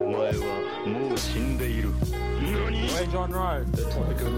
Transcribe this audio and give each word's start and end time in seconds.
Hey 0.00 0.06
John 3.12 3.30
The 3.70 3.82
topic 3.82 4.22
of 4.22 4.32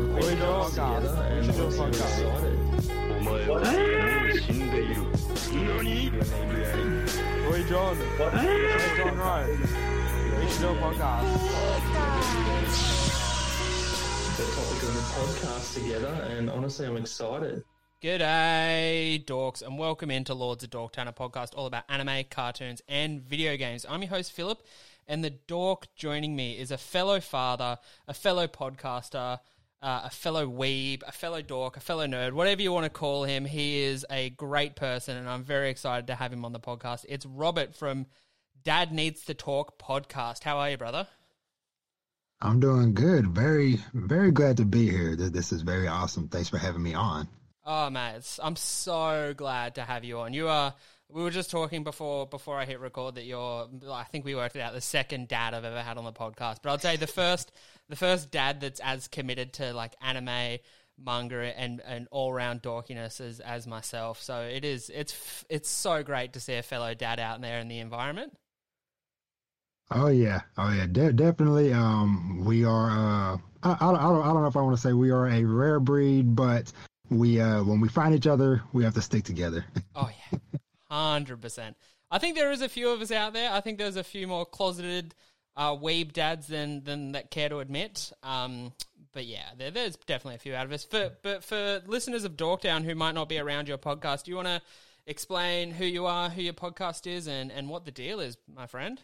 the 14.95 15.05
podcast 15.15 15.75
together, 15.75 16.09
and 16.29 16.51
honestly, 16.51 16.87
I'm 16.87 16.97
excited. 16.97 17.63
G'day, 18.03 19.25
dorks, 19.25 19.63
and 19.63 19.79
welcome 19.79 20.11
into 20.11 20.35
Lords 20.35 20.65
of 20.65 20.71
Dorktown, 20.71 21.07
a 21.07 21.13
podcast 21.13 21.51
all 21.55 21.67
about 21.67 21.85
anime, 21.89 22.25
cartoons, 22.29 22.83
and 22.89 23.23
video 23.23 23.57
games. 23.57 23.87
I'm 23.89 24.03
your 24.03 24.11
host, 24.11 24.33
Philip, 24.33 24.61
and 25.13 25.23
the 25.23 25.29
dork 25.29 25.89
joining 25.95 26.35
me 26.35 26.59
is 26.59 26.71
a 26.71 26.79
fellow 26.79 27.21
father, 27.21 27.77
a 28.09 28.15
fellow 28.15 28.47
podcaster, 28.47 29.39
uh, 29.83 30.01
a 30.05 30.11
fellow 30.11 30.47
weeb, 30.47 31.03
a 31.07 31.13
fellow 31.13 31.43
dork, 31.43 31.77
a 31.77 31.81
fellow 31.81 32.07
nerd, 32.07 32.33
whatever 32.33 32.63
you 32.63 32.73
want 32.73 32.85
to 32.85 32.91
call 32.91 33.25
him. 33.25 33.45
He 33.45 33.83
is 33.83 34.07
a 34.09 34.31
great 34.31 34.75
person, 34.75 35.19
and 35.19 35.29
I'm 35.29 35.45
very 35.45 35.69
excited 35.69 36.07
to 36.07 36.15
have 36.15 36.33
him 36.33 36.47
on 36.47 36.55
the 36.55 36.61
podcast. 36.61 37.05
It's 37.11 37.27
Robert 37.27 37.75
from 37.75 38.07
Dad 38.65 38.91
Needs 38.91 39.27
to 39.27 39.35
Talk 39.35 39.79
podcast. 39.79 40.45
How 40.45 40.57
are 40.57 40.71
you, 40.71 40.79
brother? 40.79 41.07
I'm 42.41 42.59
doing 42.59 42.95
good. 42.95 43.27
Very, 43.27 43.81
very 43.93 44.31
glad 44.31 44.57
to 44.57 44.65
be 44.65 44.89
here. 44.89 45.15
This 45.15 45.53
is 45.53 45.61
very 45.61 45.89
awesome. 45.89 46.29
Thanks 46.29 46.49
for 46.49 46.57
having 46.57 46.83
me 46.83 46.95
on. 46.95 47.29
Oh 47.67 47.91
man, 47.91 48.23
I'm 48.43 48.57
so 48.57 49.35
glad 49.37 49.75
to 49.75 49.83
have 49.83 50.05
you 50.05 50.21
on. 50.21 50.33
You 50.33 50.49
are. 50.49 50.75
We 51.13 51.23
were 51.23 51.31
just 51.31 51.51
talking 51.51 51.85
before 51.85 52.27
before 52.27 52.59
I 52.59 52.65
hit 52.65 52.81
record 52.81 53.17
that 53.17 53.25
you're. 53.25 53.69
I 53.91 54.05
think 54.05 54.25
we 54.25 54.35
worked 54.35 54.57
it 54.57 54.61
out 54.61 54.73
the 54.73 54.81
second 54.81 55.29
dad 55.29 55.53
I've 55.55 55.65
ever 55.65 55.83
had 55.83 55.99
on 55.99 56.05
the 56.05 56.13
podcast. 56.13 56.57
But 56.63 56.71
I'll 56.71 56.79
tell 56.79 56.93
you 56.93 56.99
the 56.99 57.07
first 57.07 57.53
the 57.89 57.97
first 57.97 58.31
dad 58.31 58.61
that's 58.61 58.81
as 58.81 59.09
committed 59.09 59.53
to 59.55 59.75
like 59.75 59.95
anime, 60.01 60.59
manga, 60.99 61.59
and 61.59 61.83
and 61.85 62.09
all 62.11 62.33
round 62.33 62.63
dorkiness 62.63 63.21
as 63.21 63.41
as 63.41 63.67
myself. 63.67 64.23
So 64.23 64.41
it 64.43 64.65
is. 64.65 64.91
It's 64.95 65.45
it's 65.51 65.69
so 65.69 66.03
great 66.03 66.33
to 66.33 66.41
see 66.41 66.55
a 66.55 66.63
fellow 66.63 66.95
dad 66.95 67.21
out 67.21 67.41
there 67.43 67.59
in 67.61 67.69
the 67.69 67.79
environment. 67.81 68.33
Oh 69.91 70.09
yeah, 70.09 70.41
oh 70.57 70.73
yeah, 70.73 70.87
de- 70.87 71.13
definitely. 71.13 71.73
Um, 71.75 72.45
we 72.47 72.65
are. 72.65 72.91
Uh, 72.91 73.37
I, 73.63 73.73
I, 73.73 73.77
don't- 73.81 73.97
I 73.97 74.03
don't, 74.05 74.23
I 74.23 74.27
don't 74.33 74.41
know 74.43 74.47
if 74.49 74.57
I 74.57 74.63
want 74.63 74.77
to 74.77 74.81
say 74.81 74.95
we 74.95 75.11
are 75.11 75.29
a 75.29 75.45
rare 75.45 75.79
breed, 75.81 76.35
but 76.35 76.73
we, 77.11 77.39
uh, 77.41 77.63
when 77.63 77.79
we 77.81 77.89
find 77.89 78.15
each 78.15 78.27
other, 78.27 78.63
we 78.73 78.83
have 78.85 78.95
to 78.95 79.03
stick 79.03 79.25
together. 79.25 79.67
Oh 79.95 80.09
yeah, 80.33 80.39
hundred 80.93 81.41
percent. 81.41 81.77
I 82.11 82.19
think 82.19 82.37
there 82.37 82.53
is 82.53 82.61
a 82.61 82.69
few 82.69 82.91
of 82.91 83.01
us 83.01 83.11
out 83.11 83.33
there. 83.33 83.51
I 83.51 83.61
think 83.61 83.79
there's 83.79 83.97
a 83.97 84.05
few 84.05 84.27
more 84.27 84.45
closeted 84.45 85.15
uh, 85.57 85.75
weeb 85.75 86.13
dads 86.13 86.47
than 86.47 86.85
than 86.85 87.13
that 87.13 87.31
care 87.31 87.49
to 87.49 87.59
admit. 87.59 88.13
Um, 88.23 88.73
but 89.13 89.27
yeah, 89.27 89.51
there, 89.57 89.71
there's 89.71 89.97
definitely 89.97 90.37
a 90.37 90.39
few 90.39 90.55
out 90.55 90.67
of 90.67 90.73
us. 90.73 90.85
For, 90.85 91.11
but 91.23 91.45
for 91.45 91.83
listeners 91.87 92.25
of 92.25 92.37
Dorktown 92.37 92.85
who 92.85 92.95
might 92.95 93.15
not 93.15 93.29
be 93.29 93.39
around 93.39 93.69
your 93.69 93.79
podcast, 93.79 94.25
do 94.25 94.31
you 94.31 94.37
want 94.37 94.49
to 94.49 94.63
explain 95.07 95.71
who 95.71 95.85
you 95.85 96.07
are, 96.07 96.31
who 96.31 96.43
your 96.43 96.55
podcast 96.55 97.07
is, 97.07 97.27
and 97.27 97.51
and 97.51 97.69
what 97.69 97.85
the 97.85 97.91
deal 97.91 98.21
is, 98.21 98.37
my 98.55 98.67
friend? 98.67 99.01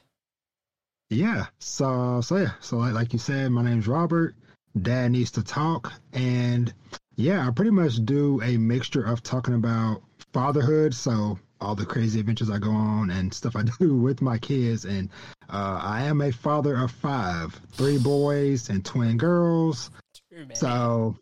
Yeah. 1.11 1.47
So 1.59 2.21
so 2.21 2.37
yeah. 2.37 2.53
So 2.61 2.79
like, 2.79 2.95
like 2.95 3.13
you 3.13 3.19
said, 3.19 3.51
my 3.51 3.63
name's 3.63 3.89
Robert. 3.89 4.35
Dad 4.81 5.13
needs 5.13 5.31
to 5.33 5.43
talk, 5.43 5.93
and 6.13 6.73
yeah, 7.17 7.47
I 7.47 7.51
pretty 7.51 7.71
much 7.71 8.05
do 8.05 8.41
a 8.43 8.57
mixture 8.59 9.03
of 9.03 9.23
talking 9.23 9.55
about 9.55 10.03
fatherhood. 10.33 10.95
So 10.95 11.39
all 11.61 11.75
the 11.75 11.87
crazy 11.87 12.21
adventures 12.21 12.51
I 12.51 12.59
go 12.59 12.71
on 12.71 13.11
and 13.11 13.33
stuff 13.33 13.57
I 13.57 13.63
do 13.81 13.97
with 13.97 14.23
my 14.23 14.39
kids, 14.39 14.85
and 14.85 15.11
uh, 15.49 15.81
I 15.83 16.03
am 16.03 16.21
a 16.21 16.33
father 16.33 16.77
of 16.77 16.91
five, 16.91 17.61
three 17.73 17.99
boys 17.99 18.69
and 18.69 18.85
twin 18.85 19.17
girls. 19.17 19.91
Many. 20.31 20.55
So 20.55 21.17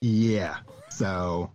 yeah. 0.00 0.58
So 0.90 1.50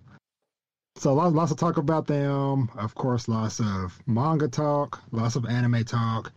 so 0.98 1.14
lots 1.14 1.36
lots 1.36 1.52
of 1.52 1.58
talk 1.58 1.78
about 1.78 2.08
them. 2.08 2.70
Of 2.76 2.96
course, 2.96 3.28
lots 3.28 3.60
of 3.60 4.00
manga 4.08 4.48
talk, 4.48 5.02
lots 5.12 5.36
of 5.36 5.46
anime 5.46 5.84
talk, 5.84 6.32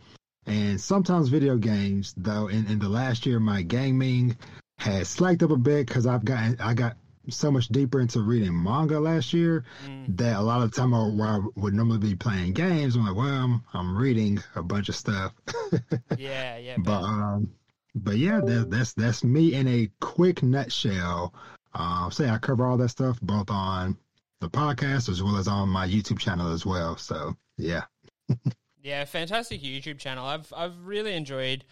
and 0.45 0.79
sometimes 0.79 1.29
video 1.29 1.57
games. 1.57 2.13
Though 2.15 2.47
in, 2.47 2.67
in 2.67 2.79
the 2.79 2.89
last 2.89 3.25
year, 3.25 3.39
my 3.39 3.63
gaming 3.63 4.37
has 4.77 5.09
slacked 5.09 5.43
up 5.43 5.51
a 5.51 5.57
bit 5.57 5.87
because 5.87 6.05
I've 6.05 6.25
gotten 6.25 6.57
I 6.59 6.73
got 6.73 6.97
so 7.31 7.51
much 7.51 7.67
deeper 7.69 7.99
into 7.99 8.21
reading 8.21 8.61
manga 8.61 8.99
last 8.99 9.33
year 9.33 9.63
Mm. 9.87 10.17
that 10.17 10.35
a 10.37 10.41
lot 10.41 10.61
of 10.61 10.71
the 10.71 10.77
time 10.77 10.93
I, 10.93 11.07
where 11.07 11.27
I 11.27 11.39
would 11.55 11.73
normally 11.73 11.97
be 11.99 12.15
playing 12.15 12.53
games, 12.53 12.95
I'm 12.95 13.05
like, 13.05 13.15
well, 13.15 13.27
I'm, 13.27 13.63
I'm 13.73 13.97
reading 13.97 14.39
a 14.55 14.63
bunch 14.63 14.89
of 14.89 14.95
stuff. 14.95 15.33
yeah, 16.17 16.57
yeah, 16.57 16.75
But 16.77 16.83
but 17.01 17.03
um, 17.03 17.49
but 17.95 18.17
yeah, 18.17 18.39
that, 18.43 18.69
that's 18.69 18.93
that's 18.93 19.23
me 19.23 19.53
in 19.53 19.67
a 19.67 19.89
quick 19.99 20.43
nutshell. 20.43 21.33
Uh, 21.73 22.09
say 22.09 22.29
I 22.29 22.37
cover 22.37 22.65
all 22.65 22.77
that 22.77 22.89
stuff 22.89 23.19
both 23.21 23.49
on 23.49 23.97
the 24.39 24.49
podcast 24.49 25.07
as 25.09 25.21
well 25.23 25.37
as 25.37 25.47
on 25.47 25.69
my 25.69 25.87
YouTube 25.87 26.19
channel 26.19 26.51
as 26.51 26.65
well. 26.65 26.97
So 26.97 27.35
yeah, 27.57 27.83
Yeah, 28.83 29.05
fantastic 29.05 29.61
YouTube 29.61 29.99
channel. 29.99 30.25
I've 30.25 30.51
I've 30.55 30.85
really 30.85 31.13
enjoyed 31.13 31.63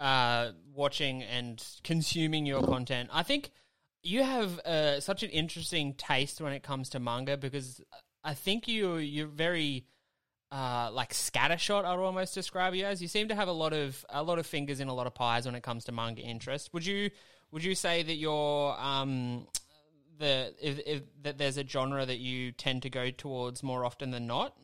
uh, 0.00 0.50
watching 0.74 1.22
and 1.22 1.62
consuming 1.84 2.44
your 2.44 2.62
content. 2.62 3.08
I 3.12 3.22
think 3.22 3.50
you 4.06 4.22
have 4.22 4.58
uh, 4.60 5.00
such 5.00 5.22
an 5.22 5.30
interesting 5.30 5.94
taste 5.94 6.40
when 6.40 6.52
it 6.52 6.62
comes 6.62 6.90
to 6.90 7.00
manga 7.00 7.36
because 7.36 7.80
I 8.22 8.34
think 8.34 8.68
you 8.68 8.96
you're 8.96 9.26
very 9.26 9.86
uh, 10.52 10.90
like 10.92 11.12
scattershot. 11.12 11.84
I'd 11.84 11.98
almost 11.98 12.34
describe 12.34 12.74
you 12.74 12.84
as. 12.84 13.02
You 13.02 13.08
seem 13.08 13.28
to 13.28 13.34
have 13.34 13.48
a 13.48 13.52
lot 13.52 13.72
of 13.72 14.04
a 14.08 14.22
lot 14.22 14.38
of 14.38 14.46
fingers 14.46 14.80
in 14.80 14.88
a 14.88 14.94
lot 14.94 15.06
of 15.06 15.14
pies 15.14 15.46
when 15.46 15.54
it 15.54 15.62
comes 15.62 15.84
to 15.84 15.92
manga 15.92 16.22
interest. 16.22 16.72
Would 16.72 16.86
you 16.86 17.10
would 17.50 17.64
you 17.64 17.74
say 17.74 18.02
that 18.02 18.14
you're 18.14 18.78
um, 18.78 19.46
the 20.18 20.54
if, 20.60 20.78
if 20.86 21.02
that 21.22 21.38
there's 21.38 21.58
a 21.58 21.66
genre 21.66 22.06
that 22.06 22.18
you 22.18 22.52
tend 22.52 22.82
to 22.82 22.90
go 22.90 23.10
towards 23.10 23.62
more 23.62 23.84
often 23.84 24.10
than 24.12 24.26
not? 24.26 24.56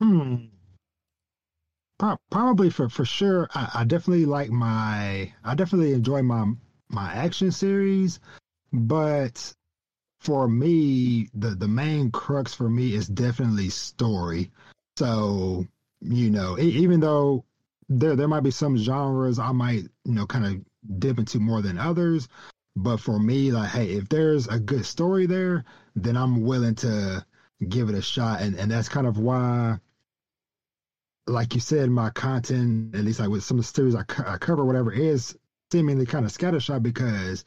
hmm. 0.00 0.36
Pro- 1.98 2.16
Probably 2.30 2.70
for 2.70 2.88
for 2.88 3.04
sure. 3.04 3.48
I, 3.54 3.70
I 3.74 3.84
definitely 3.84 4.24
like 4.24 4.50
my. 4.50 5.32
I 5.44 5.54
definitely 5.54 5.92
enjoy 5.92 6.22
my 6.22 6.52
my 6.88 7.12
action 7.12 7.50
series, 7.50 8.20
but 8.72 9.54
for 10.20 10.48
me, 10.48 11.28
the 11.34 11.50
the 11.50 11.68
main 11.68 12.10
crux 12.10 12.54
for 12.54 12.68
me 12.68 12.94
is 12.94 13.08
definitely 13.08 13.68
story. 13.70 14.50
So 14.96 15.66
you 16.00 16.30
know, 16.30 16.58
even 16.58 17.00
though 17.00 17.44
there 17.88 18.16
there 18.16 18.28
might 18.28 18.42
be 18.42 18.50
some 18.50 18.76
genres 18.76 19.38
I 19.38 19.52
might 19.52 19.84
you 20.04 20.12
know 20.12 20.26
kind 20.26 20.46
of 20.46 20.98
dip 21.00 21.18
into 21.18 21.38
more 21.38 21.62
than 21.62 21.78
others, 21.78 22.28
but 22.76 22.98
for 22.98 23.18
me, 23.18 23.52
like, 23.52 23.70
hey, 23.70 23.92
if 23.92 24.08
there's 24.08 24.48
a 24.48 24.58
good 24.58 24.84
story 24.86 25.26
there, 25.26 25.64
then 25.96 26.16
I'm 26.16 26.42
willing 26.42 26.74
to 26.76 27.24
give 27.68 27.88
it 27.88 27.94
a 27.94 28.02
shot, 28.02 28.40
and 28.40 28.56
and 28.56 28.70
that's 28.70 28.88
kind 28.88 29.06
of 29.06 29.18
why 29.18 29.78
like 31.28 31.54
you 31.54 31.60
said, 31.60 31.90
my 31.90 32.10
content, 32.10 32.94
at 32.94 33.04
least 33.04 33.20
like 33.20 33.28
with 33.28 33.44
some 33.44 33.58
of 33.58 33.64
the 33.64 33.72
series 33.72 33.94
I, 33.94 34.04
I 34.26 34.38
cover, 34.38 34.64
whatever, 34.64 34.92
is 34.92 35.36
seemingly 35.70 36.06
kind 36.06 36.24
of 36.24 36.32
scattershot 36.32 36.82
because 36.82 37.44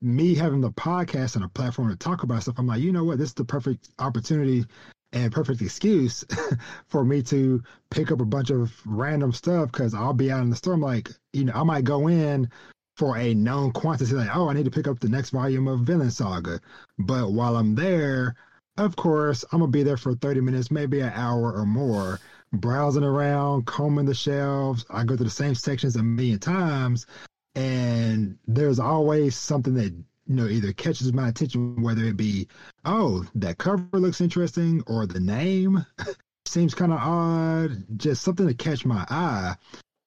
me 0.00 0.34
having 0.34 0.60
the 0.60 0.70
podcast 0.70 1.36
and 1.36 1.44
a 1.44 1.48
platform 1.48 1.88
to 1.88 1.96
talk 1.96 2.22
about 2.22 2.42
stuff, 2.42 2.58
I'm 2.58 2.66
like, 2.66 2.80
you 2.80 2.92
know 2.92 3.04
what, 3.04 3.18
this 3.18 3.28
is 3.28 3.34
the 3.34 3.44
perfect 3.44 3.90
opportunity 3.98 4.64
and 5.12 5.30
perfect 5.30 5.60
excuse 5.60 6.24
for 6.88 7.04
me 7.04 7.22
to 7.22 7.62
pick 7.90 8.10
up 8.10 8.20
a 8.20 8.24
bunch 8.24 8.50
of 8.50 8.72
random 8.86 9.32
stuff 9.32 9.70
because 9.70 9.94
I'll 9.94 10.14
be 10.14 10.32
out 10.32 10.42
in 10.42 10.50
the 10.50 10.56
store. 10.56 10.74
I'm 10.74 10.80
like, 10.80 11.10
you 11.32 11.44
know, 11.44 11.52
I 11.54 11.62
might 11.62 11.84
go 11.84 12.08
in 12.08 12.50
for 12.96 13.16
a 13.16 13.34
known 13.34 13.72
quantity, 13.72 14.12
like, 14.14 14.34
oh, 14.34 14.48
I 14.48 14.54
need 14.54 14.64
to 14.64 14.70
pick 14.70 14.86
up 14.86 15.00
the 15.00 15.08
next 15.08 15.30
volume 15.30 15.68
of 15.68 15.80
Vinland 15.80 16.12
Saga. 16.12 16.60
But 16.98 17.32
while 17.32 17.56
I'm 17.56 17.74
there, 17.74 18.34
of 18.78 18.96
course, 18.96 19.44
I'm 19.52 19.60
gonna 19.60 19.70
be 19.70 19.82
there 19.82 19.96
for 19.96 20.14
30 20.14 20.40
minutes, 20.40 20.70
maybe 20.70 21.00
an 21.00 21.12
hour 21.14 21.52
or 21.52 21.66
more, 21.66 22.20
browsing 22.52 23.04
around, 23.04 23.66
combing 23.66 24.06
the 24.06 24.14
shelves. 24.14 24.84
I 24.90 25.04
go 25.04 25.16
to 25.16 25.24
the 25.24 25.30
same 25.30 25.54
sections 25.54 25.96
a 25.96 26.02
million 26.02 26.38
times, 26.38 27.06
and 27.54 28.38
there's 28.46 28.78
always 28.78 29.36
something 29.36 29.74
that 29.74 29.92
you 30.26 30.36
know 30.36 30.46
either 30.46 30.72
catches 30.72 31.12
my 31.12 31.28
attention, 31.28 31.82
whether 31.82 32.04
it 32.04 32.16
be, 32.16 32.48
oh, 32.84 33.24
that 33.34 33.58
cover 33.58 33.86
looks 33.92 34.20
interesting, 34.20 34.82
or 34.86 35.06
the 35.06 35.20
name 35.20 35.84
seems 36.46 36.74
kind 36.74 36.92
of 36.92 36.98
odd, 37.00 37.84
just 37.98 38.22
something 38.22 38.46
to 38.46 38.54
catch 38.54 38.84
my 38.84 39.04
eye, 39.08 39.54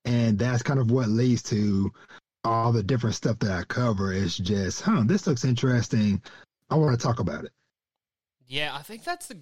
and 0.05 0.37
that's 0.37 0.63
kind 0.63 0.79
of 0.79 0.91
what 0.91 1.09
leads 1.09 1.43
to 1.43 1.91
all 2.43 2.71
the 2.71 2.83
different 2.83 3.15
stuff 3.15 3.39
that 3.39 3.51
I 3.51 3.63
cover. 3.63 4.13
It's 4.13 4.37
just, 4.37 4.81
huh, 4.81 5.03
this 5.05 5.25
looks 5.25 5.45
interesting. 5.45 6.21
I 6.69 6.75
want 6.75 6.97
to 6.97 7.03
talk 7.03 7.19
about 7.19 7.45
it. 7.45 7.51
Yeah, 8.47 8.75
I 8.75 8.83
think 8.83 9.03
that's 9.03 9.27
the 9.27 9.39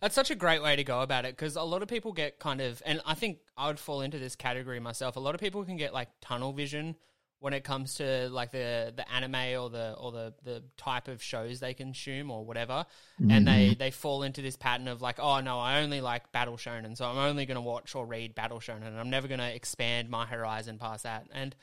that's 0.00 0.14
such 0.14 0.30
a 0.30 0.34
great 0.34 0.62
way 0.62 0.76
to 0.76 0.84
go 0.84 1.00
about 1.00 1.24
it 1.24 1.36
because 1.36 1.56
a 1.56 1.62
lot 1.62 1.82
of 1.82 1.88
people 1.88 2.12
get 2.12 2.38
kind 2.38 2.60
of, 2.60 2.82
and 2.86 3.00
I 3.04 3.14
think 3.14 3.38
I 3.56 3.66
would 3.68 3.78
fall 3.78 4.00
into 4.00 4.18
this 4.18 4.36
category 4.36 4.80
myself. 4.80 5.16
A 5.16 5.20
lot 5.20 5.34
of 5.34 5.40
people 5.40 5.64
can 5.64 5.76
get 5.76 5.92
like 5.92 6.08
tunnel 6.20 6.52
vision 6.52 6.96
when 7.40 7.52
it 7.52 7.62
comes 7.62 7.94
to 7.94 8.28
like 8.30 8.50
the 8.50 8.92
the 8.96 9.10
anime 9.12 9.60
or 9.60 9.70
the 9.70 9.94
or 9.98 10.10
the 10.10 10.34
the 10.42 10.62
type 10.76 11.08
of 11.08 11.22
shows 11.22 11.60
they 11.60 11.74
consume 11.74 12.30
or 12.30 12.44
whatever, 12.44 12.84
and 13.30 13.46
they 13.46 13.68
mm-hmm. 13.68 13.78
they 13.78 13.90
fall 13.90 14.22
into 14.22 14.42
this 14.42 14.56
pattern 14.56 14.88
of 14.88 15.00
like, 15.00 15.20
oh 15.20 15.40
no, 15.40 15.58
I 15.58 15.80
only 15.80 16.00
like 16.00 16.32
battle 16.32 16.56
shonen, 16.56 16.96
so 16.96 17.06
I'm 17.06 17.16
only 17.16 17.46
going 17.46 17.56
to 17.56 17.60
watch 17.60 17.94
or 17.94 18.06
read 18.06 18.34
battle 18.34 18.58
shonen, 18.58 18.88
and 18.88 18.98
I'm 18.98 19.10
never 19.10 19.28
going 19.28 19.40
to 19.40 19.54
expand 19.54 20.10
my 20.10 20.26
horizon 20.26 20.78
past 20.78 21.04
that. 21.04 21.26
And 21.32 21.54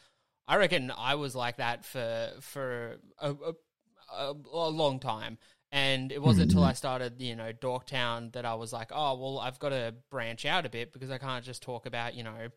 I 0.47 0.57
reckon 0.57 0.91
I 0.97 1.15
was 1.15 1.35
like 1.35 1.57
that 1.57 1.83
for 1.83 2.29
for 2.39 2.97
a, 3.19 3.31
a, 3.31 3.53
a, 4.13 4.33
a 4.53 4.69
long 4.69 4.99
time. 4.99 5.37
And 5.75 6.13
it 6.13 6.21
wasn't 6.21 6.53
until 6.53 6.63
I 6.63 6.71
started, 6.71 7.21
you 7.21 7.35
know, 7.35 7.51
Dorktown 7.51 8.31
that 8.31 8.45
I 8.45 8.53
was 8.53 8.71
like, 8.71 8.91
oh, 8.93 9.19
well, 9.19 9.39
I've 9.39 9.59
got 9.59 9.69
to 9.69 9.93
branch 10.09 10.45
out 10.45 10.65
a 10.65 10.69
bit 10.69 10.93
because 10.93 11.11
I 11.11 11.17
can't 11.17 11.43
just 11.43 11.61
talk 11.61 11.85
about, 11.85 12.15
you 12.15 12.23
know, 12.23 12.47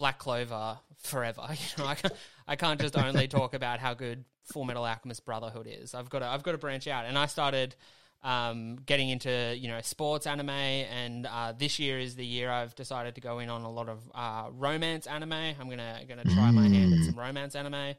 Black 0.00 0.18
Clover 0.18 0.80
forever. 0.98 1.46
You 1.48 1.84
know, 1.84 1.86
I 1.86 1.94
can't, 1.94 2.14
I 2.48 2.56
can't 2.56 2.80
just 2.80 2.98
only 2.98 3.28
talk 3.38 3.54
about 3.54 3.78
how 3.78 3.94
good 3.94 4.24
Full 4.46 4.64
Metal 4.64 4.84
Alchemist 4.84 5.24
Brotherhood 5.24 5.68
is. 5.70 5.94
I've 5.94 6.10
got 6.10 6.18
to, 6.18 6.26
I've 6.26 6.42
got 6.42 6.50
to 6.50 6.58
branch 6.58 6.88
out. 6.88 7.04
And 7.04 7.16
I 7.16 7.26
started 7.26 7.76
um, 8.24 8.78
getting 8.84 9.10
into, 9.10 9.56
you 9.56 9.68
know, 9.68 9.80
sports 9.82 10.26
anime. 10.26 10.50
And 10.50 11.26
uh, 11.26 11.52
this 11.56 11.78
year 11.78 12.00
is 12.00 12.16
the 12.16 12.26
year 12.26 12.50
I've 12.50 12.74
decided 12.74 13.14
to 13.14 13.20
go 13.20 13.38
in 13.38 13.48
on 13.48 13.62
a 13.62 13.70
lot 13.70 13.88
of 13.88 14.00
uh, 14.12 14.48
romance 14.50 15.06
anime. 15.06 15.32
I'm 15.32 15.70
gonna 15.70 16.00
gonna 16.08 16.24
try 16.24 16.50
my 16.50 16.66
hand 16.66 16.94
at 16.94 17.04
some 17.04 17.16
romance 17.16 17.54
anime. 17.54 17.94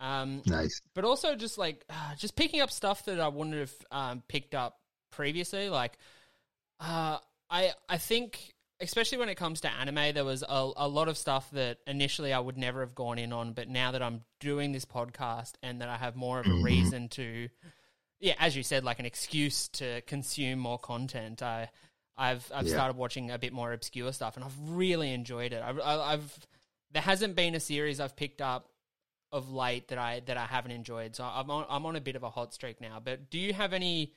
Um, 0.00 0.42
Nice. 0.46 0.80
but 0.94 1.04
also 1.04 1.34
just 1.36 1.56
like 1.58 1.84
uh, 1.88 2.14
just 2.18 2.36
picking 2.36 2.60
up 2.60 2.70
stuff 2.70 3.04
that 3.06 3.20
I 3.20 3.28
wouldn't 3.28 3.56
have 3.56 3.72
um, 3.90 4.22
picked 4.28 4.54
up 4.54 4.78
previously. 5.10 5.68
Like, 5.70 5.98
uh, 6.80 7.18
I 7.50 7.72
I 7.88 7.98
think 7.98 8.54
especially 8.80 9.18
when 9.18 9.28
it 9.28 9.36
comes 9.36 9.60
to 9.62 9.70
anime, 9.70 10.12
there 10.14 10.24
was 10.24 10.42
a, 10.42 10.70
a 10.76 10.88
lot 10.88 11.08
of 11.08 11.16
stuff 11.16 11.48
that 11.52 11.78
initially 11.86 12.32
I 12.32 12.40
would 12.40 12.58
never 12.58 12.80
have 12.80 12.94
gone 12.94 13.18
in 13.18 13.32
on, 13.32 13.52
but 13.52 13.68
now 13.68 13.92
that 13.92 14.02
I'm 14.02 14.22
doing 14.40 14.72
this 14.72 14.84
podcast 14.84 15.52
and 15.62 15.80
that 15.80 15.88
I 15.88 15.96
have 15.96 16.16
more 16.16 16.40
of 16.40 16.46
a 16.46 16.54
reason 16.54 17.08
to, 17.10 17.48
yeah, 18.20 18.34
as 18.40 18.56
you 18.56 18.64
said, 18.64 18.82
like 18.84 18.98
an 18.98 19.06
excuse 19.06 19.68
to 19.68 20.00
consume 20.02 20.58
more 20.58 20.78
content, 20.78 21.42
I. 21.42 21.70
I've 22.16 22.48
I've 22.54 22.66
Yeah. 22.66 22.74
started 22.74 22.96
watching 22.96 23.32
a 23.32 23.38
bit 23.40 23.52
more 23.52 23.72
obscure 23.72 24.12
stuff, 24.12 24.36
and 24.36 24.44
I've 24.44 24.56
really 24.68 25.12
enjoyed 25.12 25.52
it. 25.52 25.60
I've, 25.60 25.80
I've 25.80 26.46
there 26.92 27.02
hasn't 27.02 27.34
been 27.34 27.56
a 27.56 27.60
series 27.60 27.98
I've 27.98 28.14
picked 28.14 28.40
up 28.40 28.68
of 29.34 29.50
late 29.50 29.88
that 29.88 29.98
I 29.98 30.20
that 30.26 30.36
I 30.36 30.46
haven't 30.46 30.70
enjoyed. 30.70 31.16
So 31.16 31.24
I'm 31.24 31.50
on 31.50 31.66
I'm 31.68 31.84
on 31.84 31.96
a 31.96 32.00
bit 32.00 32.14
of 32.14 32.22
a 32.22 32.30
hot 32.30 32.54
streak 32.54 32.80
now. 32.80 33.00
But 33.04 33.30
do 33.30 33.38
you 33.38 33.52
have 33.52 33.72
any 33.72 34.12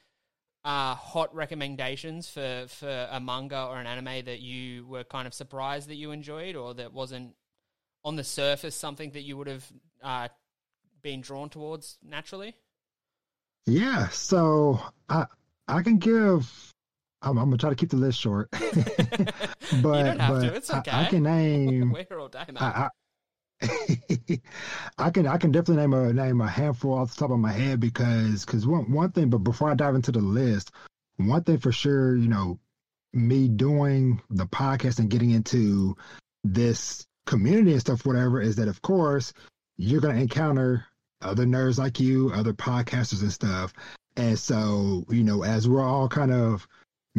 uh, 0.64 0.94
hot 0.94 1.34
recommendations 1.34 2.30
for 2.30 2.66
for 2.68 3.08
a 3.12 3.20
manga 3.20 3.66
or 3.66 3.78
an 3.78 3.88
anime 3.88 4.26
that 4.26 4.40
you 4.40 4.86
were 4.86 5.04
kind 5.04 5.26
of 5.28 5.34
surprised 5.34 5.90
that 5.90 5.96
you 5.96 6.12
enjoyed, 6.12 6.56
or 6.56 6.76
that 6.76 6.94
wasn't 6.94 7.34
on 8.06 8.16
the 8.16 8.24
surface 8.24 8.76
something 8.76 9.10
that 9.12 9.22
you 9.22 9.36
would 9.38 9.48
have 9.48 9.66
uh, 10.04 10.28
been 11.02 11.22
drawn 11.22 11.50
towards 11.50 11.98
naturally? 12.04 12.56
Yeah, 13.66 14.10
so 14.10 14.80
I 15.10 15.26
I 15.68 15.82
can 15.82 15.98
give. 15.98 16.74
I'm, 17.24 17.40
I'm 17.40 17.46
gonna 17.46 17.58
try 17.58 17.72
to 17.72 17.76
keep 17.76 17.90
the 17.90 17.98
list 17.98 18.20
short, 18.20 18.50
but 18.52 18.62
you 19.72 19.82
don't 19.82 20.20
have 20.20 20.36
but 20.36 20.42
to. 20.42 20.54
It's 20.54 20.70
I- 20.70 20.80
okay. 20.80 20.92
I, 20.92 21.06
can 21.06 21.24
name. 21.36 21.92
We're 21.92 22.20
all 22.20 22.28
day, 22.28 22.46
man. 22.48 22.58
I, 22.60 22.66
I, 22.68 22.90
I 24.98 25.10
can 25.10 25.26
I 25.26 25.38
can 25.38 25.52
definitely 25.52 25.82
name 25.82 25.94
a 25.94 26.14
name 26.14 26.42
a 26.42 26.48
handful 26.48 26.94
off 26.94 27.12
the 27.12 27.20
top 27.20 27.32
of 27.32 27.40
my 27.40 27.52
head 27.52 27.80
because 27.80 28.46
because 28.46 28.68
one 28.68 28.92
one 28.92 29.12
thing. 29.12 29.30
But 29.30 29.40
before 29.40 29.72
I 29.72 29.76
dive 29.76 29.96
into 29.96 30.12
the 30.12 30.20
list, 30.20 30.72
one 31.18 31.44
thing 31.44 31.58
for 31.58 31.72
sure, 31.72 32.16
you 32.16 32.28
know, 32.28 32.60
me 33.14 33.48
doing 33.48 34.22
the 34.30 34.46
podcast 34.46 35.00
and 35.00 35.10
getting 35.10 35.32
into 35.32 35.96
this 36.44 37.06
community 37.26 37.72
and 37.72 37.82
stuff, 37.82 38.06
whatever, 38.06 38.42
is 38.42 38.56
that 38.58 38.68
of 38.68 38.82
course 38.82 39.34
you're 39.78 40.02
gonna 40.02 40.20
encounter 40.20 40.86
other 41.22 41.46
nerds 41.46 41.80
like 41.80 42.00
you, 42.00 42.32
other 42.34 42.54
podcasters 42.54 43.22
and 43.22 43.32
stuff. 43.32 43.74
And 44.16 44.38
so, 44.38 45.04
you 45.10 45.24
know, 45.24 45.44
as 45.44 45.68
we're 45.68 45.84
all 45.84 46.08
kind 46.08 46.32
of 46.32 46.68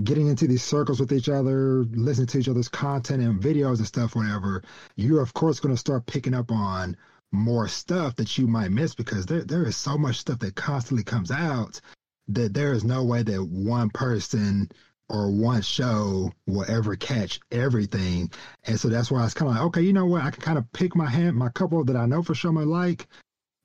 getting 0.05 0.29
into 0.29 0.47
these 0.47 0.63
circles 0.63 1.01
with 1.01 1.13
each 1.13 1.29
other, 1.29 1.85
listening 1.93 2.27
to 2.29 2.39
each 2.39 2.49
other's 2.49 2.69
content 2.69 3.23
and 3.23 3.41
videos 3.41 3.79
and 3.79 3.87
stuff, 3.87 4.15
whatever, 4.15 4.63
you're 4.97 5.23
of 5.23 5.35
course 5.35 5.61
going 5.61 5.75
to 5.75 5.79
start 5.79 6.07
picking 6.07 6.35
up 6.35 6.51
on 6.51 6.97
more 7.33 7.69
stuff 7.69 8.17
that 8.17 8.39
you 8.39 8.47
might 8.47 8.71
miss 8.71 8.95
because 8.95 9.27
there 9.27 9.45
there 9.45 9.65
is 9.65 9.77
so 9.77 9.99
much 9.99 10.17
stuff 10.17 10.39
that 10.39 10.55
constantly 10.55 11.05
comes 11.05 11.31
out 11.31 11.81
that 12.29 12.55
there 12.55 12.73
is 12.73 12.85
no 12.85 13.05
way 13.05 13.23
that 13.23 13.43
one 13.43 13.91
person 13.91 14.71
or 15.09 15.31
one 15.31 15.63
show 15.63 16.31
will 16.47 16.67
ever 16.69 16.95
catch 16.95 17.41
everything. 17.51 18.31
And 18.65 18.79
so 18.79 18.89
that's 18.89 19.11
why 19.11 19.25
it's 19.25 19.35
kind 19.35 19.51
of 19.51 19.57
like, 19.57 19.65
okay, 19.67 19.83
you 19.83 19.93
know 19.93 20.05
what? 20.07 20.23
I 20.23 20.31
can 20.31 20.43
kind 20.43 20.59
of 20.59 20.71
pick 20.73 20.95
my 20.95 21.09
hand, 21.09 21.37
my 21.37 21.49
couple 21.49 21.83
that 21.85 21.97
I 21.97 22.07
know 22.07 22.23
for 22.23 22.35
sure 22.35 22.57
I 22.59 22.65
like, 22.65 23.07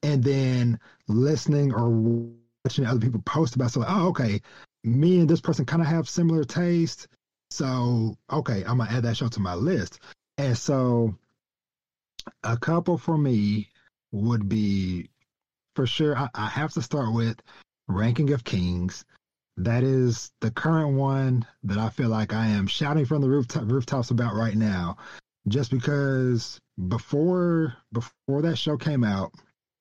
and 0.04 0.24
then 0.24 0.80
listening 1.08 1.74
or 1.74 1.90
watching 2.64 2.86
other 2.86 3.00
people 3.00 3.22
post 3.26 3.56
about, 3.56 3.72
so 3.72 3.82
like, 3.82 3.92
oh, 3.92 4.08
okay, 4.10 4.42
me 4.84 5.20
and 5.20 5.30
this 5.30 5.42
person 5.42 5.66
kind 5.66 5.82
of 5.82 5.88
have 5.88 6.10
similar 6.10 6.44
taste. 6.44 7.08
So, 7.52 8.18
okay, 8.32 8.64
I'm 8.66 8.78
gonna 8.78 8.90
add 8.90 9.04
that 9.04 9.18
show 9.18 9.28
to 9.30 9.40
my 9.40 9.54
list. 9.56 10.00
And 10.38 10.58
so, 10.58 11.16
a 12.44 12.58
couple 12.58 12.98
for 12.98 13.18
me 13.18 13.70
would 14.12 14.50
be 14.50 15.10
for 15.76 15.86
sure. 15.86 16.18
I, 16.18 16.30
I 16.34 16.48
have 16.48 16.74
to 16.74 16.82
start 16.82 17.14
with 17.14 17.40
Ranking 17.88 18.32
of 18.32 18.44
Kings. 18.44 19.06
That 19.58 19.84
is 19.84 20.32
the 20.42 20.50
current 20.50 20.96
one 20.98 21.46
that 21.64 21.78
I 21.78 21.90
feel 21.90 22.10
like 22.10 22.34
I 22.34 22.48
am 22.48 22.66
shouting 22.66 23.06
from 23.06 23.22
the 23.22 23.30
rooftop, 23.30 23.70
rooftops 23.70 24.10
about 24.10 24.34
right 24.34 24.56
now, 24.56 24.98
just 25.48 25.70
because 25.70 26.60
before 26.88 27.76
before 27.92 28.42
that 28.42 28.58
show 28.58 28.78
came 28.78 29.04
out, 29.04 29.32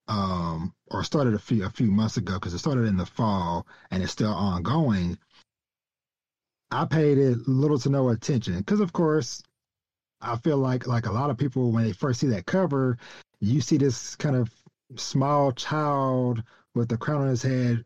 um, 0.08 0.74
or 0.92 1.02
started 1.04 1.34
a 1.34 1.38
few 1.38 1.64
a 1.64 1.70
few 1.70 1.90
months 1.90 2.16
ago, 2.16 2.34
because 2.34 2.54
it 2.54 2.58
started 2.58 2.86
in 2.86 2.96
the 2.96 3.06
fall 3.06 3.66
and 3.90 4.02
it's 4.02 4.12
still 4.12 4.32
ongoing. 4.32 5.18
I 6.70 6.84
paid 6.86 7.18
it 7.18 7.46
little 7.48 7.78
to 7.80 7.90
no 7.90 8.08
attention 8.08 8.58
because, 8.58 8.80
of 8.80 8.92
course, 8.92 9.42
I 10.20 10.36
feel 10.36 10.58
like 10.58 10.86
like 10.86 11.06
a 11.06 11.12
lot 11.12 11.30
of 11.30 11.38
people 11.38 11.72
when 11.72 11.84
they 11.84 11.92
first 11.92 12.20
see 12.20 12.28
that 12.28 12.46
cover, 12.46 12.98
you 13.40 13.60
see 13.60 13.76
this 13.76 14.16
kind 14.16 14.36
of 14.36 14.50
small 14.96 15.52
child 15.52 16.42
with 16.74 16.88
the 16.88 16.96
crown 16.96 17.22
on 17.22 17.28
his 17.28 17.42
head, 17.42 17.84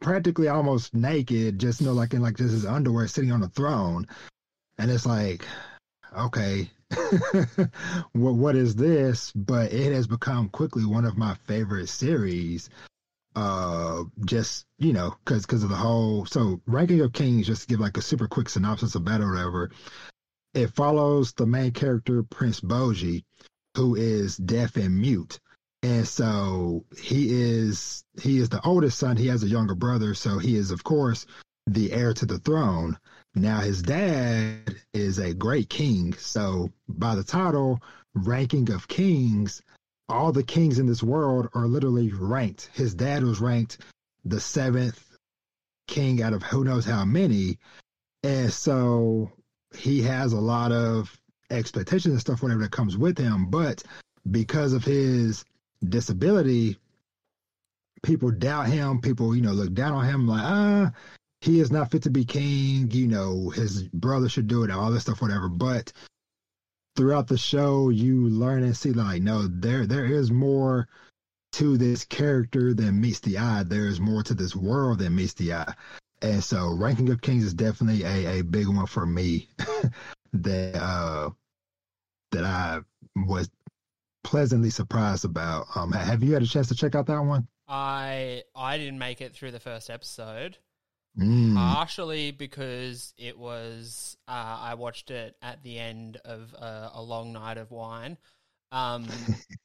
practically 0.00 0.48
almost 0.48 0.94
naked, 0.94 1.58
just 1.58 1.80
you 1.80 1.86
know, 1.86 1.92
like 1.92 2.14
in 2.14 2.22
like 2.22 2.36
just 2.36 2.52
his 2.52 2.66
underwear 2.66 3.06
sitting 3.08 3.32
on 3.32 3.42
a 3.42 3.48
throne, 3.48 4.06
and 4.78 4.90
it's 4.90 5.06
like, 5.06 5.46
okay, 6.16 6.70
what 8.12 8.34
what 8.34 8.56
is 8.56 8.74
this? 8.74 9.32
But 9.32 9.72
it 9.72 9.92
has 9.92 10.06
become 10.06 10.48
quickly 10.48 10.84
one 10.84 11.04
of 11.04 11.16
my 11.16 11.34
favorite 11.46 11.88
series. 11.88 12.70
Uh, 13.34 14.04
just 14.24 14.66
you 14.78 14.92
know, 14.92 15.14
because 15.24 15.46
because 15.46 15.62
of 15.62 15.70
the 15.70 15.76
whole. 15.76 16.26
So, 16.26 16.60
ranking 16.66 17.00
of 17.00 17.12
kings, 17.12 17.46
just 17.46 17.62
to 17.62 17.68
give 17.68 17.80
like 17.80 17.96
a 17.96 18.02
super 18.02 18.28
quick 18.28 18.48
synopsis 18.48 18.94
of 18.94 19.06
or 19.06 19.30
whatever. 19.30 19.70
It 20.54 20.74
follows 20.74 21.32
the 21.32 21.46
main 21.46 21.70
character 21.70 22.22
Prince 22.22 22.60
Bojji, 22.60 23.24
who 23.74 23.94
is 23.94 24.36
deaf 24.36 24.76
and 24.76 25.00
mute, 25.00 25.40
and 25.82 26.06
so 26.06 26.84
he 26.98 27.28
is 27.42 28.04
he 28.20 28.38
is 28.38 28.50
the 28.50 28.60
oldest 28.64 28.98
son. 28.98 29.16
He 29.16 29.28
has 29.28 29.42
a 29.42 29.48
younger 29.48 29.74
brother, 29.74 30.14
so 30.14 30.38
he 30.38 30.56
is 30.56 30.70
of 30.70 30.84
course 30.84 31.24
the 31.66 31.92
heir 31.92 32.12
to 32.14 32.26
the 32.26 32.38
throne. 32.38 32.98
Now 33.34 33.60
his 33.60 33.82
dad 33.82 34.76
is 34.92 35.18
a 35.18 35.32
great 35.34 35.70
king, 35.70 36.12
so 36.14 36.70
by 36.88 37.14
the 37.14 37.24
title 37.24 37.80
ranking 38.14 38.70
of 38.70 38.88
kings, 38.88 39.62
all 40.08 40.32
the 40.32 40.42
kings 40.42 40.78
in 40.78 40.86
this 40.86 41.02
world 41.02 41.48
are 41.54 41.66
literally 41.66 42.12
ranked. 42.12 42.68
His 42.74 42.94
dad 42.94 43.22
was 43.22 43.40
ranked 43.40 43.78
the 44.24 44.40
seventh 44.40 45.02
king 45.88 46.22
out 46.22 46.32
of 46.32 46.42
who 46.42 46.64
knows 46.64 46.84
how 46.84 47.04
many. 47.04 47.58
And 48.22 48.52
so 48.52 49.32
he 49.74 50.02
has 50.02 50.32
a 50.32 50.40
lot 50.40 50.72
of 50.72 51.18
expectations 51.50 52.12
and 52.12 52.20
stuff, 52.20 52.42
whatever 52.42 52.62
that 52.62 52.70
comes 52.70 52.96
with 52.96 53.18
him. 53.18 53.46
But 53.50 53.82
because 54.30 54.72
of 54.72 54.84
his 54.84 55.44
disability, 55.86 56.78
people 58.02 58.30
doubt 58.30 58.68
him. 58.68 59.00
People, 59.00 59.34
you 59.34 59.42
know, 59.42 59.52
look 59.52 59.72
down 59.72 59.92
on 59.92 60.04
him 60.04 60.28
like, 60.28 60.42
ah, 60.44 60.92
he 61.42 61.58
is 61.58 61.72
not 61.72 61.90
fit 61.90 62.04
to 62.04 62.10
be 62.10 62.24
king. 62.24 62.90
You 62.90 63.08
know, 63.08 63.50
his 63.50 63.82
brother 63.88 64.28
should 64.28 64.46
do 64.46 64.62
it, 64.62 64.70
all 64.70 64.90
this 64.90 65.02
stuff, 65.02 65.20
whatever. 65.20 65.48
But 65.48 65.92
throughout 66.96 67.26
the 67.26 67.36
show, 67.36 67.88
you 67.88 68.28
learn 68.28 68.62
and 68.62 68.76
see 68.76 68.92
like, 68.92 69.22
no, 69.22 69.48
there 69.48 69.86
there 69.86 70.06
is 70.06 70.30
more 70.30 70.88
to 71.52 71.76
this 71.76 72.04
character 72.04 72.72
than 72.74 73.00
meets 73.00 73.20
the 73.20 73.38
eye. 73.38 73.64
There 73.64 73.88
is 73.88 74.00
more 74.00 74.22
to 74.22 74.34
this 74.34 74.54
world 74.54 75.00
than 75.00 75.16
meets 75.16 75.34
the 75.34 75.54
eye. 75.54 75.74
And 76.22 76.42
so, 76.42 76.72
ranking 76.72 77.10
of 77.10 77.20
kings 77.20 77.44
is 77.44 77.54
definitely 77.54 78.04
a, 78.04 78.38
a 78.38 78.44
big 78.44 78.68
one 78.68 78.86
for 78.86 79.04
me. 79.04 79.48
that 80.32 80.80
uh, 80.80 81.30
that 82.30 82.44
I 82.44 82.80
was 83.16 83.50
pleasantly 84.22 84.70
surprised 84.70 85.24
about. 85.24 85.66
Um, 85.74 85.90
have 85.90 86.22
you 86.22 86.34
had 86.34 86.42
a 86.42 86.46
chance 86.46 86.68
to 86.68 86.76
check 86.76 86.94
out 86.94 87.06
that 87.06 87.24
one? 87.24 87.48
I 87.66 88.44
I 88.54 88.78
didn't 88.78 89.00
make 89.00 89.20
it 89.20 89.34
through 89.34 89.50
the 89.50 89.60
first 89.60 89.90
episode. 89.90 90.58
Mm. 91.18 91.54
partially 91.54 92.30
because 92.30 93.12
it 93.18 93.38
was 93.38 94.16
uh, 94.26 94.58
I 94.60 94.74
watched 94.74 95.10
it 95.10 95.36
at 95.42 95.62
the 95.62 95.78
end 95.78 96.16
of 96.24 96.54
uh, 96.58 96.88
a 96.94 97.02
long 97.02 97.32
night 97.34 97.58
of 97.58 97.70
wine. 97.70 98.16
Um, 98.70 99.06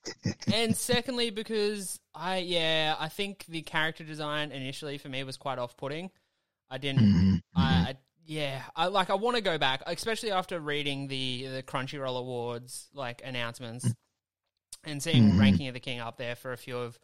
and 0.54 0.76
secondly, 0.76 1.30
because 1.30 2.00
I 2.14 2.40
yeah, 2.40 2.96
I 3.00 3.08
think 3.08 3.46
the 3.48 3.62
character 3.62 4.04
design 4.04 4.52
initially 4.52 4.98
for 4.98 5.08
me 5.10 5.24
was 5.24 5.38
quite 5.38 5.58
off-putting. 5.58 6.12
I 6.70 6.78
didn't. 6.78 7.02
Mhm, 7.04 7.42
I, 7.56 7.62
I 7.62 7.96
yeah, 8.26 8.64
I 8.76 8.88
like. 8.88 9.10
I 9.10 9.16
want 9.16 9.38
to 9.38 9.42
go 9.42 9.58
back, 9.58 9.82
especially 9.88 10.32
after 10.32 10.60
reading 10.60 11.08
the 11.08 11.48
the 11.48 11.64
Crunchyroll 11.64 12.20
Awards 12.20 12.90
like 12.94 13.22
announcements 13.24 13.94
and 14.84 15.02
seeing 15.02 15.32
Mhm. 15.32 15.40
ranking 15.40 15.68
of 15.70 15.74
the 15.74 15.80
King 15.80 16.02
up 16.02 16.18
there 16.18 16.36
for 16.36 16.52
a 16.52 16.58
few 16.58 16.78
of 16.78 17.00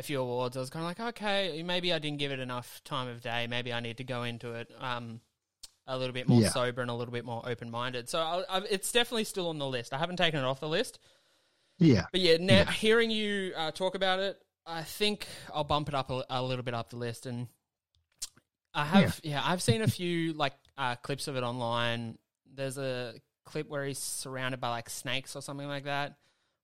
a 0.00 0.02
few 0.02 0.20
awards. 0.20 0.56
I 0.56 0.60
was 0.60 0.70
kind 0.70 0.84
of 0.84 0.88
like, 0.88 1.08
okay, 1.16 1.62
maybe 1.62 1.92
I 1.92 1.98
didn't 2.00 2.18
give 2.18 2.32
it 2.32 2.40
enough 2.40 2.80
time 2.84 3.06
of 3.08 3.20
day. 3.20 3.46
Maybe 3.48 3.72
I 3.72 3.80
need 3.80 3.98
to 3.98 4.04
go 4.04 4.24
into 4.24 4.54
it 4.54 4.70
um 4.80 5.20
a 5.86 5.96
little 5.98 6.12
bit 6.14 6.28
more 6.28 6.40
Yeah. 6.40 6.50
sober 6.50 6.82
and 6.82 6.90
a 6.90 6.94
little 6.94 7.12
bit 7.12 7.24
more 7.24 7.42
open 7.44 7.70
minded. 7.70 8.08
So 8.08 8.20
I, 8.20 8.44
I, 8.48 8.62
it's 8.70 8.92
definitely 8.92 9.24
still 9.24 9.48
on 9.48 9.58
the 9.58 9.66
list. 9.66 9.92
I 9.92 9.98
haven't 9.98 10.16
taken 10.16 10.38
it 10.38 10.44
off 10.44 10.60
the 10.60 10.68
list. 10.68 11.00
Yeah. 11.78 12.04
But 12.12 12.20
yeah, 12.20 12.36
now 12.38 12.64
hearing 12.66 13.10
you 13.10 13.52
uh, 13.56 13.70
talk 13.72 13.94
about 13.96 14.20
it, 14.20 14.38
I 14.66 14.82
think 14.82 15.26
I'll 15.52 15.64
bump 15.64 15.88
it 15.88 15.94
up 15.94 16.10
a, 16.10 16.24
a 16.30 16.42
little 16.42 16.62
bit 16.62 16.74
up 16.74 16.90
the 16.90 16.96
list. 16.96 17.26
And 17.26 17.48
I 18.72 18.84
have, 18.84 19.20
yeah, 19.24 19.42
I've 19.44 19.62
seen 19.62 19.82
a 19.82 19.88
few 19.88 20.32
like 20.34 20.52
uh, 20.78 20.94
clips 20.96 21.26
of 21.26 21.36
it 21.36 21.42
online. 21.42 22.18
There's 22.54 22.78
a 22.78 23.14
clip 23.44 23.68
where 23.68 23.84
he's 23.84 23.98
surrounded 23.98 24.60
by 24.60 24.68
like 24.68 24.88
snakes 24.90 25.34
or 25.34 25.42
something 25.42 25.66
like 25.66 25.84
that, 25.84 26.16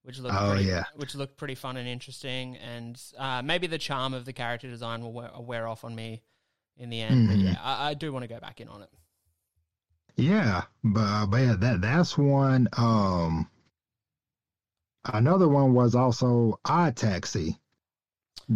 which 0.06 0.20
looked 0.20 0.36
Oh, 0.38 0.50
pretty, 0.52 0.66
yeah. 0.66 0.84
which 0.94 1.16
looked 1.16 1.36
pretty 1.36 1.56
fun 1.56 1.76
and 1.76 1.88
interesting. 1.88 2.56
And 2.58 2.96
uh, 3.18 3.42
maybe 3.42 3.66
the 3.66 3.76
charm 3.78 4.14
of 4.14 4.24
the 4.24 4.32
character 4.32 4.68
design 4.68 5.00
will 5.02 5.12
wear, 5.12 5.30
wear 5.40 5.66
off 5.66 5.82
on 5.82 5.96
me 5.96 6.22
in 6.76 6.90
the 6.90 7.00
end. 7.00 7.26
But 7.26 7.36
Mhm. 7.38 7.42
yeah, 7.42 7.60
I, 7.60 7.90
I 7.90 7.94
do 7.94 8.12
want 8.12 8.22
to 8.22 8.28
go 8.28 8.38
back 8.38 8.60
in 8.60 8.68
on 8.68 8.82
it. 8.82 8.88
Yeah, 10.14 10.62
but, 10.84 11.26
but 11.26 11.36
yeah, 11.38 11.56
that 11.58 11.80
that's 11.80 12.16
one. 12.16 12.68
Um, 12.76 13.50
another 15.12 15.48
one 15.48 15.74
was 15.74 15.96
also 15.96 16.60
Odd 16.64 16.94
Taxi, 16.96 17.58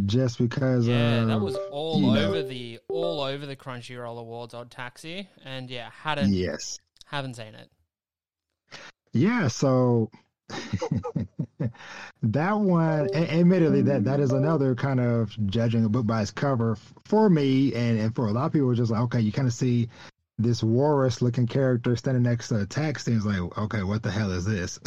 just 0.06 0.38
because. 0.38 0.86
Yeah, 0.86 1.22
uh, 1.22 1.24
that 1.26 1.40
was 1.40 1.56
all 1.72 2.00
you 2.00 2.12
know. 2.12 2.28
over 2.28 2.42
the 2.44 2.78
all 2.88 3.20
over 3.22 3.44
the 3.44 3.56
Crunchyroll 3.56 4.20
Awards. 4.20 4.54
Odd 4.54 4.70
Taxi, 4.70 5.28
and 5.44 5.68
yeah, 5.68 5.90
hadn't 5.90 6.32
Yes. 6.32 6.78
haven't 7.06 7.34
seen 7.34 7.54
it. 7.56 7.70
Yeah, 9.12 9.48
so 9.48 10.10
that 12.22 12.58
one, 12.58 13.14
admittedly, 13.14 13.82
that 13.82 14.04
that 14.04 14.20
is 14.20 14.32
another 14.32 14.74
kind 14.74 15.00
of 15.00 15.34
judging 15.46 15.84
a 15.84 15.88
book 15.88 16.06
by 16.06 16.22
its 16.22 16.30
cover 16.30 16.76
for 17.04 17.28
me, 17.28 17.74
and 17.74 17.98
and 18.00 18.14
for 18.14 18.26
a 18.26 18.32
lot 18.32 18.46
of 18.46 18.52
people, 18.52 18.72
just 18.74 18.90
like 18.90 19.00
okay, 19.02 19.20
you 19.20 19.32
kind 19.32 19.48
of 19.48 19.54
see 19.54 19.88
this 20.38 20.62
walrus 20.62 21.20
looking 21.20 21.46
character 21.46 21.94
standing 21.96 22.22
next 22.22 22.48
to 22.48 22.60
a 22.60 22.66
taxi, 22.66 23.12
and 23.12 23.18
it's 23.18 23.26
like, 23.26 23.58
okay, 23.58 23.82
what 23.82 24.02
the 24.02 24.10
hell 24.10 24.32
is 24.32 24.44
this? 24.44 24.80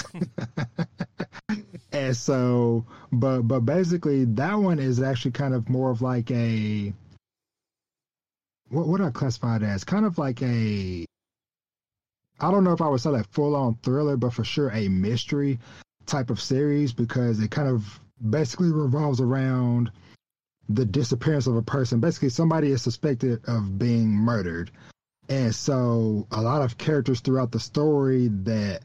and 1.91 2.17
so, 2.17 2.85
but 3.11 3.41
but 3.43 3.61
basically, 3.61 4.25
that 4.25 4.55
one 4.55 4.79
is 4.79 5.01
actually 5.01 5.31
kind 5.31 5.53
of 5.53 5.69
more 5.69 5.91
of 5.91 6.01
like 6.01 6.31
a 6.31 6.93
what 8.69 8.87
what 8.87 9.01
I 9.01 9.11
classify 9.11 9.57
it 9.57 9.63
as? 9.63 9.83
Kind 9.83 10.05
of 10.05 10.17
like 10.17 10.41
a 10.41 11.05
I 12.39 12.51
don't 12.51 12.63
know 12.63 12.73
if 12.73 12.81
I 12.81 12.87
would 12.87 13.01
say 13.01 13.09
like 13.09 13.29
full 13.31 13.55
on 13.55 13.77
thriller, 13.83 14.17
but 14.17 14.33
for 14.33 14.43
sure 14.43 14.69
a 14.71 14.87
mystery 14.87 15.59
type 16.05 16.29
of 16.29 16.41
series 16.41 16.93
because 16.93 17.39
it 17.39 17.51
kind 17.51 17.67
of 17.67 17.99
basically 18.29 18.71
revolves 18.71 19.21
around 19.21 19.91
the 20.69 20.85
disappearance 20.85 21.47
of 21.47 21.55
a 21.55 21.61
person. 21.61 21.99
Basically, 21.99 22.29
somebody 22.29 22.71
is 22.71 22.81
suspected 22.81 23.41
of 23.45 23.77
being 23.77 24.09
murdered. 24.09 24.71
And 25.29 25.53
so 25.53 26.27
a 26.31 26.41
lot 26.41 26.61
of 26.61 26.77
characters 26.77 27.21
throughout 27.21 27.51
the 27.51 27.59
story 27.59 28.27
that 28.43 28.81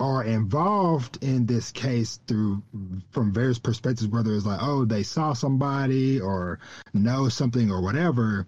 are 0.00 0.24
involved 0.24 1.22
in 1.22 1.46
this 1.46 1.70
case 1.70 2.18
through 2.26 2.62
from 3.10 3.32
various 3.32 3.58
perspectives, 3.58 4.08
whether 4.08 4.34
it's 4.34 4.44
like, 4.44 4.58
oh, 4.60 4.84
they 4.84 5.04
saw 5.04 5.32
somebody 5.32 6.20
or 6.20 6.58
know 6.92 7.28
something 7.28 7.70
or 7.70 7.80
whatever, 7.80 8.46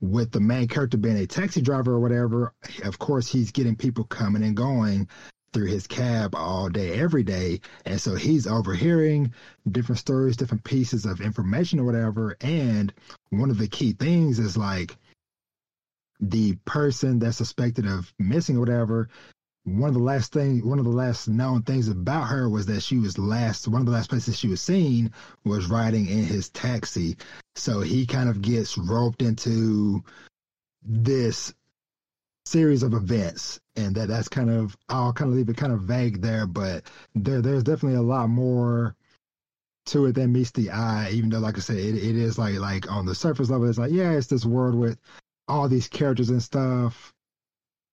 with 0.00 0.30
the 0.30 0.40
main 0.40 0.68
character 0.68 0.96
being 0.96 1.18
a 1.18 1.26
taxi 1.26 1.60
driver 1.60 1.92
or 1.92 2.00
whatever, 2.00 2.52
of 2.84 2.98
course 2.98 3.28
he's 3.28 3.50
getting 3.50 3.76
people 3.76 4.04
coming 4.04 4.42
and 4.42 4.56
going 4.56 5.08
through 5.52 5.66
his 5.66 5.86
cab 5.86 6.34
all 6.34 6.68
day, 6.68 6.92
every 6.98 7.22
day. 7.22 7.60
And 7.84 8.00
so 8.00 8.14
he's 8.14 8.46
overhearing 8.46 9.32
different 9.70 9.98
stories, 9.98 10.36
different 10.36 10.64
pieces 10.64 11.06
of 11.06 11.20
information 11.20 11.80
or 11.80 11.84
whatever. 11.84 12.36
And 12.40 12.92
one 13.30 13.50
of 13.50 13.58
the 13.58 13.68
key 13.68 13.92
things 13.92 14.38
is 14.38 14.56
like 14.56 14.96
the 16.20 16.56
person 16.64 17.18
that's 17.18 17.36
suspected 17.36 17.86
of 17.86 18.12
missing 18.18 18.56
or 18.56 18.60
whatever. 18.60 19.08
One 19.76 19.88
of 19.88 19.94
the 19.94 20.00
last 20.00 20.32
thing, 20.32 20.66
one 20.66 20.78
of 20.78 20.84
the 20.84 20.90
last 20.90 21.28
known 21.28 21.62
things 21.62 21.88
about 21.88 22.28
her 22.28 22.48
was 22.48 22.66
that 22.66 22.82
she 22.82 22.98
was 22.98 23.18
last. 23.18 23.68
One 23.68 23.80
of 23.80 23.86
the 23.86 23.92
last 23.92 24.08
places 24.08 24.38
she 24.38 24.48
was 24.48 24.60
seen 24.60 25.12
was 25.44 25.66
riding 25.66 26.08
in 26.08 26.24
his 26.24 26.48
taxi. 26.50 27.16
So 27.54 27.80
he 27.80 28.06
kind 28.06 28.28
of 28.28 28.40
gets 28.40 28.78
roped 28.78 29.20
into 29.22 30.02
this 30.82 31.52
series 32.46 32.82
of 32.82 32.94
events, 32.94 33.60
and 33.76 33.94
that 33.96 34.08
that's 34.08 34.28
kind 34.28 34.50
of 34.50 34.76
I'll 34.88 35.12
kind 35.12 35.30
of 35.30 35.36
leave 35.36 35.48
it 35.48 35.56
kind 35.56 35.72
of 35.72 35.82
vague 35.82 36.22
there, 36.22 36.46
but 36.46 36.84
there 37.14 37.42
there's 37.42 37.62
definitely 37.62 37.98
a 37.98 38.02
lot 38.02 38.28
more 38.28 38.96
to 39.86 40.06
it 40.06 40.14
than 40.14 40.32
meets 40.32 40.50
the 40.52 40.70
eye. 40.70 41.10
Even 41.12 41.30
though, 41.30 41.40
like 41.40 41.56
I 41.56 41.60
said, 41.60 41.76
it, 41.76 41.94
it 41.96 42.16
is 42.16 42.38
like 42.38 42.56
like 42.58 42.90
on 42.90 43.06
the 43.06 43.14
surface 43.14 43.50
level, 43.50 43.68
it's 43.68 43.78
like 43.78 43.92
yeah, 43.92 44.12
it's 44.12 44.28
this 44.28 44.46
world 44.46 44.74
with 44.74 44.98
all 45.46 45.68
these 45.68 45.88
characters 45.88 46.30
and 46.30 46.42
stuff 46.42 47.12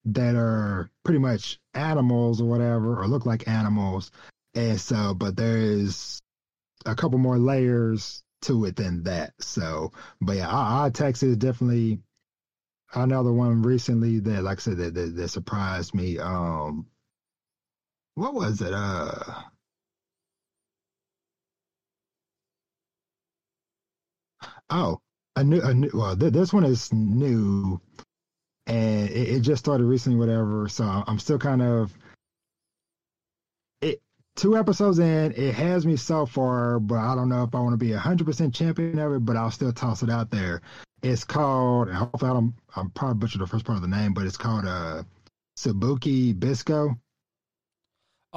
that 0.06 0.36
are 0.36 0.90
pretty 1.04 1.20
much 1.20 1.60
animals 1.74 2.42
or 2.42 2.46
whatever, 2.46 3.00
or 3.00 3.08
look 3.08 3.26
like 3.26 3.48
animals, 3.48 4.12
and 4.54 4.80
so 4.80 5.14
but 5.14 5.36
there 5.36 5.58
is 5.58 6.22
a 6.86 6.96
couple 6.96 7.18
more 7.18 7.38
layers 7.38 8.24
to 8.42 8.66
it 8.66 8.76
than 8.76 9.04
that. 9.04 9.34
So, 9.40 9.92
but 10.22 10.38
yeah, 10.38 10.50
Odd 10.50 10.94
Taxi 10.96 11.30
is 11.30 11.38
definitely 11.38 12.00
another 12.94 13.34
one 13.34 13.62
recently 13.62 14.20
that, 14.20 14.44
like 14.44 14.60
I 14.60 14.62
said, 14.62 14.78
that, 14.78 14.94
that, 14.94 15.16
that 15.16 15.28
surprised 15.30 15.94
me. 15.94 16.20
Um, 16.20 16.88
what 18.16 18.34
was 18.34 18.62
it? 18.62 18.74
Uh, 18.74 19.42
oh, 24.70 25.02
a 25.36 25.44
new, 25.44 25.62
a 25.62 25.74
new. 25.74 25.90
Well, 25.94 26.16
th- 26.16 26.34
this 26.34 26.54
one 26.54 26.64
is 26.64 26.94
new, 26.94 27.82
and 28.68 29.10
it, 29.10 29.30
it 29.30 29.40
just 29.42 29.64
started 29.64 29.86
recently. 29.86 30.18
Whatever. 30.18 30.68
So 30.68 30.84
I'm 30.84 31.20
still 31.20 31.40
kind 31.40 31.62
of 31.62 31.94
it. 33.82 34.02
Two 34.36 34.58
episodes 34.58 35.00
in, 35.00 35.34
it 35.34 35.54
has 35.54 35.86
me 35.86 35.96
so 35.96 36.26
far, 36.26 36.80
but 36.80 36.98
I 36.98 37.16
don't 37.16 37.30
know 37.30 37.44
if 37.44 37.56
I 37.56 37.60
want 37.60 37.74
to 37.74 37.78
be 37.78 37.94
a 37.94 38.00
hundred 38.00 38.26
percent 38.26 38.54
champion 38.54 39.00
of 39.00 39.14
it. 39.14 39.26
But 39.26 39.38
I'll 39.38 39.52
still 39.52 39.72
toss 39.72 40.04
it 40.04 40.10
out 40.10 40.32
there. 40.32 40.62
It's 41.02 41.24
called. 41.24 41.88
and 41.88 41.98
Hopefully, 41.98 42.32
I 42.32 42.34
don't. 42.34 42.54
I'm 42.76 42.90
probably 42.92 43.20
butchered 43.20 43.42
the 43.42 43.48
first 43.48 43.66
part 43.66 43.78
of 43.78 43.82
the 43.82 43.88
name, 43.88 44.14
but 44.14 44.26
it's 44.26 44.38
called 44.38 44.66
uh, 44.66 45.04
Sabuki 45.58 46.38
Bisco. 46.38 46.98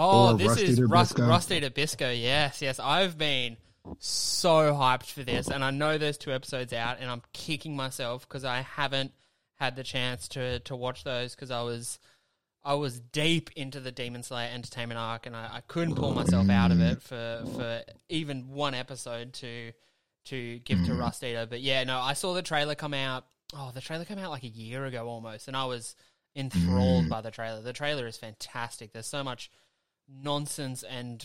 Oh, 0.01 0.35
this 0.35 0.47
Rusty 0.47 0.65
is 0.65 0.81
Rust. 0.81 1.19
Rusty 1.19 1.61
to 1.61 1.71
Bisco. 1.71 2.11
Yes, 2.11 2.63
yes. 2.63 2.79
I've 2.79 3.19
been 3.19 3.57
so 3.99 4.73
hyped 4.73 5.11
for 5.11 5.25
this, 5.25 5.49
and 5.49 5.65
I 5.65 5.73
know 5.73 5.99
there's 5.99 6.19
two 6.19 6.33
episodes 6.33 6.73
out, 6.73 6.99
and 7.01 7.11
I'm 7.11 7.23
kicking 7.33 7.75
myself 7.75 8.29
because 8.29 8.45
I 8.45 8.61
haven't 8.61 9.13
had 9.59 9.77
the 9.77 9.85
chance 9.85 10.29
to 10.29 10.61
to 10.61 10.77
watch 10.77 11.05
those 11.05 11.35
because 11.35 11.51
I 11.51 11.63
was 11.63 11.99
I 12.65 12.75
was 12.75 13.01
deep 13.01 13.51
into 13.57 13.81
the 13.81 13.93
Demon 13.93 14.23
Slayer 14.23 14.51
entertainment 14.53 14.99
arc, 14.99 15.27
and 15.27 15.37
I, 15.37 15.49
I 15.55 15.61
couldn't 15.67 15.95
pull 15.95 16.13
myself 16.13 16.51
out 16.51 16.71
of 16.71 16.81
it 16.81 17.03
for 17.03 17.45
for 17.55 17.83
even 18.09 18.49
one 18.49 18.75
episode 18.75 19.33
to 19.35 19.73
to 20.27 20.59
give 20.61 20.85
to 20.85 20.93
mm. 20.93 20.99
Rust 20.99 21.25
Eater. 21.25 21.47
But 21.49 21.61
yeah, 21.61 21.85
no, 21.85 21.99
I 21.99 22.13
saw 22.13 22.35
the 22.35 22.43
trailer 22.43 22.75
come 22.75 22.95
out. 22.95 23.27
Oh, 23.55 23.71
the 23.73 23.81
trailer 23.81 24.05
came 24.05 24.19
out 24.19 24.31
like 24.31 24.45
a 24.45 24.49
year 24.49 24.85
ago 24.85 25.09
almost, 25.09 25.49
and 25.49 25.57
I 25.57 25.65
was 25.65 25.95
enthralled 26.37 27.07
mm. 27.07 27.09
by 27.09 27.21
the 27.21 27.31
trailer. 27.31 27.63
The 27.63 27.73
trailer 27.73 28.07
is 28.07 28.17
fantastic. 28.17 28.93
There's 28.93 29.07
so 29.07 29.25
much 29.25 29.51
nonsense 30.09 30.83
and 30.83 31.25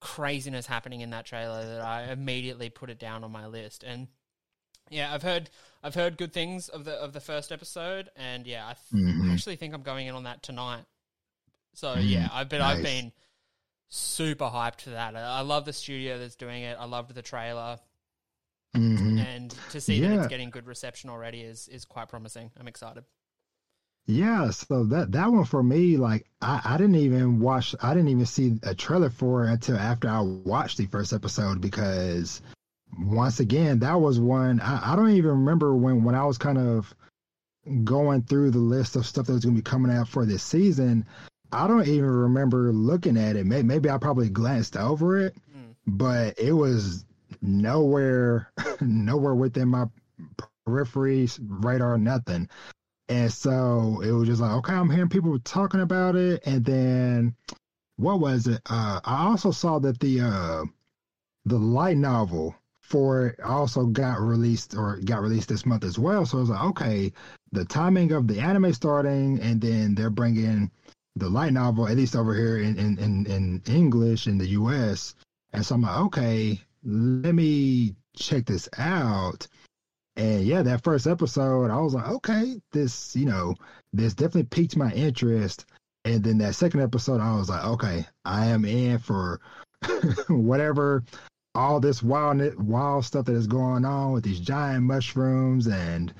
craziness 0.00 0.66
happening 0.66 1.00
in 1.00 1.10
that 1.10 1.24
trailer 1.24 1.64
that 1.64 1.80
I 1.80 2.12
immediately 2.12 2.68
put 2.68 2.90
it 2.90 2.98
down 2.98 3.24
on 3.24 3.32
my 3.32 3.46
list. 3.46 3.82
And 3.82 4.08
yeah, 4.90 5.12
I've 5.14 5.22
heard 5.22 5.50
I've 5.82 5.94
heard 5.94 6.16
good 6.16 6.32
things 6.32 6.68
of 6.68 6.84
the 6.84 6.92
of 6.94 7.12
the 7.12 7.20
first 7.20 7.52
episode, 7.52 8.10
and 8.16 8.46
yeah, 8.46 8.66
I 8.66 8.74
th- 8.74 8.80
Mhm. 8.92 9.30
actually 9.30 9.56
think 9.56 9.74
I'm 9.74 9.82
going 9.82 10.06
in 10.06 10.14
on 10.14 10.24
that 10.24 10.42
tonight. 10.42 10.84
So 11.74 11.96
Mm, 11.96 12.00
yeah, 12.00 12.28
I 12.32 12.44
but 12.44 12.60
I've 12.62 12.82
been 12.82 13.12
super 13.90 14.46
hyped 14.46 14.82
for 14.82 14.90
that. 14.90 15.16
I, 15.16 15.38
I 15.38 15.42
love 15.42 15.64
the 15.66 15.72
studio 15.74 16.18
that's 16.18 16.36
doing 16.36 16.62
it. 16.64 16.78
I 16.80 16.86
loved 16.86 17.14
the 17.14 17.22
trailer, 17.22 17.78
hmm 18.74 19.22
and 19.22 19.56
to 19.68 19.80
see 19.80 20.00
that 20.00 20.12
it's 20.12 20.26
getting 20.26 20.50
good 20.50 20.66
reception 20.66 21.10
already 21.10 21.40
is 21.42 21.68
is 21.68 21.84
quite 21.84 22.08
promising. 22.08 22.50
I'm 22.58 22.68
excited. 22.68 23.04
Yeah, 24.06 24.50
so 24.50 24.84
that 24.84 25.12
that 25.12 25.32
one 25.32 25.44
for 25.44 25.62
me, 25.62 25.96
like 25.96 26.26
I, 26.42 26.60
I 26.64 26.76
didn't 26.76 26.96
even 26.96 27.40
watch, 27.40 27.74
I 27.82 27.94
didn't 27.94 28.08
even 28.10 28.26
see 28.26 28.58
a 28.62 28.74
trailer 28.74 29.08
for 29.10 29.44
it 29.46 29.50
until 29.52 29.76
after 29.78 30.08
I 30.08 30.20
watched 30.20 30.76
the 30.78 30.86
first 30.86 31.12
episode 31.12 31.60
because 31.60 32.42
once 32.98 33.40
again, 33.40 33.78
that 33.80 34.00
was 34.00 34.20
one 34.20 34.60
I, 34.60 34.92
I 34.92 34.96
don't 34.96 35.10
even 35.10 35.30
remember 35.30 35.74
when 35.74 36.04
when 36.04 36.14
I 36.14 36.24
was 36.24 36.38
kind 36.38 36.58
of 36.58 36.94
going 37.84 38.22
through 38.22 38.50
the 38.50 38.58
list 38.58 38.96
of 38.96 39.06
stuff 39.06 39.26
that 39.26 39.32
was 39.32 39.44
going 39.44 39.56
to 39.56 39.62
be 39.62 39.70
coming 39.70 39.94
out 39.94 40.08
for 40.08 40.26
this 40.26 40.42
season. 40.42 41.06
I 41.52 41.66
don't 41.66 41.86
even 41.86 42.10
remember 42.10 42.72
looking 42.72 43.16
at 43.16 43.36
it. 43.36 43.46
Maybe, 43.46 43.66
maybe 43.66 43.88
I 43.90 43.96
probably 43.98 44.28
glanced 44.28 44.76
over 44.76 45.18
it, 45.18 45.34
Mm. 45.56 45.74
but 45.86 46.38
it 46.38 46.52
was 46.52 47.04
nowhere, 47.40 48.50
nowhere 48.80 49.34
within 49.34 49.68
my 49.68 49.86
peripheries, 50.66 51.38
radar, 51.40 51.96
nothing. 51.96 52.48
And 53.08 53.32
so 53.32 54.00
it 54.02 54.10
was 54.10 54.28
just 54.28 54.40
like, 54.40 54.52
okay, 54.52 54.72
I'm 54.72 54.90
hearing 54.90 55.08
people 55.10 55.38
talking 55.40 55.80
about 55.80 56.16
it, 56.16 56.42
and 56.46 56.64
then 56.64 57.36
what 57.96 58.18
was 58.20 58.46
it? 58.46 58.60
Uh, 58.68 59.00
I 59.04 59.26
also 59.26 59.50
saw 59.50 59.78
that 59.80 60.00
the 60.00 60.20
uh, 60.20 60.64
the 61.44 61.58
light 61.58 61.98
novel 61.98 62.54
for 62.84 63.34
also 63.42 63.86
got 63.86 64.20
released 64.20 64.76
or 64.76 64.98
got 65.04 65.22
released 65.22 65.48
this 65.48 65.64
month 65.64 65.84
as 65.84 65.98
well. 65.98 66.26
So 66.26 66.36
I 66.36 66.40
was 66.40 66.50
like, 66.50 66.64
okay, 66.64 67.12
the 67.50 67.64
timing 67.64 68.12
of 68.12 68.28
the 68.28 68.40
anime 68.40 68.74
starting, 68.74 69.40
and 69.40 69.60
then 69.60 69.94
they're 69.94 70.10
bringing 70.10 70.70
the 71.16 71.30
light 71.30 71.54
novel, 71.54 71.88
at 71.88 71.96
least 71.96 72.14
over 72.14 72.34
here 72.34 72.58
in 72.58 72.78
in 72.78 72.98
in, 72.98 73.26
in 73.26 73.62
English 73.66 74.26
in 74.26 74.36
the 74.36 74.48
U.S. 74.48 75.14
And 75.54 75.64
so 75.64 75.76
I'm 75.76 75.82
like, 75.82 75.96
okay, 75.96 76.60
let 76.84 77.34
me 77.34 77.94
check 78.16 78.44
this 78.44 78.68
out. 78.76 79.48
And 80.16 80.42
yeah, 80.44 80.62
that 80.62 80.84
first 80.84 81.06
episode, 81.06 81.70
I 81.70 81.78
was 81.78 81.94
like, 81.94 82.08
okay, 82.08 82.60
this, 82.70 83.16
you 83.16 83.26
know, 83.26 83.54
this 83.92 84.14
definitely 84.14 84.44
piqued 84.44 84.76
my 84.76 84.92
interest. 84.92 85.64
And 86.04 86.22
then 86.22 86.38
that 86.38 86.54
second 86.54 86.82
episode, 86.82 87.20
I 87.20 87.34
was 87.34 87.48
like, 87.48 87.64
okay, 87.64 88.06
I 88.24 88.46
am 88.46 88.64
in 88.64 88.98
for 88.98 89.40
whatever 90.28 91.02
all 91.54 91.80
this 91.80 92.02
wild, 92.02 92.56
wild 92.56 93.04
stuff 93.04 93.26
that 93.26 93.34
is 93.36 93.46
going 93.46 93.84
on 93.84 94.12
with 94.12 94.24
these 94.24 94.40
giant 94.40 94.84
mushrooms 94.84 95.66
and 95.66 96.12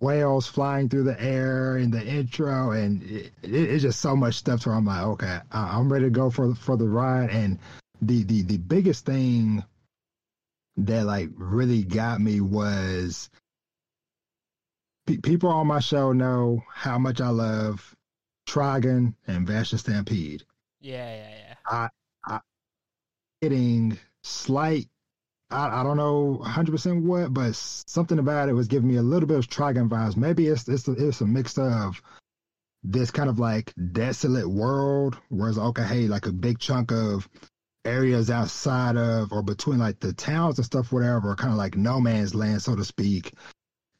whales 0.00 0.46
flying 0.46 0.88
through 0.88 1.04
the 1.04 1.20
air 1.20 1.76
in 1.76 1.90
the 1.90 2.04
intro, 2.04 2.70
and 2.70 3.02
it, 3.02 3.32
it, 3.42 3.52
it's 3.52 3.82
just 3.82 4.00
so 4.00 4.14
much 4.14 4.34
stuff. 4.36 4.62
So 4.62 4.70
I'm 4.70 4.86
like, 4.86 5.02
okay, 5.02 5.40
I, 5.50 5.78
I'm 5.78 5.92
ready 5.92 6.04
to 6.04 6.10
go 6.10 6.30
for 6.30 6.54
for 6.54 6.76
the 6.76 6.88
ride. 6.88 7.30
And 7.30 7.58
the 8.00 8.22
the 8.24 8.42
the 8.42 8.58
biggest 8.58 9.04
thing 9.04 9.64
that 10.76 11.04
like 11.04 11.30
really 11.36 11.82
got 11.82 12.20
me 12.20 12.40
was 12.40 13.30
pe- 15.06 15.18
people 15.18 15.50
on 15.50 15.66
my 15.66 15.80
show 15.80 16.12
know 16.12 16.62
how 16.72 16.98
much 16.98 17.20
I 17.20 17.28
love 17.28 17.94
Trigun 18.46 19.14
and 19.26 19.46
Vash 19.46 19.70
Stampede. 19.72 20.44
Yeah, 20.80 21.14
yeah, 21.14 21.54
yeah. 21.70 21.88
Getting 23.42 23.98
slight, 24.22 24.88
I, 25.50 25.80
I 25.80 25.82
don't 25.82 25.96
know 25.96 26.40
100% 26.44 27.02
what, 27.02 27.34
but 27.34 27.54
something 27.56 28.18
about 28.18 28.48
it 28.48 28.52
was 28.52 28.68
giving 28.68 28.88
me 28.88 28.96
a 28.96 29.02
little 29.02 29.26
bit 29.26 29.38
of 29.38 29.48
Trigun 29.48 29.88
vibes. 29.88 30.16
Maybe 30.16 30.46
it's 30.46 30.68
it's 30.68 30.86
a, 30.86 30.92
it's 30.92 31.20
a 31.20 31.26
mix 31.26 31.58
of 31.58 32.00
this 32.84 33.10
kind 33.10 33.28
of 33.28 33.38
like 33.38 33.72
desolate 33.92 34.48
world, 34.48 35.18
whereas 35.28 35.58
okay, 35.58 35.82
hey, 35.82 36.06
like 36.08 36.26
a 36.26 36.32
big 36.32 36.58
chunk 36.58 36.92
of 36.92 37.28
areas 37.84 38.30
outside 38.30 38.96
of 38.96 39.32
or 39.32 39.42
between 39.42 39.78
like 39.78 40.00
the 40.00 40.12
towns 40.12 40.58
and 40.58 40.64
stuff, 40.64 40.92
whatever, 40.92 41.34
kind 41.34 41.52
of 41.52 41.58
like 41.58 41.76
no 41.76 42.00
man's 42.00 42.34
land, 42.34 42.62
so 42.62 42.76
to 42.76 42.84
speak. 42.84 43.34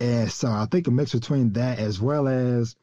And 0.01 0.31
so 0.31 0.49
I 0.49 0.67
think 0.71 0.87
a 0.87 0.91
mix 0.91 1.13
between 1.13 1.53
that 1.55 1.79
as 1.79 2.01
well 2.01 2.29
as 2.29 2.77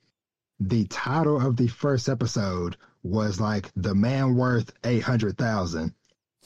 the 0.59 0.85
title 0.85 1.39
of 1.45 1.55
the 1.55 1.67
first 1.67 2.09
episode 2.09 2.77
was 3.03 3.39
like 3.39 3.69
the 3.75 3.95
man 3.95 4.35
worth 4.35 4.71
eight 4.83 5.03
hundred 5.03 5.37
thousand, 5.37 5.93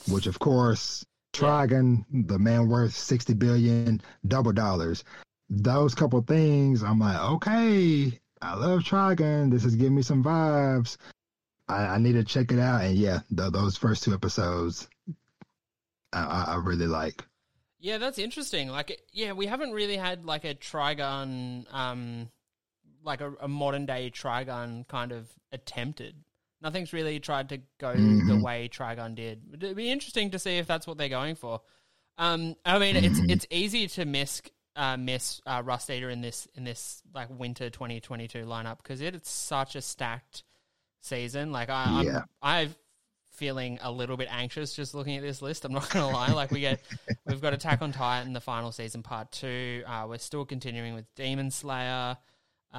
which 0.07 0.27
of 0.27 0.39
course 0.39 1.05
Trigun, 1.33 2.05
the 2.12 2.38
man 2.38 2.69
worth 2.69 2.93
sixty 2.93 3.33
billion 3.33 4.01
double 4.27 4.53
dollars. 4.53 5.03
Those 5.50 5.95
couple 5.95 6.22
things, 6.22 6.83
I'm 6.83 7.00
like, 7.00 7.19
okay, 7.19 8.19
I 8.41 8.55
love 8.55 8.81
Trigun. 8.81 9.51
This 9.51 9.65
is 9.65 9.75
giving 9.75 9.95
me 9.95 10.01
some 10.01 10.24
vibes. 10.24 10.98
I, 11.67 11.86
I 11.86 11.98
need 11.98 12.13
to 12.13 12.24
check 12.24 12.51
it 12.51 12.60
out. 12.60 12.83
And 12.83 12.95
yeah, 12.95 13.19
th- 13.36 13.51
those 13.51 13.77
first 13.77 14.03
two 14.03 14.13
episodes, 14.13 14.88
I, 16.12 16.45
I, 16.50 16.55
really 16.55 16.88
like. 16.88 17.24
Yeah, 17.79 17.98
that's 17.98 18.19
interesting. 18.19 18.69
Like, 18.69 19.01
yeah, 19.12 19.33
we 19.33 19.45
haven't 19.45 19.72
really 19.72 19.98
had 19.98 20.25
like 20.25 20.45
a 20.45 20.55
Trigun, 20.55 21.65
um, 21.74 22.29
like 23.03 23.22
a, 23.22 23.33
a 23.41 23.48
modern 23.48 23.86
day 23.86 24.12
Trigun 24.13 24.88
kind 24.88 25.12
of 25.12 25.29
attempted. 25.51 26.15
Nothing's 26.63 26.93
really 26.93 27.20
tried 27.20 27.50
to 27.50 27.58
go 27.77 27.93
the 27.93 28.00
Mhm. 28.00 28.41
way 28.41 28.70
Trigun 28.70 29.13
did. 29.15 29.44
It'd 29.53 29.75
be 29.75 29.92
interesting 29.92 30.31
to 30.31 30.40
see 30.40 30.57
if 30.57 30.66
that's 30.66 30.88
what 30.88 30.98
they're 30.98 31.09
going 31.09 31.35
for. 31.35 31.61
Um, 32.18 32.55
I 32.66 32.79
mean, 32.79 32.96
it's 32.96 33.20
Mhm. 33.20 33.29
it's 33.29 33.46
easy 33.51 33.88
to 33.90 34.05
miss 34.05 34.42
uh, 34.75 34.98
miss 34.98 35.40
uh, 35.46 35.61
Rust 35.64 35.90
Eater 35.92 36.09
in 36.09 36.22
this 36.22 36.48
in 36.55 36.64
this 36.64 37.03
like 37.14 37.27
winter 37.29 37.70
2022 37.70 38.40
lineup 38.46 38.77
because 38.77 39.01
it's 39.01 39.29
such 39.29 39.75
a 39.75 39.81
stacked 39.81 40.44
season. 41.01 41.51
Like 41.51 41.70
I, 41.70 42.01
Yeah. 42.03 42.22
I'm, 42.42 42.70
I'm 42.70 42.75
feeling 43.33 43.77
a 43.81 43.92
little 43.92 44.16
bit 44.18 44.29
anxious 44.31 44.74
just 44.75 44.94
looking 44.96 45.16
at 45.18 45.22
this 45.22 45.42
list. 45.42 45.66
I'm 45.66 45.74
not 45.74 45.90
gonna 45.90 46.09
lie. 46.11 46.31
Like 46.31 46.50
we 46.50 46.59
get, 46.61 46.79
we've 47.25 47.42
got 47.42 47.53
Attack 47.53 47.81
on 47.81 47.92
Titan, 47.92 48.33
the 48.33 48.42
final 48.42 48.72
season, 48.72 49.03
part 49.03 49.31
two. 49.31 49.83
Uh, 49.85 50.05
we're 50.07 50.18
still 50.18 50.46
continuing 50.46 50.94
with 50.96 51.05
Demon 51.16 51.51
Slayer. 51.51 52.18
Uh, 52.74 52.77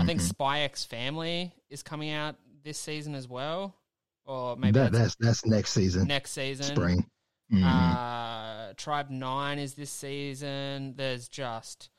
I 0.00 0.02
think 0.06 0.20
Mhm. 0.20 0.28
Spy 0.28 0.60
X 0.60 0.84
Family 0.84 1.52
is 1.70 1.82
coming 1.82 2.10
out 2.10 2.36
this 2.62 2.78
season 2.78 3.14
as 3.14 3.28
well, 3.28 3.74
or 4.24 4.56
maybe 4.56 4.72
that, 4.72 4.92
that's 4.92 5.14
that's 5.16 5.44
next 5.46 5.72
season, 5.72 6.06
next 6.06 6.32
season. 6.32 6.66
spring. 6.66 7.06
Mhm. 7.52 7.62
Uh, 7.64 8.72
Tribe 8.76 9.10
Nine 9.10 9.58
is 9.58 9.74
this 9.74 9.90
season. 9.90 10.94
There's 10.96 11.28
just 11.28 11.90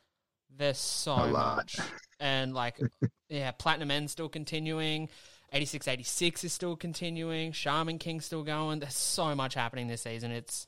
there's 0.55 0.77
so 0.77 1.27
much, 1.27 1.77
and 2.19 2.53
like 2.53 2.79
yeah, 3.29 3.51
Platinum 3.51 3.91
End's 3.91 4.11
still 4.11 4.29
continuing. 4.29 5.09
86, 5.55 5.87
86 5.87 6.43
is 6.45 6.51
still 6.53 6.75
continuing. 6.75 7.51
Shaman 7.51 7.99
King's 7.99 8.25
still 8.25 8.41
going. 8.43 8.79
There's 8.79 8.95
so 8.95 9.35
much 9.35 9.53
happening 9.53 9.87
this 9.87 10.01
season. 10.01 10.31
It's 10.31 10.65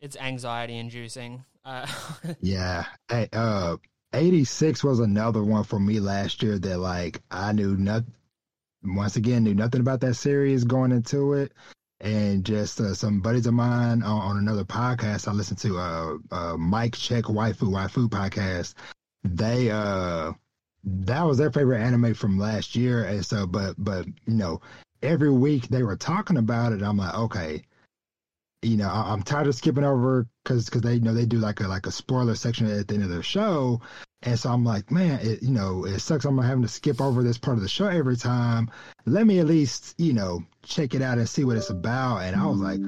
it's 0.00 0.16
anxiety 0.16 0.76
inducing. 0.76 1.44
Uh, 1.64 1.86
Yeah. 2.40 2.84
Hey, 3.08 3.28
uh, 3.32 3.76
86 4.12 4.82
was 4.84 4.98
another 5.00 5.42
one 5.42 5.64
for 5.64 5.78
me 5.80 6.00
last 6.00 6.42
year 6.42 6.58
that 6.58 6.78
like 6.78 7.22
I 7.30 7.52
knew 7.52 7.76
not 7.76 8.02
once 8.82 9.16
again 9.16 9.44
knew 9.44 9.54
nothing 9.54 9.80
about 9.80 10.00
that 10.00 10.14
series 10.14 10.64
going 10.64 10.92
into 10.92 11.34
it. 11.34 11.52
And 12.00 12.44
just 12.44 12.80
uh, 12.80 12.94
some 12.94 13.20
buddies 13.20 13.46
of 13.46 13.54
mine 13.54 14.02
on, 14.02 14.22
on 14.22 14.38
another 14.38 14.64
podcast 14.64 15.28
I 15.28 15.32
listened 15.32 15.58
to, 15.58 15.78
uh, 15.78 16.16
uh, 16.30 16.56
Mike 16.56 16.96
Check 16.96 17.24
Waifu 17.24 17.68
Waifu 17.68 18.08
podcast. 18.08 18.74
They, 19.22 19.70
uh, 19.70 20.32
that 20.82 21.22
was 21.22 21.36
their 21.36 21.52
favorite 21.52 21.82
anime 21.82 22.14
from 22.14 22.38
last 22.38 22.74
year. 22.74 23.04
And 23.04 23.24
so, 23.24 23.46
but, 23.46 23.74
but, 23.76 24.06
you 24.06 24.34
know, 24.34 24.62
every 25.02 25.30
week 25.30 25.68
they 25.68 25.82
were 25.82 25.96
talking 25.96 26.38
about 26.38 26.72
it. 26.72 26.82
I'm 26.82 26.96
like, 26.96 27.14
okay, 27.14 27.64
you 28.62 28.76
know, 28.76 28.88
I, 28.88 29.12
I'm 29.12 29.22
tired 29.22 29.46
of 29.46 29.54
skipping 29.54 29.84
over 29.84 30.26
because 30.44 30.66
because 30.66 30.82
they 30.82 30.94
you 30.94 31.00
know 31.00 31.14
they 31.14 31.26
do 31.26 31.38
like 31.38 31.60
a 31.60 31.68
like 31.68 31.86
a 31.86 31.90
spoiler 31.90 32.34
section 32.34 32.66
at 32.66 32.88
the 32.88 32.94
end 32.94 33.04
of 33.04 33.10
their 33.10 33.22
show, 33.22 33.80
and 34.22 34.38
so 34.38 34.50
I'm 34.50 34.64
like, 34.64 34.90
man, 34.90 35.20
it, 35.22 35.42
you 35.42 35.50
know, 35.50 35.84
it 35.86 35.98
sucks. 36.00 36.24
I'm 36.24 36.36
having 36.38 36.62
to 36.62 36.68
skip 36.68 37.00
over 37.00 37.22
this 37.22 37.38
part 37.38 37.56
of 37.56 37.62
the 37.62 37.68
show 37.68 37.86
every 37.86 38.16
time. 38.16 38.70
Let 39.06 39.26
me 39.26 39.38
at 39.38 39.46
least 39.46 39.94
you 39.98 40.12
know 40.12 40.44
check 40.62 40.94
it 40.94 41.02
out 41.02 41.18
and 41.18 41.28
see 41.28 41.44
what 41.44 41.56
it's 41.56 41.70
about. 41.70 42.18
And 42.18 42.36
I 42.36 42.46
was 42.46 42.58
like, 42.58 42.80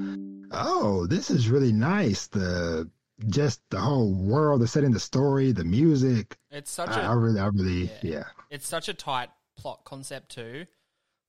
oh, 0.51 1.07
this 1.07 1.31
is 1.31 1.49
really 1.49 1.73
nice. 1.73 2.27
The 2.27 2.88
just 3.29 3.61
the 3.71 3.79
whole 3.81 4.12
world, 4.14 4.61
the 4.61 4.66
setting, 4.66 4.90
the 4.92 5.01
story, 5.01 5.53
the 5.53 5.64
music. 5.64 6.37
it's 6.51 6.71
such 6.71 6.90
I, 6.90 7.03
a 7.03 7.11
I 7.11 7.12
really, 7.14 7.40
I 7.40 7.47
really, 7.47 7.85
Yeah. 7.85 7.99
yeah. 8.03 8.25
it's 8.51 8.66
such 8.66 8.88
a 8.88 8.95
tight 8.95 9.31
plot 9.57 9.85
concept 9.85 10.31
too. 10.35 10.66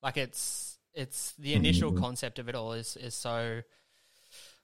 Like 0.02 0.18
it's 0.18 0.80
it's 0.94 1.34
the 1.40 1.54
initial 1.54 1.92
Mhm. 1.92 2.00
concept 2.00 2.40
of 2.40 2.50
it 2.50 2.56
all 2.56 2.74
is 2.74 2.98
is 2.98 3.16
so 3.16 3.62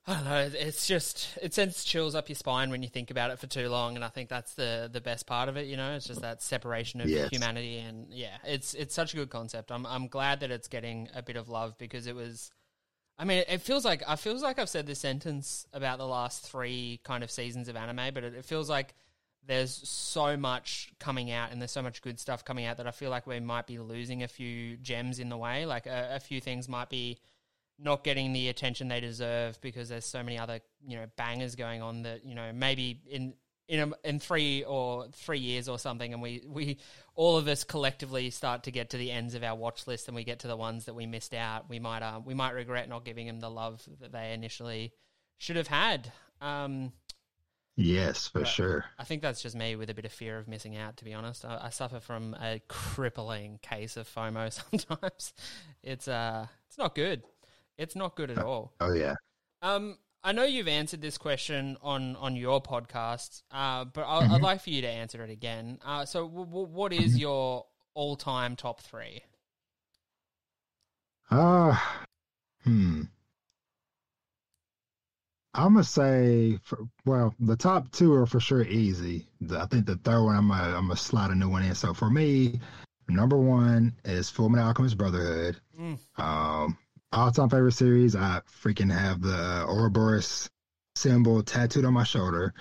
I 0.08 0.14
don't 0.16 0.24
know. 0.26 0.50
It's 0.60 0.88
just 0.88 1.38
it 1.42 1.54
sends 1.54 1.84
chills 1.84 2.16
up 2.16 2.30
your 2.30 2.36
spine 2.36 2.72
when 2.72 2.82
you 2.82 2.90
think 2.90 3.12
about 3.12 3.30
it 3.30 3.38
for 3.38 3.46
too 3.48 3.70
long, 3.70 3.96
and 3.96 4.04
I 4.04 4.08
think 4.08 4.28
that's 4.30 4.56
the 4.56 4.90
the 4.92 5.02
best 5.02 5.28
part 5.28 5.50
of 5.50 5.58
it. 5.58 5.68
You 5.68 5.78
know, 5.78 5.94
it's 5.96 6.08
just 6.08 6.22
that 6.22 6.42
separation 6.42 7.00
of 7.00 7.08
Yes. 7.10 7.30
humanity, 7.30 7.78
and 7.78 8.08
yeah, 8.12 8.38
it's 8.44 8.74
it's 8.74 8.96
such 8.96 9.14
a 9.14 9.18
good 9.18 9.30
concept. 9.30 9.72
I'm 9.72 9.86
I'm 9.86 10.08
glad 10.08 10.40
that 10.40 10.50
it's 10.50 10.68
getting 10.68 11.10
a 11.14 11.22
bit 11.22 11.36
of 11.36 11.48
love 11.50 11.78
because 11.78 12.08
it 12.08 12.16
was. 12.16 12.50
I 13.20 13.26
mean, 13.26 13.44
it 13.50 13.62
feels 13.62 13.86
like 13.86 14.04
I 14.08 14.16
feels 14.16 14.44
like 14.44 14.60
I've 14.60 14.70
said 14.70 14.88
this 14.88 15.00
sentence 15.00 15.68
about 15.74 16.00
the 16.00 16.08
last 16.08 16.44
three 16.50 17.00
kind 17.04 17.24
of 17.24 17.32
seasons 17.32 17.70
of 17.70 17.76
anime, 17.76 18.14
but 18.14 18.24
it, 18.24 18.36
it 18.36 18.46
feels 18.46 18.70
like 18.70 18.96
there's 19.46 19.72
so 19.90 20.38
much 20.38 20.92
coming 21.00 21.32
out 21.32 21.52
and 21.52 21.62
there's 21.62 21.72
so 21.72 21.82
much 21.82 22.02
good 22.02 22.20
stuff 22.20 22.46
coming 22.46 22.66
out 22.66 22.78
that 22.78 22.88
I 22.88 22.92
feel 22.92 23.10
like 23.10 23.28
we 23.28 23.40
might 23.40 23.68
be 23.68 23.80
losing 23.80 24.24
a 24.24 24.28
few 24.28 24.78
gems 24.78 25.20
in 25.20 25.30
the 25.30 25.38
way. 25.38 25.66
Like 25.66 25.86
a, 25.88 26.16
a 26.16 26.20
few 26.20 26.42
things 26.42 26.70
might 26.70 26.90
be 26.90 27.20
not 27.82 28.04
getting 28.04 28.34
the 28.34 28.50
attention 28.50 28.88
they 28.88 29.00
deserve 29.00 29.60
because 29.62 29.90
there's 29.90 30.06
so 30.06 30.24
many 30.24 30.38
other 30.38 30.60
you 30.86 30.98
know 30.98 31.06
bangers 31.16 31.56
going 31.56 31.82
on 31.82 32.04
that 32.04 32.26
you 32.26 32.36
know 32.36 32.52
maybe 32.54 33.02
in 33.10 33.34
in 33.68 33.80
a, 33.80 34.08
in 34.08 34.20
three 34.20 34.64
or 34.64 35.08
three 35.14 35.40
years 35.40 35.70
or 35.70 35.78
something, 35.78 36.12
and 36.12 36.22
we 36.22 36.44
we 36.48 36.80
all 37.16 37.38
of 37.38 37.48
us 37.48 37.64
collectively 37.64 38.32
start 38.32 38.64
to 38.64 38.72
get 38.72 38.90
to 38.90 38.98
the 38.98 39.12
ends 39.12 39.36
of 39.36 39.44
our 39.44 39.56
watch 39.56 39.86
list 39.88 40.08
and 40.08 40.16
we 40.16 40.24
get 40.24 40.40
to 40.40 40.48
the 40.48 40.58
ones 40.58 40.86
that 40.86 40.96
we 40.96 41.06
missed 41.06 41.34
out. 41.34 41.70
We 41.70 41.80
might 41.80 42.02
uh, 42.02 42.20
we 42.26 42.34
might 42.34 42.54
regret 42.54 42.90
not 42.90 43.06
giving 43.06 43.28
them 43.28 43.40
the 43.40 43.50
love 43.50 43.88
that 44.02 44.12
they 44.12 44.34
initially 44.34 44.92
should 45.38 45.56
have 45.56 45.68
had. 45.68 46.12
Um, 46.42 46.92
Yes, 47.82 48.28
for 48.28 48.44
sure. 48.44 48.84
I 48.98 49.06
think 49.06 49.22
that's 49.22 49.42
just 49.42 49.56
me 49.56 49.78
with 49.78 49.90
a 49.90 49.94
bit 49.94 50.04
of 50.04 50.12
fear 50.12 50.38
of 50.38 50.50
missing 50.50 50.76
out. 50.76 50.98
To 50.98 51.06
be 51.06 51.14
honest, 51.14 51.46
I, 51.46 51.60
I 51.64 51.70
suffer 51.70 52.02
from 52.02 52.34
a 52.34 52.60
crippling 52.68 53.58
case 53.62 53.96
of 53.96 54.06
FOMO. 54.14 54.52
Sometimes 54.80 55.34
it's 55.82 56.10
uh, 56.10 56.48
it's 56.68 56.78
not 56.78 56.94
good. 56.94 57.24
It's 57.80 57.96
not 57.96 58.16
good 58.16 58.30
at 58.30 58.40
all. 58.40 58.74
Oh 58.82 58.94
yeah. 58.94 59.16
Um, 59.62 59.98
I 60.22 60.34
know 60.34 60.44
you've 60.44 60.68
answered 60.68 61.02
this 61.02 61.18
question 61.18 61.78
on 61.82 62.18
on 62.18 62.36
your 62.36 62.62
podcast, 62.62 63.42
uh, 63.52 63.86
but 63.86 64.02
I, 64.02 64.36
I'd 64.36 64.42
like 64.42 64.62
for 64.62 64.70
you 64.70 64.82
to 64.82 64.90
answer 64.90 65.24
it 65.24 65.30
again. 65.30 65.80
Uh, 65.84 66.06
so, 66.06 66.28
w- 66.28 66.46
w- 66.46 66.68
what 66.68 66.92
is 66.92 67.18
your 67.18 67.66
all 67.94 68.18
time 68.18 68.58
top 68.58 68.82
three? 68.82 69.24
Uh 71.32 71.78
hmm. 72.64 73.04
I'm 75.54 75.74
gonna 75.74 75.84
say, 75.84 76.60
for, 76.64 76.80
well, 77.06 77.34
the 77.40 77.56
top 77.56 77.92
two 77.92 78.14
are 78.14 78.26
for 78.26 78.40
sure 78.42 78.64
easy. 78.64 79.26
I 79.56 79.66
think 79.68 79.86
the 79.86 79.96
third 79.96 80.24
one, 80.24 80.36
I'm 80.36 80.50
gonna, 80.50 80.76
I'm 80.76 80.88
gonna 80.88 80.98
slide 80.98 81.32
a 81.32 81.36
new 81.36 81.50
one 81.50 81.64
in. 81.64 81.76
So 81.76 81.94
for 81.94 82.10
me, 82.10 82.60
number 83.08 83.38
one 83.38 83.96
is 84.04 84.30
Fullmetal 84.30 84.64
Alchemist 84.64 84.98
Brotherhood. 84.98 85.60
Mm. 85.80 85.98
Um, 86.18 86.78
all 87.12 87.32
time 87.32 87.50
favorite 87.50 87.74
series. 87.74 88.16
I 88.16 88.42
freaking 88.64 88.92
have 88.92 89.22
the 89.22 89.66
Ouroboros 89.68 90.50
symbol 90.96 91.42
tattooed 91.42 91.86
on 91.86 91.94
my 91.94 92.04
shoulder. 92.04 92.54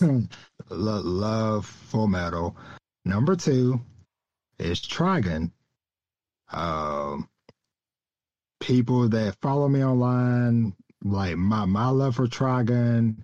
Lo- 0.00 1.00
love 1.00 1.66
Full 1.66 2.08
Metal. 2.08 2.56
Number 3.04 3.36
two 3.36 3.80
is 4.58 4.80
Trigun. 4.80 5.52
Um, 6.52 7.28
people 8.60 9.08
that 9.08 9.36
follow 9.40 9.68
me 9.68 9.84
online, 9.84 10.74
like 11.02 11.36
my 11.36 11.64
my 11.64 11.88
love 11.88 12.16
for 12.16 12.26
Trigun 12.26 13.18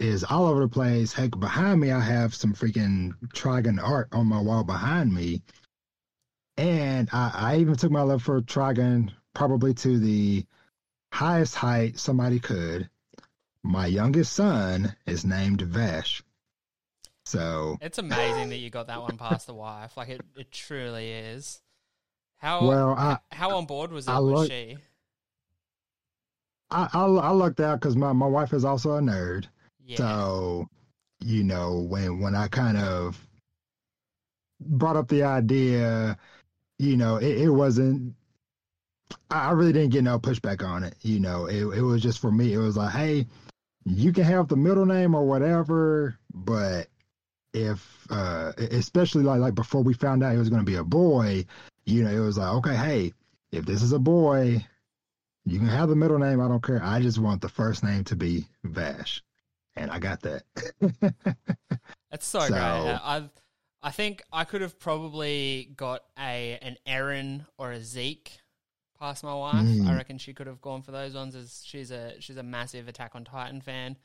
is 0.00 0.24
all 0.24 0.46
over 0.46 0.60
the 0.60 0.68
place. 0.68 1.12
Heck, 1.12 1.38
behind 1.38 1.80
me 1.80 1.92
I 1.92 2.00
have 2.00 2.34
some 2.34 2.54
freaking 2.54 3.12
Trigun 3.34 3.80
art 3.82 4.08
on 4.12 4.26
my 4.26 4.40
wall 4.40 4.64
behind 4.64 5.12
me, 5.12 5.42
and 6.56 7.08
I, 7.12 7.30
I 7.34 7.56
even 7.58 7.76
took 7.76 7.92
my 7.92 8.02
love 8.02 8.22
for 8.22 8.40
Trigun 8.40 9.12
probably 9.34 9.74
to 9.74 9.98
the 9.98 10.44
highest 11.12 11.54
height 11.56 11.98
somebody 11.98 12.38
could. 12.40 12.88
My 13.62 13.86
youngest 13.86 14.32
son 14.32 14.94
is 15.06 15.24
named 15.24 15.62
Vash. 15.62 16.22
So 17.24 17.78
It's 17.80 17.98
amazing 17.98 18.50
that 18.50 18.58
you 18.58 18.68
got 18.70 18.86
that 18.88 19.00
one 19.00 19.16
past 19.16 19.46
the 19.46 19.54
wife. 19.54 19.96
Like 19.96 20.10
it, 20.10 20.20
it 20.36 20.52
truly 20.52 21.10
is. 21.10 21.60
How 22.38 22.66
Well, 22.66 22.90
I- 22.90 23.18
how 23.32 23.56
on 23.56 23.64
board 23.66 23.90
was 23.90 24.06
it? 24.06 24.10
I 24.10 24.18
was 24.18 24.32
look- 24.40 24.50
she? 24.50 24.76
I 26.70 26.88
I, 26.92 27.04
I 27.06 27.30
lucked 27.30 27.60
out 27.60 27.80
because 27.80 27.96
my, 27.96 28.12
my 28.12 28.26
wife 28.26 28.52
is 28.52 28.64
also 28.64 28.96
a 28.96 29.00
nerd. 29.00 29.46
Yeah. 29.86 29.96
So, 29.98 30.68
you 31.20 31.44
know, 31.44 31.78
when 31.88 32.20
when 32.20 32.34
I 32.34 32.48
kind 32.48 32.76
of 32.76 33.18
brought 34.60 34.96
up 34.96 35.08
the 35.08 35.22
idea, 35.22 36.18
you 36.78 36.96
know, 36.96 37.16
it, 37.16 37.38
it 37.42 37.50
wasn't. 37.50 38.14
I 39.30 39.50
really 39.52 39.72
didn't 39.72 39.90
get 39.92 40.04
no 40.04 40.18
pushback 40.18 40.64
on 40.66 40.84
it. 40.84 40.94
You 41.02 41.20
know, 41.20 41.46
it 41.46 41.62
it 41.78 41.82
was 41.82 42.02
just 42.02 42.18
for 42.20 42.30
me. 42.30 42.52
It 42.52 42.58
was 42.58 42.76
like, 42.76 42.92
hey, 42.92 43.26
you 43.84 44.12
can 44.12 44.24
have 44.24 44.48
the 44.48 44.56
middle 44.56 44.86
name 44.86 45.14
or 45.14 45.24
whatever, 45.26 46.18
but 46.32 46.88
if 47.52 48.06
uh 48.10 48.52
especially 48.58 49.22
like 49.22 49.40
like 49.40 49.54
before 49.54 49.82
we 49.82 49.94
found 49.94 50.24
out 50.24 50.34
it 50.34 50.38
was 50.38 50.48
going 50.50 50.64
to 50.64 50.70
be 50.70 50.76
a 50.76 50.84
boy, 50.84 51.44
you 51.84 52.02
know, 52.04 52.10
it 52.10 52.18
was 52.24 52.38
like, 52.38 52.52
okay, 52.54 52.76
hey, 52.76 53.12
if 53.52 53.64
this 53.66 53.82
is 53.82 53.92
a 53.92 53.98
boy, 53.98 54.64
you 55.44 55.58
can 55.58 55.68
have 55.68 55.88
the 55.88 55.96
middle 55.96 56.18
name. 56.18 56.40
I 56.40 56.48
don't 56.48 56.62
care. 56.62 56.82
I 56.82 57.00
just 57.00 57.18
want 57.18 57.40
the 57.42 57.48
first 57.48 57.84
name 57.84 58.04
to 58.04 58.16
be 58.16 58.46
Vash, 58.64 59.22
and 59.76 59.90
I 59.90 59.98
got 59.98 60.20
that. 60.22 60.42
That's 62.10 62.26
so, 62.26 62.40
So- 62.40 62.48
great. 62.48 62.58
I 62.58 63.00
I've- 63.16 63.28
I 63.82 63.90
think 63.90 64.22
I 64.32 64.44
could 64.44 64.62
have 64.62 64.78
probably 64.80 65.70
got 65.76 66.04
a 66.18 66.58
an 66.62 66.78
Aaron 66.86 67.44
or 67.58 67.70
a 67.72 67.82
Zeke 67.82 68.38
past 69.04 69.22
my 69.22 69.34
wife. 69.34 69.56
Mm. 69.56 69.86
I 69.86 69.94
reckon 69.96 70.16
she 70.16 70.32
could 70.32 70.46
have 70.46 70.62
gone 70.62 70.80
for 70.80 70.90
those 70.90 71.14
ones 71.14 71.34
as 71.34 71.62
she's 71.62 71.90
a 71.90 72.14
she's 72.20 72.38
a 72.38 72.42
massive 72.42 72.88
Attack 72.88 73.12
on 73.14 73.24
Titan 73.24 73.60
fan. 73.60 73.96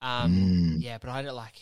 Um, 0.00 0.32
Mm. 0.34 0.82
yeah, 0.82 0.98
but 0.98 1.10
I 1.10 1.22
don't 1.22 1.36
like. 1.36 1.60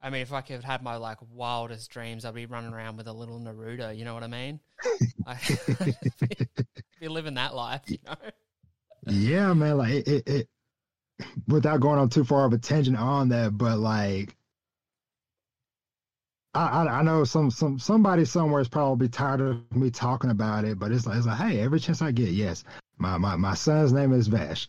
I 0.00 0.10
mean, 0.10 0.20
if 0.22 0.32
I 0.32 0.40
could 0.42 0.54
have 0.54 0.64
had 0.64 0.80
my 0.82 0.94
like 0.96 1.18
wildest 1.32 1.90
dreams, 1.90 2.24
I'd 2.24 2.34
be 2.34 2.46
running 2.46 2.72
around 2.72 2.98
with 2.98 3.08
a 3.08 3.12
little 3.12 3.40
Naruto. 3.40 3.96
You 3.96 4.04
know 4.04 4.14
what 4.14 4.22
I 4.22 4.28
mean? 4.28 4.60
I, 5.26 5.38
be, 6.20 6.46
be 7.00 7.08
living 7.08 7.34
that 7.34 7.54
life. 7.54 7.82
You 7.88 7.98
know? 8.06 8.14
yeah, 9.08 9.52
man. 9.54 9.78
Like 9.78 9.92
it, 9.94 10.08
it, 10.08 10.28
it, 10.28 10.48
without 11.48 11.80
going 11.80 11.98
on 11.98 12.10
too 12.10 12.22
far 12.22 12.44
of 12.44 12.52
a 12.52 12.58
tangent 12.58 12.96
on 12.96 13.30
that, 13.30 13.58
but 13.58 13.78
like, 13.78 14.36
I, 16.54 16.84
I, 16.84 16.98
I 16.98 17.02
know 17.02 17.24
some, 17.24 17.50
some, 17.50 17.78
somebody 17.78 18.24
somewhere 18.24 18.60
is 18.60 18.68
probably 18.68 19.08
tired 19.08 19.40
of 19.40 19.76
me 19.76 19.90
talking 19.90 20.30
about 20.30 20.64
it, 20.64 20.78
but 20.78 20.92
it's 20.92 21.06
like, 21.06 21.16
it's 21.16 21.26
like, 21.26 21.38
hey, 21.38 21.60
every 21.60 21.80
chance 21.80 22.00
I 22.00 22.12
get, 22.12 22.28
yes, 22.30 22.64
my, 22.98 23.18
my, 23.18 23.36
my 23.36 23.54
son's 23.54 23.92
name 23.92 24.12
is 24.12 24.28
Vash. 24.28 24.66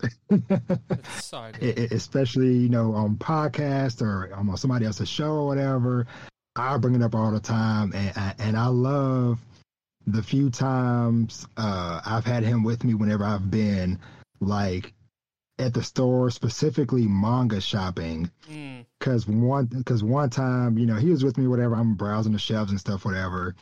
So 1.20 1.52
e- 1.62 1.88
especially 1.92 2.54
you 2.54 2.70
know 2.70 2.94
on 2.94 3.16
podcast 3.18 4.02
or 4.02 4.34
on 4.34 4.58
somebody 4.58 4.86
else's 4.86 5.10
show 5.10 5.32
or 5.32 5.46
whatever. 5.46 6.08
I 6.56 6.78
bring 6.78 6.96
it 6.96 7.04
up 7.04 7.14
all 7.14 7.32
the 7.32 7.40
time, 7.40 7.94
and 7.94 8.36
and 8.40 8.58
I 8.58 8.68
love 8.68 9.40
the 10.08 10.24
few 10.24 10.50
times 10.50 11.48
uh, 11.58 12.02
I've 12.06 12.26
had 12.26 12.44
him 12.44 12.64
with 12.64 12.84
me 12.84 12.94
whenever 12.94 13.24
I've 13.24 13.52
been 13.52 14.00
like 14.40 14.94
at 15.58 15.74
the 15.74 15.84
store, 15.84 16.30
specifically 16.30 17.08
manga 17.08 17.62
shopping. 17.62 18.30
Mm, 18.50 18.86
Cause 19.00 19.28
one, 19.28 19.68
cause 19.84 20.04
one 20.04 20.30
time, 20.30 20.78
you 20.78 20.86
know, 20.86 20.96
he 20.96 21.10
was 21.10 21.24
with 21.24 21.38
me, 21.38 21.48
whatever. 21.48 21.76
I'm 21.76 21.96
browsing 21.96 22.34
the 22.34 22.40
shelves 22.40 22.72
and 22.72 22.80
stuff, 22.80 23.06
whatever. 23.06 23.56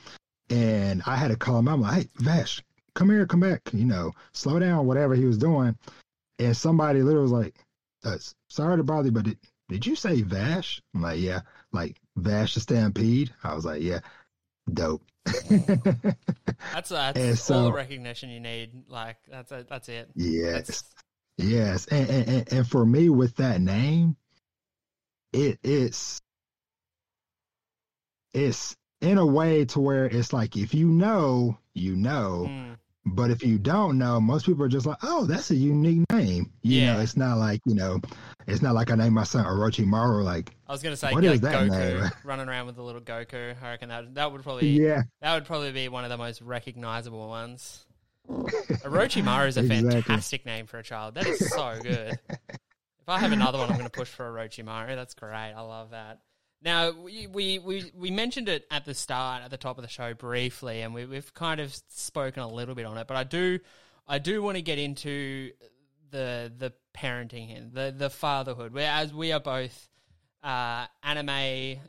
And 0.49 1.03
I 1.06 1.15
had 1.15 1.29
to 1.29 1.36
call 1.38 1.60
him. 1.60 1.67
I'm 1.67 1.82
like, 1.82 1.93
hey, 2.03 2.10
Vash, 2.15 2.63
come 2.95 3.10
here, 3.10 3.25
come 3.25 3.39
back. 3.41 3.62
You 3.73 3.86
know, 3.86 4.12
slow 4.34 4.60
down, 4.60 4.86
whatever 4.88 5.15
he 5.15 5.25
was 5.25 5.38
doing. 5.38 5.77
And 6.39 6.58
somebody 6.58 7.01
literally 7.01 7.23
was 7.23 7.32
like, 7.32 7.56
uh, 8.03 8.17
sorry 8.49 8.77
to 8.77 8.84
bother 8.84 9.06
you, 9.08 9.12
but 9.12 9.23
did, 9.25 9.38
did 9.69 9.86
you 9.86 9.95
say 9.95 10.21
Vash? 10.21 10.82
I'm 10.95 11.01
like, 11.01 11.19
yeah, 11.19 11.41
like 11.71 11.97
Vash 12.15 12.56
the 12.56 12.60
Stampede. 12.60 13.32
I 13.43 13.53
was 13.56 13.65
like, 13.65 13.82
yeah, 13.82 13.99
dope. 14.71 15.03
that's 15.49 16.89
that's 16.89 17.49
And 17.49 17.58
all 17.58 17.65
the 17.65 17.73
recognition 17.73 18.29
you 18.29 18.39
need. 18.39 18.71
Like 18.89 19.17
that's 19.29 19.51
a, 19.51 19.65
that's 19.69 19.89
it. 19.89 20.10
yes. 20.15 20.67
That's, 20.67 20.84
Yes, 21.38 21.88
and, 21.88 22.10
and 22.10 22.54
and- 22.54 22.67
for 22.67 22.86
me 22.86 23.10
with 23.10 23.36
that 23.38 23.60
name, 23.62 24.15
it 25.32 25.60
is 25.63 26.22
it's 28.34 28.76
in 29.02 29.17
a 29.17 29.26
way 29.26 29.65
to 29.65 29.80
where 29.80 30.06
it's 30.06 30.34
like 30.34 30.56
if 30.58 30.74
you 30.74 30.88
know, 30.88 31.58
you 31.74 31.96
know, 31.96 32.48
mm, 32.50 32.76
but 33.06 33.32
if 33.32 33.43
you 33.43 33.58
don't 33.60 33.98
know, 33.98 34.19
most 34.19 34.46
people 34.46 34.63
are 34.63 34.69
just 34.69 34.86
like, 34.86 34.98
oh, 35.04 35.26
that's 35.26 35.52
a 35.52 35.56
unique 35.56 36.06
name. 36.12 36.52
You 36.62 36.82
Yeah. 36.82 36.93
know, 36.93 37.00
it's 37.02 37.17
not 37.17 37.38
like 37.38 37.62
you 37.65 37.76
know, 37.76 38.00
it's 38.48 38.62
not 38.62 38.76
like 38.76 38.91
I 38.91 38.96
named 38.96 39.13
my 39.15 39.24
son 39.24 39.46
Orochimaru. 39.46 40.24
Like, 40.24 40.56
I 40.67 40.72
was 40.72 40.82
gonna 40.84 40.96
say 40.96 41.12
What 41.12 41.24
like 41.24 41.41
that 41.41 41.54
Goku 41.56 42.00
name? 42.02 42.12
running 42.24 42.48
around 42.48 42.67
with 42.67 42.78
a 42.78 42.84
little 42.84 43.02
Goku. 43.02 43.56
I 43.62 43.69
reckon 43.72 43.89
that 43.89 44.13
that 44.15 44.32
would 44.32 44.43
probably 44.43 44.69
yeah, 44.69 45.04
that 45.22 45.34
would 45.36 45.46
probably 45.46 45.72
be 45.72 45.89
one 45.89 46.04
of 46.04 46.10
the 46.10 46.17
most 46.17 46.41
recognizable 46.41 47.28
ones. 47.28 47.86
Orochimaru 48.30 49.48
is 49.48 49.58
a 49.58 49.62
Exactly. 49.62 49.92
fantastic 49.92 50.46
name 50.46 50.66
for 50.68 50.78
a 50.80 50.84
child. 50.84 51.16
That 51.16 51.28
is 51.28 51.50
so 51.50 51.78
good. 51.82 52.18
if 52.30 53.08
I 53.08 53.20
have 53.20 53.32
another 53.32 53.58
one, 53.58 53.70
I'm 53.70 53.78
going 53.78 53.90
to 53.90 53.92
push 53.92 54.08
for 54.10 54.32
Orochimaru. 54.32 54.96
That's 54.96 55.14
great. 55.14 55.34
I 55.54 55.62
love 55.62 55.92
that. 55.92 56.20
Now 56.62 56.92
we, 56.92 57.28
we, 57.28 57.60
we, 57.60 57.92
we 57.94 58.10
mentioned 58.12 58.48
it 58.48 58.66
at 58.72 58.86
the 58.86 58.94
start, 58.94 59.44
at 59.44 59.52
the 59.52 59.58
top 59.58 59.78
of 59.78 59.82
the 59.84 59.90
show, 59.90 60.14
briefly, 60.14 60.82
and 60.82 60.94
we, 60.94 61.06
we've 61.06 61.34
kind 61.34 61.60
of 61.60 61.76
spoken 61.90 62.42
a 62.42 62.48
little 62.48 62.74
bit 62.76 62.86
on 62.86 62.98
it. 62.98 63.06
But 63.08 63.18
I 63.18 63.24
do, 63.26 63.60
I 64.08 64.20
do 64.20 64.42
want 64.42 64.56
to 64.56 64.62
get 64.62 64.80
into 64.80 65.52
the 66.12 66.52
the 66.58 66.72
parenting 66.96 67.58
and 67.58 67.74
the 67.74 67.94
the 67.98 68.10
fatherhood. 68.10 68.72
Whereas 68.74 69.14
we 69.14 69.34
are 69.34 69.42
both 69.42 69.90
uh, 70.42 70.86
anime 71.02 71.80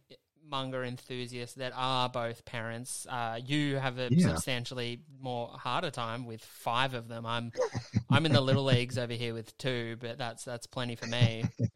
manga 0.50 0.82
enthusiasts 0.82 1.56
that 1.56 1.72
are 1.74 2.08
both 2.08 2.44
parents. 2.44 3.06
Uh, 3.08 3.38
you 3.44 3.76
have 3.76 3.98
a 3.98 4.10
Yeah. 4.10 4.28
substantially 4.28 5.00
more 5.20 5.48
harder 5.48 5.90
time 5.90 6.26
with 6.26 6.44
five 6.44 6.94
of 6.94 7.08
them. 7.08 7.26
I'm 7.26 7.52
I'm 8.10 8.26
in 8.26 8.32
the 8.32 8.40
little 8.40 8.64
leagues 8.64 8.98
over 8.98 9.12
here 9.14 9.34
with 9.34 9.56
two, 9.58 9.96
but 10.00 10.18
that's 10.18 10.44
that's 10.44 10.66
plenty 10.66 10.96
for 10.96 11.06
me. 11.06 11.50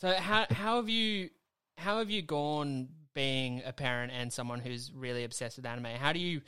So 0.00 0.12
how 0.12 0.46
how 0.50 0.76
have 0.76 0.88
you 0.88 1.30
how 1.78 1.98
have 1.98 2.10
you 2.10 2.20
gone 2.20 2.88
being 3.14 3.62
a 3.64 3.72
parent 3.72 4.12
and 4.12 4.32
someone 4.32 4.58
who's 4.60 4.92
really 4.92 5.24
obsessed 5.24 5.56
with 5.56 5.64
anime? 5.66 5.86
How 5.86 6.12
do 6.12 6.18
you 6.18 6.42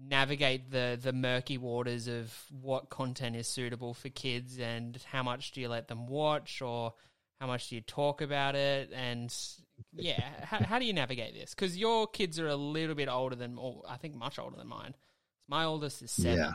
navigate 0.00 0.70
the 0.70 0.98
the 1.00 1.12
murky 1.12 1.58
waters 1.58 2.06
of 2.08 2.34
what 2.50 2.90
content 2.90 3.36
is 3.36 3.48
suitable 3.48 3.94
for 3.94 4.08
kids 4.10 4.58
and 4.58 4.98
how 5.10 5.22
much 5.22 5.52
do 5.52 5.60
you 5.60 5.68
let 5.68 5.88
them 5.88 6.06
watch 6.06 6.60
or 6.60 6.92
how 7.40 7.46
much 7.46 7.68
do 7.68 7.74
you 7.76 7.80
talk 7.82 8.20
about 8.20 8.54
it 8.54 8.90
and 8.94 9.34
yeah 9.94 10.20
how, 10.42 10.58
how 10.64 10.78
do 10.78 10.84
you 10.84 10.92
navigate 10.92 11.34
this 11.34 11.54
because 11.54 11.76
your 11.76 12.06
kids 12.06 12.38
are 12.40 12.48
a 12.48 12.56
little 12.56 12.94
bit 12.96 13.08
older 13.08 13.36
than 13.36 13.56
or 13.58 13.82
i 13.88 13.96
think 13.96 14.14
much 14.14 14.38
older 14.38 14.56
than 14.56 14.66
mine 14.66 14.94
my 15.48 15.64
oldest 15.64 16.02
is 16.02 16.10
seven 16.10 16.38
Yeah. 16.38 16.52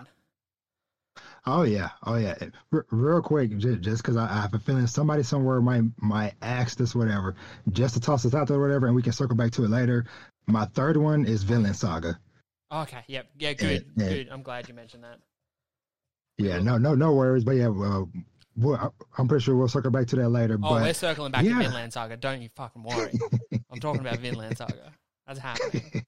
Oh 1.45 1.61
yeah, 1.63 1.89
oh 2.07 2.15
yeah. 2.15 2.33
R- 2.71 2.85
real 2.89 3.21
quick, 3.21 3.55
j- 3.57 3.75
just 3.75 4.01
because 4.01 4.17
I, 4.17 4.23
I 4.27 4.41
have 4.41 4.53
a 4.55 4.59
feeling 4.59 4.87
somebody 4.87 5.21
somewhere 5.21 5.61
might 5.61 5.83
might 5.97 6.33
ask 6.41 6.75
this, 6.77 6.95
whatever. 6.95 7.35
Just 7.71 7.93
to 7.93 7.99
toss 7.99 8.23
this 8.23 8.33
out 8.33 8.47
there, 8.47 8.59
whatever, 8.59 8.87
and 8.87 8.95
we 8.95 9.03
can 9.03 9.11
circle 9.11 9.35
back 9.35 9.51
to 9.51 9.63
it 9.63 9.69
later. 9.69 10.05
My 10.47 10.65
third 10.65 10.97
one 10.97 11.25
is 11.25 11.43
Vinland 11.43 11.75
Saga. 11.75 12.17
Okay, 12.71 13.01
yep, 13.07 13.27
yeah, 13.37 13.53
good, 13.53 13.85
Yeah. 13.95 14.09
good. 14.09 14.29
I'm 14.29 14.41
glad 14.41 14.67
you 14.67 14.73
mentioned 14.73 15.03
that. 15.03 15.19
Yeah, 16.39 16.57
no, 16.59 16.79
no, 16.79 16.95
no 16.95 17.13
worries. 17.13 17.43
But 17.43 17.57
yeah, 17.57 17.67
I'm 18.61 19.27
pretty 19.27 19.43
sure 19.43 19.55
we'll 19.55 19.67
circle 19.67 19.91
back 19.91 20.07
to 20.07 20.15
that 20.17 20.29
later. 20.29 20.59
Oh, 20.61 20.73
we're 20.73 20.93
circling 20.93 21.31
back 21.31 21.43
yeah. 21.43 21.57
to 21.57 21.63
Vinland 21.63 21.93
Saga. 21.93 22.17
Don't 22.17 22.41
you 22.41 22.49
fucking 22.55 22.83
worry. 22.83 23.11
I'm 23.71 23.79
talking 23.79 24.01
about 24.01 24.19
Vinland 24.19 24.57
Saga. 24.57 24.93
That's 25.25 25.39
happening. 25.39 26.05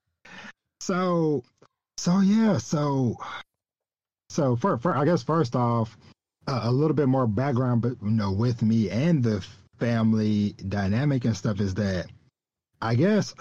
so, 0.80 1.44
so 1.96 2.20
yeah, 2.20 2.58
so, 2.58 3.16
so 4.28 4.56
for, 4.56 4.78
for 4.78 4.96
I 4.96 5.04
guess 5.04 5.22
first 5.22 5.56
off, 5.56 5.96
uh, 6.46 6.60
a 6.64 6.72
little 6.72 6.94
bit 6.94 7.08
more 7.08 7.26
background, 7.26 7.82
but 7.82 7.92
you 8.02 8.10
know, 8.10 8.32
with 8.32 8.62
me 8.62 8.90
and 8.90 9.22
the 9.22 9.46
family 9.78 10.54
dynamic 10.68 11.24
and 11.24 11.36
stuff 11.36 11.60
is 11.60 11.74
that 11.74 12.06
I 12.80 12.94
guess 12.94 13.34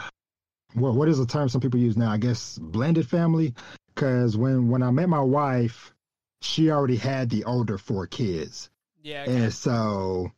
what 0.74 0.94
what 0.94 1.08
is 1.08 1.18
the 1.18 1.26
term 1.26 1.50
some 1.50 1.62
people 1.62 1.80
use 1.80 1.98
now? 1.98 2.12
I 2.12 2.18
guess 2.18 2.58
blended 2.58 3.08
family, 3.08 3.54
because 3.94 4.38
when 4.38 4.70
when 4.70 4.84
I 4.84 4.92
met 4.92 5.10
my 5.10 5.22
wife, 5.22 5.94
she 6.42 6.70
already 6.72 6.98
had 6.98 7.30
the 7.30 7.46
older 7.46 7.78
four 7.78 8.08
kids. 8.08 8.70
Yeah, 9.02 9.24
okay. 9.24 9.36
And 9.36 9.54
so, 9.54 10.32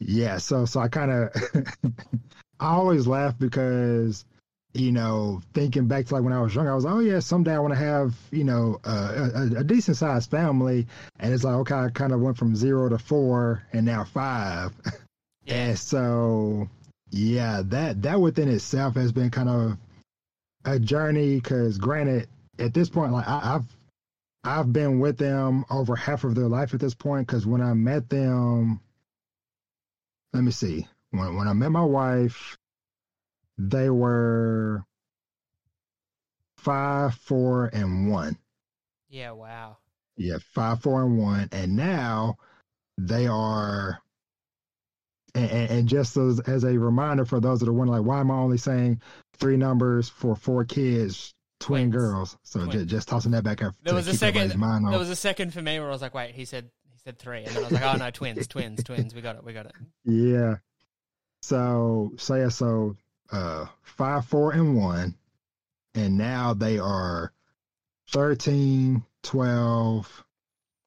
yeah, 0.00 0.38
so 0.38 0.64
so 0.64 0.80
I 0.80 0.88
kind 0.88 1.10
of, 1.10 1.30
I 2.60 2.74
always 2.74 3.06
laugh 3.06 3.38
because, 3.38 4.24
you 4.72 4.92
know, 4.92 5.42
thinking 5.52 5.86
back 5.86 6.06
to 6.06 6.14
like 6.14 6.24
when 6.24 6.32
I 6.32 6.40
was 6.40 6.54
young, 6.54 6.68
I 6.68 6.74
was 6.74 6.84
like, 6.84 6.94
oh 6.94 7.00
yeah, 7.00 7.20
someday 7.20 7.54
I 7.54 7.58
want 7.58 7.74
to 7.74 7.80
have 7.80 8.14
you 8.30 8.44
know 8.44 8.80
uh, 8.84 9.30
a, 9.34 9.60
a 9.60 9.64
decent 9.64 9.96
sized 9.96 10.30
family, 10.30 10.86
and 11.18 11.32
it's 11.32 11.44
like 11.44 11.54
okay, 11.54 11.74
I 11.74 11.88
kind 11.90 12.12
of 12.12 12.20
went 12.20 12.36
from 12.36 12.56
zero 12.56 12.88
to 12.88 12.98
four 12.98 13.62
and 13.72 13.86
now 13.86 14.04
five, 14.04 14.72
yeah. 15.44 15.54
and 15.54 15.78
so 15.78 16.68
yeah, 17.10 17.62
that 17.66 18.02
that 18.02 18.20
within 18.20 18.48
itself 18.48 18.94
has 18.96 19.12
been 19.12 19.30
kind 19.30 19.48
of 19.48 19.76
a 20.64 20.78
journey. 20.80 21.36
Because 21.36 21.78
granted, 21.78 22.28
at 22.58 22.74
this 22.74 22.88
point, 22.88 23.12
like 23.12 23.28
I, 23.28 23.56
I've 23.56 23.66
I've 24.44 24.72
been 24.72 25.00
with 25.00 25.16
them 25.16 25.64
over 25.70 25.96
half 25.96 26.24
of 26.24 26.34
their 26.34 26.48
life 26.48 26.74
at 26.74 26.80
this 26.80 26.94
point. 26.94 27.26
Because 27.26 27.46
when 27.46 27.62
I 27.62 27.72
met 27.72 28.10
them, 28.10 28.80
let 30.32 30.44
me 30.44 30.50
see, 30.50 30.86
when 31.10 31.36
when 31.36 31.48
I 31.48 31.54
met 31.54 31.70
my 31.70 31.84
wife, 31.84 32.58
they 33.56 33.88
were 33.88 34.84
five, 36.58 37.14
four, 37.14 37.70
and 37.72 38.10
one. 38.10 38.36
Yeah, 39.08 39.32
wow. 39.32 39.78
Yeah, 40.16 40.38
five, 40.54 40.82
four, 40.82 41.02
and 41.02 41.18
one, 41.18 41.48
and 41.52 41.76
now 41.76 42.36
they 42.98 43.26
are. 43.26 43.98
And, 45.36 45.50
and, 45.50 45.88
just 45.88 46.16
as, 46.16 46.38
as 46.38 46.62
a 46.62 46.78
reminder 46.78 47.24
for 47.24 47.40
those 47.40 47.58
that 47.58 47.68
are 47.68 47.72
wondering, 47.72 47.98
like, 47.98 48.06
why 48.06 48.20
am 48.20 48.30
I 48.30 48.36
only 48.36 48.56
saying 48.56 49.02
three 49.38 49.56
numbers 49.56 50.08
for 50.08 50.36
four 50.36 50.64
kids, 50.64 51.34
twin 51.64 51.90
Twins. 51.90 51.94
girls? 51.94 52.36
So 52.42 52.60
Twins. 52.60 52.72
just, 52.74 52.86
just 52.86 53.08
tossing 53.08 53.32
that 53.32 53.42
back 53.44 53.62
up. 53.62 53.74
There 53.82 53.94
was 53.94 54.06
a 54.06 54.14
second. 54.14 54.50
There 54.50 54.98
was 54.98 55.10
a 55.10 55.16
second 55.16 55.52
for 55.54 55.62
me 55.62 55.78
where 55.78 55.88
I 55.88 55.92
was 55.92 56.02
like, 56.02 56.14
wait, 56.14 56.34
he 56.34 56.44
said 56.44 56.70
he 56.90 56.98
said 56.98 57.18
three, 57.18 57.44
and 57.44 57.48
then 57.48 57.58
I 57.58 57.60
was 57.68 57.72
like, 57.72 57.82
oh 57.82 57.96
no, 57.96 58.10
twins, 58.10 58.46
twins, 58.46 58.84
twins. 58.84 59.14
We 59.14 59.20
got 59.22 59.36
it, 59.36 59.44
we 59.44 59.52
got 59.52 59.66
it. 59.66 59.72
Yeah. 60.04 60.56
So 61.42 62.12
so 62.16 62.34
yeah, 62.34 62.48
so 62.48 62.96
uh 63.32 63.66
five, 63.82 64.26
four, 64.26 64.52
and 64.52 64.76
one. 64.76 65.16
And 65.96 66.18
now 66.18 66.54
they 66.54 66.80
are 66.80 67.32
13, 68.10 69.04
12, 69.22 70.24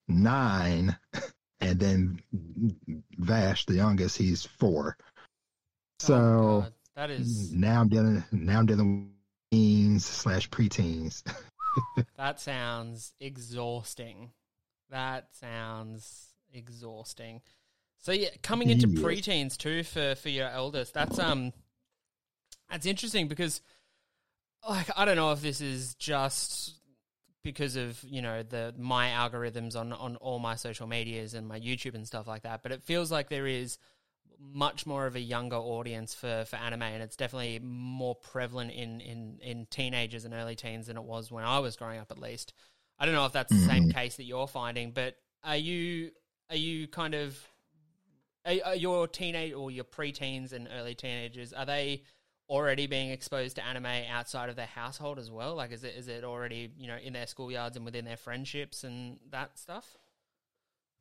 9, 0.10 0.98
and 1.62 1.80
then 1.80 2.22
Vash, 3.18 3.66
the 3.66 3.76
youngest, 3.76 4.18
he's 4.18 4.46
four. 4.46 4.98
So 6.00 6.16
Oh, 6.16 6.66
that 6.96 7.10
is 7.10 7.54
now 7.54 7.80
I'm 7.82 7.88
dealing 7.90 8.24
now 8.34 8.60
I'm 8.60 8.66
dealing 8.66 9.12
teens 9.52 10.06
slash 10.06 10.50
preteens. 10.50 11.24
that 12.18 12.40
sounds 12.40 13.14
exhausting. 13.20 14.32
That 14.90 15.36
sounds 15.36 16.34
exhausting. 16.54 17.42
So 18.00 18.12
yeah, 18.12 18.30
coming 18.44 18.70
into 18.70 18.88
Yes. 18.88 19.02
preteens 19.02 19.58
too 19.58 19.84
for 19.84 20.16
for 20.16 20.30
your 20.30 20.48
eldest. 20.48 20.94
That's 20.94 21.20
um, 21.20 21.52
that's 22.70 22.86
interesting 22.86 23.28
because 23.28 23.62
like 24.68 24.88
I 24.96 25.06
don't 25.06 25.16
know 25.16 25.32
if 25.32 25.42
this 25.42 25.62
is 25.62 25.96
just 25.96 26.76
because 27.44 27.76
of 27.76 28.02
you 28.04 28.22
know 28.22 28.44
the 28.44 28.74
my 28.78 29.10
algorithms 29.10 29.76
on 29.76 29.94
on 29.94 30.16
all 30.18 30.40
my 30.40 30.56
social 30.56 30.88
medias 30.88 31.34
and 31.34 31.48
my 31.48 31.60
YouTube 31.60 31.96
and 31.96 32.06
stuff 32.08 32.28
like 32.28 32.44
that, 32.44 32.64
but 32.64 32.72
it 32.72 32.84
feels 32.84 33.12
like 33.12 33.30
there 33.30 33.48
is 33.48 33.78
much 34.40 34.86
more 34.86 35.06
of 35.06 35.16
a 35.16 35.20
younger 35.20 35.56
audience 35.56 36.14
for, 36.14 36.46
for 36.46 36.56
anime, 36.58 36.84
and 36.84 37.04
it's 37.04 37.16
definitely 37.16 37.60
more 37.60 38.16
prevalent 38.16 38.72
in, 38.72 39.02
in, 39.02 39.40
in 39.42 39.68
teenagers 39.70 40.26
and 40.26 40.34
early 40.34 40.56
teens 40.56 40.88
than 40.88 40.98
it 40.98 41.04
was 41.04 41.32
when 41.32 41.44
I 41.44 41.60
was 41.60 41.76
growing 41.76 42.00
up, 42.00 42.12
at 42.12 42.20
least. 42.20 42.54
I 43.00 43.06
don't 43.06 43.16
know 43.16 43.26
if 43.26 43.34
that's 43.34 43.52
the 43.52 43.60
same 43.60 43.84
mm-hmm. 43.84 43.98
case 43.98 44.16
that 44.18 44.24
you're 44.24 44.48
finding, 44.48 44.92
but 44.92 45.16
are 45.44 45.58
you 45.58 46.12
are 46.50 46.56
you 46.56 46.88
kind 46.88 47.14
of 47.14 47.38
are, 48.46 48.56
are 48.66 48.76
your 48.76 49.08
teenage 49.08 49.54
or 49.54 49.70
your 49.70 49.84
preteens 49.84 50.52
and 50.54 50.68
early 50.78 50.96
teenagers 50.96 51.54
are 51.54 51.66
they 51.66 52.04
already 52.50 52.88
being 52.88 53.12
exposed 53.12 53.58
to 53.58 53.66
anime 53.66 53.86
outside 53.86 54.50
of 54.50 54.56
their 54.56 54.66
household 54.66 55.20
as 55.20 55.30
well? 55.30 55.56
Like, 55.56 55.72
is 55.72 55.84
it 55.84 55.96
is 55.96 56.08
it 56.08 56.24
already 56.24 56.72
you 56.78 56.88
know 56.88 56.98
in 56.98 57.14
their 57.14 57.26
schoolyards 57.26 57.76
and 57.76 57.86
within 57.86 58.06
their 58.06 58.18
friendships 58.18 58.84
and 58.84 59.20
that 59.32 59.58
stuff? 59.60 59.98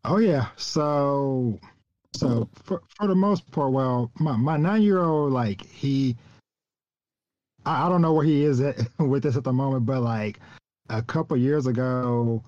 Oh 0.04 0.18
yeah. 0.18 0.48
So 0.56 1.58
so 2.16 2.48
for 2.64 2.82
for 2.96 3.06
the 3.06 3.14
most 3.14 3.50
part, 3.50 3.72
well, 3.72 4.10
my 4.18 4.36
my 4.36 4.56
nine 4.56 4.82
year 4.82 5.00
old 5.02 5.32
like 5.32 5.64
he 5.66 6.16
I, 7.66 7.86
I 7.86 7.88
don't 7.88 8.00
know 8.00 8.12
where 8.12 8.24
he 8.24 8.44
is 8.44 8.60
at, 8.60 8.76
with 8.98 9.22
this 9.22 9.36
at 9.36 9.44
the 9.44 9.52
moment, 9.52 9.84
but 9.84 10.00
like 10.02 10.40
a 10.88 11.02
couple 11.02 11.36
years 11.36 11.66
ago, 11.66 12.42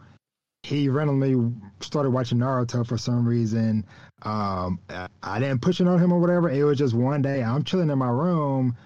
he 0.62 0.88
randomly 0.88 1.52
started 1.81 2.11
watching 2.11 2.38
Naruto 2.38 2.87
for 2.87 2.96
some 2.96 3.26
reason. 3.26 3.85
Um, 4.22 4.81
I, 5.22 5.38
didn't 5.38 5.62
push 5.62 5.81
it 5.81 5.88
on 5.88 5.98
him 5.98 6.12
or 6.12 6.20
whatever. 6.20 6.50
It 6.50 6.64
was 6.64 6.78
just 6.78 6.94
one 6.94 7.22
day 7.22 7.42
I'm 7.42 7.64
chilling 7.64 7.90
in 7.90 7.98
my 7.98 8.09
room, 8.09 8.76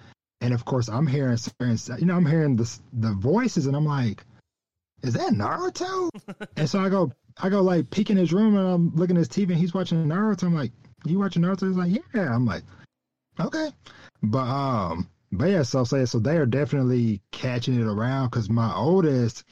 and 0.41 0.53
of 0.53 0.65
course 0.65 0.89
I'm 0.89 1.07
hearing, 1.07 1.37
certain- 1.37 1.99
you 1.99 2.05
know, 2.05 2.15
I'm 2.15 2.25
hearing 2.25 2.55
the 2.55 2.79
the 2.93 3.13
voices, 3.13 3.65
and 3.65 3.75
I'm 3.75 3.85
like, 3.85 4.23
"Is 5.01 5.13
that 5.13 5.33
Naruto?" 5.33 6.09
and 6.55 6.69
so 6.69 6.79
I 6.79 6.89
go, 6.89 7.11
I 7.37 7.49
go 7.49 7.61
like 7.61 7.89
peek 7.89 8.09
in 8.09 8.17
his 8.17 8.33
room, 8.33 8.55
and 8.57 8.67
I'm 8.67 8.95
looking 8.95 9.17
at 9.17 9.19
his 9.19 9.29
TV, 9.29 9.49
and 9.49 9.57
he's 9.57 9.73
watching 9.73 10.05
Naruto. 10.05 10.43
I'm 10.43 10.55
like, 10.55 10.71
"You 11.05 11.19
watching 11.19 11.41
Naruto?" 11.41 11.67
He's 11.67 11.77
like, 11.77 12.03
"Yeah." 12.13 12.33
I'm 12.33 12.45
like, 12.45 12.63
"Okay," 13.39 13.71
but 14.21 14.43
um, 14.43 15.09
but 15.31 15.49
yeah, 15.49 15.63
so 15.63 15.83
say 15.83 16.05
so 16.05 16.19
they 16.19 16.37
are 16.37 16.45
definitely 16.45 17.21
catching 17.31 17.79
it 17.79 17.87
around 17.87 18.29
because 18.29 18.49
my 18.49 18.73
oldest, 18.73 19.43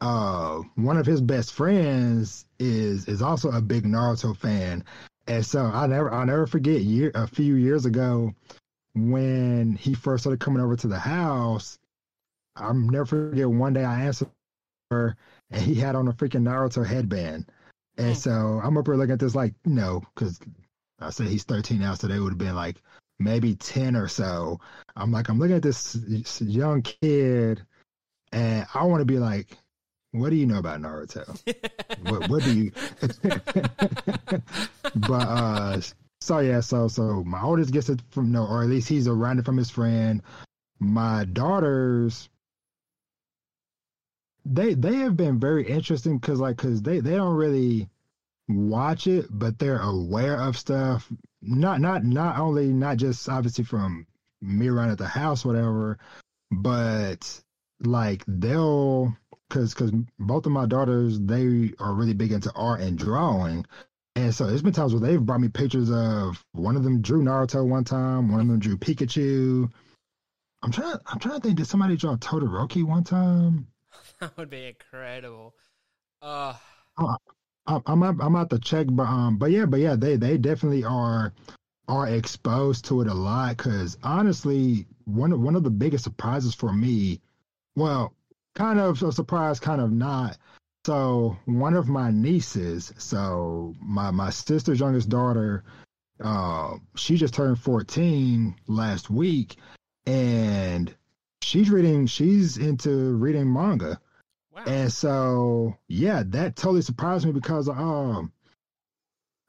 uh, 0.00 0.62
one 0.76 0.96
of 0.96 1.06
his 1.06 1.20
best 1.20 1.52
friends 1.52 2.46
is 2.58 3.06
is 3.06 3.22
also 3.22 3.50
a 3.50 3.60
big 3.60 3.84
Naruto 3.84 4.36
fan, 4.36 4.84
and 5.26 5.44
so 5.44 5.66
I 5.66 5.86
never 5.86 6.12
I'll 6.12 6.26
never 6.26 6.46
forget 6.46 6.80
year 6.80 7.10
a 7.14 7.26
few 7.26 7.56
years 7.56 7.84
ago 7.84 8.34
when 8.94 9.76
he 9.76 9.94
first 9.94 10.22
started 10.22 10.40
coming 10.40 10.62
over 10.62 10.76
to 10.76 10.88
the 10.88 10.98
house. 10.98 11.78
I'll 12.56 12.74
never 12.74 13.04
forget 13.06 13.48
one 13.48 13.74
day 13.74 13.84
I 13.84 14.00
answered 14.02 14.30
her 14.90 15.16
and 15.50 15.62
he 15.62 15.74
had 15.74 15.94
on 15.96 16.08
a 16.08 16.12
freaking 16.12 16.42
Naruto 16.42 16.84
headband. 16.84 17.50
And 17.96 18.14
Hmm. 18.14 18.20
so 18.20 18.60
I'm 18.62 18.76
up 18.76 18.86
here 18.86 18.96
looking 18.96 19.12
at 19.14 19.18
this 19.20 19.34
like, 19.34 19.54
you 19.64 19.74
know, 19.74 20.02
because 20.14 20.38
I 21.00 21.10
said 21.10 21.28
he's 21.28 21.44
13 21.44 21.78
now, 21.80 21.94
so 21.94 22.06
they 22.06 22.20
would 22.20 22.32
have 22.32 22.38
been 22.38 22.54
like 22.54 22.80
maybe 23.18 23.54
10 23.54 23.96
or 23.96 24.08
so. 24.08 24.60
I'm 24.96 25.10
like, 25.12 25.28
I'm 25.28 25.38
looking 25.38 25.56
at 25.56 25.62
this, 25.62 25.92
this 25.94 26.40
young 26.40 26.82
kid, 26.82 27.62
and 28.32 28.66
I 28.74 28.84
want 28.84 29.00
to 29.00 29.04
be 29.06 29.18
like, 29.18 29.56
what 30.12 30.30
do 30.30 30.36
you 30.36 30.46
know 30.46 30.58
about 30.58 30.80
Naruto? 30.80 31.38
what, 32.02 32.28
what 32.28 32.42
do 32.44 32.50
you? 32.50 32.72
but 34.94 35.12
uh, 35.14 35.80
so 36.20 36.38
yeah, 36.40 36.60
so 36.60 36.88
so 36.88 37.22
my 37.24 37.42
oldest 37.42 37.72
gets 37.72 37.88
it 37.88 38.00
from 38.10 38.32
no, 38.32 38.46
or 38.46 38.62
at 38.62 38.68
least 38.68 38.88
he's 38.88 39.06
around 39.08 39.38
it 39.38 39.44
from 39.44 39.56
his 39.56 39.70
friend. 39.70 40.22
My 40.80 41.24
daughters, 41.24 42.28
they 44.50 44.74
they 44.74 44.96
have 44.96 45.16
been 45.16 45.38
very 45.38 45.68
interesting 45.68 46.18
because 46.18 46.40
like 46.40 46.56
because 46.56 46.82
they 46.82 47.00
they 47.00 47.16
don't 47.16 47.36
really 47.36 47.88
watch 48.48 49.06
it, 49.06 49.26
but 49.30 49.58
they're 49.58 49.80
aware 49.80 50.40
of 50.40 50.56
stuff. 50.56 51.10
Not 51.42 51.80
not 51.80 52.04
not 52.04 52.38
only 52.38 52.72
not 52.72 52.96
just 52.96 53.28
obviously 53.28 53.64
from 53.64 54.06
me 54.40 54.68
around 54.68 54.90
at 54.90 54.98
the 54.98 55.06
house, 55.06 55.44
whatever, 55.44 55.98
but 56.50 57.42
like 57.80 58.24
they'll 58.26 59.14
because 59.48 59.74
because 59.74 59.92
both 60.18 60.46
of 60.46 60.52
my 60.52 60.66
daughters 60.66 61.20
they 61.20 61.72
are 61.78 61.94
really 61.94 62.14
big 62.14 62.32
into 62.32 62.52
art 62.54 62.80
and 62.80 62.98
drawing. 62.98 63.66
And 64.16 64.34
so 64.34 64.46
there's 64.46 64.62
been 64.62 64.72
times 64.72 64.92
where 64.94 65.00
they've 65.00 65.24
brought 65.24 65.40
me 65.40 65.48
pictures 65.48 65.90
of 65.92 66.44
one 66.52 66.76
of 66.76 66.82
them 66.82 67.02
drew 67.02 67.22
Naruto 67.22 67.64
one 67.64 67.84
time, 67.84 68.32
one 68.32 68.40
of 68.40 68.48
them 68.48 68.58
drew 68.58 68.76
Pikachu. 68.76 69.70
I'm 70.62 70.72
trying. 70.72 70.96
I'm 71.06 71.20
trying 71.20 71.36
to 71.36 71.40
think. 71.40 71.56
Did 71.56 71.66
somebody 71.66 71.96
draw 71.96 72.16
Todoroki 72.16 72.82
one 72.82 73.04
time? 73.04 73.68
That 74.20 74.32
would 74.36 74.50
be 74.50 74.66
incredible. 74.66 75.54
Uh, 76.20 76.54
I'm 77.66 78.02
I'm 78.02 78.36
out 78.36 78.50
to 78.50 78.58
check, 78.58 78.86
but 78.90 79.06
um, 79.06 79.38
but 79.38 79.50
yeah, 79.50 79.66
but 79.66 79.80
yeah, 79.80 79.94
they 79.94 80.16
they 80.16 80.38
definitely 80.38 80.84
are 80.84 81.32
are 81.86 82.08
exposed 82.08 82.86
to 82.86 83.00
it 83.02 83.08
a 83.08 83.14
lot. 83.14 83.56
Because 83.56 83.96
honestly, 84.02 84.86
one 85.04 85.32
of 85.32 85.40
one 85.40 85.54
of 85.54 85.64
the 85.64 85.70
biggest 85.70 86.04
surprises 86.04 86.54
for 86.54 86.72
me, 86.72 87.20
well, 87.76 88.14
kind 88.54 88.80
of 88.80 89.02
a 89.02 89.12
surprise, 89.12 89.60
kind 89.60 89.80
of 89.80 89.92
not. 89.92 90.38
So 90.86 91.36
one 91.44 91.74
of 91.74 91.88
my 91.88 92.10
nieces, 92.10 92.92
so 92.98 93.74
my 93.80 94.10
my 94.10 94.30
sister's 94.30 94.80
youngest 94.80 95.08
daughter, 95.08 95.64
uh, 96.22 96.76
she 96.96 97.16
just 97.16 97.34
turned 97.34 97.58
14 97.58 98.56
last 98.66 99.10
week, 99.10 99.56
and 100.06 100.94
she's 101.42 101.70
reading. 101.70 102.06
She's 102.06 102.56
into 102.56 103.14
reading 103.16 103.52
manga. 103.52 104.00
And 104.66 104.92
so, 104.92 105.76
yeah, 105.88 106.22
that 106.26 106.56
totally 106.56 106.82
surprised 106.82 107.26
me 107.26 107.32
because 107.32 107.68
um, 107.68 108.32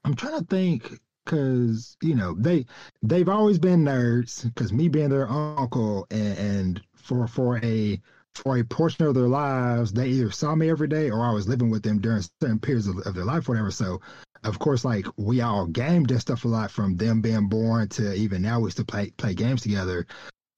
I'm 0.03 0.15
trying 0.15 0.39
to 0.39 0.45
think 0.45 0.99
because 1.25 1.97
you 2.01 2.15
know 2.15 2.33
they 2.33 2.65
they've 3.03 3.29
always 3.29 3.59
been 3.59 3.83
nerds 3.83 4.43
because 4.43 4.73
me 4.73 4.87
being 4.87 5.09
their 5.09 5.29
uncle 5.29 6.07
and, 6.09 6.37
and 6.37 6.81
for 6.95 7.27
for 7.27 7.63
a 7.63 8.01
for 8.35 8.57
a 8.57 8.63
portion 8.63 9.05
of 9.05 9.13
their 9.13 9.27
lives 9.27 9.91
they 9.91 10.07
either 10.07 10.31
saw 10.31 10.55
me 10.55 10.69
every 10.69 10.87
day 10.87 11.09
or 11.09 11.23
I 11.23 11.31
was 11.31 11.47
living 11.47 11.69
with 11.69 11.83
them 11.83 11.99
during 11.99 12.23
certain 12.41 12.59
periods 12.59 12.87
of, 12.87 12.97
of 12.99 13.13
their 13.13 13.25
life, 13.25 13.47
whatever. 13.47 13.71
So 13.71 14.01
of 14.43 14.59
course, 14.59 14.85
like 14.85 15.05
we 15.17 15.41
all 15.41 15.65
gamed 15.65 16.11
and 16.11 16.21
stuff 16.21 16.45
a 16.45 16.47
lot 16.47 16.71
from 16.71 16.95
them 16.95 17.21
being 17.21 17.47
born 17.47 17.89
to 17.89 18.13
even 18.13 18.41
now 18.41 18.59
we 18.59 18.71
still 18.71 18.85
play 18.85 19.11
play 19.11 19.33
games 19.33 19.61
together. 19.61 20.07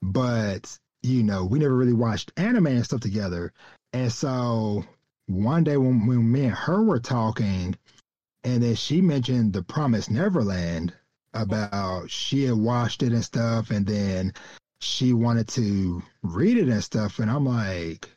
But 0.02 0.78
you 1.02 1.24
know, 1.24 1.46
we 1.46 1.60
never 1.60 1.76
really 1.76 1.94
watched 1.94 2.32
anime 2.38 2.68
and 2.68 2.86
stuff 2.86 3.00
together. 3.00 3.52
And 3.94 4.12
so 4.12 4.86
one 5.28 5.64
day 5.64 5.78
when, 5.78 6.06
when 6.06 6.32
me 6.32 6.46
and 6.46 6.54
her 6.54 6.84
were 6.84 7.00
talking, 7.00 7.76
and 8.44 8.64
then 8.64 8.76
she 8.76 9.02
mentioned 9.02 9.54
the 9.54 9.62
Promised 9.62 10.10
Neverland 10.10 10.94
about 11.34 12.10
she 12.10 12.44
had 12.46 12.56
watched 12.56 13.04
it 13.04 13.14
and 13.14 13.24
stuff, 13.24 13.72
and 13.72 13.86
then 13.86 14.34
she 14.80 15.14
wanted 15.14 15.48
to 15.50 16.02
read 16.24 16.58
it 16.58 16.68
and 16.68 16.84
stuff, 16.84 17.20
and 17.20 17.30
I'm 17.30 17.46
like, 17.46 18.10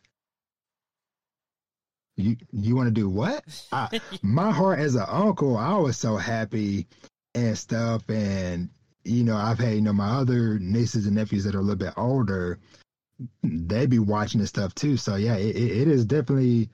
you 2.17 2.37
you 2.53 2.77
want 2.77 2.87
to 2.87 2.93
do 2.93 3.09
what? 3.09 3.45
I, 3.73 4.01
my 4.23 4.51
heart 4.51 4.79
as 4.79 4.95
an 4.95 5.07
uncle, 5.09 5.57
I 5.57 5.77
was 5.77 5.97
so 5.97 6.17
happy 6.17 6.87
and 7.35 7.57
stuff, 7.59 8.09
and 8.09 8.71
you 9.05 9.25
know, 9.25 9.37
I've 9.37 9.59
had 9.59 9.75
you 9.75 9.83
know 9.83 9.93
my 9.93 10.17
other 10.17 10.59
nieces 10.59 11.07
and 11.07 11.17
nephews 11.17 11.45
that 11.45 11.55
are 11.55 11.59
a 11.59 11.63
little 11.63 11.77
bit 11.77 11.95
older, 11.97 12.59
they 13.43 13.87
be 13.87 13.99
watching 13.99 14.41
this 14.41 14.51
stuff 14.51 14.75
too. 14.75 14.97
So 14.97 15.17
yeah, 15.17 15.37
it, 15.37 15.57
it 15.57 15.89
is 15.89 16.05
definitely 16.05 16.71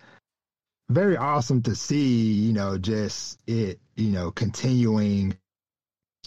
very 0.88 1.16
awesome 1.16 1.62
to 1.62 1.74
see, 1.74 2.32
you 2.32 2.52
know, 2.52 2.78
just 2.78 3.38
it, 3.46 3.78
you 3.96 4.08
know, 4.08 4.30
continuing 4.30 5.36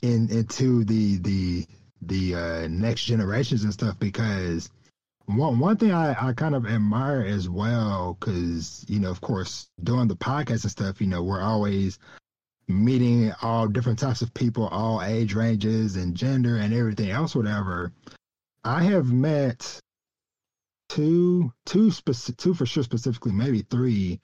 in 0.02 0.30
into 0.30 0.84
the 0.84 1.18
the 1.18 1.66
the 2.02 2.36
uh, 2.36 2.68
next 2.68 3.06
generations 3.06 3.64
and 3.64 3.74
stuff 3.74 3.98
because 4.00 4.70
one 5.26 5.60
one 5.60 5.78
thing 5.78 5.92
I, 5.92 6.30
I 6.30 6.34
kind 6.34 6.56
of 6.56 6.66
admire 6.66 7.22
as 7.22 7.48
well 7.48 8.18
because 8.20 8.86
you 8.90 9.00
know 9.00 9.10
of 9.10 9.22
course 9.22 9.70
doing 9.82 10.10
the 10.10 10.16
podcast 10.16 10.64
and 10.64 10.72
stuff 10.72 11.00
you 11.00 11.08
know 11.08 11.24
we're 11.24 11.42
always 11.42 11.98
meeting 12.68 13.32
all 13.42 13.68
different 13.68 14.00
types 14.00 14.22
of 14.22 14.34
people 14.34 14.68
all 14.68 15.02
age 15.02 15.34
ranges 15.34 15.96
and 15.96 16.16
gender 16.16 16.58
and 16.58 16.74
everything 16.74 17.10
else 17.10 17.36
whatever 17.36 17.94
I 18.66 18.84
have 18.84 19.12
met 19.12 19.80
two 20.90 21.52
two 21.66 21.88
speci- 21.88 22.36
two 22.38 22.54
for 22.54 22.66
sure 22.66 22.84
specifically 22.84 23.32
maybe 23.32 23.62
three 23.70 24.20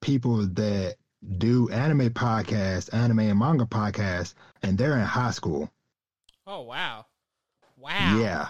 people 0.00 0.46
that 0.46 0.96
do 1.38 1.68
anime 1.70 2.10
podcasts 2.10 2.92
anime 2.92 3.20
and 3.20 3.38
manga 3.38 3.64
podcasts 3.64 4.34
and 4.62 4.76
they're 4.78 4.98
in 4.98 5.04
high 5.04 5.30
school 5.30 5.70
oh 6.46 6.60
wow, 6.62 7.06
wow. 7.78 8.18
yeah 8.18 8.48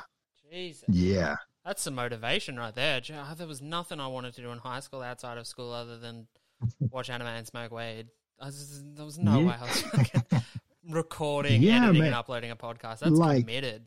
Jesus. 0.50 0.84
yeah 0.88 1.36
That's 1.64 1.82
some 1.82 1.94
motivation 1.94 2.56
right 2.58 2.74
there. 2.74 3.00
There 3.00 3.46
was 3.46 3.62
nothing 3.62 3.98
I 3.98 4.06
wanted 4.08 4.34
to 4.34 4.42
do 4.42 4.50
in 4.50 4.58
high 4.58 4.80
school 4.80 5.00
outside 5.02 5.38
of 5.38 5.46
school 5.46 5.72
other 5.72 5.98
than 5.98 6.26
watch 6.90 7.08
anime 7.10 7.26
and 7.28 7.46
smoke 7.46 7.72
weed. 7.72 8.08
Was, 8.40 8.82
there 8.94 9.04
was 9.04 9.18
no 9.18 9.40
Yeah. 9.40 9.46
way 9.46 9.54
I 9.58 9.62
was 9.62 10.42
recording, 10.90 11.62
Yeah, 11.62 11.84
editing, 11.84 11.98
man. 12.00 12.06
and 12.08 12.14
uploading 12.16 12.50
a 12.50 12.56
podcast. 12.56 12.98
That's 13.00 13.10
Like- 13.12 13.40
committed. 13.46 13.86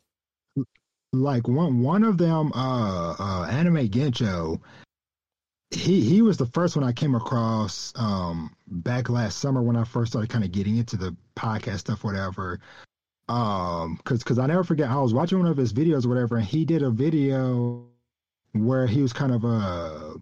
Like 1.13 1.47
one 1.47 1.81
one 1.81 2.03
of 2.03 2.17
them 2.17 2.51
uh 2.53 3.15
uh 3.17 3.47
anime 3.49 3.87
gencho 3.87 4.59
he 5.71 6.01
he 6.01 6.21
was 6.21 6.37
the 6.37 6.45
first 6.47 6.75
one 6.75 6.85
i 6.85 6.91
came 6.91 7.15
across 7.15 7.93
um 7.95 8.53
back 8.67 9.09
last 9.09 9.39
summer 9.39 9.61
when 9.61 9.75
i 9.75 9.83
first 9.83 10.11
started 10.11 10.29
kind 10.29 10.43
of 10.43 10.51
getting 10.51 10.77
into 10.77 10.97
the 10.97 11.15
podcast 11.35 11.79
stuff 11.79 12.03
whatever. 12.03 12.59
Um 13.29 13.95
because 13.95 14.19
because 14.19 14.39
i 14.39 14.45
never 14.45 14.63
forget 14.63 14.89
i 14.89 14.97
was 14.97 15.13
watching 15.13 15.39
one 15.39 15.47
of 15.47 15.57
his 15.57 15.73
videos 15.73 16.05
or 16.05 16.09
whatever 16.09 16.37
and 16.37 16.45
he 16.45 16.63
did 16.63 16.81
a 16.81 16.89
video 16.89 17.85
where 18.53 18.87
he 18.87 19.01
was 19.01 19.11
kind 19.11 19.33
of 19.33 19.43
uh 19.43 20.13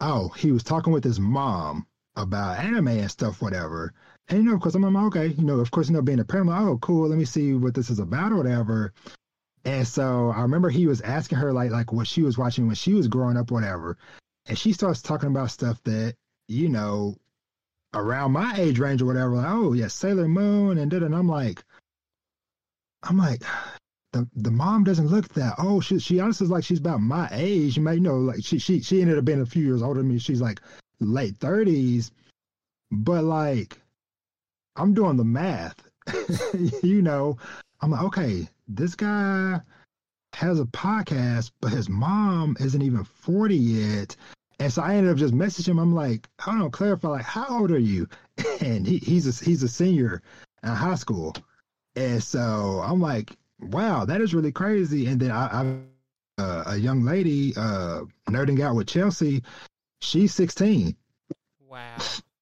oh 0.00 0.28
he 0.36 0.52
was 0.52 0.62
talking 0.62 0.92
with 0.92 1.04
his 1.04 1.18
mom 1.18 1.86
about 2.16 2.58
anime 2.58 2.88
and 2.88 3.10
stuff 3.10 3.42
whatever. 3.42 3.92
And 4.28 4.38
you 4.38 4.44
know 4.44 4.54
of 4.54 4.60
course 4.60 4.74
i'm 4.74 4.82
like 4.82 5.04
okay 5.04 5.28
you 5.28 5.44
know 5.44 5.60
of 5.60 5.70
course 5.70 5.88
you 5.88 5.94
know 5.94 6.02
being 6.02 6.20
a 6.20 6.24
parent 6.24 6.48
like, 6.48 6.60
oh 6.60 6.78
cool 6.78 7.08
let 7.08 7.18
me 7.18 7.24
see 7.24 7.54
what 7.54 7.74
this 7.74 7.88
is 7.88 7.98
about 7.98 8.32
or 8.32 8.36
whatever 8.36 8.92
and 9.66 9.86
so 9.86 10.32
I 10.34 10.42
remember 10.42 10.70
he 10.70 10.86
was 10.86 11.00
asking 11.00 11.38
her 11.38 11.52
like 11.52 11.72
like 11.72 11.92
what 11.92 12.06
she 12.06 12.22
was 12.22 12.38
watching 12.38 12.68
when 12.68 12.76
she 12.76 12.94
was 12.94 13.08
growing 13.08 13.36
up, 13.36 13.50
whatever. 13.50 13.98
And 14.46 14.56
she 14.56 14.72
starts 14.72 15.02
talking 15.02 15.28
about 15.28 15.50
stuff 15.50 15.82
that, 15.82 16.14
you 16.46 16.68
know, 16.68 17.16
around 17.92 18.30
my 18.30 18.54
age 18.56 18.78
range 18.78 19.02
or 19.02 19.06
whatever, 19.06 19.34
like, 19.34 19.50
oh 19.50 19.72
yeah, 19.72 19.88
Sailor 19.88 20.28
Moon 20.28 20.78
and 20.78 20.88
da 20.88 20.98
and 20.98 21.14
I'm 21.16 21.28
like 21.28 21.64
I'm 23.02 23.18
like 23.18 23.42
the 24.12 24.28
the 24.36 24.52
mom 24.52 24.84
doesn't 24.84 25.08
look 25.08 25.28
that 25.34 25.56
oh 25.58 25.80
she 25.80 25.98
she 25.98 26.20
honestly 26.20 26.44
is 26.44 26.50
like 26.50 26.62
she's 26.62 26.78
about 26.78 27.00
my 27.00 27.28
age. 27.32 27.76
You 27.76 27.90
you 27.90 28.00
know, 28.00 28.18
like 28.18 28.44
she 28.44 28.60
she 28.60 28.80
she 28.82 29.00
ended 29.02 29.18
up 29.18 29.24
being 29.24 29.40
a 29.40 29.46
few 29.46 29.64
years 29.64 29.82
older 29.82 29.98
than 30.00 30.08
me. 30.10 30.20
She's 30.20 30.40
like 30.40 30.60
late 31.00 31.38
thirties. 31.38 32.12
But 32.92 33.24
like 33.24 33.76
I'm 34.76 34.94
doing 34.94 35.16
the 35.16 35.24
math. 35.24 35.82
you 36.84 37.02
know, 37.02 37.36
I'm 37.80 37.90
like, 37.90 38.02
okay, 38.04 38.48
this 38.68 38.94
guy 38.94 39.60
has 40.34 40.60
a 40.60 40.64
podcast, 40.64 41.52
but 41.60 41.72
his 41.72 41.88
mom 41.88 42.56
isn't 42.60 42.82
even 42.82 43.04
40 43.04 43.56
yet. 43.56 44.16
And 44.58 44.72
so 44.72 44.82
I 44.82 44.96
ended 44.96 45.12
up 45.12 45.18
just 45.18 45.34
messaging 45.34 45.68
him. 45.68 45.78
I'm 45.78 45.94
like, 45.94 46.28
I 46.40 46.46
don't 46.46 46.58
know, 46.58 46.70
clarify, 46.70 47.08
like, 47.08 47.24
how 47.24 47.60
old 47.60 47.70
are 47.70 47.78
you? 47.78 48.08
And 48.60 48.86
he, 48.86 48.98
he's 48.98 49.26
a, 49.26 49.44
he's 49.44 49.62
a 49.62 49.68
senior 49.68 50.22
in 50.62 50.68
high 50.68 50.94
school. 50.94 51.34
And 51.94 52.22
so 52.22 52.82
I'm 52.84 53.00
like, 53.00 53.32
wow, 53.60 54.04
that 54.04 54.20
is 54.20 54.34
really 54.34 54.52
crazy. 54.52 55.06
And 55.06 55.20
then 55.20 55.30
I, 55.30 55.46
I 55.46 55.78
uh, 56.38 56.64
a 56.66 56.76
young 56.76 57.02
lady 57.02 57.54
uh, 57.56 58.02
nerding 58.28 58.60
out 58.60 58.74
with 58.74 58.86
Chelsea, 58.86 59.42
she's 60.00 60.34
16. 60.34 60.94
Wow, 61.66 61.96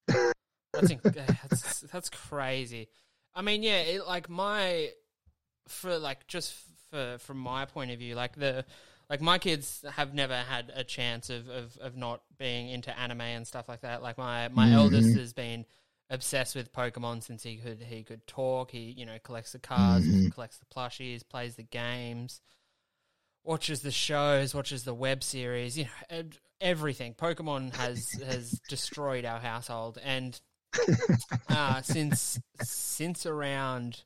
that's, 0.07 0.91
inc- 0.91 1.13
that's 1.49 1.81
that's 1.81 2.09
crazy. 2.09 2.87
I 3.33 3.41
mean, 3.41 3.63
yeah, 3.63 3.79
it, 3.79 4.07
like 4.07 4.29
my 4.29 4.89
for 5.67 5.97
like 5.97 6.27
just 6.27 6.53
for 6.89 7.17
from 7.19 7.37
my 7.37 7.65
point 7.65 7.91
of 7.91 7.99
view, 7.99 8.15
like 8.15 8.35
the 8.35 8.65
like 9.09 9.21
my 9.21 9.37
kids 9.37 9.83
have 9.93 10.13
never 10.13 10.35
had 10.35 10.71
a 10.75 10.83
chance 10.83 11.29
of 11.29 11.47
of, 11.49 11.77
of 11.77 11.95
not 11.95 12.21
being 12.37 12.69
into 12.69 12.97
anime 12.97 13.21
and 13.21 13.45
stuff 13.47 13.67
like 13.69 13.81
that. 13.81 14.01
Like 14.01 14.17
my 14.17 14.47
my 14.49 14.69
Mhm. 14.69 14.73
eldest 14.73 15.15
has 15.15 15.33
been 15.33 15.65
obsessed 16.09 16.55
with 16.55 16.71
Pokemon 16.71 17.23
since 17.23 17.43
he 17.43 17.57
could 17.57 17.81
he 17.81 18.03
could 18.03 18.25
talk. 18.27 18.71
He 18.71 18.91
you 18.91 19.05
know 19.05 19.17
collects 19.23 19.51
the 19.51 19.59
cards, 19.59 20.05
Mhm. 20.07 20.31
collects 20.31 20.57
the 20.57 20.65
plushies, 20.65 21.27
plays 21.27 21.55
the 21.55 21.63
games, 21.63 22.41
watches 23.43 23.81
the 23.81 23.91
shows, 23.91 24.53
watches 24.55 24.83
the 24.83 24.93
web 24.93 25.23
series. 25.23 25.77
You 25.77 25.85
know, 26.09 26.21
everything. 26.61 27.13
Pokemon 27.13 27.71
has 27.73 28.13
has 28.23 28.59
destroyed 28.67 29.25
our 29.25 29.39
household, 29.39 29.97
and 30.03 30.39
uh, 31.47 31.81
since 31.81 32.39
since 32.55 33.25
around 33.25 34.03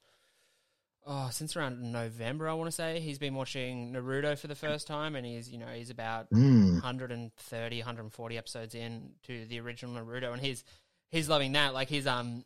oh 1.09 1.27
since 1.31 1.57
around 1.57 1.81
November, 1.91 2.47
I 2.47 2.53
want 2.53 2.67
to 2.67 2.71
say 2.71 2.99
he's 3.01 3.17
been 3.19 3.33
watching 3.35 3.91
Naruto 3.93 4.37
for 4.37 4.47
the 4.47 4.55
first 4.55 4.87
time, 4.87 5.15
and 5.15 5.25
he's 5.25 5.49
you 5.49 5.57
know 5.57 5.67
he's 5.67 5.89
about 5.89 6.29
Mm. 6.29 6.73
130, 6.73 7.77
140 7.79 8.37
episodes 8.37 8.75
in 8.75 9.09
to 9.23 9.45
the 9.47 9.59
original 9.59 9.95
Naruto, 10.01 10.31
and 10.31 10.41
he's 10.41 10.63
he's 11.09 11.27
loving 11.27 11.51
that. 11.53 11.73
Like 11.73 11.89
he's 11.89 12.07
um 12.07 12.45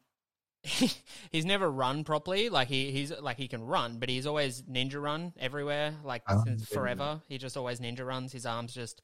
he's 0.63 1.45
never 1.45 1.69
run 1.69 2.04
properly. 2.06 2.49
Like 2.49 2.69
he 2.69 2.91
he's 2.91 3.12
like 3.19 3.38
he 3.38 3.47
can 3.49 3.63
run, 3.65 3.99
but 3.99 4.08
he's 4.10 4.26
always 4.26 4.61
ninja 4.64 5.01
run 5.01 5.34
everywhere. 5.38 5.93
Like 6.03 6.24
Oh, 6.28 6.41
since 6.45 6.66
forever, 6.66 7.22
he 7.28 7.38
just 7.38 7.57
always 7.57 7.80
ninja 7.82 8.05
runs. 8.05 8.32
His 8.32 8.45
arms 8.45 8.74
just 8.74 9.01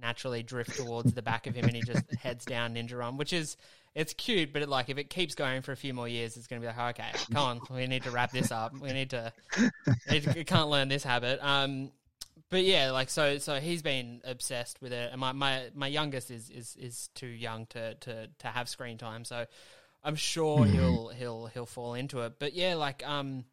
naturally 0.00 0.42
drift 0.42 0.74
towards 0.76 1.12
the 1.12 1.20
back 1.22 1.46
of 1.46 1.54
him, 1.54 1.66
and 1.66 1.76
he 1.76 1.82
just 1.82 2.10
heads 2.18 2.46
down 2.46 2.74
ninja 2.74 2.98
run, 2.98 3.18
which 3.18 3.34
is 3.34 3.58
it's 3.94 4.14
cute. 4.14 4.52
But 4.52 4.62
it, 4.62 4.68
like 4.68 4.88
if 4.88 4.98
it 4.98 5.10
keeps 5.10 5.34
going 5.34 5.62
for 5.62 5.72
a 5.72 5.76
few 5.76 5.92
more 5.94 6.08
years, 6.08 6.36
it's 6.36 6.46
going 6.46 6.60
to 6.62 6.66
be 6.68 6.72
like 6.74 6.98
okay, 6.98 7.10
come 7.32 7.42
on, 7.42 7.60
we 7.70 7.86
need 7.86 8.02
to 8.04 8.10
wrap 8.10 8.30
this 8.32 8.50
up. 8.50 8.72
We 8.78 8.92
need 8.92 9.10
to 9.10 9.32
it, 10.06 10.46
can't 10.46 10.68
learn 10.68 10.88
this 10.88 11.04
habit. 11.04 11.38
Um, 11.42 11.90
but 12.50 12.64
yeah, 12.64 12.90
like 12.90 13.08
so 13.10 13.38
so 13.38 13.60
he's 13.60 13.82
been 13.82 14.20
obsessed 14.24 14.80
with 14.82 14.92
it, 14.92 15.10
and 15.10 15.20
my 15.20 15.32
my, 15.32 15.70
my 15.74 15.86
youngest 15.86 16.30
is, 16.30 16.50
is 16.50 16.76
is 16.76 17.08
too 17.14 17.26
young 17.26 17.66
to, 17.66 17.94
to 17.94 18.28
to 18.38 18.46
have 18.48 18.68
screen 18.68 18.98
time, 18.98 19.24
so 19.24 19.46
I'm 20.04 20.16
sure 20.16 20.60
Mhm. 20.60 20.70
he'll 20.72 21.08
he'll 21.08 21.46
he'll 21.46 21.66
fall 21.66 21.94
into 21.94 22.20
it. 22.20 22.34
But 22.38 22.54
yeah, 22.54 22.74
like 22.74 23.06
um. 23.06 23.44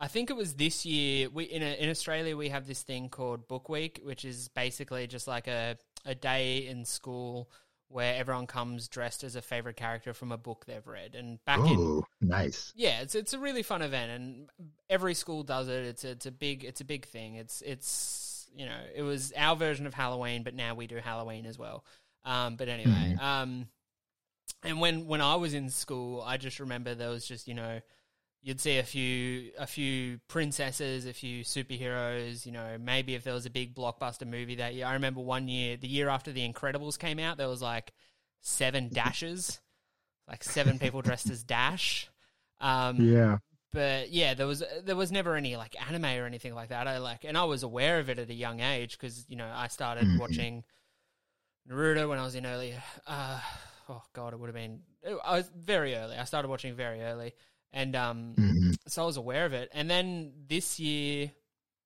I 0.00 0.06
think 0.06 0.30
it 0.30 0.36
was 0.36 0.54
this 0.54 0.86
year. 0.86 1.28
We 1.28 1.42
in 1.42 1.60
a, 1.60 1.74
in 1.82 1.90
Australia 1.90 2.36
we 2.36 2.50
have 2.50 2.68
this 2.68 2.82
thing 2.82 3.08
called 3.08 3.48
Book 3.48 3.68
Week, 3.68 4.00
which 4.04 4.24
is 4.24 4.46
basically 4.46 5.08
just 5.08 5.26
like 5.26 5.48
a 5.48 5.76
a 6.04 6.14
day 6.14 6.68
in 6.68 6.84
school 6.84 7.50
where 7.88 8.14
everyone 8.16 8.46
comes 8.46 8.86
dressed 8.88 9.24
as 9.24 9.34
a 9.34 9.42
favorite 9.42 9.76
character 9.76 10.12
from 10.12 10.30
a 10.30 10.36
book 10.36 10.64
they've 10.66 10.86
read. 10.86 11.14
And 11.14 11.42
back 11.46 11.58
in 11.60 11.76
Oh, 11.78 12.04
nice. 12.20 12.72
yeah, 12.76 13.00
it's 13.00 13.14
it's 13.14 13.32
a 13.32 13.38
really 13.38 13.62
fun 13.62 13.82
event, 13.82 14.10
and 14.10 14.48
every 14.90 15.14
school 15.14 15.42
does 15.42 15.68
it. 15.68 15.84
It's 15.84 16.04
a, 16.04 16.10
it's 16.10 16.26
a 16.26 16.30
big 16.32 16.64
it's 16.64 16.80
a 16.80 16.84
big 16.84 17.06
thing. 17.06 17.36
It's 17.36 17.62
it's 17.62 18.48
you 18.54 18.66
know 18.66 18.78
it 18.94 19.02
was 19.02 19.32
our 19.36 19.56
version 19.56 19.86
of 19.86 19.94
Halloween, 19.94 20.42
but 20.42 20.54
now 20.54 20.74
we 20.74 20.86
do 20.86 20.96
Halloween 20.96 21.46
as 21.46 21.58
well. 21.58 21.84
Um, 22.24 22.56
but 22.56 22.68
anyway, 22.68 23.16
um, 23.20 23.68
and 24.62 24.80
when 24.80 25.06
when 25.06 25.20
I 25.20 25.36
was 25.36 25.54
in 25.54 25.70
school, 25.70 26.20
I 26.20 26.36
just 26.36 26.60
remember 26.60 26.94
there 26.94 27.10
was 27.10 27.26
just 27.26 27.48
you 27.48 27.54
know 27.54 27.80
you'd 28.42 28.60
see 28.60 28.78
a 28.78 28.82
few 28.84 29.50
a 29.58 29.66
few 29.66 30.20
princesses, 30.28 31.06
a 31.06 31.12
few 31.12 31.44
superheroes. 31.44 32.46
You 32.46 32.52
know, 32.52 32.76
maybe 32.80 33.14
if 33.14 33.24
there 33.24 33.34
was 33.34 33.46
a 33.46 33.50
big 33.50 33.74
blockbuster 33.74 34.26
movie 34.26 34.56
that 34.56 34.74
year. 34.74 34.86
I 34.86 34.94
remember 34.94 35.20
one 35.20 35.48
year, 35.48 35.76
the 35.76 35.88
year 35.88 36.08
after 36.08 36.32
The 36.32 36.48
Incredibles 36.50 36.98
came 36.98 37.18
out, 37.18 37.36
there 37.36 37.48
was 37.48 37.62
like 37.62 37.92
seven 38.40 38.88
dashes, 38.92 39.60
like 40.28 40.44
seven 40.44 40.78
people 40.78 41.02
dressed 41.02 41.30
as 41.30 41.42
Dash. 41.44 42.08
Um, 42.60 42.98
Yeah. 42.98 43.38
but 43.72 44.10
yeah, 44.10 44.34
there 44.34 44.46
was 44.46 44.62
there 44.84 44.96
was 44.96 45.12
never 45.12 45.36
any 45.36 45.56
like 45.56 45.76
anime 45.88 46.04
or 46.06 46.26
anything 46.26 46.54
like 46.54 46.70
that. 46.70 46.88
I 46.88 46.98
like, 46.98 47.24
and 47.24 47.36
I 47.36 47.44
was 47.44 47.62
aware 47.62 47.98
of 47.98 48.08
it 48.10 48.18
at 48.18 48.30
a 48.30 48.34
young 48.34 48.60
age 48.60 48.98
because 48.98 49.26
you 49.28 49.36
know 49.36 49.50
I 49.54 49.68
started 49.68 50.04
Mhm. 50.04 50.18
watching 50.18 50.64
Naruto 51.68 52.08
when 52.08 52.18
I 52.18 52.24
was 52.24 52.34
in 52.34 52.46
early. 52.46 52.74
Uh, 53.06 53.40
oh 53.88 54.02
god, 54.12 54.32
it 54.32 54.38
would 54.40 54.46
have 54.48 54.54
been. 54.54 54.80
I 55.24 55.36
was 55.36 55.50
very 55.54 55.94
early. 55.94 56.16
I 56.16 56.24
started 56.24 56.48
watching 56.48 56.74
very 56.74 57.00
early, 57.02 57.34
and 57.72 57.94
um, 57.96 58.38
hmm 58.38 58.72
so 58.86 59.02
I 59.02 59.06
was 59.06 59.16
aware 59.16 59.46
of 59.46 59.52
it. 59.52 59.70
And 59.72 59.90
then 59.90 60.32
this 60.48 60.80
year, 60.80 61.30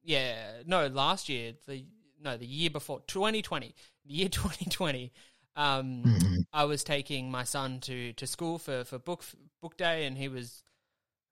yeah, 0.03 0.63
no, 0.67 0.87
last 0.89 1.29
year, 1.29 1.55
the 1.67 1.85
no, 2.23 2.37
the 2.37 2.47
year 2.47 2.71
before, 2.71 3.01
2020, 3.07 3.75
the 4.07 4.13
year 4.13 4.29
2020, 4.31 5.13
um, 5.57 6.13
hmm 6.21 6.43
I 6.53 6.65
was 6.65 6.85
taking 6.85 7.31
my 7.31 7.45
son 7.45 7.81
to, 7.81 8.13
to 8.15 8.27
school 8.27 8.59
for, 8.59 8.85
for 8.85 8.99
book 8.99 9.25
book 9.61 9.77
day, 9.77 10.07
and 10.07 10.17
he 10.17 10.29
was 10.29 10.65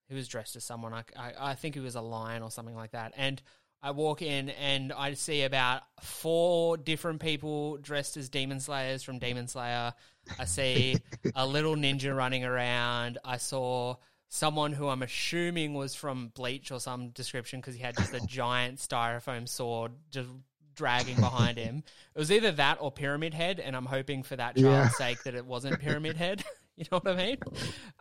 he 0.09 0.15
was 0.15 0.29
dressed 0.29 0.57
as 0.57 0.65
someone. 0.65 0.93
I, 0.93 1.05
I, 1.17 1.33
I 1.51 1.55
think 1.55 1.75
he 1.75 1.81
was 1.81 1.95
a 1.95 2.01
lion 2.01 2.43
or 2.43 2.51
something 2.51 2.75
like 2.75 2.93
that. 2.93 3.15
And 3.17 3.41
I 3.83 3.93
walk 3.93 4.23
in 4.23 4.51
and 4.51 4.93
I 4.93 5.15
see 5.15 5.43
about 5.43 5.83
four 6.03 6.77
different 6.77 7.21
people 7.21 7.77
dressed 7.79 8.17
as 8.17 8.29
demon 8.29 8.61
slayers 8.61 9.03
from 9.03 9.19
Demon 9.19 9.47
Slayer. 9.49 9.95
I 10.39 10.45
see 10.45 11.03
a 11.35 11.47
little 11.47 11.77
ninja 11.77 12.15
running 12.15 12.45
around. 12.45 13.19
I 13.25 13.37
saw 13.37 13.97
someone 14.33 14.73
who 14.73 14.89
I'm 14.89 15.03
assuming 15.03 15.75
was 15.75 15.95
from 15.95 16.29
Bleach 16.29 16.71
or 16.71 16.79
some 16.81 17.09
description 17.11 17.61
because 17.61 17.75
he 17.75 17.81
had 17.83 17.97
just 17.97 18.15
a 18.15 18.21
giant 18.27 18.79
styrofoam 18.79 19.47
sword 19.49 19.93
just 20.11 20.29
dragging 20.75 21.17
behind 21.17 21.59
him. 21.59 21.83
It 22.15 22.19
was 22.19 22.31
either 22.33 22.53
that 22.53 22.79
or 22.81 22.91
Pyramid 22.93 23.35
Head, 23.35 23.61
and 23.61 23.77
I'm 23.77 23.85
hoping 23.87 24.23
for 24.23 24.37
that 24.37 24.55
child's 24.57 24.65
Yeah. 24.65 24.89
sake 24.89 25.25
that 25.25 25.35
it 25.35 25.45
wasn't 25.45 25.81
Pyramid 25.81 26.17
Head. 26.17 26.43
you 26.77 26.85
know 26.91 27.01
what 27.01 27.13
I 27.13 27.17
mean? 27.17 27.37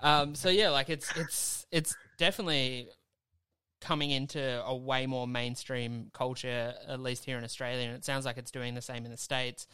Um, 0.01 0.35
so 0.35 0.49
yeah, 0.49 0.69
like 0.69 0.89
it's 0.89 1.11
it's 1.17 1.65
it's 1.71 1.95
definitely 2.17 2.87
coming 3.81 4.11
into 4.11 4.63
a 4.65 4.75
way 4.75 5.07
more 5.07 5.27
mainstream 5.27 6.11
culture, 6.13 6.73
at 6.87 6.99
least 6.99 7.25
here 7.25 7.37
in 7.37 7.43
Australia, 7.43 7.87
and 7.87 7.95
it 7.97 8.05
sounds 8.05 8.25
like 8.25 8.37
it's 8.37 8.51
doing 8.51 8.75
the 8.75 8.81
same 8.81 9.03
in 9.05 9.11
the 9.11 9.17
states. 9.17 9.67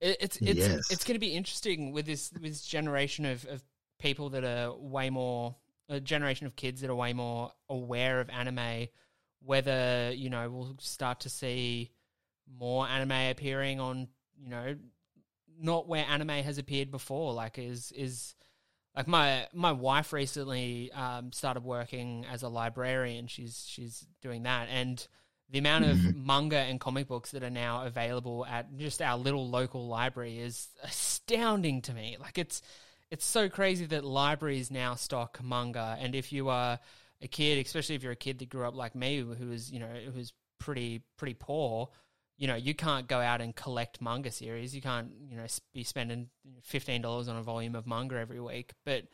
It, 0.00 0.16
it's 0.20 0.36
it's 0.36 0.58
Yes. 0.58 0.90
it's 0.90 1.04
going 1.04 1.14
to 1.14 1.20
be 1.20 1.34
interesting 1.34 1.92
with 1.92 2.06
this 2.06 2.30
with 2.34 2.42
this 2.42 2.62
generation 2.62 3.24
of, 3.24 3.44
of 3.46 3.62
people 3.98 4.30
that 4.30 4.44
are 4.44 4.72
way 4.74 5.10
more 5.10 5.54
a 5.90 6.00
generation 6.00 6.46
of 6.46 6.56
kids 6.56 6.80
that 6.80 6.88
are 6.88 6.94
way 6.94 7.12
more 7.12 7.52
aware 7.68 8.20
of 8.20 8.30
anime. 8.30 8.88
Whether 9.42 10.12
you 10.14 10.30
know 10.30 10.48
we'll 10.50 10.76
start 10.80 11.20
to 11.20 11.28
see 11.28 11.90
more 12.58 12.86
anime 12.86 13.30
appearing 13.30 13.80
on 13.80 14.08
you 14.38 14.48
know 14.48 14.76
not 15.58 15.88
where 15.88 16.04
anime 16.08 16.28
has 16.28 16.58
appeared 16.58 16.90
before. 16.90 17.34
Like 17.34 17.58
is 17.58 17.92
is 17.92 18.34
like 18.96 19.06
my 19.06 19.46
my 19.52 19.72
wife 19.72 20.12
recently 20.12 20.90
um, 20.92 21.32
started 21.32 21.64
working 21.64 22.26
as 22.30 22.42
a 22.42 22.48
librarian. 22.48 23.26
She's 23.26 23.64
she's 23.68 24.06
doing 24.22 24.44
that, 24.44 24.68
and 24.70 25.06
the 25.50 25.58
amount 25.58 25.84
of 25.84 26.16
manga 26.16 26.58
and 26.58 26.80
comic 26.80 27.08
books 27.08 27.32
that 27.32 27.42
are 27.42 27.50
now 27.50 27.84
available 27.84 28.46
at 28.46 28.76
just 28.76 29.02
our 29.02 29.18
little 29.18 29.48
local 29.48 29.88
library 29.88 30.38
is 30.38 30.68
astounding 30.82 31.82
to 31.82 31.92
me. 31.92 32.16
Like 32.20 32.38
it's 32.38 32.62
it's 33.10 33.24
so 33.24 33.48
crazy 33.48 33.86
that 33.86 34.04
libraries 34.04 34.70
now 34.70 34.94
stock 34.94 35.40
manga, 35.42 35.96
and 36.00 36.14
if 36.14 36.32
you 36.32 36.48
are 36.48 36.78
a 37.22 37.28
kid, 37.28 37.64
especially 37.64 37.94
if 37.96 38.02
you're 38.02 38.12
a 38.12 38.16
kid 38.16 38.38
that 38.38 38.48
grew 38.48 38.64
up 38.64 38.74
like 38.74 38.94
me, 38.94 39.18
who 39.18 39.52
is 39.52 39.70
you 39.70 39.80
know 39.80 39.90
who's 40.14 40.32
pretty 40.58 41.02
pretty 41.16 41.34
poor, 41.34 41.88
you 42.36 42.46
know 42.46 42.54
you 42.54 42.74
can't 42.74 43.08
go 43.08 43.18
out 43.18 43.40
and 43.40 43.54
collect 43.54 44.00
manga 44.00 44.30
series. 44.30 44.74
You 44.74 44.82
can't 44.82 45.10
you 45.28 45.36
know 45.36 45.46
be 45.74 45.84
spending 45.84 46.28
fifteen 46.62 47.02
dollars 47.02 47.28
on 47.28 47.36
a 47.36 47.42
volume 47.42 47.74
of 47.74 47.86
manga 47.86 48.16
every 48.16 48.40
week. 48.40 48.72
But 48.84 49.04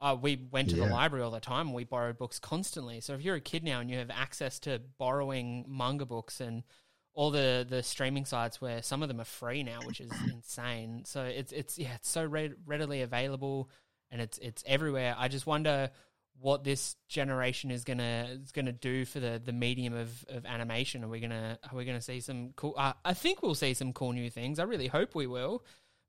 uh, 0.00 0.16
we 0.20 0.48
went 0.50 0.70
to 0.70 0.76
the 0.76 0.86
library 0.86 1.22
all 1.22 1.30
the 1.30 1.40
time. 1.40 1.66
and 1.66 1.74
We 1.74 1.84
borrowed 1.84 2.16
books 2.16 2.38
constantly. 2.38 3.00
So 3.00 3.12
if 3.14 3.22
you're 3.22 3.36
a 3.36 3.40
kid 3.40 3.62
now 3.62 3.80
and 3.80 3.90
you 3.90 3.98
have 3.98 4.10
access 4.10 4.58
to 4.60 4.80
borrowing 4.98 5.66
manga 5.68 6.06
books 6.06 6.40
and 6.40 6.62
all 7.14 7.30
the 7.30 7.66
the 7.68 7.82
streaming 7.82 8.24
sites 8.24 8.60
where 8.60 8.82
some 8.82 9.02
of 9.02 9.08
them 9.08 9.20
are 9.20 9.24
free 9.24 9.62
now, 9.62 9.80
which 9.84 10.00
is 10.00 10.10
insane. 10.32 11.04
So 11.04 11.24
it's 11.24 11.52
it's 11.52 11.78
yeah, 11.78 11.94
it's 11.96 12.08
so 12.08 12.24
re- 12.24 12.52
readily 12.66 13.02
available 13.02 13.70
and 14.10 14.20
it's 14.20 14.38
it's 14.38 14.62
everywhere. 14.66 15.14
I 15.18 15.28
just 15.28 15.46
wonder 15.46 15.90
what 16.38 16.64
this 16.64 16.96
generation 17.08 17.70
is 17.70 17.84
gonna 17.84 18.38
is 18.42 18.52
gonna 18.52 18.72
do 18.72 19.04
for 19.04 19.20
the, 19.20 19.40
the 19.44 19.52
medium 19.52 19.92
of, 19.94 20.24
of 20.28 20.46
animation. 20.46 21.04
Are 21.04 21.08
we 21.08 21.20
gonna 21.20 21.58
are 21.70 21.76
we 21.76 21.84
gonna 21.84 22.00
see 22.00 22.20
some 22.20 22.52
cool? 22.56 22.74
Uh, 22.78 22.94
I 23.04 23.12
think 23.14 23.42
we'll 23.42 23.54
see 23.54 23.74
some 23.74 23.92
cool 23.92 24.12
new 24.12 24.30
things. 24.30 24.58
I 24.58 24.62
really 24.64 24.86
hope 24.86 25.14
we 25.14 25.26
will. 25.26 25.64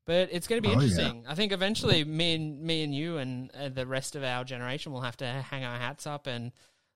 But 0.07 0.29
it's 0.31 0.47
going 0.47 0.61
to 0.63 0.67
be 0.67 0.73
Oh, 0.73 0.79
yeah. 0.79 0.85
interesting. 0.87 1.25
I 1.27 1.35
think 1.35 1.51
eventually, 1.51 2.03
me 2.03 2.33
and 2.33 2.59
me 2.63 2.83
and 2.83 2.93
you 2.93 3.17
and 3.17 3.51
uh, 3.51 3.69
the 3.69 3.85
rest 3.85 4.15
of 4.15 4.23
our 4.23 4.43
generation 4.43 4.91
will 4.91 5.01
have 5.01 5.15
to 5.17 5.25
hang 5.27 5.63
our 5.63 5.77
hats 5.77 6.07
up 6.07 6.25
and 6.25 6.51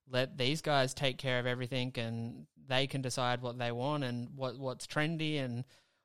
let 0.10 0.38
these 0.38 0.62
guys 0.62 0.94
take 0.94 1.18
care 1.18 1.40
of 1.40 1.46
everything, 1.46 1.92
and 1.96 2.46
they 2.68 2.88
can 2.88 3.02
decide 3.02 3.42
what 3.42 3.58
they 3.58 3.72
want 3.72 4.04
and 4.04 4.30
what 4.36 4.58
what's 4.58 4.88
trendy 4.88 5.44
and 5.44 5.64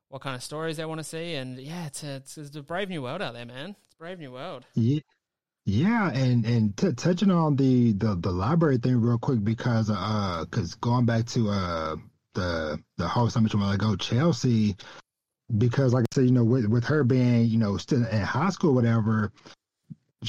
what 0.08 0.22
kind 0.22 0.34
of 0.36 0.42
stories 0.42 0.76
they 0.76 0.84
want 0.84 0.98
to 0.98 1.04
see. 1.04 1.34
And 1.34 1.58
yeah, 1.58 1.86
it's 1.86 2.02
a, 2.02 2.16
it's, 2.16 2.38
it's 2.38 2.56
a 2.56 2.62
brave 2.62 2.88
new 2.88 3.02
world 3.02 3.22
out 3.22 3.34
there, 3.34 3.46
man. 3.46 3.76
It's 3.86 3.94
a 3.94 3.98
brave 3.98 4.18
new 4.18 4.32
world. 4.32 4.66
Yeah, 4.74 5.00
yeah, 5.66 6.10
and 6.12 6.44
and 6.44 6.76
t- 6.76 6.92
touching 6.92 7.30
on 7.30 7.56
the, 7.56 7.92
the 7.92 8.16
the 8.16 8.30
library 8.30 8.78
thing 8.78 9.00
real 9.00 9.18
quick 9.18 9.44
because 9.44 9.90
uh 9.90 10.44
because 10.44 10.74
going 10.76 11.06
back 11.06 11.26
to 11.26 11.48
uh 11.50 11.96
the 12.34 12.78
the 12.96 13.08
host 13.08 13.36
I 13.36 13.40
mentioned 13.40 13.62
a 13.62 13.66
while 13.66 13.74
ago, 13.74 13.96
Chelsea, 13.96 14.76
because 15.58 15.92
like 15.92 16.04
I 16.10 16.14
said, 16.14 16.24
you 16.24 16.32
know, 16.32 16.44
with 16.44 16.66
with 16.66 16.84
her 16.84 17.04
being 17.04 17.46
you 17.46 17.58
know 17.58 17.76
still 17.76 18.04
in 18.04 18.22
high 18.22 18.50
school, 18.50 18.74
whatever, 18.74 19.32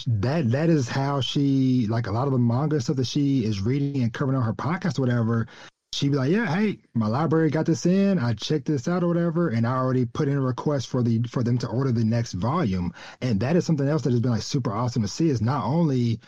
that 0.07 0.49
that 0.51 0.69
is 0.69 0.87
how 0.87 1.21
she 1.21 1.87
like 1.87 2.07
a 2.07 2.11
lot 2.11 2.27
of 2.27 2.33
the 2.33 2.39
manga 2.39 2.79
stuff 2.79 2.95
that 2.95 3.07
she 3.07 3.43
is 3.43 3.61
reading 3.61 4.01
and 4.01 4.13
covering 4.13 4.37
on 4.37 4.43
her 4.43 4.53
podcast, 4.53 4.97
or 4.97 5.01
whatever. 5.01 5.47
She'd 5.93 6.11
be 6.11 6.17
like, 6.17 6.31
"Yeah, 6.31 6.45
hey, 6.45 6.79
my 6.93 7.07
library 7.07 7.49
got 7.49 7.65
this 7.65 7.85
in. 7.85 8.17
I 8.17 8.33
checked 8.33 8.65
this 8.65 8.87
out 8.87 9.03
or 9.03 9.07
whatever, 9.07 9.49
and 9.49 9.67
I 9.67 9.75
already 9.75 10.05
put 10.05 10.29
in 10.29 10.37
a 10.37 10.41
request 10.41 10.87
for 10.87 11.03
the 11.03 11.21
for 11.23 11.43
them 11.43 11.57
to 11.59 11.67
order 11.67 11.91
the 11.91 12.05
next 12.05 12.33
volume." 12.33 12.93
And 13.21 13.39
that 13.41 13.57
is 13.57 13.65
something 13.65 13.87
else 13.87 14.03
that 14.03 14.11
has 14.11 14.21
been 14.21 14.31
like 14.31 14.41
super 14.43 14.71
awesome 14.71 15.01
to 15.01 15.07
see. 15.09 15.29
Is 15.29 15.41
not 15.41 15.65
only 15.65 16.21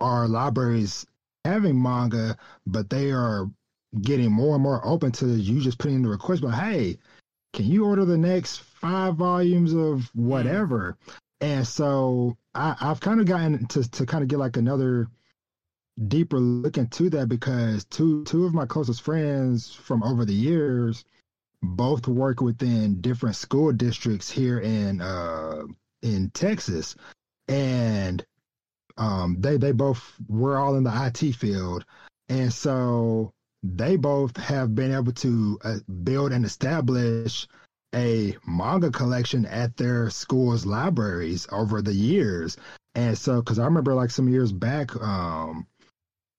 are 0.00 0.28
libraries 0.28 1.06
having 1.46 1.80
manga, 1.80 2.36
but 2.66 2.90
they 2.90 3.12
are 3.12 3.50
getting 4.02 4.30
more 4.30 4.54
and 4.54 4.62
more 4.62 4.86
open 4.86 5.12
to 5.12 5.26
you 5.26 5.60
just 5.60 5.78
putting 5.78 5.96
in 5.96 6.02
the 6.02 6.10
request. 6.10 6.42
But 6.42 6.50
hey, 6.50 6.98
can 7.54 7.64
you 7.64 7.86
order 7.86 8.04
the 8.04 8.18
next 8.18 8.58
five 8.58 9.14
volumes 9.14 9.72
of 9.72 10.00
mm-hmm. 10.00 10.26
whatever? 10.26 10.98
And 11.40 11.66
so 11.66 12.36
I, 12.56 12.76
I've 12.80 13.00
kind 13.00 13.20
of 13.20 13.26
gotten 13.26 13.66
to 13.68 13.88
to 13.90 14.06
kind 14.06 14.22
of 14.22 14.28
get 14.28 14.38
like 14.38 14.56
another 14.56 15.08
deeper 16.08 16.38
look 16.38 16.76
into 16.78 17.10
that 17.10 17.28
because 17.28 17.84
two 17.84 18.24
two 18.24 18.44
of 18.44 18.54
my 18.54 18.66
closest 18.66 19.02
friends 19.02 19.72
from 19.72 20.02
over 20.02 20.24
the 20.24 20.34
years 20.34 21.04
both 21.62 22.06
work 22.06 22.40
within 22.40 23.00
different 23.00 23.36
school 23.36 23.72
districts 23.72 24.30
here 24.30 24.58
in 24.60 25.00
uh 25.00 25.62
in 26.02 26.30
Texas. 26.30 26.96
And 27.48 28.24
um 28.96 29.36
they 29.40 29.56
they 29.56 29.72
both 29.72 30.02
were 30.28 30.58
all 30.58 30.76
in 30.76 30.84
the 30.84 31.06
IT 31.06 31.34
field. 31.34 31.84
And 32.28 32.52
so 32.52 33.32
they 33.62 33.96
both 33.96 34.36
have 34.36 34.74
been 34.74 34.92
able 34.92 35.12
to 35.12 35.58
uh, 35.64 35.78
build 36.04 36.32
and 36.32 36.44
establish 36.44 37.48
a 37.96 38.36
manga 38.46 38.90
collection 38.90 39.46
at 39.46 39.76
their 39.76 40.10
school's 40.10 40.66
libraries 40.66 41.46
over 41.50 41.82
the 41.82 41.94
years 41.94 42.56
and 42.94 43.16
so 43.16 43.40
because 43.40 43.58
i 43.58 43.64
remember 43.64 43.94
like 43.94 44.10
some 44.10 44.28
years 44.28 44.52
back 44.52 44.94
um 45.02 45.66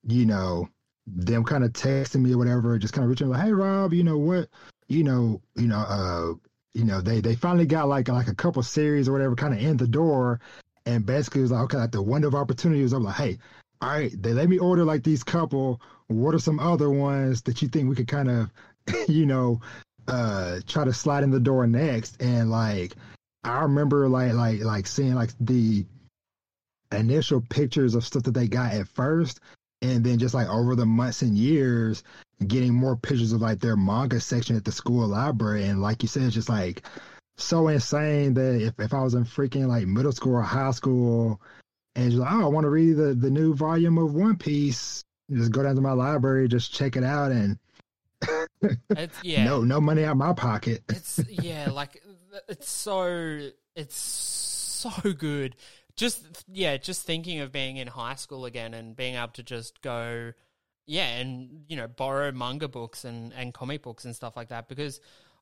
you 0.06 0.26
know 0.26 0.70
them 1.08 1.44
kind 1.44 1.64
of 1.64 1.72
texting 1.72 2.22
me 2.22 2.34
or 2.34 2.38
whatever, 2.38 2.78
just 2.78 2.94
kind 2.94 3.04
of 3.04 3.10
reaching 3.10 3.30
like, 3.30 3.42
hey 3.42 3.52
Rob, 3.52 3.94
you 3.94 4.04
know 4.04 4.18
what, 4.18 4.50
you 4.88 5.04
know, 5.04 5.42
you 5.56 5.68
know, 5.68 5.78
uh, 5.80 6.34
you 6.74 6.84
know, 6.84 7.02
they 7.02 7.22
they 7.22 7.36
finally 7.36 7.66
got 7.66 7.88
like 7.88 8.10
like 8.10 8.28
a 8.28 8.36
couple 8.36 8.62
series 8.62 9.08
or 9.08 9.14
whatever 9.14 9.36
kind 9.36 9.54
of 9.54 9.62
in 9.62 9.78
the 9.78 9.88
door, 9.88 10.40
and 10.86 11.06
basically 11.06 11.42
it 11.42 11.44
was 11.44 11.52
like, 11.52 11.64
okay, 11.64 11.78
like 11.78 11.92
the 11.92 12.02
window 12.02 12.28
of 12.28 12.36
opportunity 12.36 12.84
was, 12.84 12.94
I'm 12.94 13.04
like, 13.04 13.16
hey, 13.16 13.38
all 13.82 13.90
right, 13.90 14.22
they 14.22 14.34
let 14.34 14.50
me 14.50 14.60
order 14.60 14.84
like 14.84 15.04
these 15.04 15.24
couple. 15.24 15.82
What 16.08 16.36
are 16.36 16.40
some 16.40 16.60
other 16.60 16.90
ones 16.90 17.42
that 17.44 17.62
you 17.62 17.68
think 17.68 17.90
we 17.90 17.96
could 17.96 18.08
kind 18.08 18.30
of, 18.30 18.52
you 19.10 19.26
know, 19.26 19.62
uh, 20.08 20.60
try 20.68 20.86
to 20.86 20.94
slide 20.94 21.24
in 21.24 21.32
the 21.32 21.40
door 21.40 21.68
next? 21.68 22.22
And 22.22 22.50
like, 22.50 22.96
I 23.44 23.62
remember 23.62 24.08
like 24.08 24.34
like 24.34 24.62
like 24.62 24.88
seeing 24.88 25.16
like 25.16 25.32
the 25.40 25.86
initial 26.92 27.42
pictures 27.42 27.96
of 27.96 28.06
stuff 28.06 28.24
that 28.24 28.34
they 28.34 28.48
got 28.48 28.74
at 28.74 28.88
first, 28.88 29.40
and 29.82 30.04
then 30.04 30.20
just 30.20 30.34
like 30.34 30.48
over 30.48 30.76
the 30.76 30.86
months 30.86 31.22
and 31.22 31.38
years, 31.38 32.04
getting 32.46 32.74
more 32.74 32.96
pictures 32.96 33.34
of 33.34 33.42
like 33.42 33.60
their 33.60 33.76
manga 33.76 34.20
section 34.20 34.56
at 34.56 34.66
the 34.66 34.72
school 34.72 35.08
library. 35.08 35.66
And 35.66 35.82
like 35.82 36.04
you 36.04 36.10
said, 36.10 36.24
it's 36.24 36.36
just 36.36 36.50
like 36.50 36.84
so 37.38 37.68
insane 37.68 38.34
that 38.36 38.62
if, 38.62 38.80
if 38.80 38.94
I 38.94 39.02
was 39.02 39.14
in 39.14 39.26
freaking 39.26 39.68
like 39.68 39.88
middle 39.88 40.12
school 40.12 40.36
or 40.36 40.42
high 40.42 40.72
school 40.72 41.42
and 41.96 42.12
you're 42.12 42.22
like, 42.22 42.32
oh, 42.32 42.44
I 42.44 42.48
want 42.48 42.66
to 42.66 42.70
read 42.70 42.98
the, 42.98 43.14
the 43.14 43.30
new 43.30 43.54
volume 43.54 43.98
of 43.98 44.14
One 44.14 44.38
Piece, 44.38 45.04
just 45.32 45.52
go 45.52 45.64
down 45.64 45.76
to 45.76 45.82
my 45.82 45.94
library, 45.94 46.48
just 46.48 46.74
check 46.74 46.96
it 46.96 47.04
out 47.04 47.32
and 47.32 47.58
yeah. 49.24 49.44
no 49.46 49.62
no 49.64 49.80
money 49.80 50.04
out 50.04 50.18
my 50.18 50.34
pocket. 50.34 50.84
It's 50.90 51.20
yeah, 51.30 51.70
like 51.72 52.02
it's 52.50 52.70
so 52.70 53.50
it's 53.76 53.96
so 53.98 54.92
good. 55.14 55.56
Just 55.96 56.46
yeah, 56.48 56.78
just 56.78 57.04
thinking 57.06 57.40
of 57.40 57.52
being 57.52 57.78
in 57.78 57.88
high 57.88 58.16
school 58.16 58.46
again 58.46 58.74
and 58.74 58.96
being 58.96 59.16
able 59.16 59.30
to 59.34 59.44
just 59.44 59.82
go 59.82 60.34
yeah, 60.86 61.08
and 61.18 61.64
you 61.68 61.76
know, 61.76 61.88
borrow 61.88 62.32
manga 62.32 62.68
books 62.68 63.04
and 63.06 63.34
and 63.34 63.54
comic 63.54 63.84
books 63.84 64.06
and 64.06 64.16
stuff 64.16 64.36
like 64.38 64.50
that 64.50 64.68
because 64.70 65.00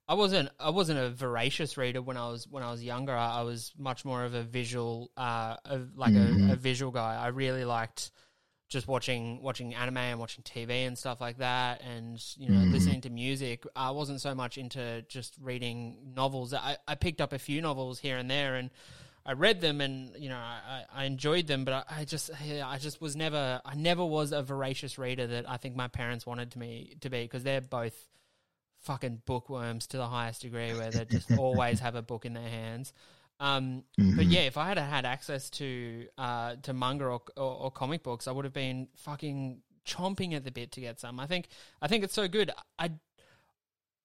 I 0.07 0.13
wasn't 0.15 0.49
I 0.59 0.69
wasn't 0.71 0.99
a 0.99 1.09
voracious 1.09 1.77
reader 1.77 2.01
when 2.01 2.17
I 2.17 2.27
was 2.29 2.47
when 2.47 2.63
I 2.63 2.71
was 2.71 2.83
younger. 2.83 3.13
I, 3.13 3.39
I 3.39 3.41
was 3.43 3.73
much 3.77 4.05
more 4.05 4.23
of 4.23 4.33
a 4.33 4.43
visual 4.43 5.11
uh 5.17 5.57
of 5.65 5.95
like 5.97 6.13
Mhm. 6.13 6.49
a, 6.49 6.53
a 6.53 6.55
visual 6.55 6.91
guy. 6.91 7.15
I 7.15 7.27
really 7.27 7.65
liked 7.65 8.11
just 8.67 8.87
watching 8.87 9.41
watching 9.41 9.75
anime 9.75 9.97
and 9.97 10.19
watching 10.19 10.43
TV 10.43 10.87
and 10.87 10.97
stuff 10.97 11.21
like 11.21 11.37
that, 11.37 11.81
and 11.81 12.23
you 12.37 12.49
know 12.49 12.63
Mhm. 12.63 12.71
listening 12.71 13.01
to 13.01 13.09
music. 13.09 13.63
I 13.75 13.91
wasn't 13.91 14.21
so 14.21 14.33
much 14.33 14.57
into 14.57 15.03
just 15.07 15.35
reading 15.39 16.13
novels. 16.15 16.53
I, 16.53 16.77
I 16.87 16.95
picked 16.95 17.21
up 17.21 17.31
a 17.33 17.39
few 17.39 17.61
novels 17.61 17.99
here 17.99 18.17
and 18.17 18.29
there, 18.29 18.55
and 18.55 18.71
I 19.25 19.33
read 19.33 19.61
them, 19.61 19.81
and 19.81 20.15
you 20.17 20.29
know 20.29 20.37
I, 20.37 20.85
I 20.93 21.01
I 21.01 21.05
enjoyed 21.05 21.47
them. 21.47 21.63
But 21.63 21.73
I, 21.89 22.01
I 22.01 22.05
just 22.05 22.31
I 22.41 22.77
just 22.79 23.01
was 23.01 23.15
never 23.15 23.61
I 23.63 23.75
never 23.75 24.03
was 24.03 24.31
a 24.31 24.41
voracious 24.41 24.97
reader 24.97 25.27
that 25.27 25.49
I 25.49 25.57
think 25.57 25.75
my 25.75 25.87
parents 25.87 26.25
wanted 26.25 26.55
me 26.55 26.95
to 27.01 27.09
be 27.09 27.23
because 27.23 27.43
they're 27.43 27.61
both 27.61 28.07
fucking 28.81 29.21
bookworms 29.25 29.87
to 29.87 29.97
the 29.97 30.07
highest 30.07 30.41
degree, 30.41 30.73
where 30.73 30.91
they 30.91 31.05
just 31.05 31.29
always 31.37 31.79
have 31.79 31.95
a 31.95 32.01
book 32.01 32.25
in 32.25 32.33
their 32.33 32.49
hands. 32.49 32.93
Um, 33.39 33.83
but 34.15 34.27
Mhm. 34.27 34.31
yeah, 34.31 34.41
if 34.41 34.57
I 34.57 34.67
had 34.67 34.77
had 34.77 35.05
access 35.05 35.49
to 35.51 36.07
uh, 36.17 36.55
to 36.63 36.73
manga 36.73 37.05
or, 37.05 37.21
or, 37.35 37.55
or 37.65 37.71
comic 37.71 38.03
books, 38.03 38.27
I 38.27 38.31
would 38.31 38.45
have 38.45 38.53
been 38.53 38.87
fucking 38.95 39.61
chomping 39.85 40.33
at 40.33 40.43
the 40.43 40.51
bit 40.51 40.71
to 40.73 40.81
get 40.81 40.99
some. 40.99 41.19
I 41.19 41.27
think 41.27 41.47
I 41.81 41.87
think 41.87 42.03
it's 42.03 42.13
so 42.13 42.27
good. 42.27 42.51
I 42.79 42.91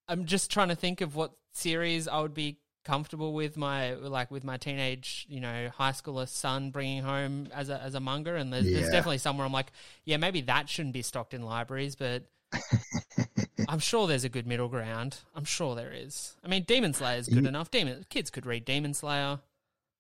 I'm 0.09 0.25
just 0.25 0.51
trying 0.51 0.69
to 0.69 0.75
think 0.75 1.01
of 1.01 1.15
what 1.15 1.33
series 1.53 2.09
I 2.09 2.21
would 2.21 2.35
be 2.35 2.59
comfortable 2.85 3.35
with 3.35 3.57
my 3.59 3.93
like 3.95 4.31
with 4.31 4.43
my 4.43 4.57
teenage 4.57 5.27
you 5.29 5.39
know 5.39 5.69
high 5.77 5.93
schooler 5.93 6.27
son 6.27 6.71
bringing 6.71 7.03
home 7.03 7.47
as 7.53 7.69
a 7.69 7.79
as 7.81 7.95
a 7.95 8.01
manga 8.01 8.35
and 8.37 8.51
there's, 8.51 8.71
there's 8.71 8.89
definitely 8.89 9.19
somewhere 9.19 9.45
I'm 9.47 9.53
like 9.53 9.71
yeah 10.07 10.17
maybe 10.17 10.41
that 10.43 10.67
shouldn't 10.71 10.95
be 10.95 11.03
stocked 11.03 11.35
in 11.35 11.43
libraries 11.43 11.95
but 11.95 12.25
I'm 13.69 13.79
sure 13.79 14.07
there's 14.07 14.25
a 14.25 14.29
good 14.29 14.47
middle 14.47 14.69
ground. 14.69 15.19
I'm 15.35 15.45
sure 15.45 15.75
there 15.75 15.93
is. 15.93 16.37
I 16.45 16.49
mean 16.49 16.65
Demon 16.65 16.95
Slayer 16.95 17.19
is 17.19 17.29
good 17.29 17.43
You- 17.43 17.49
enough. 17.49 17.71
Demon 17.71 18.05
kids 18.09 18.31
could 18.31 18.47
read 18.47 18.65
Demon 18.65 18.95
Slayer. 18.95 19.39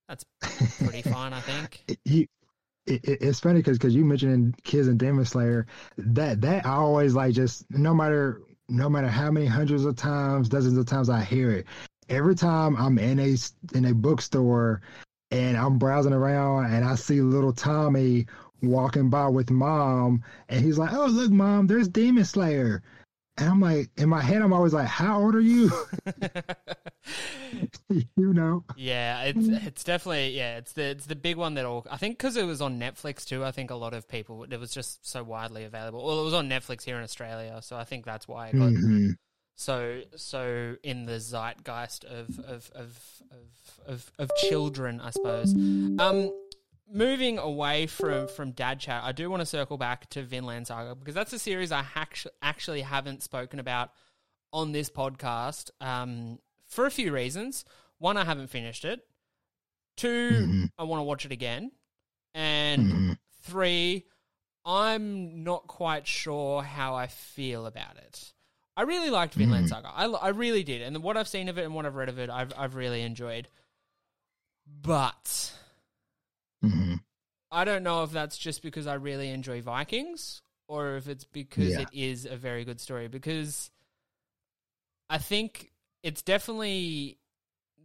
That's 0.08 0.24
pretty 0.78 1.02
fine 1.02 1.32
I 1.32 1.40
think. 1.40 1.84
You, 2.04 2.26
it, 2.86 3.04
it- 3.04 3.18
it's 3.22 3.40
funny 3.40 3.60
because 3.60 3.78
because 3.78 3.94
you 3.94 4.04
mentioned 4.04 4.56
kids 4.64 4.88
and 4.88 4.98
Demon 4.98 5.24
Slayer 5.24 5.66
that 5.98 6.40
that 6.40 6.66
I 6.66 6.70
always 6.72 7.14
like 7.14 7.34
just 7.34 7.64
no 7.70 7.94
matter 7.94 8.40
no 8.68 8.88
matter 8.88 9.08
how 9.08 9.30
many 9.30 9.46
hundreds 9.46 9.84
of 9.84 9.96
times 9.96 10.48
dozens 10.48 10.78
of 10.78 10.86
times 10.86 11.10
I 11.10 11.22
hear 11.22 11.50
it 11.50 11.66
every 12.08 12.34
time 12.34 12.76
I'm 12.76 12.98
in 12.98 13.18
a 13.20 13.36
in 13.74 13.84
a 13.86 13.94
bookstore 13.94 14.80
and 15.32 15.56
I'm 15.56 15.78
browsing 15.78 16.12
around 16.12 16.72
and 16.72 16.84
I 16.84 16.94
see 16.96 17.20
little 17.20 17.52
Tommy 17.52 18.26
walking 18.62 19.08
by 19.08 19.26
with 19.28 19.50
mom 19.50 20.22
and 20.48 20.62
he's 20.64 20.76
like 20.78 20.92
oh 20.92 21.06
look 21.06 21.30
mom 21.30 21.66
there's 21.66 21.88
Demon 21.88 22.24
Slayer 22.24 22.82
and 23.40 23.48
I'm 23.48 23.60
like 23.60 23.90
in 23.96 24.08
my 24.08 24.20
head 24.22 24.42
I'm 24.42 24.52
always 24.52 24.72
like 24.72 24.86
how 24.86 25.20
old 25.22 25.34
are 25.34 25.40
you 25.40 25.70
you 27.88 28.32
know 28.32 28.64
Yeah, 28.76 29.22
it's 29.24 29.48
it's 29.66 29.84
definitely 29.84 30.30
yeah, 30.36 30.58
it's 30.58 30.72
the 30.72 30.82
it's 30.84 31.06
the 31.06 31.16
big 31.16 31.36
one 31.36 31.54
that 31.54 31.64
all 31.64 31.86
I 31.90 31.96
think 31.96 32.18
because 32.18 32.36
it 32.36 32.44
was 32.46 32.60
on 32.60 32.78
Netflix 32.78 33.24
too. 33.24 33.44
I 33.44 33.50
think 33.50 33.70
a 33.70 33.74
lot 33.74 33.94
of 33.94 34.08
people 34.08 34.44
it 34.44 34.56
was 34.58 34.70
just 34.72 35.06
so 35.08 35.22
widely 35.24 35.64
available. 35.64 36.04
Well, 36.04 36.20
it 36.20 36.24
was 36.24 36.34
on 36.34 36.48
Netflix 36.48 36.84
here 36.84 36.96
in 36.96 37.02
Australia, 37.02 37.60
so 37.62 37.76
I 37.76 37.84
think 37.84 38.04
that's 38.04 38.28
why 38.28 38.48
it 38.48 38.52
got 38.52 38.70
Mhm. 38.72 39.16
so 39.56 40.02
so 40.16 40.76
in 40.82 41.06
the 41.06 41.18
zeitgeist 41.18 42.04
of 42.04 42.38
of 42.40 42.70
of 42.74 42.98
of 43.30 43.80
of, 43.86 44.12
of 44.18 44.30
children, 44.48 45.00
I 45.00 45.10
suppose. 45.10 45.54
Um, 45.54 46.30
moving 46.92 47.38
away 47.38 47.86
from 47.86 48.26
from 48.28 48.52
Dad 48.52 48.80
Chat, 48.80 49.02
I 49.04 49.12
do 49.12 49.30
want 49.30 49.40
to 49.40 49.46
circle 49.46 49.78
back 49.78 50.08
to 50.10 50.22
Vinland 50.22 50.66
Saga 50.66 50.94
because 50.94 51.14
that's 51.14 51.32
a 51.32 51.38
series 51.38 51.72
I 51.72 51.82
hac- 51.82 52.26
actually 52.42 52.80
haven't 52.82 53.22
spoken 53.22 53.58
about 53.60 53.90
on 54.52 54.72
this 54.72 54.90
podcast 54.90 55.70
um, 55.80 56.38
for 56.66 56.86
a 56.86 56.90
few 56.90 57.12
reasons. 57.12 57.64
One, 57.98 58.16
I 58.16 58.24
haven't 58.24 58.48
finished 58.48 58.84
it. 58.84 59.00
2 59.96 60.30
Mhm. 60.30 60.70
I 60.78 60.84
want 60.84 61.00
to 61.00 61.04
watch 61.04 61.24
it 61.24 61.32
again, 61.32 61.72
and 62.34 62.82
Mhm. 62.92 63.18
three, 63.42 64.06
I'm 64.64 65.44
not 65.44 65.66
quite 65.66 66.06
sure 66.06 66.62
how 66.62 66.94
I 66.94 67.06
feel 67.06 67.66
about 67.66 67.96
it. 67.98 68.32
I 68.76 68.82
really 68.82 69.10
liked 69.10 69.34
Vinland 69.34 69.66
Mhm. 69.66 69.68
Saga. 69.68 69.88
I, 69.88 70.04
I 70.06 70.28
really 70.28 70.62
did, 70.64 70.80
and 70.82 71.02
what 71.02 71.16
I've 71.16 71.28
seen 71.28 71.48
of 71.48 71.58
it 71.58 71.64
and 71.64 71.74
what 71.74 71.84
I've 71.86 71.96
read 71.96 72.08
of 72.08 72.18
it, 72.18 72.30
I've 72.30 72.52
I've 72.56 72.74
really 72.74 73.02
enjoyed. 73.02 73.48
But 74.66 75.52
Mhm. 76.62 77.02
I 77.50 77.64
don't 77.64 77.82
know 77.82 78.02
if 78.04 78.12
that's 78.12 78.38
just 78.38 78.62
because 78.62 78.86
I 78.86 78.94
really 78.94 79.30
enjoy 79.30 79.60
Vikings 79.62 80.42
or 80.68 80.96
if 80.96 81.08
it's 81.08 81.24
because 81.24 81.70
Yeah. 81.72 81.80
it 81.82 81.88
is 81.92 82.26
a 82.26 82.36
very 82.36 82.64
good 82.64 82.80
story. 82.80 83.08
Because 83.08 83.70
I 85.08 85.18
think 85.18 85.72
it's 86.02 86.22
definitely 86.22 87.18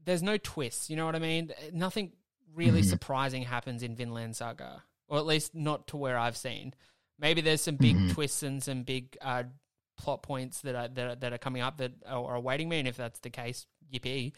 there's 0.04 0.22
no 0.22 0.38
twists. 0.38 0.90
You 0.90 0.96
know 0.98 1.06
what 1.08 1.16
I 1.16 1.20
mean? 1.20 1.52
Nothing 1.74 2.12
really 2.54 2.82
Mhm. 2.82 2.90
surprising 2.90 3.42
happens 3.42 3.82
in 3.82 3.96
Vinland 3.96 4.36
Saga, 4.36 4.84
or 5.08 5.18
at 5.18 5.26
least 5.26 5.56
not 5.56 5.88
to 5.88 5.98
where 5.98 6.18
I've 6.18 6.38
seen. 6.38 6.76
Maybe 7.18 7.42
there's 7.42 7.62
some 7.62 7.76
big 7.78 7.96
Mhm. 7.96 8.14
twists 8.14 8.44
and 8.44 8.62
some 8.62 8.84
big 8.84 9.18
uh, 9.22 9.46
plot 9.98 10.22
points 10.22 10.62
that 10.62 10.76
are 10.76 10.88
that 10.90 11.08
are, 11.08 11.16
that 11.16 11.34
are 11.34 11.38
coming 11.40 11.62
up 11.64 11.78
that 11.78 11.94
are, 12.06 12.24
are 12.26 12.36
awaiting 12.36 12.70
me, 12.70 12.78
and 12.80 12.88
if 12.88 12.98
that's 12.98 13.20
the 13.22 13.30
case, 13.32 13.66
yippee! 13.92 14.34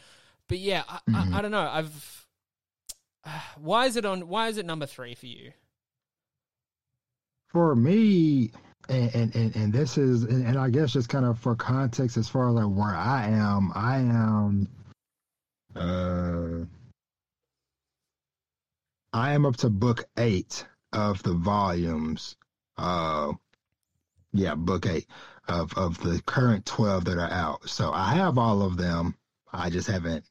But 0.48 0.60
yeah, 0.60 0.84
I, 0.88 1.00
Mhm. 1.10 1.34
I, 1.34 1.38
I 1.40 1.42
don't 1.42 1.52
know. 1.52 1.68
I've 1.68 2.27
why 3.58 3.86
is 3.86 3.96
it 3.96 4.06
on? 4.06 4.28
Why 4.28 4.48
is 4.48 4.58
it 4.58 4.66
number 4.66 4.86
three 4.86 5.16
for 5.16 5.28
you? 5.28 5.52
for 7.48 7.76
me 7.76 8.52
and 8.90 9.36
and, 9.36 9.56
and, 9.56 9.74
this 9.74 9.98
is 9.98 10.24
and, 10.24 10.58
i 10.58 10.70
guess 10.70 10.94
just 10.94 11.10
kind 11.10 11.26
of 11.26 11.40
for 11.40 11.56
context 11.56 12.18
as 12.18 12.30
far 12.30 12.50
as 12.50 12.56
like 12.56 12.66
where 12.66 12.96
i 12.96 13.28
am 13.28 13.72
i 13.74 13.98
am 13.98 14.68
uh 15.76 16.66
i 19.14 19.34
am 19.34 19.46
up 19.46 19.58
to 19.58 19.70
book 19.70 20.06
eight 20.18 20.66
of 20.94 21.22
the 21.24 21.34
volumes 21.34 22.36
uh 22.78 23.32
yeah 24.34 24.56
book 24.56 24.86
eight 24.86 25.08
of 25.48 25.74
of 25.78 25.98
the 26.02 26.22
current 26.26 26.66
12 26.66 27.06
that 27.06 27.18
are 27.18 27.32
out 27.32 27.68
so 27.68 27.92
i 27.92 28.14
have 28.14 28.38
all 28.38 28.62
of 28.62 28.78
them 28.78 29.16
i 29.52 29.70
just 29.70 29.88
haven't 29.88 30.26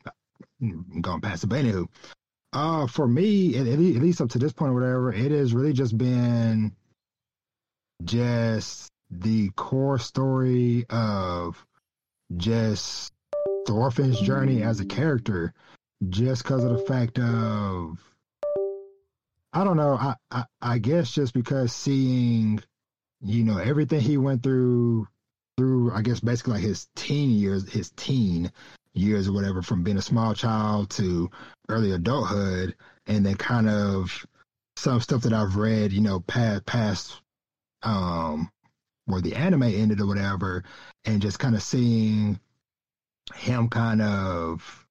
gone 1.00 1.20
past 1.20 1.44
it 1.44 1.48
but 1.48 1.64
anywho 1.64 1.86
uh 2.52 2.86
for 2.86 3.06
me 3.06 3.56
at, 3.56 3.66
at 3.66 3.78
least- 3.78 4.20
up 4.20 4.30
to 4.30 4.38
this 4.38 4.52
point 4.52 4.70
or 4.70 4.74
whatever 4.74 5.12
it 5.12 5.30
has 5.32 5.52
really 5.52 5.72
just 5.72 5.96
been 5.96 6.72
just 8.04 8.90
the 9.10 9.50
core 9.50 9.98
story 9.98 10.84
of 10.90 11.64
just 12.36 13.12
Thorfinn's 13.66 14.20
journey 14.20 14.62
as 14.62 14.80
a 14.80 14.84
character, 14.84 15.54
just 16.08 16.42
because 16.42 16.64
of 16.64 16.70
the 16.70 16.78
fact 16.78 17.18
of 17.18 17.98
I 19.52 19.64
don't 19.64 19.76
know, 19.76 19.94
I, 19.94 20.14
I 20.30 20.44
I 20.60 20.78
guess 20.78 21.12
just 21.12 21.32
because 21.32 21.72
seeing, 21.72 22.60
you 23.22 23.44
know, 23.44 23.58
everything 23.58 24.00
he 24.00 24.16
went 24.18 24.42
through 24.42 25.08
through 25.56 25.92
I 25.92 26.02
guess 26.02 26.20
basically 26.20 26.54
like 26.54 26.62
his 26.62 26.88
teen 26.94 27.30
years, 27.30 27.70
his 27.70 27.90
teen 27.96 28.52
years 28.96 29.28
or 29.28 29.32
whatever, 29.32 29.62
from 29.62 29.82
being 29.82 29.98
a 29.98 30.02
small 30.02 30.34
child 30.34 30.90
to 30.90 31.30
early 31.68 31.92
adulthood, 31.92 32.74
and 33.06 33.24
then 33.24 33.36
kind 33.36 33.68
of 33.68 34.26
some 34.76 35.00
stuff 35.00 35.22
that 35.22 35.32
I've 35.32 35.56
read, 35.56 35.92
you 35.92 36.00
know, 36.00 36.20
past 36.20 36.66
past 36.66 37.20
um 37.82 38.50
where 39.06 39.20
the 39.20 39.36
anime 39.36 39.62
ended 39.62 40.00
or 40.00 40.06
whatever, 40.06 40.64
and 41.04 41.22
just 41.22 41.38
kind 41.38 41.54
of 41.54 41.62
seeing 41.62 42.40
him 43.34 43.68
kind 43.68 44.02
of 44.02 44.86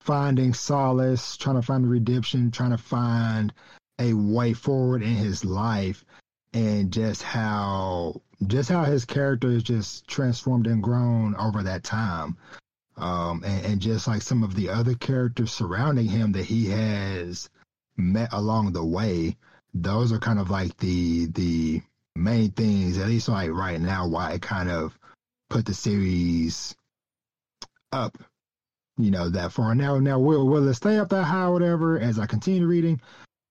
finding 0.00 0.52
solace, 0.52 1.36
trying 1.38 1.56
to 1.56 1.62
find 1.62 1.88
redemption, 1.88 2.50
trying 2.50 2.70
to 2.70 2.78
find 2.78 3.52
a 3.98 4.12
way 4.12 4.52
forward 4.52 5.02
in 5.02 5.14
his 5.14 5.44
life, 5.44 6.04
and 6.52 6.92
just 6.92 7.22
how 7.22 8.20
just 8.48 8.68
how 8.68 8.84
his 8.84 9.04
character 9.04 9.48
is 9.48 9.62
just 9.62 10.06
transformed 10.06 10.66
and 10.66 10.82
grown 10.82 11.34
over 11.36 11.62
that 11.62 11.84
time. 11.84 12.36
Um, 12.96 13.42
and, 13.44 13.66
and 13.66 13.80
just 13.80 14.06
like 14.06 14.22
some 14.22 14.42
of 14.42 14.54
the 14.54 14.68
other 14.68 14.94
characters 14.94 15.52
surrounding 15.52 16.06
him 16.06 16.32
that 16.32 16.44
he 16.44 16.66
has 16.66 17.50
met 17.96 18.32
along 18.32 18.72
the 18.72 18.84
way, 18.84 19.36
those 19.72 20.12
are 20.12 20.18
kind 20.18 20.38
of 20.38 20.50
like 20.50 20.76
the 20.78 21.26
the 21.26 21.82
main 22.14 22.52
things, 22.52 22.98
at 22.98 23.08
least 23.08 23.28
like 23.28 23.50
right 23.50 23.80
now, 23.80 24.06
why 24.06 24.32
I 24.32 24.38
kind 24.38 24.70
of 24.70 24.96
put 25.50 25.66
the 25.66 25.74
series 25.74 26.76
up, 27.92 28.16
you 28.96 29.10
know, 29.10 29.28
that 29.28 29.52
far. 29.52 29.74
Now 29.74 29.98
now 29.98 30.20
will 30.20 30.46
will 30.46 30.68
it 30.68 30.74
stay 30.74 30.98
up 30.98 31.08
that 31.08 31.24
high 31.24 31.48
whatever 31.48 31.98
as 31.98 32.18
I 32.18 32.26
continue 32.26 32.66
reading? 32.66 33.00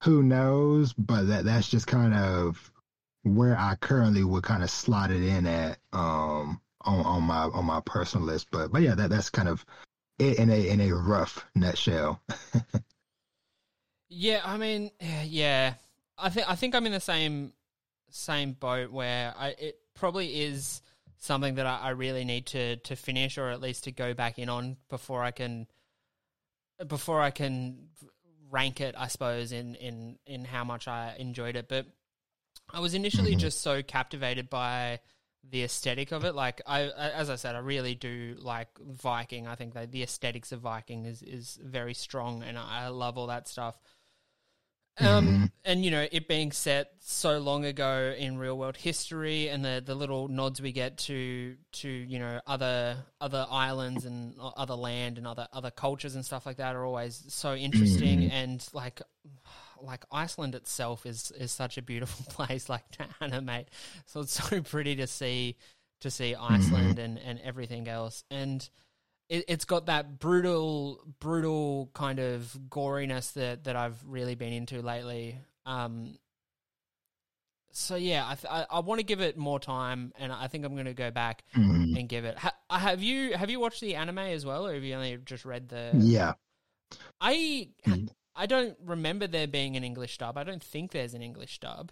Who 0.03 0.23
knows? 0.23 0.93
But 0.93 1.23
that 1.23 1.45
that's 1.45 1.67
just 1.67 1.87
kind 1.87 2.13
of 2.13 2.71
where 3.23 3.57
I 3.57 3.75
currently 3.75 4.23
would 4.23 4.43
kind 4.43 4.63
of 4.63 4.69
slot 4.69 5.11
it 5.11 5.23
in 5.23 5.47
at 5.47 5.79
um 5.91 6.61
on, 6.81 7.05
on 7.05 7.23
my 7.23 7.43
on 7.43 7.65
my 7.65 7.81
personal 7.85 8.27
list. 8.27 8.47
But 8.51 8.71
but 8.71 8.81
yeah, 8.81 8.95
that 8.95 9.09
that's 9.09 9.29
kind 9.29 9.49
of 9.49 9.65
it 10.19 10.39
in 10.39 10.49
a 10.49 10.69
in 10.69 10.81
a 10.81 10.91
rough 10.91 11.45
nutshell. 11.55 12.21
Yeah, 14.15 14.41
I 14.45 14.57
mean, 14.57 14.91
yeah, 15.25 15.73
I 16.17 16.29
think 16.29 16.49
I 16.49 16.55
think 16.55 16.75
I'm 16.75 16.85
in 16.85 16.91
the 16.91 16.99
same 16.99 17.53
same 18.09 18.53
boat 18.53 18.91
where 18.91 19.33
I 19.37 19.49
it 19.57 19.79
probably 19.95 20.41
is 20.43 20.81
something 21.17 21.55
that 21.55 21.65
I, 21.65 21.79
I 21.79 21.89
really 21.91 22.25
need 22.25 22.45
to 22.47 22.77
to 22.77 22.95
finish 22.95 23.37
or 23.37 23.49
at 23.49 23.61
least 23.61 23.85
to 23.85 23.91
go 23.91 24.13
back 24.13 24.37
in 24.37 24.49
on 24.49 24.77
before 24.89 25.23
I 25.23 25.31
can 25.31 25.67
before 26.87 27.21
I 27.21 27.31
can 27.31 27.89
rank 28.51 28.81
it. 28.81 28.93
I 28.97 29.07
suppose 29.07 29.51
in 29.51 29.75
in 29.75 30.19
in 30.27 30.45
how 30.45 30.63
much 30.63 30.87
I 30.87 31.15
enjoyed 31.17 31.55
it, 31.55 31.67
but 31.67 31.87
I 32.73 32.79
was 32.79 32.93
initially 32.95 33.35
Mhm. 33.35 33.39
just 33.39 33.61
so 33.61 33.83
captivated 33.83 34.49
by 34.49 34.99
the 35.49 35.63
aesthetic 35.63 36.11
of 36.11 36.23
it. 36.25 36.33
Like 36.35 36.61
I, 36.65 36.83
as 36.89 37.29
I 37.29 37.35
said, 37.35 37.55
I 37.55 37.59
really 37.59 37.95
do 37.95 38.35
like 38.39 38.69
Viking. 38.79 39.47
I 39.47 39.55
think 39.55 39.73
that 39.75 39.91
the 39.91 40.03
aesthetics 40.03 40.51
of 40.51 40.61
Viking 40.61 41.05
is 41.05 41.21
is 41.21 41.59
very 41.63 41.93
strong, 41.93 42.43
and 42.43 42.57
I 42.57 42.87
love 42.87 43.17
all 43.17 43.27
that 43.27 43.47
stuff. 43.47 43.77
Um, 44.99 45.25
Mhm. 45.27 45.51
and 45.65 45.83
you 45.83 45.89
know, 45.89 46.07
it 46.11 46.27
being 46.27 46.51
set 46.51 46.91
so 46.99 47.39
long 47.39 47.65
ago 47.65 48.13
in 48.17 48.37
real 48.37 48.57
world 48.57 48.77
history, 48.77 49.49
and 49.49 49.65
the 49.65 49.81
the 49.83 49.95
little 49.95 50.27
nods 50.27 50.61
we 50.61 50.71
get 50.71 50.97
to 50.99 51.57
to 51.73 51.89
you 51.89 52.19
know 52.19 52.39
other 52.45 52.97
other 53.19 53.45
islands 53.49 54.05
and 54.05 54.35
other 54.39 54.75
land 54.75 55.17
and 55.17 55.25
other 55.25 55.47
other 55.51 55.71
cultures 55.71 56.13
and 56.15 56.23
stuff 56.23 56.45
like 56.45 56.57
that 56.57 56.75
are 56.75 56.85
always 56.85 57.23
so 57.33 57.55
interesting. 57.55 58.19
Mhm. 58.21 58.31
And 58.31 58.67
like 58.73 59.01
like 59.83 60.03
Iceland 60.11 60.55
itself 60.55 61.05
is 61.05 61.31
is 61.31 61.51
such 61.51 61.77
a 61.77 61.81
beautiful 61.81 62.25
place, 62.33 62.69
like 62.69 62.89
to 62.91 63.05
animate. 63.21 63.67
So 64.05 64.21
it's 64.21 64.33
so 64.43 64.61
pretty 64.61 64.95
to 64.97 65.07
see 65.07 65.55
to 66.01 66.09
see 66.09 66.35
Iceland 66.35 66.99
and 66.99 67.19
and 67.19 67.39
everything 67.41 67.87
else. 67.87 68.23
And 68.31 68.67
it, 69.29 69.45
it's 69.47 69.65
got 69.65 69.85
that 69.85 70.19
brutal, 70.19 71.01
brutal 71.19 71.89
kind 71.93 72.19
of 72.19 72.57
goriness 72.69 73.31
that, 73.33 73.63
that 73.63 73.75
I've 73.77 73.97
really 74.05 74.35
been 74.35 74.51
into 74.51 74.81
lately. 74.81 75.37
Um, 75.65 76.17
so 77.71 77.95
yeah, 77.95 78.25
I, 78.27 78.35
th- 78.35 78.51
I 78.51 78.65
I 78.69 78.79
want 78.81 78.99
to 78.99 79.03
give 79.03 79.21
it 79.21 79.35
more 79.37 79.59
time, 79.59 80.13
and 80.19 80.31
I 80.31 80.47
think 80.47 80.63
I'm 80.65 80.73
going 80.73 80.85
to 80.85 80.93
go 80.93 81.09
back 81.09 81.43
Mhm. 81.55 81.97
and 81.97 82.07
give 82.07 82.25
it. 82.25 82.37
Ha- 82.37 82.53
have 82.69 83.01
you 83.01 83.35
have 83.35 83.49
you 83.49 83.59
watched 83.59 83.81
the 83.81 83.95
anime 83.95 84.19
as 84.19 84.45
well, 84.45 84.67
or 84.67 84.73
have 84.73 84.83
you 84.83 84.93
only 84.93 85.17
just 85.25 85.43
read 85.45 85.69
the? 85.69 85.91
Yeah. 85.97 86.33
I 87.19 87.69
Mm. 87.87 88.09
I 88.35 88.45
don't 88.45 88.75
remember 88.83 89.27
there 89.27 89.47
being 89.47 89.75
an 89.77 89.83
English 89.83 90.17
dub. 90.17 90.37
I 90.37 90.43
don't 90.43 90.63
think 90.63 90.91
there's 90.91 91.13
an 91.13 91.21
English 91.21 91.59
dub. 91.59 91.91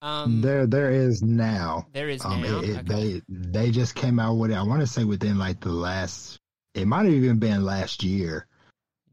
Um, 0.00 0.40
there 0.40 0.66
there 0.66 0.90
is 0.90 1.22
now. 1.22 1.86
there 1.92 2.08
is 2.08 2.24
Um, 2.24 2.42
now. 2.42 2.58
it, 2.60 2.68
it- 2.70 2.76
Okay. 2.78 2.82
they 2.82 3.22
they 3.28 3.70
just 3.70 3.94
came 3.94 4.18
out 4.18 4.34
with 4.34 4.50
it. 4.50 4.54
I 4.56 4.62
want 4.62 4.80
to 4.80 4.86
say 4.86 5.04
within 5.04 5.38
like 5.38 5.60
the 5.60 5.70
last. 5.72 6.38
It 6.74 6.86
might 6.86 7.04
have 7.04 7.12
even 7.14 7.38
been 7.38 7.64
last 7.64 8.02
year 8.02 8.46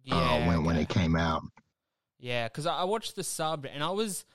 yeah, 0.03 0.15
uh, 0.15 0.47
when 0.47 0.63
when 0.63 0.75
it 0.77 0.89
came 0.89 1.15
out. 1.15 1.43
Yeah, 2.19 2.47
because 2.47 2.65
I 2.65 2.77
I 2.77 2.83
watched 2.85 3.15
the 3.15 3.23
sub 3.23 3.65
and 3.65 3.83
I 3.83 3.91
was 3.91 4.25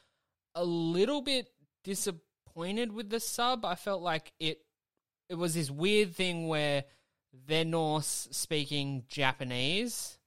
a 0.55 0.64
little 0.64 1.22
bit 1.22 1.49
disappointed 1.82 2.93
with 2.93 3.11
the 3.11 3.20
sub. 3.20 3.64
I 3.64 3.74
felt 3.74 4.03
like 4.03 4.32
it 4.39 4.61
it 5.28 5.35
was 5.37 5.55
this 5.55 5.70
weird 5.70 6.14
thing 6.14 6.49
where 6.49 6.85
they're 7.47 7.64
Norse 7.64 8.28
speaking 8.30 9.05
Japanese, 9.09 10.18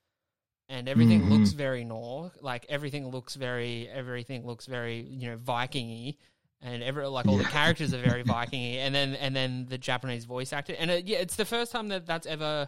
and 0.70 0.88
everything 0.89 1.22
Mhm. 1.24 1.30
looks 1.30 1.51
very 1.51 1.84
Norse. 1.84 2.34
Like 2.41 2.65
everything 2.70 3.09
looks 3.09 3.36
very 3.36 3.88
everything 3.89 4.45
looks 4.45 4.65
very 4.65 5.01
you 5.01 5.30
know 5.30 5.38
Vikingy. 5.38 6.18
And 6.59 6.82
every 6.82 7.05
like 7.05 7.28
all 7.28 7.38
the 7.38 7.43
characters 7.43 7.93
are 7.93 8.01
very 8.01 8.24
Vikingy, 8.36 8.78
and 8.78 8.93
then 8.95 9.13
and 9.15 9.36
then 9.36 9.68
the 9.68 9.78
Japanese 9.78 10.26
voice 10.26 10.51
actor, 10.51 10.76
and 10.78 10.89
it, 10.89 11.05
yeah, 11.07 11.20
it's 11.20 11.36
the 11.36 11.45
first 11.45 11.72
time 11.72 11.89
that 11.89 12.05
that's 12.07 12.26
ever 12.26 12.68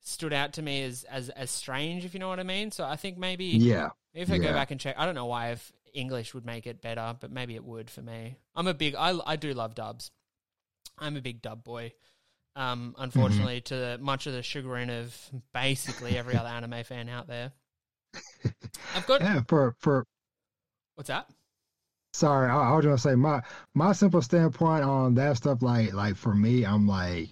stood 0.00 0.32
out 0.32 0.54
to 0.54 0.62
me 0.62 0.82
as 0.84 1.04
as 1.04 1.28
as 1.30 1.50
strange, 1.50 2.04
if 2.06 2.14
you 2.14 2.20
know 2.20 2.28
what 2.28 2.40
I 2.40 2.44
mean. 2.44 2.70
So 2.70 2.84
I 2.84 2.96
think 2.96 3.18
maybe 3.18 3.44
Yeah. 3.46 3.90
if 4.14 4.30
I 4.30 4.38
go 4.38 4.52
back 4.52 4.70
and 4.70 4.80
check, 4.80 4.94
I 4.98 5.04
don't 5.04 5.14
know 5.14 5.26
why 5.26 5.50
if 5.50 5.70
English 5.92 6.32
would 6.32 6.46
make 6.46 6.66
it 6.66 6.80
better, 6.80 7.16
but 7.20 7.30
maybe 7.30 7.54
it 7.54 7.64
would 7.64 7.90
for 7.90 8.00
me. 8.00 8.36
I'm 8.54 8.66
a 8.66 8.74
big, 8.74 8.94
I, 8.94 9.18
I 9.26 9.36
do 9.36 9.52
love 9.52 9.74
dubs. 9.74 10.10
I'm 10.98 11.16
a 11.16 11.20
big 11.20 11.42
dub 11.42 11.64
boy. 11.64 11.92
Um, 12.58 12.96
unfortunately, 12.98 13.60
to 13.66 13.98
much 14.00 14.26
of 14.26 14.32
the 14.32 14.42
chagrin 14.42 14.90
of 14.90 15.16
basically 15.54 16.18
every 16.18 16.36
other 16.36 16.48
anime 16.48 16.82
fan 16.82 17.08
out 17.08 17.28
there. 17.28 17.52
I've 18.96 19.06
got 19.06 19.20
Yeah. 19.20 19.42
For 19.46 19.76
for 19.78 20.04
what's 20.96 21.06
that? 21.06 21.30
sorry, 22.12 22.50
I, 22.50 22.70
I 22.70 22.74
was 22.74 22.84
gonna 22.84 22.98
say 22.98 23.14
my 23.14 23.42
my 23.74 23.92
simple 23.92 24.20
standpoint 24.22 24.82
on 24.82 25.14
that 25.14 25.36
stuff. 25.36 25.62
Like 25.62 25.92
like 25.92 26.16
for 26.16 26.34
me, 26.34 26.64
I'm 26.66 26.88
like, 26.88 27.28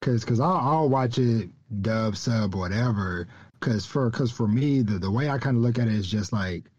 cause 0.00 0.24
cause 0.24 0.40
I'll, 0.40 0.56
I'll 0.56 0.88
watch 0.88 1.18
it 1.18 1.50
dub 1.82 2.16
sub 2.16 2.54
whatever. 2.54 3.28
Cause 3.60 3.84
for 3.84 4.10
cause 4.10 4.32
for 4.32 4.48
me, 4.48 4.80
the 4.80 4.98
the 4.98 5.10
way 5.10 5.28
I 5.28 5.36
kind 5.36 5.58
of 5.58 5.62
look 5.62 5.78
at 5.78 5.88
it 5.88 5.94
is 5.94 6.10
just 6.10 6.32
like 6.32 6.70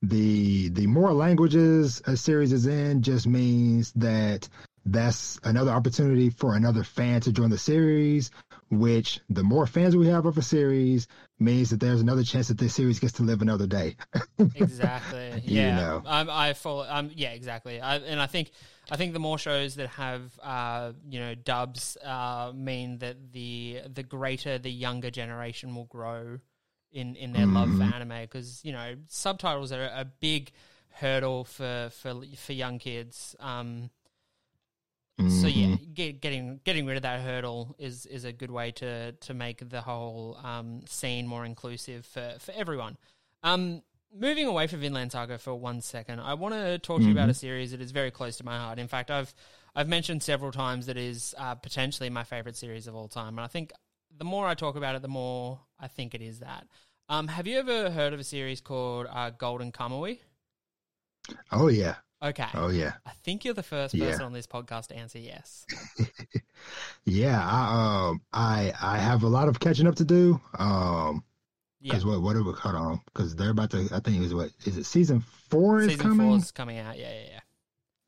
the 0.00 0.70
the 0.70 0.86
more 0.86 1.12
languages 1.12 2.00
a 2.06 2.16
series 2.16 2.52
is 2.52 2.66
in 2.66 3.02
just 3.02 3.26
means 3.26 3.92
that 3.92 4.48
that's 4.86 5.38
another 5.44 5.70
opportunity 5.72 6.30
for 6.30 6.54
another 6.56 6.84
fan 6.84 7.20
to 7.22 7.32
join 7.32 7.50
the 7.50 7.58
series 7.58 8.30
which 8.70 9.20
the 9.30 9.42
more 9.42 9.66
fans 9.66 9.96
we 9.96 10.06
have 10.08 10.26
of 10.26 10.38
a 10.38 10.42
series 10.42 11.08
means 11.38 11.70
that 11.70 11.80
there's 11.80 12.00
another 12.00 12.22
chance 12.24 12.48
that 12.48 12.58
this 12.58 12.74
series 12.74 13.00
gets 13.00 13.14
to 13.14 13.22
live 13.22 13.42
another 13.42 13.66
day 13.66 13.96
Exactly. 14.54 15.42
You 15.44 15.72
Yeah. 15.72 15.72
know. 15.72 16.02
Um, 16.04 16.30
I 16.30 16.54
follow. 16.54 16.86
Um, 16.88 17.10
yeah, 17.14 17.30
exactly. 17.32 17.80
I, 17.80 17.96
and 17.96 18.20
I 18.20 18.26
think 18.26 18.52
I 18.90 18.96
think 18.96 19.12
the 19.12 19.18
more 19.18 19.38
shows 19.38 19.74
that 19.74 19.88
have 19.90 20.38
uh, 20.42 20.92
you 21.08 21.20
know 21.20 21.34
dubs 21.34 21.98
uh, 22.02 22.52
mean 22.54 22.98
that 22.98 23.32
the 23.32 23.82
the 23.92 24.02
greater 24.02 24.58
the 24.58 24.70
younger 24.70 25.10
generation 25.10 25.74
will 25.74 25.84
grow 25.84 26.38
in 26.90 27.16
in 27.16 27.32
their 27.32 27.46
love 27.46 27.72
for 27.72 27.82
Mhm. 27.82 27.82
anime 27.84 28.22
because 28.22 28.64
you 28.64 28.72
know 28.72 28.94
subtitles 29.08 29.72
are 29.72 29.84
a 29.84 30.06
big 30.20 30.52
hurdle 30.88 31.44
for 31.44 31.90
for 31.92 32.22
for 32.36 32.52
young 32.54 32.78
kids. 32.78 33.36
Um, 33.40 33.90
so 35.18 35.46
yeah, 35.46 35.66
Mhm. 35.68 35.94
get, 35.94 36.20
getting 36.20 36.60
getting 36.64 36.84
rid 36.86 36.96
of 36.96 37.02
that 37.02 37.20
hurdle 37.22 37.74
is 37.78 38.04
is 38.06 38.24
a 38.24 38.32
good 38.32 38.50
way 38.50 38.70
to 38.72 39.12
to 39.12 39.34
make 39.34 39.66
the 39.68 39.80
whole 39.80 40.36
um, 40.42 40.82
scene 40.86 41.26
more 41.26 41.44
inclusive 41.46 42.04
for 42.04 42.36
for 42.38 42.52
everyone. 42.52 42.98
Um, 43.42 43.82
moving 44.14 44.46
away 44.46 44.66
from 44.66 44.80
Vinland 44.80 45.12
Saga 45.12 45.38
for 45.38 45.54
one 45.54 45.80
second, 45.80 46.20
I 46.20 46.34
want 46.34 46.54
to 46.54 46.78
talk 46.78 47.00
to 47.00 47.06
you 47.06 47.12
about 47.12 47.30
a 47.30 47.34
series 47.34 47.70
that 47.70 47.80
is 47.80 47.92
very 47.92 48.10
close 48.10 48.36
to 48.38 48.44
my 48.44 48.58
heart. 48.58 48.78
In 48.78 48.88
fact, 48.88 49.10
I've 49.10 49.34
I've 49.74 49.88
mentioned 49.88 50.22
several 50.22 50.52
times 50.52 50.86
that 50.86 50.96
it 50.96 51.04
is 51.04 51.34
uh, 51.38 51.54
potentially 51.54 52.10
my 52.10 52.24
favorite 52.24 52.56
series 52.56 52.86
of 52.86 52.94
all 52.94 53.08
time, 53.08 53.38
and 53.38 53.40
I 53.40 53.48
think 53.48 53.72
the 54.18 54.24
more 54.24 54.46
I 54.46 54.54
talk 54.54 54.76
about 54.76 54.94
it, 54.96 55.02
the 55.02 55.08
more 55.08 55.60
I 55.80 55.88
think 55.88 56.14
it 56.14 56.22
is 56.22 56.40
that. 56.40 56.66
Um, 57.08 57.28
have 57.28 57.46
you 57.46 57.58
ever 57.58 57.90
heard 57.90 58.12
of 58.12 58.20
a 58.20 58.24
series 58.24 58.60
called 58.60 59.06
uh, 59.10 59.30
Golden 59.30 59.72
Kamui? 59.72 60.18
oh 61.52 61.68
yeah 61.68 61.96
Okay, 62.26 62.48
oh 62.54 62.68
yeah 62.68 62.94
I 63.06 63.10
think 63.22 63.44
you're 63.44 63.54
the 63.54 63.62
first 63.62 63.94
Yeah. 63.94 64.06
person 64.06 64.24
on 64.26 64.32
this 64.32 64.46
podcast 64.46 64.88
to 64.88 64.96
answer 64.96 65.18
yes. 65.18 65.66
Yeah, 67.04 67.40
I 67.40 68.08
um 68.10 68.22
I 68.32 68.72
I 68.80 68.98
have 68.98 69.22
a 69.22 69.28
lot 69.28 69.48
of 69.48 69.60
catching 69.60 69.86
up 69.86 69.94
to 69.96 70.04
do. 70.04 70.40
Um 70.58 71.22
Yeah, 71.80 71.92
because 71.92 72.04
what 72.04 72.22
what 72.22 72.36
are 72.36 72.42
we 72.42 72.52
cut 72.54 72.74
on? 72.74 73.00
Because 73.06 73.36
they're 73.36 73.50
about 73.50 73.70
to 73.72 73.88
I 73.92 74.00
think 74.00 74.16
it 74.16 74.20
was 74.20 74.34
what 74.34 74.50
is 74.64 74.76
it 74.76 74.84
season 74.84 75.20
four 75.20 75.80
is 75.80 75.86
season 75.92 76.08
coming? 76.08 76.26
four 76.28 76.36
is 76.36 76.50
coming 76.50 76.78
out. 76.78 76.98
Yeah, 76.98 77.12
yeah, 77.12 77.26
yeah. 77.32 77.40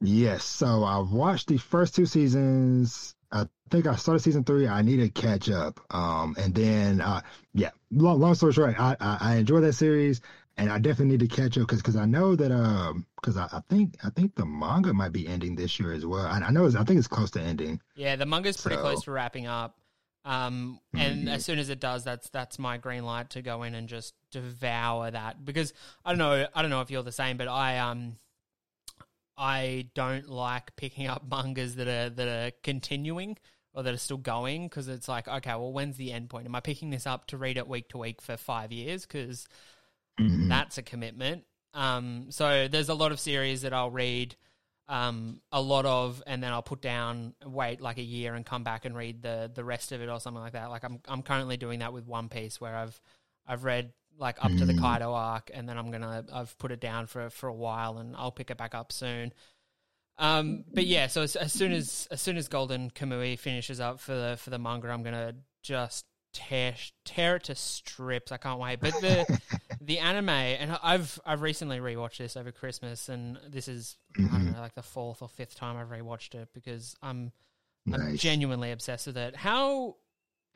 Yes. 0.00 0.44
So 0.44 0.84
I've 0.84 1.10
watched 1.10 1.48
the 1.48 1.58
first 1.58 1.94
two 1.94 2.06
seasons. 2.06 3.14
I 3.32 3.46
think 3.70 3.86
I 3.86 3.96
started 3.96 4.20
season 4.20 4.44
three. 4.44 4.66
I 4.68 4.82
need 4.82 4.98
to 4.98 5.08
catch 5.10 5.50
up. 5.50 5.80
Um 5.94 6.36
and 6.38 6.54
then 6.54 7.00
uh 7.00 7.20
yeah, 7.54 7.70
long, 7.90 8.20
long 8.20 8.34
story 8.34 8.52
short, 8.52 8.78
I, 8.78 8.96
I 9.00 9.18
I 9.20 9.36
enjoy 9.36 9.60
that 9.60 9.74
series 9.74 10.20
and 10.56 10.70
I 10.70 10.78
definitely 10.78 11.16
need 11.16 11.28
to 11.30 11.36
catch 11.36 11.56
up 11.58 11.66
because 11.66 11.78
because 11.82 11.96
I 11.96 12.04
know 12.06 12.36
that 12.36 12.52
um 12.52 13.06
because 13.20 13.36
I, 13.36 13.44
I 13.52 13.60
think 13.68 13.96
I 14.04 14.10
think 14.10 14.34
the 14.34 14.46
manga 14.46 14.92
might 14.92 15.12
be 15.12 15.26
ending 15.26 15.54
this 15.56 15.78
year 15.78 15.92
as 15.92 16.04
well. 16.06 16.26
I, 16.26 16.38
I 16.40 16.50
know 16.50 16.66
it's, 16.66 16.74
I 16.76 16.84
think 16.84 16.98
it's 16.98 17.08
close 17.08 17.30
to 17.32 17.40
ending. 17.40 17.80
Yeah, 17.94 18.16
the 18.16 18.26
manga's 18.26 18.56
pretty 18.60 18.76
So- 18.76 18.82
close 18.82 19.02
to 19.04 19.10
wrapping 19.12 19.46
up. 19.46 19.76
Um, 20.24 20.80
and 20.94 21.26
Mhm. 21.26 21.32
as 21.32 21.44
soon 21.44 21.58
as 21.58 21.70
it 21.70 21.80
does, 21.80 22.04
that's 22.04 22.28
that's 22.30 22.58
my 22.58 22.76
green 22.76 23.04
light 23.04 23.30
to 23.30 23.40
go 23.42 23.62
in 23.62 23.74
and 23.74 23.88
just 23.88 24.14
devour 24.30 25.10
that 25.10 25.42
because 25.44 25.72
I 26.04 26.10
don't 26.10 26.18
know 26.18 26.46
I 26.54 26.60
don't 26.62 26.70
know 26.70 26.80
if 26.82 26.90
you're 26.90 27.02
the 27.02 27.12
same, 27.12 27.36
but 27.38 27.48
I 27.48 27.78
um 27.78 28.16
I 29.36 29.86
don't 29.94 30.28
like 30.28 30.74
picking 30.76 31.06
up 31.06 31.24
mangas 31.30 31.76
that 31.76 31.88
are 31.88 32.10
that 32.10 32.28
are 32.28 32.50
continuing 32.62 33.38
or 33.72 33.82
that 33.84 33.94
are 33.94 33.98
still 33.98 34.16
going 34.18 34.66
because 34.66 34.88
it's 34.88 35.08
like 35.08 35.28
okay, 35.28 35.50
well, 35.52 35.72
when's 35.72 35.96
the 35.96 36.12
end 36.12 36.28
point? 36.30 36.46
Am 36.46 36.54
I 36.54 36.60
picking 36.60 36.90
this 36.90 37.06
up 37.06 37.26
to 37.28 37.38
read 37.38 37.56
it 37.56 37.68
week 37.68 37.88
to 37.90 37.98
week 37.98 38.20
for 38.20 38.36
five 38.36 38.72
years? 38.72 39.06
Because 39.06 39.46
Mhm. 40.20 40.48
that's 40.48 40.76
a 40.78 40.82
commitment. 40.82 41.44
Um, 41.78 42.26
so 42.30 42.66
there's 42.66 42.88
a 42.88 42.94
lot 42.94 43.12
of 43.12 43.20
series 43.20 43.62
that 43.62 43.72
I'll 43.72 43.90
read 43.90 44.34
um, 44.88 45.40
a 45.52 45.60
lot 45.60 45.86
of, 45.86 46.22
and 46.26 46.42
then 46.42 46.52
I'll 46.52 46.62
put 46.62 46.80
down, 46.80 47.34
wait 47.44 47.80
like 47.80 47.98
a 47.98 48.02
year, 48.02 48.34
and 48.34 48.44
come 48.44 48.64
back 48.64 48.84
and 48.84 48.96
read 48.96 49.22
the 49.22 49.50
the 49.54 49.62
rest 49.62 49.92
of 49.92 50.00
it 50.02 50.08
or 50.08 50.18
something 50.18 50.42
like 50.42 50.54
that. 50.54 50.70
Like 50.70 50.82
I'm 50.82 51.00
I'm 51.06 51.22
currently 51.22 51.56
doing 51.56 51.78
that 51.80 51.92
with 51.92 52.06
One 52.06 52.28
Piece, 52.28 52.60
where 52.60 52.74
I've 52.74 53.00
I've 53.46 53.64
read 53.64 53.92
like 54.18 54.44
up 54.44 54.50
to 54.50 54.66
the 54.66 54.72
Mm. 54.72 54.80
Kaido 54.80 55.12
arc, 55.12 55.50
and 55.54 55.68
then 55.68 55.78
I'm 55.78 55.90
gonna 55.92 56.24
I've 56.32 56.58
put 56.58 56.72
it 56.72 56.80
down 56.80 57.06
for 57.06 57.30
for 57.30 57.48
a 57.48 57.54
while, 57.54 57.98
and 57.98 58.16
I'll 58.16 58.32
pick 58.32 58.50
it 58.50 58.56
back 58.58 58.74
up 58.74 58.90
soon. 58.90 59.32
Um, 60.18 60.64
but 60.74 60.84
yeah, 60.86 61.06
so 61.06 61.22
as, 61.22 61.36
as 61.36 61.52
soon 61.52 61.72
as 61.72 62.08
as 62.10 62.20
soon 62.20 62.36
as 62.36 62.48
Golden 62.48 62.90
Kamui 62.90 63.38
finishes 63.38 63.78
up 63.78 64.00
for 64.00 64.14
the 64.14 64.36
for 64.36 64.50
the 64.50 64.58
manga, 64.58 64.88
I'm 64.88 65.04
gonna 65.04 65.34
just 65.62 66.06
tear 66.32 66.74
tear 67.04 67.36
it 67.36 67.44
to 67.44 67.54
strips. 67.54 68.32
I 68.32 68.38
can't 68.38 68.58
wait. 68.58 68.80
But 68.80 68.94
the 69.00 69.40
the 69.88 69.98
anime, 70.00 70.28
and 70.28 70.78
I've 70.82 71.18
I've 71.24 71.40
recently 71.40 71.78
rewatched 71.78 72.18
this 72.18 72.36
over 72.36 72.52
Christmas, 72.52 73.08
and 73.08 73.38
this 73.48 73.68
is 73.68 73.96
I 74.16 74.20
don't 74.22 74.30
Mhm. 74.46 74.54
know 74.54 74.60
like 74.60 74.74
the 74.74 74.82
fourth 74.82 75.22
or 75.22 75.28
fifth 75.30 75.54
time 75.54 75.76
I've 75.78 75.88
rewatched 75.88 76.34
it 76.34 76.50
because 76.52 76.94
I'm 77.02 77.32
I'm 77.90 78.16
genuinely 78.16 78.70
obsessed 78.70 79.06
with 79.06 79.16
it. 79.16 79.34
How 79.34 79.96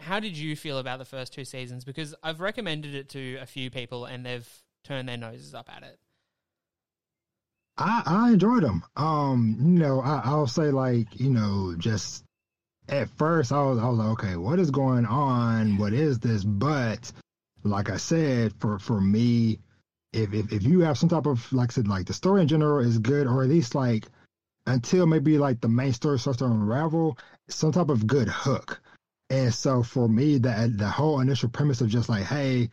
how 0.00 0.20
did 0.20 0.36
you 0.36 0.54
feel 0.54 0.76
about 0.78 0.98
the 0.98 1.06
first 1.06 1.32
two 1.32 1.46
seasons? 1.46 1.82
Because 1.84 2.14
I've 2.22 2.40
recommended 2.40 2.94
it 2.94 3.08
to 3.10 3.36
a 3.40 3.46
few 3.46 3.70
people, 3.70 4.04
and 4.04 4.24
they've 4.26 4.48
turned 4.84 5.08
their 5.08 5.16
noses 5.16 5.54
up 5.54 5.70
at 5.74 5.82
it. 5.82 5.98
I 7.78 8.02
I 8.04 8.32
enjoyed 8.32 8.62
them. 8.64 8.84
Um, 8.96 9.56
you 9.60 9.78
know, 9.78 10.00
I 10.02 10.20
I'll 10.24 10.46
say 10.46 10.70
like 10.70 11.18
you 11.18 11.30
know 11.30 11.74
just 11.78 12.24
at 12.88 13.08
first 13.16 13.50
I 13.50 13.62
was 13.62 13.78
I 13.78 13.88
was 13.88 13.98
like 13.98 14.08
okay, 14.10 14.36
what 14.36 14.58
is 14.58 14.70
going 14.70 15.06
on? 15.06 15.78
What 15.78 15.94
is 15.94 16.18
this? 16.18 16.44
But 16.44 17.10
like 17.64 17.90
I 17.90 17.96
said, 17.96 18.52
for 18.58 18.78
for 18.78 19.00
me, 19.00 19.58
if 20.12 20.32
if 20.34 20.52
if 20.52 20.62
you 20.62 20.80
have 20.80 20.98
some 20.98 21.08
type 21.08 21.26
of 21.26 21.52
like 21.52 21.70
I 21.70 21.74
said, 21.74 21.88
like 21.88 22.06
the 22.06 22.12
story 22.12 22.42
in 22.42 22.48
general 22.48 22.84
is 22.84 22.98
good, 22.98 23.26
or 23.26 23.42
at 23.42 23.48
least 23.48 23.74
like 23.74 24.06
until 24.66 25.06
maybe 25.06 25.38
like 25.38 25.60
the 25.60 25.68
main 25.68 25.92
story 25.92 26.18
starts 26.18 26.38
to 26.38 26.46
unravel, 26.46 27.18
some 27.48 27.72
type 27.72 27.88
of 27.88 28.06
good 28.06 28.28
hook. 28.28 28.80
And 29.30 29.52
so 29.52 29.82
for 29.82 30.08
me, 30.08 30.38
that 30.38 30.76
the 30.76 30.88
whole 30.88 31.20
initial 31.20 31.48
premise 31.48 31.80
of 31.80 31.88
just 31.88 32.08
like, 32.08 32.24
hey, 32.24 32.70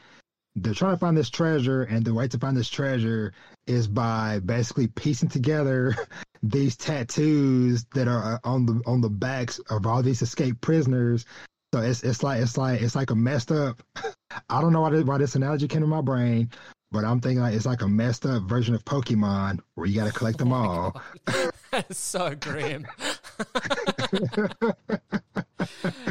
they're 0.55 0.73
trying 0.73 0.93
to 0.93 0.99
find 0.99 1.15
this 1.15 1.29
treasure, 1.29 1.83
and 1.83 2.03
the 2.03 2.13
way 2.13 2.27
to 2.27 2.37
find 2.37 2.57
this 2.57 2.69
treasure 2.69 3.33
is 3.67 3.87
by 3.87 4.39
basically 4.39 4.87
piecing 4.87 5.29
together 5.29 5.95
these 6.43 6.75
tattoos 6.75 7.85
that 7.93 8.07
are 8.07 8.35
uh, 8.35 8.39
on 8.43 8.65
the 8.65 8.81
on 8.85 9.01
the 9.01 9.09
backs 9.09 9.59
of 9.69 9.85
all 9.85 10.01
these 10.01 10.21
escaped 10.21 10.61
prisoners. 10.61 11.25
So 11.73 11.81
it's 11.81 12.03
it's 12.03 12.23
like 12.23 12.41
it's 12.41 12.57
like 12.57 12.81
it's 12.81 12.95
like 12.95 13.11
a 13.11 13.15
messed 13.15 13.51
up. 13.51 13.81
I 14.49 14.61
don't 14.61 14.73
know 14.73 14.81
why 14.81 14.91
this, 14.91 15.03
why 15.03 15.17
this 15.17 15.35
analogy 15.35 15.67
came 15.67 15.81
to 15.81 15.87
my 15.87 16.01
brain, 16.01 16.49
but 16.91 17.05
I'm 17.05 17.19
thinking 17.19 17.41
like 17.41 17.53
it's 17.53 17.65
like 17.65 17.81
a 17.81 17.87
messed 17.87 18.25
up 18.25 18.43
version 18.43 18.73
of 18.73 18.83
Pokemon 18.85 19.59
where 19.75 19.87
you 19.87 19.95
got 19.95 20.07
to 20.07 20.13
collect 20.13 20.39
them 20.39 20.51
oh 20.51 20.55
all. 20.55 21.01
That's 21.71 21.99
so 21.99 22.35
grim. 22.35 22.87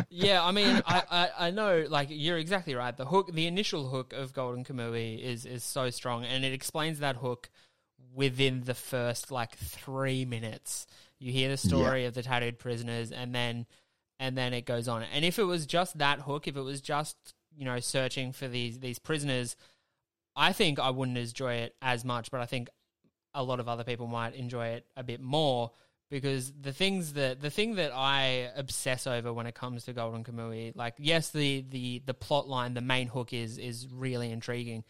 yeah, 0.08 0.44
I 0.44 0.52
mean, 0.52 0.82
I, 0.86 1.02
I, 1.10 1.30
I 1.46 1.50
know, 1.50 1.84
like, 1.88 2.08
you're 2.10 2.38
exactly 2.38 2.74
right. 2.74 2.96
The 2.96 3.04
hook, 3.04 3.32
the 3.32 3.46
initial 3.46 3.88
hook 3.88 4.12
of 4.12 4.32
Golden 4.32 4.64
Kamui 4.64 5.20
is, 5.20 5.44
is 5.44 5.64
so 5.64 5.90
strong, 5.90 6.24
and 6.24 6.44
it 6.44 6.52
explains 6.52 7.00
that 7.00 7.16
hook 7.16 7.50
within 8.14 8.64
the 8.64 8.74
first, 8.74 9.30
like, 9.30 9.56
three 9.56 10.24
minutes. 10.24 10.86
You 11.18 11.32
hear 11.32 11.48
the 11.48 11.56
story 11.56 12.04
of 12.04 12.14
the 12.14 12.22
tattooed 12.22 12.58
prisoners, 12.58 13.10
and 13.10 13.34
then, 13.34 13.66
and 14.18 14.36
then 14.36 14.52
it 14.52 14.66
goes 14.66 14.88
on. 14.88 15.02
And 15.02 15.24
if 15.24 15.38
it 15.38 15.44
was 15.44 15.66
just 15.66 15.98
that 15.98 16.20
hook, 16.20 16.48
if 16.48 16.56
it 16.56 16.62
was 16.62 16.80
just, 16.80 17.16
you 17.56 17.64
know, 17.64 17.80
searching 17.80 18.32
for 18.32 18.48
these, 18.48 18.80
these 18.80 18.98
prisoners, 18.98 19.56
I 20.34 20.52
think 20.52 20.78
I 20.78 20.90
wouldn't 20.90 21.18
enjoy 21.18 21.54
it 21.54 21.76
as 21.82 22.04
much, 22.04 22.30
but 22.30 22.40
I 22.40 22.46
think 22.46 22.68
a 23.34 23.42
lot 23.42 23.60
of 23.60 23.68
other 23.68 23.84
people 23.84 24.06
might 24.06 24.34
enjoy 24.34 24.68
it 24.68 24.86
a 24.96 25.02
bit 25.02 25.20
more 25.20 25.72
because 26.10 26.52
the 26.60 26.72
things 26.72 27.14
that 27.14 27.40
the 27.40 27.50
thing 27.50 27.74
that 27.74 27.92
I 27.94 28.50
obsess 28.56 29.06
over 29.06 29.32
when 29.32 29.46
it 29.46 29.54
comes 29.54 29.84
to 29.84 29.92
Golden 29.92 30.24
Kamui, 30.24 30.74
like 30.74 30.94
yes, 30.98 31.30
the 31.30 31.64
the 31.68 32.02
the 32.06 32.14
plot 32.14 32.48
line, 32.48 32.74
the 32.74 32.80
main 32.80 33.08
hook 33.08 33.32
is 33.32 33.58
is 33.58 33.86
really 33.92 34.30
intriguing, 34.30 34.84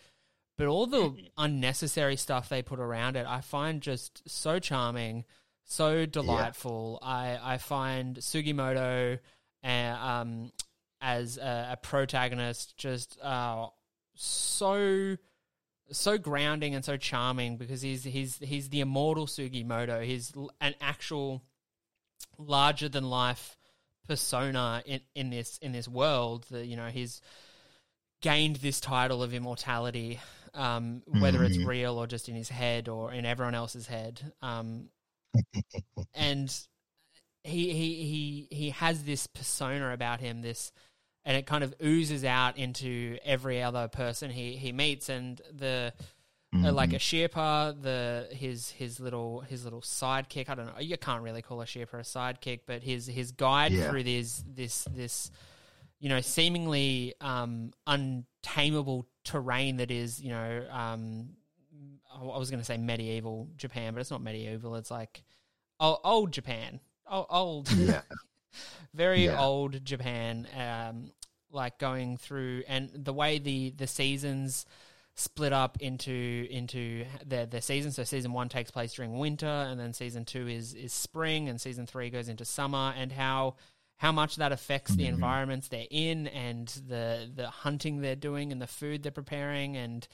but 0.57 0.67
all 0.67 0.87
the 0.87 0.99
mm-hmm. 0.99 1.27
unnecessary 1.37 2.17
stuff 2.17 2.49
they 2.49 2.63
put 2.63 2.79
around 2.79 3.17
it, 3.17 3.27
I 3.27 3.41
find 3.41 3.81
just 3.81 4.29
so 4.29 4.59
charming, 4.59 5.25
so 5.69 6.07
delightful. 6.07 6.99
I 7.03 7.39
I 7.41 7.59
find 7.59 8.17
Sugimoto, 8.17 9.19
uh, 9.63 9.69
um, 9.69 10.51
as 11.01 11.37
a, 11.39 11.71
a 11.73 11.77
protagonist, 11.77 12.77
just 12.77 13.19
uh, 13.23 13.67
so 14.15 15.17
so 15.91 16.19
grounding 16.19 16.75
and 16.75 16.85
so 16.85 16.97
charming 16.97 17.57
because 17.57 17.81
he's 17.83 18.03
he's 18.05 18.39
he's 18.39 18.69
the 18.71 18.81
immortal 18.81 19.27
Sugimoto. 19.27 20.03
He's 20.05 20.33
an 20.61 20.75
actual 20.81 21.43
larger 22.39 22.89
than 22.89 23.09
life 23.09 23.57
persona 24.07 24.83
in, 24.87 25.01
in 25.15 25.31
this 25.31 25.59
in 25.59 25.73
this 25.73 25.87
world. 25.87 26.47
That 26.51 26.67
you 26.67 26.77
know 26.77 26.89
he's 26.89 27.21
gained 28.23 28.57
this 28.57 28.81
title 28.81 29.23
of 29.23 29.33
immortality, 29.33 30.19
um, 30.55 31.03
whether 31.07 31.45
it's 31.45 31.57
Mhm. 31.59 31.67
real 31.67 31.99
or 31.99 32.07
just 32.07 32.29
in 32.29 32.35
his 32.35 32.49
head 32.49 32.89
or 32.89 33.13
in 33.13 33.25
everyone 33.25 33.55
else's 33.55 33.87
head. 33.87 34.33
Um, 34.43 34.89
and 36.15 36.55
he 37.45 37.73
he 37.73 37.95
he 38.51 38.57
he 38.57 38.71
has 38.71 39.05
this 39.05 39.27
persona 39.27 39.93
about 39.93 40.21
him. 40.21 40.43
This 40.43 40.73
and 41.25 41.37
it 41.37 41.47
kind 41.47 41.63
of 41.65 41.75
oozes 41.83 42.25
out 42.25 42.57
into 42.57 43.19
every 43.25 43.63
other 43.63 43.89
person 43.89 44.31
he, 44.31 44.57
he 44.57 44.73
meets 44.73 45.09
and 45.09 45.41
the 45.53 45.93
uh, 46.65 46.73
like 46.73 46.91
Asirpa, 46.91 47.81
the 47.83 48.29
his 48.35 48.71
his 48.71 48.99
little 48.99 49.41
his 49.41 49.65
little 49.65 49.83
sidekick. 49.83 50.49
I 50.49 50.55
don't 50.55 50.67
know. 50.67 50.81
You 50.81 50.97
can't 50.97 51.23
really 51.23 51.43
call 51.43 51.59
Asirpa 51.59 51.93
a 51.95 51.97
sidekick, 51.99 52.61
but 52.67 52.83
his 52.83 53.07
his 53.07 53.33
guide 53.33 53.73
Yeah. 53.73 53.91
through 53.91 54.05
this 54.05 54.43
this 54.47 54.85
this 54.91 55.31
you 56.01 56.09
know 56.09 56.23
seemingly 56.23 57.13
um, 57.21 57.73
untamable 57.87 59.07
terrain 59.25 59.77
that 59.77 59.91
is 59.91 60.23
you 60.23 60.31
know 60.31 60.65
um, 60.71 61.31
I 62.11 62.21
I 62.21 62.39
was 62.39 62.51
going 62.51 62.61
to 62.61 62.65
say 62.65 62.77
medieval 62.77 63.49
Japan, 63.57 63.95
but 63.95 64.01
it's 64.01 64.11
not 64.11 64.23
medieval. 64.23 64.77
It's 64.77 64.91
like 64.91 65.23
old, 65.81 65.99
old 66.05 66.33
Japan, 66.33 66.81
old, 67.11 67.27
old 67.31 67.69
yeah, 67.73 68.03
very 68.95 69.25
Yeah. 69.25 69.37
old 69.37 69.85
Japan, 69.85 70.47
um, 70.57 71.13
like 71.51 71.79
going 71.79 72.17
through 72.17 72.63
and 72.69 72.91
the 72.95 73.13
way 73.13 73.39
the 73.39 73.71
the 73.77 73.87
seasons 73.87 74.67
split 75.15 75.53
up 75.53 75.79
into 75.81 76.47
into 76.51 77.05
the 77.27 77.47
the 77.51 77.61
seasons. 77.61 77.97
So 77.97 78.05
season 78.05 78.33
one 78.33 78.49
takes 78.49 78.71
place 78.71 78.93
during 78.95 79.19
winter, 79.19 79.47
and 79.47 79.79
then 79.81 79.93
season 79.93 80.25
two 80.25 80.49
is 80.49 80.75
is 80.75 80.93
spring, 80.93 81.49
and 81.49 81.61
season 81.61 81.87
three 81.87 82.11
goes 82.11 82.29
into 82.29 82.45
summer, 82.45 82.93
and 82.97 83.13
how 83.13 83.57
how 83.97 84.13
much 84.13 84.37
that 84.37 84.53
affects 84.53 84.95
the 84.95 85.05
Mhm. 85.05 85.09
environments 85.15 85.69
they're 85.69 85.87
in, 85.91 86.29
and 86.29 86.69
the 86.69 87.31
the 87.35 87.51
hunting 87.51 88.01
they're 88.01 88.17
doing, 88.17 88.53
and 88.53 88.63
the 88.63 88.67
food 88.67 89.03
they're 89.03 89.13
preparing, 89.13 89.77
and 89.77 90.07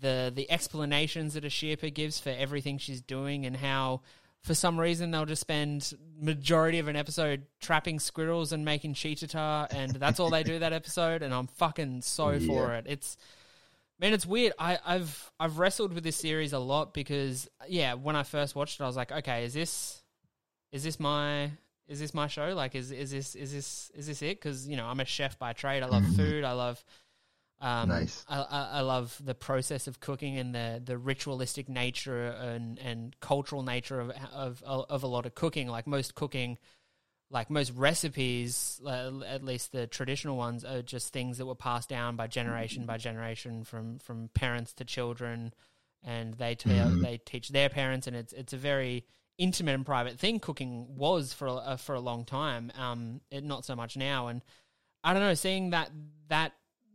the 0.00 0.32
the 0.34 0.50
explanations 0.50 1.34
that 1.34 1.44
Asirpa 1.44 1.92
gives 1.92 2.18
for 2.20 2.30
everything 2.30 2.78
she's 2.78 3.00
doing, 3.00 3.46
and 3.46 3.56
how 3.56 4.02
for 4.42 4.54
some 4.54 4.78
reason 4.78 5.10
they'll 5.10 5.24
just 5.24 5.40
spend 5.40 5.94
majority 6.20 6.78
of 6.78 6.86
an 6.88 6.96
episode 6.96 7.46
trapping 7.60 7.98
squirrels 7.98 8.52
and 8.52 8.62
making 8.62 8.92
chitatap 8.92 9.68
and 9.72 9.92
that's 9.92 10.20
all 10.20 10.28
they 10.28 10.42
do 10.42 10.58
that 10.58 10.74
episode 10.74 11.22
and 11.22 11.32
I'm 11.32 11.46
fucking 11.46 12.02
so 12.02 12.38
for 12.40 12.74
it. 12.74 12.84
It's 12.86 13.16
man, 13.98 14.12
it's 14.12 14.26
weird. 14.26 14.52
I, 14.58 14.78
I've 14.84 15.30
I've 15.40 15.58
wrestled 15.58 15.94
with 15.94 16.04
this 16.04 16.16
series 16.16 16.52
a 16.52 16.58
lot 16.58 16.92
because 16.92 17.48
yeah, 17.68 17.94
when 17.94 18.16
I 18.16 18.22
first 18.22 18.54
watched 18.54 18.80
it 18.80 18.84
I 18.84 18.86
was 18.86 18.96
like, 18.96 19.10
okay, 19.12 19.44
is 19.46 19.54
this 19.54 20.02
is 20.72 20.84
this 20.84 21.00
my 21.00 21.50
is 21.88 22.00
this 22.00 22.12
my 22.12 22.26
show? 22.26 22.52
Like 22.54 22.74
is 22.74 22.90
is 22.92 23.12
this 23.12 23.34
is 23.34 23.50
this 23.50 23.90
is 23.94 24.06
this 24.08 24.20
it? 24.20 24.38
Because 24.38 24.68
you 24.68 24.76
know 24.76 24.84
I'm 24.84 25.00
a 25.00 25.06
chef 25.06 25.38
by 25.38 25.54
trade. 25.54 25.82
I 25.82 25.86
love 25.86 26.02
Mhm. 26.02 26.16
food. 26.16 26.44
I 26.44 26.52
love 26.52 26.84
um, 27.64 27.88
Nice. 27.88 28.24
I, 28.28 28.40
I, 28.40 28.68
I 28.74 28.80
love 28.82 29.18
the 29.24 29.34
process 29.34 29.86
of 29.86 29.98
cooking 29.98 30.36
and 30.38 30.54
the, 30.54 30.82
the 30.84 30.98
ritualistic 30.98 31.66
nature 31.68 32.26
and, 32.26 32.78
and 32.78 33.18
cultural 33.20 33.62
nature 33.62 34.00
of, 34.00 34.10
of 34.32 34.62
of 34.62 35.02
a 35.02 35.06
lot 35.06 35.24
of 35.24 35.34
cooking. 35.34 35.68
Like 35.68 35.86
most 35.86 36.14
cooking, 36.14 36.58
like 37.30 37.48
most 37.48 37.72
recipes, 37.72 38.80
uh, 38.84 39.12
at 39.26 39.42
least 39.42 39.72
the 39.72 39.86
traditional 39.86 40.36
ones, 40.36 40.62
are 40.64 40.82
just 40.82 41.12
things 41.12 41.38
that 41.38 41.46
were 41.46 41.54
passed 41.54 41.88
down 41.88 42.16
by 42.16 42.26
generation 42.26 42.84
by 42.84 42.98
generation 42.98 43.64
from 43.64 43.98
from 43.98 44.28
parents 44.34 44.74
to 44.74 44.84
children, 44.84 45.54
and 46.02 46.34
they 46.34 46.54
tell 46.54 46.90
Mhm. 46.90 47.00
they 47.00 47.16
teach 47.16 47.48
their 47.48 47.70
parents, 47.70 48.06
and 48.06 48.14
it's 48.14 48.34
it's 48.34 48.52
a 48.52 48.58
very 48.58 49.06
intimate 49.38 49.74
and 49.74 49.86
private 49.86 50.20
thing. 50.20 50.38
Cooking 50.38 50.96
was 50.96 51.32
for 51.32 51.46
a, 51.48 51.54
uh, 51.54 51.76
for 51.78 51.94
a 51.94 52.00
long 52.00 52.26
time, 52.26 52.70
um, 52.76 53.22
it, 53.30 53.42
not 53.42 53.64
so 53.64 53.74
much 53.74 53.96
now, 53.96 54.26
and 54.28 54.42
I 55.02 55.14
don't 55.14 55.22
know, 55.22 55.34
seeing 55.34 55.70
that 55.70 55.90
that 56.28 56.52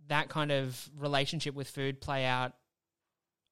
that 0.10 0.30
kind 0.30 0.52
of 0.52 0.90
relationship 0.98 1.56
with 1.56 1.70
food 1.70 2.02
play 2.02 2.26
out 2.26 2.54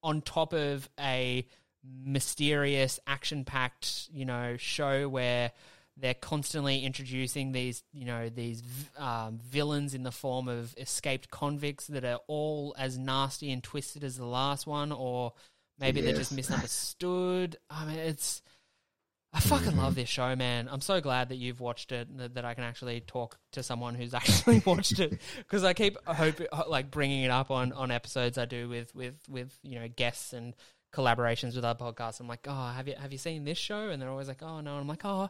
on 0.04 0.22
top 0.22 0.54
of 0.54 0.90
a 1.00 1.48
mysterious, 1.84 3.00
action 3.08 3.46
packed, 3.46 4.10
you 4.12 4.26
know, 4.26 4.58
show 4.58 5.08
where 5.08 5.52
they're 6.00 6.14
constantly 6.14 6.84
introducing 6.86 7.52
these, 7.52 7.84
you 7.92 8.06
know, 8.06 8.30
these 8.30 8.62
um, 8.98 9.40
villains 9.44 9.94
in 9.94 10.04
the 10.04 10.12
form 10.12 10.48
of 10.48 10.76
escaped 10.78 11.32
convicts 11.32 11.88
that 11.88 12.06
are 12.06 12.20
all 12.28 12.76
as 12.78 12.98
nasty 12.98 13.52
and 13.52 13.64
twisted 13.64 14.04
as 14.04 14.18
the 14.18 14.26
last 14.26 14.68
one, 14.68 14.92
or 14.92 15.34
maybe 15.80 16.02
they're 16.02 16.14
just 16.14 16.32
misunderstood. 16.36 17.58
I 17.70 17.86
mean, 17.86 18.00
it's. 18.00 18.42
I 19.38 19.40
fucking 19.40 19.78
love 19.78 19.92
mm-hmm. 19.92 20.02
this 20.02 20.10
show, 20.10 20.36
man. 20.36 20.68
I'm 20.68 20.82
so 20.82 21.00
glad 21.00 21.30
that 21.30 21.36
you've 21.36 21.60
watched 21.60 21.92
it, 21.92 22.10
and 22.10 22.20
that, 22.20 22.34
that 22.34 22.44
I 22.44 22.56
can 22.56 22.64
actually 22.64 23.02
talk 23.02 23.38
to 23.52 23.62
someone 23.62 23.94
who's 23.94 24.14
actually 24.16 24.64
watched 24.66 25.00
it. 25.00 25.22
Because 25.38 25.64
I 25.64 25.74
keep 25.74 25.96
hope 26.08 26.42
like 26.68 26.90
bringing 26.90 27.22
it 27.22 27.30
up 27.30 27.52
on, 27.52 27.72
on 27.72 27.92
episodes 27.92 28.40
I 28.40 28.46
do 28.46 28.68
with, 28.68 28.96
with, 28.96 29.14
with 29.30 29.56
you 29.62 29.80
know 29.80 29.88
guests 29.88 30.34
and 30.34 30.56
collaborations 30.92 31.56
with 31.56 31.64
other 31.64 31.78
podcasts. 31.78 32.20
I'm 32.20 32.28
like, 32.28 32.48
oh, 32.48 32.72
have 32.72 32.88
you 32.88 32.96
have 32.98 33.12
you 33.12 33.20
seen 33.20 33.44
this 33.44 33.60
show? 33.60 33.90
And 33.90 34.02
they're 34.02 34.10
always 34.10 34.28
like, 34.28 34.42
oh 34.42 34.60
no. 34.62 34.72
And 34.72 34.82
I'm 34.82 34.88
like, 34.88 35.06
oh, 35.06 35.30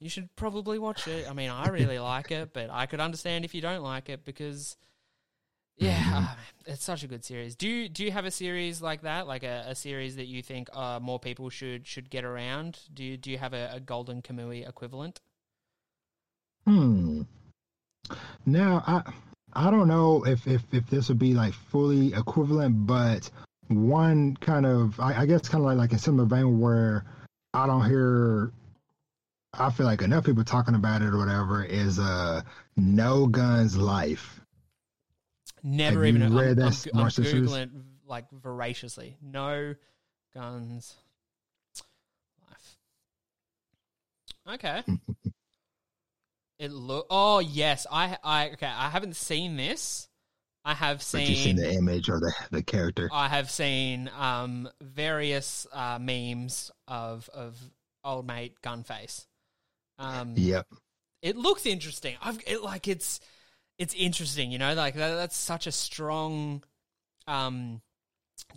you 0.00 0.08
should 0.08 0.34
probably 0.34 0.80
watch 0.80 1.06
it. 1.06 1.30
I 1.30 1.32
mean, 1.32 1.48
I 1.48 1.68
really 1.68 2.00
like 2.00 2.32
it, 2.32 2.52
but 2.52 2.70
I 2.70 2.86
could 2.86 2.98
understand 2.98 3.44
if 3.44 3.54
you 3.54 3.60
don't 3.60 3.84
like 3.84 4.08
it 4.08 4.24
because, 4.24 4.76
yeah, 5.76 6.02
ah, 6.06 6.36
it's 6.66 6.84
such 6.84 7.02
a 7.02 7.06
good 7.06 7.24
series. 7.24 7.56
Do 7.56 7.68
you 7.68 7.88
do 7.88 8.04
you 8.04 8.12
have 8.12 8.24
a 8.24 8.30
series 8.30 8.80
like 8.80 9.02
that, 9.02 9.26
like 9.26 9.42
a, 9.42 9.64
a 9.68 9.74
series 9.74 10.16
that 10.16 10.26
you 10.26 10.42
think 10.42 10.68
uh, 10.72 11.00
more 11.00 11.18
people 11.18 11.50
should 11.50 11.86
should 11.86 12.10
get 12.10 12.24
around? 12.24 12.78
Do 12.92 13.04
you 13.04 13.16
do 13.16 13.30
you 13.30 13.38
have 13.38 13.52
a, 13.52 13.70
a 13.72 13.80
Golden 13.80 14.22
Kamui 14.22 14.68
equivalent? 14.68 15.20
Hmm. 16.66 17.22
Now 18.46 18.82
I 18.86 19.12
I 19.52 19.70
don't 19.70 19.88
know 19.88 20.24
if 20.24 20.46
if 20.46 20.62
if 20.72 20.88
this 20.88 21.08
would 21.08 21.18
be 21.18 21.34
like 21.34 21.54
fully 21.54 22.14
equivalent, 22.14 22.86
but 22.86 23.30
one 23.68 24.36
kind 24.36 24.66
of 24.66 24.98
I, 25.00 25.22
I 25.22 25.26
guess 25.26 25.48
kind 25.48 25.62
of 25.62 25.66
like 25.66 25.78
like 25.78 25.92
in 25.92 25.98
similar 25.98 26.26
vein 26.26 26.60
where 26.60 27.04
I 27.52 27.66
don't 27.66 27.84
hear. 27.84 28.52
I 29.56 29.70
feel 29.70 29.86
like 29.86 30.02
enough 30.02 30.24
people 30.24 30.42
talking 30.42 30.74
about 30.74 31.00
it 31.02 31.14
or 31.14 31.18
whatever 31.18 31.64
is 31.64 31.98
uh 31.98 32.42
no 32.76 33.26
guns 33.26 33.76
life. 33.76 34.40
Never 35.64 36.04
Have 36.04 36.14
even. 36.14 36.22
you 36.22 36.38
I'm, 36.38 36.38
I'm, 36.38 36.58
I'm 36.94 37.06
googling 37.08 37.70
like 38.06 38.30
voraciously. 38.30 39.16
No 39.22 39.74
guns. 40.34 40.94
Life. 42.50 42.76
Okay. 44.54 44.82
it 46.58 46.70
look. 46.70 47.06
Oh 47.10 47.38
yes, 47.38 47.86
I. 47.90 48.16
I 48.22 48.50
okay. 48.50 48.66
I 48.66 48.90
haven't 48.90 49.16
seen 49.16 49.56
this. 49.56 50.08
I 50.66 50.74
have 50.74 50.98
But 50.98 51.02
seen. 51.02 51.36
seen 51.36 51.56
the 51.56 51.72
image 51.74 52.08
or 52.08 52.20
the 52.20 52.32
the 52.50 52.62
character. 52.62 53.08
I 53.12 53.28
have 53.28 53.50
seen 53.50 54.10
um, 54.18 54.68
various 54.80 55.66
uh, 55.72 55.98
memes 56.00 56.70
of 56.88 57.28
of 57.34 57.56
old 58.02 58.26
mate 58.26 58.54
Gunface. 58.62 59.26
Um, 59.98 60.34
Yep. 60.36 60.66
it 61.22 61.36
looks 61.36 61.64
interesting. 61.66 62.16
I've 62.22 62.38
it, 62.46 62.62
like 62.62 62.88
it's 62.88 63.20
it's 63.78 63.94
interesting, 63.94 64.50
you 64.50 64.58
know, 64.58 64.74
like 64.74 64.94
that, 64.94 65.14
that's 65.16 65.36
such 65.36 65.66
a 65.66 65.72
strong 65.72 66.62
um 67.26 67.80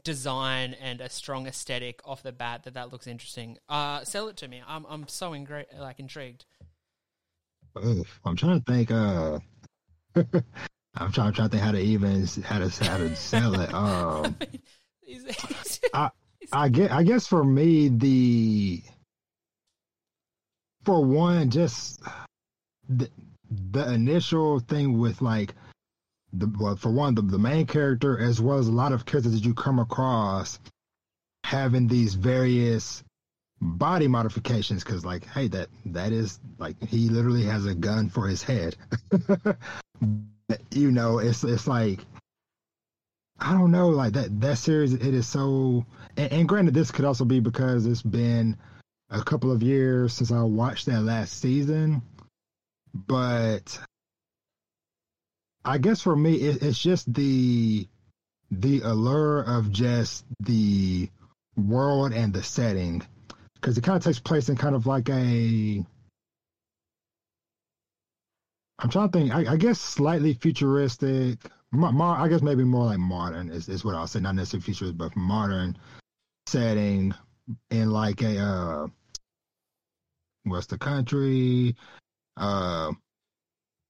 design 0.03 0.76
and 0.82 0.99
a 1.01 1.09
strong 1.09 1.47
aesthetic 1.47 2.01
off 2.05 2.24
the 2.24 2.32
bat 2.32 2.63
that 2.63 2.74
that 2.74 2.91
looks 2.91 3.07
interesting. 3.07 3.57
Uh 3.70 4.03
sell 4.03 4.28
it 4.28 4.38
to 4.38 4.47
me. 4.47 4.61
I'm 4.68 4.86
I'm 4.89 5.07
so 5.07 5.32
ingre- 5.32 5.65
like 5.80 5.99
intrigued. 5.99 6.45
Oof. 7.84 8.20
I'm 8.26 8.36
trying 8.36 8.61
to 8.61 8.72
think. 8.72 8.91
Uh, 8.91 9.39
I'm 10.99 11.11
trying, 11.11 11.32
trying 11.34 11.34
to 11.34 11.49
think 11.49 11.61
how 11.63 11.72
to 11.72 11.80
even 11.80 12.26
how 12.43 12.59
to 12.59 12.70
how 12.86 12.97
to 12.97 13.15
sell 13.15 13.59
it. 13.59 13.72
Um, 13.74 14.36
he's- 15.01 15.80
I 16.53 16.70
get. 16.70 16.91
I 16.91 17.03
guess 17.03 17.28
for 17.28 17.43
me, 17.43 17.89
the 17.89 18.82
for 20.86 21.03
one, 21.03 21.49
just 21.49 22.01
the 22.88 23.09
the 23.72 23.91
initial 23.93 24.60
thing 24.60 24.98
with 24.98 25.22
like 25.22 25.54
the 26.34 26.52
well, 26.60 26.76
for 26.76 26.91
one, 26.91 27.16
the, 27.16 27.22
the 27.22 27.39
main 27.39 27.66
character 27.66 28.20
as 28.20 28.41
well 28.41 28.58
as 28.58 28.68
a 28.68 28.72
lot 28.72 28.91
of 28.91 29.06
characters 29.06 29.34
that 29.34 29.45
you 29.45 29.54
come 29.54 29.80
across 29.80 30.60
having 31.43 31.88
these 31.88 32.14
various 32.14 33.04
body 33.60 34.08
modifications 34.08 34.84
because 34.84 35.04
like 35.04 35.26
hey 35.28 35.48
that 35.48 35.68
that 35.86 36.12
is 36.12 36.39
like 36.60 36.76
he 36.84 37.10
literally 37.10 37.43
has 37.43 37.66
a 37.66 37.74
gun 37.74 38.10
for 38.10 38.28
his 38.28 38.43
head. 38.43 38.76
You 40.72 40.91
know 40.91 41.20
it's 41.20 41.43
it's 41.43 41.68
like 41.68 42.00
i 43.39 43.52
don't 43.52 43.72
know 43.72 43.89
like 43.89 44.14
that 44.14 44.39
that 44.39 44.58
series 44.58 44.93
it 44.93 45.14
is 45.14 45.28
so 45.28 45.86
and, 46.16 46.32
and 46.32 46.48
granted 46.48 46.74
this 46.74 46.89
could 46.89 47.04
also 47.04 47.26
be 47.26 47.39
because 47.39 47.86
it's 47.86 48.02
been 48.02 48.56
a 49.10 49.22
couple 49.22 49.52
of 49.52 49.62
years 49.62 50.14
since 50.14 50.32
i 50.32 50.41
watched 50.41 50.86
that 50.86 51.02
last 51.02 51.41
season 51.41 52.02
but 53.06 53.80
i 55.66 55.78
guess 55.78 56.02
for 56.02 56.16
me 56.16 56.36
it, 56.36 56.64
it's 56.64 56.80
just 56.80 57.12
the 57.14 57.88
the 58.52 58.82
allure 58.82 59.41
of 59.41 59.72
just 59.72 60.26
the 60.39 61.10
world 61.58 62.14
and 62.14 62.34
the 62.34 62.43
setting. 62.43 63.06
Because 63.56 63.78
it 63.78 63.84
kind 63.84 63.98
of 63.98 64.04
takes 64.04 64.20
place 64.20 64.50
in 64.50 64.56
kind 64.56 64.76
of 64.76 64.86
like 64.86 65.10
a 65.10 65.84
i'm 68.80 68.89
trying 68.89 69.10
to 69.10 69.18
think 69.18 69.34
i, 69.34 69.54
I 69.54 69.58
guess 69.58 69.80
slightly 69.80 70.36
futuristic 70.36 71.39
mo- 71.72 71.91
mo- 71.91 72.12
i 72.12 72.28
guess 72.28 72.43
maybe 72.43 72.64
more 72.64 72.86
like 72.86 73.00
modern 73.00 73.50
is, 73.50 73.68
is 73.68 73.84
what 73.84 73.95
i'll 73.95 74.06
say. 74.06 74.20
Not 74.20 74.36
necessarily 74.36 74.64
futuristic 74.64 74.98
but 74.98 75.16
modern 75.16 75.76
setting 76.45 77.16
in 77.72 77.89
like 77.89 78.22
a 78.22 78.38
uh 78.38 78.88
what's 80.43 80.68
the 80.68 80.78
country 80.78 81.76
uh 82.38 82.91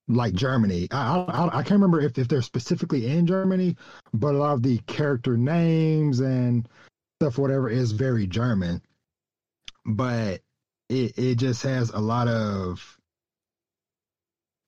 like 0.07 0.33
Germany. 0.33 0.87
I, 0.91 1.19
I 1.19 1.47
I 1.47 1.63
can't 1.63 1.71
remember 1.71 2.01
if, 2.01 2.17
if 2.17 2.27
they're 2.27 2.41
specifically 2.41 3.07
in 3.07 3.27
Germany, 3.27 3.75
but 4.13 4.35
a 4.35 4.37
lot 4.37 4.53
of 4.53 4.63
the 4.63 4.79
character 4.79 5.37
names 5.37 6.19
and 6.19 6.67
stuff, 7.19 7.37
whatever, 7.37 7.69
is 7.69 7.91
very 7.91 8.27
German. 8.27 8.81
But 9.85 10.41
it 10.89 11.17
it 11.17 11.35
just 11.35 11.63
has 11.63 11.89
a 11.89 11.99
lot 11.99 12.27
of 12.27 12.97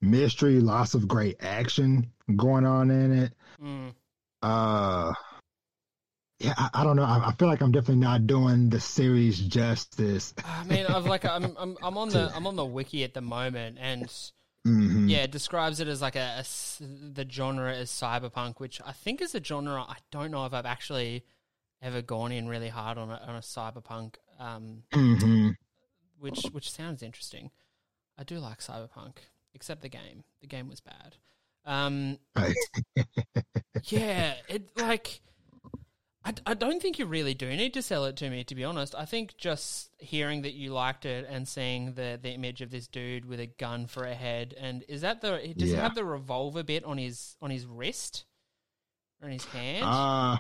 mystery, 0.02 0.60
lots 0.60 0.94
of 0.94 1.08
great 1.08 1.38
action 1.42 2.12
going 2.36 2.66
on 2.66 2.92
in 2.92 3.24
it. 3.24 3.34
Mm. 3.62 3.94
Uh, 4.42 5.14
yeah, 6.40 6.54
I, 6.58 6.70
I 6.74 6.84
don't 6.84 6.96
know. 6.96 7.04
I, 7.04 7.28
I 7.30 7.32
feel 7.34 7.48
like 7.48 7.62
I'm 7.62 7.72
definitely 7.72 7.98
not 7.98 8.28
doing 8.28 8.70
the 8.70 8.80
series 8.80 9.40
justice. 9.40 10.34
I 10.44 10.64
mean, 10.64 10.86
I've 10.86 11.06
like 11.06 11.26
I'm 11.26 11.56
I'm 11.60 11.78
I'm 11.82 11.98
on 11.98 12.10
the 12.10 12.32
I'm 12.36 12.48
on 12.48 12.56
the 12.56 12.66
wiki 12.66 13.04
at 13.04 13.14
the 13.14 13.22
moment 13.22 13.78
and 13.80 14.10
Mhm. 14.68 15.10
Yeah, 15.10 15.20
it 15.20 15.32
describes 15.32 15.80
it 15.80 15.88
as 15.88 16.02
like 16.02 16.18
a, 16.18 16.44
a 16.44 16.84
the 16.84 17.26
genre 17.30 17.74
as 17.74 17.90
cyberpunk, 17.90 18.60
which 18.60 18.82
I 18.86 18.92
think 18.92 19.22
is 19.22 19.34
a 19.34 19.44
genre 19.44 19.82
I 19.82 19.98
don't 20.12 20.32
know 20.32 20.46
if 20.46 20.54
I've 20.54 20.66
actually 20.66 21.24
ever 21.82 22.02
gone 22.02 22.34
in 22.34 22.48
really 22.48 22.68
hard 22.68 22.98
on 22.98 23.10
a, 23.10 23.22
on 23.26 23.36
a 23.38 23.40
cyberpunk, 23.40 24.16
um, 24.38 24.84
Mhm. 24.92 25.56
which 26.20 26.44
which 26.52 26.70
sounds 26.72 27.02
interesting. 27.02 27.52
I 28.18 28.24
do 28.26 28.38
like 28.40 28.60
cyberpunk, 28.60 29.20
except 29.54 29.82
the 29.82 29.90
game. 29.90 30.26
The 30.42 30.48
game 30.48 30.68
was 30.68 30.82
bad. 30.82 31.16
Um, 31.66 32.18
yeah, 33.86 34.34
it 34.50 34.70
like 34.78 35.22
I, 36.30 36.52
I 36.52 36.54
don't 36.54 36.82
think 36.82 37.00
you 37.00 37.06
really 37.06 37.34
do 37.34 37.48
need 37.48 37.74
to 37.74 37.82
sell 37.82 38.06
it 38.06 38.16
to 38.18 38.30
me. 38.30 38.44
To 38.44 38.56
be 38.56 38.64
honest, 38.64 38.94
I 38.96 39.06
think 39.06 39.36
just 39.38 39.90
hearing 39.98 40.44
that 40.44 40.54
you 40.54 40.72
liked 40.72 41.06
it 41.06 41.26
and 41.30 41.48
seeing 41.48 41.94
the 41.94 42.20
the 42.22 42.32
image 42.32 42.62
of 42.62 42.70
this 42.70 42.88
dude 42.88 43.26
with 43.26 43.40
a 43.40 43.48
gun 43.48 43.88
for 43.88 44.04
a 44.04 44.14
head, 44.14 44.54
and 44.60 44.84
is 44.88 45.02
that 45.02 45.22
the 45.22 45.54
does 45.58 45.70
he 45.70 45.76
have 45.76 45.96
the 45.96 46.06
revolver 46.06 46.64
bit 46.64 46.84
on 46.84 46.98
his 46.98 47.36
on 47.42 47.50
his 47.50 47.66
wrist 47.66 48.26
or 49.22 49.28
in 49.28 49.34
his 49.34 49.46
hand? 49.46 49.86
Uh 49.86 50.38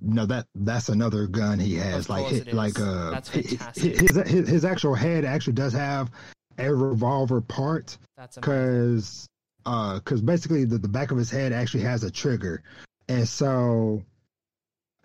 no, 0.00 0.26
that 0.26 0.46
that's 0.54 0.88
another 0.88 1.26
gun 1.26 1.58
he 1.58 1.74
has. 1.76 2.08
Like 2.08 2.24
course 2.24 2.34
it 2.34 2.48
is. 2.48 2.54
like 2.54 2.78
uh, 2.78 3.10
That's 3.10 3.28
fantastic. 3.30 4.00
His, 4.00 4.16
his 4.16 4.48
his 4.48 4.64
actual 4.64 4.94
head 4.94 5.24
actually 5.24 5.54
does 5.54 5.72
have 5.72 6.10
a 6.58 6.72
revolver 6.72 7.40
part 7.40 7.96
That's 8.16 8.36
amazing. 8.36 8.40
because 8.40 9.28
uh 9.64 9.94
because 9.94 10.20
basically 10.20 10.64
the, 10.64 10.78
the 10.78 10.88
back 10.88 11.10
of 11.10 11.18
his 11.18 11.30
head 11.30 11.52
actually 11.52 11.84
has 11.84 12.04
a 12.04 12.10
trigger, 12.10 12.62
and 13.08 13.26
so 13.26 14.02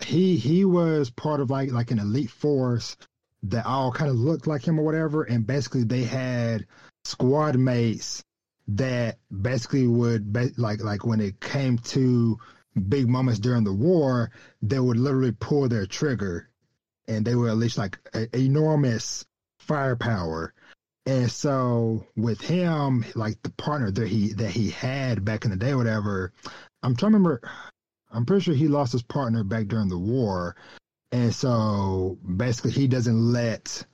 he 0.01 0.37
he 0.37 0.65
was 0.65 1.09
part 1.09 1.39
of 1.39 1.49
like 1.49 1.71
like 1.71 1.91
an 1.91 1.99
elite 1.99 2.31
force 2.31 2.97
that 3.43 3.65
all 3.65 3.91
kind 3.91 4.09
of 4.09 4.17
looked 4.17 4.47
like 4.47 4.67
him 4.67 4.79
or 4.79 4.83
whatever, 4.83 5.23
and 5.23 5.45
basically 5.45 5.83
they 5.83 6.03
had 6.03 6.65
squad 7.03 7.57
mates 7.57 8.23
that 8.69 9.17
basically 9.29 9.87
would 9.87 10.31
be, 10.31 10.49
like 10.57 10.81
like 10.81 11.05
when 11.05 11.19
it 11.19 11.39
came 11.39 11.77
to 11.77 12.37
big 12.87 13.07
moments 13.07 13.39
during 13.39 13.63
the 13.63 13.73
war, 13.73 14.31
they 14.61 14.79
would 14.79 14.97
literally 14.97 15.33
pull 15.33 15.67
their 15.67 15.85
trigger, 15.85 16.49
and 17.07 17.25
they 17.25 17.35
were 17.35 17.49
at 17.49 17.57
least 17.57 17.77
like 17.77 17.97
a, 18.13 18.35
enormous 18.35 19.25
firepower. 19.59 20.53
And 21.05 21.29
so 21.29 22.07
with 22.15 22.39
him, 22.39 23.05
like 23.13 23.41
the 23.43 23.51
partner 23.51 23.91
that 23.91 24.07
he 24.07 24.33
that 24.33 24.51
he 24.51 24.69
had 24.69 25.25
back 25.25 25.43
in 25.43 25.51
the 25.51 25.57
day, 25.57 25.75
whatever, 25.75 26.31
I'm 26.81 26.95
trying 26.95 27.11
to 27.11 27.17
remember. 27.17 27.41
I'm 28.13 28.25
pretty 28.25 28.43
sure 28.43 28.53
he 28.53 28.67
lost 28.67 28.91
his 28.91 29.01
partner 29.01 29.43
back 29.43 29.67
during 29.67 29.89
the 29.89 29.97
war, 29.97 30.55
and 31.11 31.33
so 31.33 32.17
basically 32.23 32.71
he 32.71 32.87
doesn't 32.87 33.31
let 33.31 33.85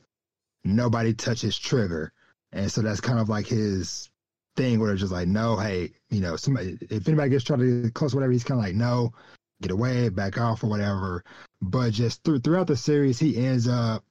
nobody 0.64 1.14
touch 1.14 1.42
his 1.42 1.58
trigger, 1.58 2.12
and 2.52 2.72
so 2.72 2.82
that's 2.82 3.02
kind 3.02 3.20
of 3.20 3.30
like 3.30 3.48
his 3.48 4.10
thing 4.56 4.80
where 4.80 4.92
it's 4.92 5.02
just 5.02 5.14
like, 5.14 5.28
no, 5.28 5.56
hey, 5.58 5.92
you 6.10 6.20
know, 6.20 6.36
somebody 6.36 6.78
if 6.90 7.08
anybody 7.08 7.30
gets 7.30 7.46
trying 7.46 7.60
to 7.60 7.84
get 7.84 7.94
close, 7.94 8.14
whatever, 8.14 8.32
he's 8.32 8.44
kind 8.44 8.60
of 8.60 8.66
like, 8.66 8.76
no, 8.76 9.14
get 9.62 9.72
away, 9.72 10.10
back 10.10 10.38
off, 10.38 10.64
or 10.64 10.68
whatever. 10.68 11.24
But 11.62 11.92
just 11.94 12.24
through, 12.24 12.40
throughout 12.40 12.68
the 12.68 12.78
series, 12.78 13.20
he 13.20 13.38
ends 13.38 13.68
up 13.68 14.04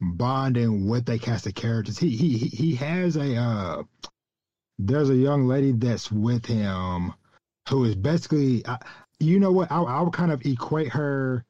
bonding 0.00 0.88
with 0.88 1.08
a 1.08 1.18
cast 1.18 1.46
of 1.46 1.54
characters. 1.54 1.98
He 1.98 2.10
he 2.10 2.36
he 2.36 2.74
has 2.76 3.16
a 3.16 3.36
uh, 3.36 3.82
there's 4.78 5.10
a 5.10 5.16
young 5.16 5.46
lady 5.46 5.72
that's 5.72 6.12
with 6.12 6.44
him 6.44 7.14
who 7.68 7.84
is 7.84 7.94
basically, 7.94 8.64
uh, 8.64 8.78
you 9.20 9.40
know 9.40 9.52
what? 9.52 9.70
I 9.72 9.80
I 9.82 10.00
would 10.02 10.12
kind 10.12 10.32
of 10.32 10.44
equate 10.44 10.88
her 10.88 11.44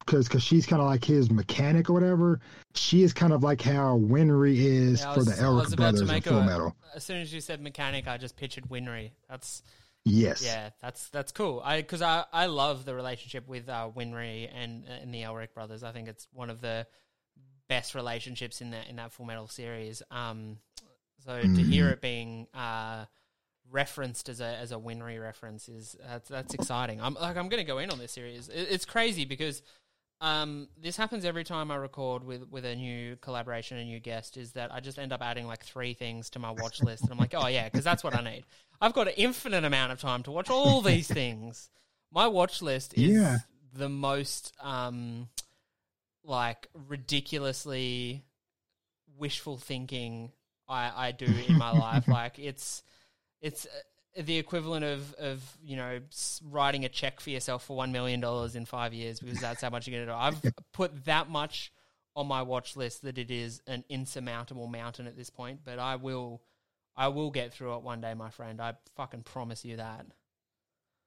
because 0.00 0.26
because 0.28 0.42
she's 0.42 0.66
kind 0.66 0.82
of 0.82 0.86
like 0.88 1.04
his 1.04 1.30
mechanic 1.30 1.88
or 1.90 1.92
whatever. 1.92 2.40
She 2.74 3.02
is 3.02 3.12
kind 3.12 3.32
of 3.32 3.42
like 3.42 3.60
how 3.62 3.98
Winry 3.98 4.56
is 4.56 5.00
Yeah, 5.00 5.12
I 5.12 5.14
for 5.14 5.24
the 5.24 5.32
Elric 5.32 5.76
brothers 5.76 6.00
in 6.10 6.22
Full 6.22 6.38
a- 6.38 6.44
Metal. 6.44 6.76
As 6.94 7.04
soon 7.04 7.18
as 7.18 7.32
you 7.32 7.40
said 7.40 7.60
mechanic, 7.60 8.08
I 8.08 8.16
just 8.18 8.36
pictured 8.36 8.64
Winry. 8.68 9.12
That's 9.28 9.62
Yes. 10.04 10.44
yeah, 10.44 10.70
that's 10.80 11.08
that's 11.10 11.30
cool. 11.30 11.62
I 11.64 11.80
because 11.80 12.02
I, 12.02 12.24
I 12.32 12.46
love 12.46 12.84
the 12.84 12.94
relationship 12.94 13.46
with 13.46 13.68
uh, 13.68 13.88
Winry 13.96 14.50
and 14.52 14.84
and 14.86 15.14
the 15.14 15.22
Elric 15.22 15.54
brothers. 15.54 15.84
I 15.84 15.92
think 15.92 16.08
it's 16.08 16.26
one 16.32 16.50
of 16.50 16.60
the 16.60 16.86
best 17.68 17.94
relationships 17.94 18.60
in 18.60 18.70
that 18.72 18.88
in 18.88 18.96
that 18.96 19.12
Full 19.12 19.26
Metal 19.26 19.46
series. 19.46 20.02
Um, 20.10 20.58
so 21.24 21.40
to 21.40 21.46
hear 21.46 21.86
Mhm. 21.86 21.92
it 21.92 22.00
being 22.00 22.46
uh, 22.52 23.04
referenced 23.72 24.28
as 24.28 24.40
a 24.40 24.46
as 24.56 24.70
a 24.70 24.76
Winry 24.76 25.20
reference 25.20 25.68
is 25.68 25.96
that's 26.06 26.28
that's 26.28 26.54
exciting. 26.54 27.00
I'm 27.00 27.14
like 27.14 27.36
I'm 27.36 27.48
going 27.48 27.62
to 27.62 27.66
go 27.66 27.78
in 27.78 27.90
on 27.90 27.98
this 27.98 28.12
series. 28.12 28.48
It, 28.48 28.68
it's 28.70 28.84
crazy 28.84 29.24
because 29.24 29.62
um, 30.20 30.68
this 30.80 30.96
happens 30.96 31.24
every 31.24 31.42
time 31.42 31.70
I 31.72 31.76
record 31.76 32.22
with 32.22 32.48
with 32.50 32.64
a 32.64 32.76
new 32.76 33.16
collaboration, 33.16 33.78
a 33.78 33.84
new 33.84 33.98
guest. 33.98 34.36
Is 34.36 34.52
that 34.52 34.72
I 34.72 34.78
just 34.80 34.98
end 34.98 35.12
up 35.12 35.20
adding 35.22 35.46
like 35.48 35.64
three 35.64 35.94
things 35.94 36.30
to 36.30 36.38
my 36.38 36.50
watch 36.52 36.80
list, 36.84 37.02
and 37.02 37.10
I'm 37.10 37.18
like, 37.18 37.34
oh 37.36 37.48
yeah, 37.48 37.64
because 37.64 37.82
that's 37.84 38.04
what 38.04 38.14
I 38.14 38.22
need. 38.22 38.44
I've 38.80 38.92
got 38.92 39.08
an 39.08 39.14
infinite 39.16 39.64
amount 39.64 39.92
of 39.92 40.00
time 40.00 40.22
to 40.24 40.30
watch 40.30 40.50
all 40.50 40.80
these 40.80 41.08
things. 41.08 41.70
My 42.12 42.26
watch 42.26 42.62
list 42.62 42.94
is 42.94 43.12
Yeah. 43.12 43.38
the 43.72 43.88
most 43.88 44.52
um, 44.60 45.28
like 46.24 46.68
ridiculously 46.88 48.24
wishful 49.16 49.56
thinking 49.56 50.32
I, 50.68 51.08
I 51.08 51.12
do 51.12 51.26
in 51.26 51.56
my 51.58 51.70
life. 51.72 52.04
Like 52.08 52.38
it's 52.38 52.82
it's 53.42 53.66
uh, 53.66 54.22
the 54.22 54.38
equivalent 54.38 54.84
of 54.84 55.12
of 55.14 55.42
you 55.62 55.76
know 55.76 56.00
writing 56.50 56.84
a 56.84 56.88
check 56.88 57.20
for 57.20 57.30
yourself 57.30 57.64
for 57.64 57.76
one 57.76 57.92
million 57.92 58.20
dollars 58.20 58.56
in 58.56 58.64
five 58.64 58.94
years 58.94 59.20
because 59.20 59.40
that's 59.40 59.60
how 59.60 59.70
much 59.70 59.86
you're 59.86 60.04
gonna 60.04 60.16
do. 60.16 60.18
I've 60.18 60.52
put 60.72 61.04
that 61.04 61.28
much 61.28 61.72
on 62.14 62.26
my 62.26 62.42
watch 62.42 62.76
list 62.76 63.02
that 63.02 63.18
it 63.18 63.30
is 63.30 63.60
an 63.66 63.84
insurmountable 63.88 64.66
mountain 64.66 65.06
at 65.06 65.16
this 65.16 65.30
point. 65.30 65.60
But 65.64 65.78
I 65.78 65.96
will 65.96 66.42
I 66.96 67.08
will 67.08 67.30
get 67.30 67.52
through 67.52 67.74
it 67.74 67.82
one 67.82 68.00
day, 68.00 68.14
my 68.14 68.30
friend. 68.30 68.60
I 68.60 68.74
fucking 68.96 69.22
promise 69.22 69.64
you 69.64 69.76
that. 69.76 70.06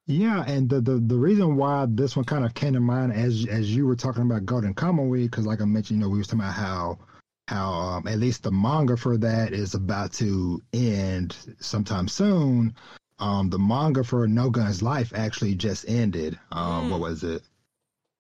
Yeah, 0.08 0.44
and 0.46 0.70
the, 0.70 0.82
the 0.82 1.00
the 1.00 1.18
reason 1.18 1.56
why 1.56 1.88
this 1.90 2.16
one 2.16 2.26
kind 2.26 2.46
of 2.46 2.54
came 2.54 2.74
to 2.74 2.80
mind 2.80 3.14
as 3.14 3.46
as 3.50 3.76
you 3.76 3.88
were 3.88 3.96
talking 3.96 4.24
about 4.24 4.46
Golden 4.46 4.74
Kamuy, 4.74 5.24
because 5.24 5.46
like 5.48 5.62
I 5.62 5.66
mentioned, 5.66 6.00
you 6.00 6.06
know, 6.06 6.12
we 6.12 6.20
was 6.20 6.28
talking 6.28 6.42
about 6.42 6.54
how 6.54 7.00
how 7.48 7.72
um, 7.74 8.08
at 8.08 8.20
least 8.20 8.44
the 8.44 8.52
manga 8.52 8.98
for 8.98 9.18
that 9.18 9.54
is 9.54 9.76
about 9.76 10.14
to 10.14 10.62
end 10.74 11.36
sometime 11.60 12.08
soon. 12.08 12.76
Um, 13.20 13.50
the 13.50 13.60
manga 13.60 14.04
for 14.04 14.28
No 14.28 14.50
Gun's 14.50 14.82
Life 14.82 15.14
actually 15.16 15.56
just 15.56 15.86
ended. 15.88 16.40
Um, 16.52 16.86
Mm. 16.88 16.92
what 16.92 17.00
was 17.02 17.24
it? 17.24 17.44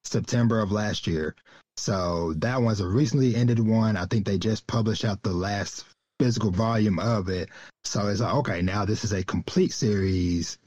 September 0.03 0.59
of 0.59 0.71
last 0.71 1.07
year. 1.07 1.35
So 1.77 2.33
that 2.37 2.61
one's 2.61 2.79
a 2.81 2.87
recently 2.87 3.35
ended 3.35 3.59
one. 3.59 3.97
I 3.97 4.05
think 4.05 4.25
they 4.25 4.37
just 4.37 4.67
published 4.67 5.03
out 5.05 5.23
the 5.23 5.33
last 5.33 5.85
physical 6.19 6.51
volume 6.51 6.99
of 6.99 7.29
it. 7.29 7.49
So 7.83 8.07
it's 8.07 8.21
like, 8.21 8.33
okay, 8.35 8.61
now 8.61 8.85
this 8.85 9.03
is 9.03 9.13
a 9.13 9.23
complete 9.23 9.73
series 9.73 10.57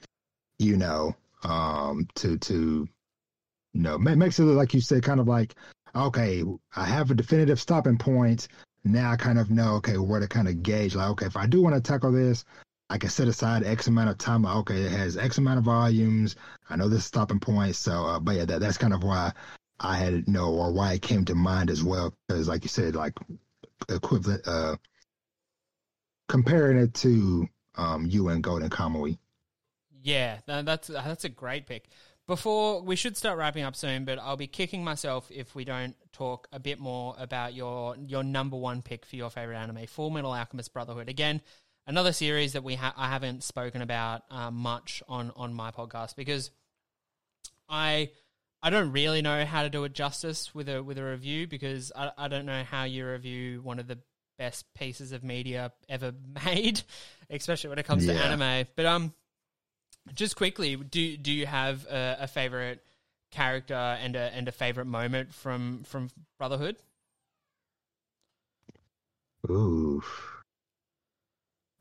you 0.58 0.76
know, 0.76 1.14
um, 1.44 2.08
to 2.16 2.38
to 2.38 2.88
know, 3.82 3.98
ma- 3.98 4.14
makes 4.14 4.38
it 4.38 4.44
look 4.44 4.56
like 4.56 4.74
you 4.74 4.80
said, 4.80 5.02
kind 5.02 5.20
of 5.20 5.28
like, 5.28 5.54
okay, 5.94 6.44
I 6.76 6.84
have 6.84 7.10
a 7.10 7.14
definitive 7.14 7.60
stopping 7.60 7.98
point. 7.98 8.48
Now 8.84 9.10
I 9.10 9.16
kind 9.16 9.38
of 9.38 9.50
know, 9.50 9.74
okay, 9.76 9.98
where 9.98 10.20
to 10.20 10.28
kind 10.28 10.48
of 10.48 10.62
gauge, 10.62 10.94
like, 10.94 11.10
okay, 11.10 11.26
if 11.26 11.36
I 11.36 11.46
do 11.46 11.62
want 11.62 11.74
to 11.74 11.80
tackle 11.80 12.12
this, 12.12 12.44
I 12.90 12.96
can 12.98 13.10
set 13.10 13.28
aside 13.28 13.64
X 13.64 13.86
amount 13.86 14.10
of 14.10 14.18
time. 14.18 14.42
Like, 14.42 14.56
okay, 14.56 14.82
it 14.82 14.92
has 14.92 15.16
X 15.16 15.38
amount 15.38 15.58
of 15.58 15.64
volumes. 15.64 16.36
I 16.70 16.76
know 16.76 16.88
this 16.88 17.04
stopping 17.04 17.40
point. 17.40 17.76
So, 17.76 18.06
uh, 18.06 18.18
but 18.18 18.36
yeah, 18.36 18.44
that, 18.46 18.60
that's 18.60 18.78
kind 18.78 18.94
of 18.94 19.02
why 19.02 19.32
I 19.80 19.96
had 19.96 20.14
you 20.14 20.24
know, 20.26 20.52
or 20.52 20.72
why 20.72 20.94
it 20.94 21.02
came 21.02 21.24
to 21.26 21.34
mind 21.34 21.70
as 21.70 21.84
well, 21.84 22.14
because 22.26 22.48
like 22.48 22.64
you 22.64 22.68
said, 22.68 22.96
like 22.96 23.14
equivalent, 23.88 24.46
uh, 24.46 24.76
comparing 26.28 26.78
it 26.78 26.94
to 26.94 27.46
um, 27.76 28.06
you 28.06 28.28
and 28.28 28.42
Golden 28.42 28.70
Kamuy. 28.70 29.18
Yeah, 30.02 30.38
that's 30.46 30.88
that's 30.88 31.24
a 31.24 31.28
great 31.28 31.66
pick. 31.66 31.88
Before 32.28 32.82
we 32.82 32.94
should 32.94 33.16
start 33.16 33.38
wrapping 33.38 33.64
up 33.64 33.74
soon, 33.74 34.04
but 34.04 34.18
I'll 34.18 34.36
be 34.36 34.46
kicking 34.46 34.84
myself 34.84 35.30
if 35.30 35.54
we 35.54 35.64
don't 35.64 35.96
talk 36.12 36.46
a 36.52 36.60
bit 36.60 36.78
more 36.78 37.14
about 37.18 37.54
your 37.54 37.96
your 37.96 38.22
number 38.22 38.54
one 38.54 38.82
pick 38.82 39.06
for 39.06 39.16
your 39.16 39.30
favorite 39.30 39.56
anime, 39.56 39.86
Full 39.86 40.10
Metal 40.10 40.34
Alchemist 40.34 40.74
Brotherhood. 40.74 41.08
Again, 41.08 41.40
another 41.86 42.12
series 42.12 42.52
that 42.52 42.62
we 42.62 42.74
ha- 42.74 42.92
I 42.98 43.08
haven't 43.08 43.44
spoken 43.44 43.80
about 43.80 44.24
um, 44.30 44.56
much 44.56 45.02
on 45.08 45.32
on 45.36 45.54
my 45.54 45.70
podcast 45.70 46.16
because 46.16 46.50
I 47.66 48.10
I 48.62 48.68
don't 48.68 48.92
really 48.92 49.22
know 49.22 49.46
how 49.46 49.62
to 49.62 49.70
do 49.70 49.84
it 49.84 49.94
justice 49.94 50.54
with 50.54 50.68
a 50.68 50.82
with 50.82 50.98
a 50.98 51.04
review 51.04 51.46
because 51.46 51.92
I 51.96 52.10
I 52.18 52.28
don't 52.28 52.44
know 52.44 52.62
how 52.62 52.84
you 52.84 53.06
review 53.08 53.62
one 53.62 53.78
of 53.78 53.86
the 53.86 54.00
best 54.36 54.66
pieces 54.74 55.12
of 55.12 55.24
media 55.24 55.72
ever 55.88 56.12
made, 56.44 56.82
especially 57.30 57.70
when 57.70 57.78
it 57.78 57.86
comes 57.86 58.04
to 58.04 58.12
anime. 58.12 58.66
But 58.76 58.84
um, 58.84 59.14
just 60.14 60.36
quickly, 60.36 60.76
do 60.76 61.16
do 61.16 61.32
you 61.32 61.46
have 61.46 61.84
a, 61.86 62.18
a 62.20 62.26
favorite 62.26 62.82
character 63.30 63.74
and 63.74 64.16
a 64.16 64.32
and 64.34 64.48
a 64.48 64.52
favorite 64.52 64.86
moment 64.86 65.34
from 65.34 65.82
from 65.84 66.10
Brotherhood? 66.38 66.76
Oof. 69.48 70.34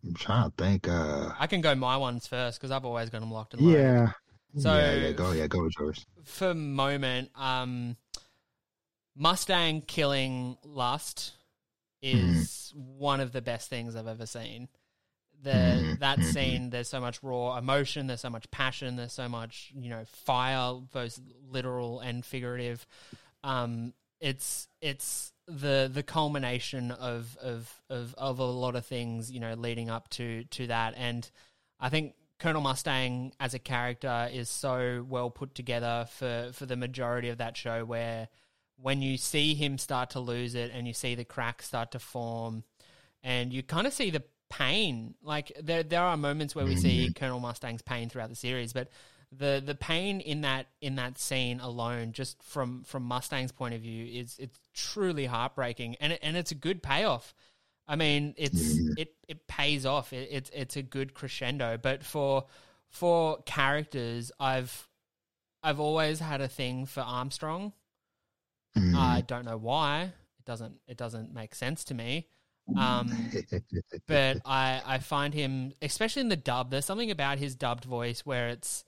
I'm 0.05 0.13
trying 0.13 0.49
to 0.51 0.55
think. 0.63 0.87
Uh, 0.87 1.31
I 1.37 1.47
can 1.47 1.61
go 1.61 1.75
my 1.75 1.97
ones 1.97 2.27
first 2.27 2.59
because 2.59 2.71
I've 2.71 2.85
always 2.85 3.09
got 3.09 3.19
them 3.21 3.31
locked 3.31 3.53
and 3.53 3.63
loaded. 3.63 3.79
yeah. 3.81 4.11
So- 4.57 4.75
yeah, 4.77 4.93
yeah, 4.95 5.11
go, 5.11 5.31
yeah, 5.33 5.47
go 5.47 5.63
with 5.63 5.73
yours. 5.77 6.05
for 6.23 6.53
moment, 6.53 7.29
um, 7.35 7.97
Mustang 9.15 9.81
killing 9.81 10.57
Lust 10.63 11.33
is 12.01 12.71
one 12.75 13.19
of 13.19 13.33
the 13.33 13.41
best 13.41 13.69
things 13.69 13.95
I've 13.95 14.07
ever 14.07 14.25
seen. 14.25 14.69
The 15.43 15.85
Mhm, 15.85 15.97
that 15.99 16.23
mhm. 16.23 16.23
scene, 16.23 16.71
there's 16.71 16.89
so 16.89 16.99
much 16.99 17.21
raw 17.23 17.57
emotion, 17.57 18.07
there's 18.07 18.21
so 18.21 18.29
much 18.29 18.49
passion, 18.51 18.95
there's 18.95 19.13
so 19.13 19.29
much 19.29 19.71
you 19.75 19.89
know 19.89 20.03
fire, 20.05 20.73
both 20.91 21.19
literal 21.49 21.99
and 21.99 22.25
figurative. 22.25 22.85
Um, 23.43 23.93
it's 24.19 24.67
it's 24.81 25.31
the 25.47 25.89
the 25.93 26.03
culmination 26.03 26.91
of 26.91 27.37
of 27.41 27.73
of 27.89 28.15
of 28.17 28.39
a 28.39 28.43
lot 28.45 28.75
of 28.75 28.85
things 28.85 29.31
you 29.31 29.39
know 29.39 29.53
leading 29.53 29.89
up 29.89 30.09
to 30.11 30.43
to 30.45 30.67
that, 30.67 30.95
and 30.97 31.29
I 31.79 31.89
think 31.89 32.15
Colonel 32.39 32.61
Mustang 32.61 33.33
as 33.39 33.53
a 33.53 33.59
character 33.59 34.29
is 34.31 34.49
so 34.49 35.05
well 35.07 35.29
put 35.29 35.55
together 35.55 36.07
for 36.09 36.51
for 36.53 36.65
the 36.65 36.75
majority 36.75 37.29
of 37.29 37.37
that 37.39 37.55
show 37.57 37.85
where 37.85 38.27
when 38.77 39.01
you 39.01 39.17
see 39.17 39.55
him 39.55 39.77
start 39.77 40.11
to 40.11 40.19
lose 40.19 40.55
it 40.55 40.71
and 40.73 40.87
you 40.87 40.93
see 40.93 41.15
the 41.15 41.25
cracks 41.25 41.65
start 41.67 41.91
to 41.91 41.99
form 41.99 42.63
and 43.23 43.53
you 43.53 43.63
kind 43.63 43.87
of 43.87 43.93
see 43.93 44.09
the 44.09 44.23
pain 44.49 45.13
like 45.21 45.51
there 45.61 45.83
there 45.83 46.01
are 46.03 46.15
moments 46.17 46.55
where 46.55 46.65
we 46.65 46.75
see 46.75 47.11
Colonel 47.13 47.39
Mustang's 47.39 47.81
pain 47.81 48.09
throughout 48.09 48.29
the 48.29 48.35
series 48.35 48.71
but 48.73 48.89
the 49.31 49.61
the 49.65 49.75
pain 49.75 50.21
in 50.21 50.41
that 50.41 50.67
in 50.79 50.95
that 50.95 51.17
scene 51.17 51.59
alone 51.59 52.13
just 52.13 52.41
from 52.43 52.83
from 52.83 53.03
Mustang's 53.03 53.51
point 53.51 53.73
of 53.75 53.81
view 53.81 54.05
is 54.05 54.37
it's 54.39 54.57
truly 54.73 55.25
heartbreaking 55.25 55.95
and 55.99 56.13
it, 56.13 56.19
and 56.23 56.37
it's 56.37 56.51
a 56.51 56.55
good 56.55 56.81
payoff 56.81 57.33
I 57.89 57.95
mean, 57.95 58.33
it's 58.37 58.77
Yeah. 58.77 58.93
it 58.97 59.15
it 59.29 59.47
pays 59.47 59.85
off. 59.85 60.11
It, 60.11 60.27
it's 60.29 60.49
it's 60.53 60.75
a 60.75 60.81
good 60.81 61.13
crescendo. 61.13 61.77
But 61.77 62.03
for 62.03 62.43
for 62.89 63.41
characters, 63.43 64.29
I've 64.41 64.89
I've 65.63 65.79
always 65.79 66.19
had 66.19 66.41
a 66.41 66.49
thing 66.49 66.85
for 66.85 66.99
Armstrong. 66.99 67.71
Mhm. 68.77 68.93
I 68.93 69.21
don't 69.21 69.45
know 69.45 69.55
why. 69.55 70.01
It 70.37 70.45
doesn't 70.45 70.81
it 70.85 70.97
doesn't 70.97 71.33
make 71.33 71.55
sense 71.55 71.85
to 71.85 71.93
me. 71.93 72.27
Um, 72.75 73.31
but 74.07 74.37
I 74.45 74.81
I 74.85 74.97
find 74.99 75.33
him, 75.33 75.73
especially 75.81 76.21
in 76.21 76.29
the 76.29 76.35
dub, 76.35 76.71
there's 76.71 76.85
something 76.85 77.11
about 77.11 77.37
his 77.39 77.55
dubbed 77.55 77.85
voice 77.85 78.25
where 78.25 78.49
it's 78.49 78.83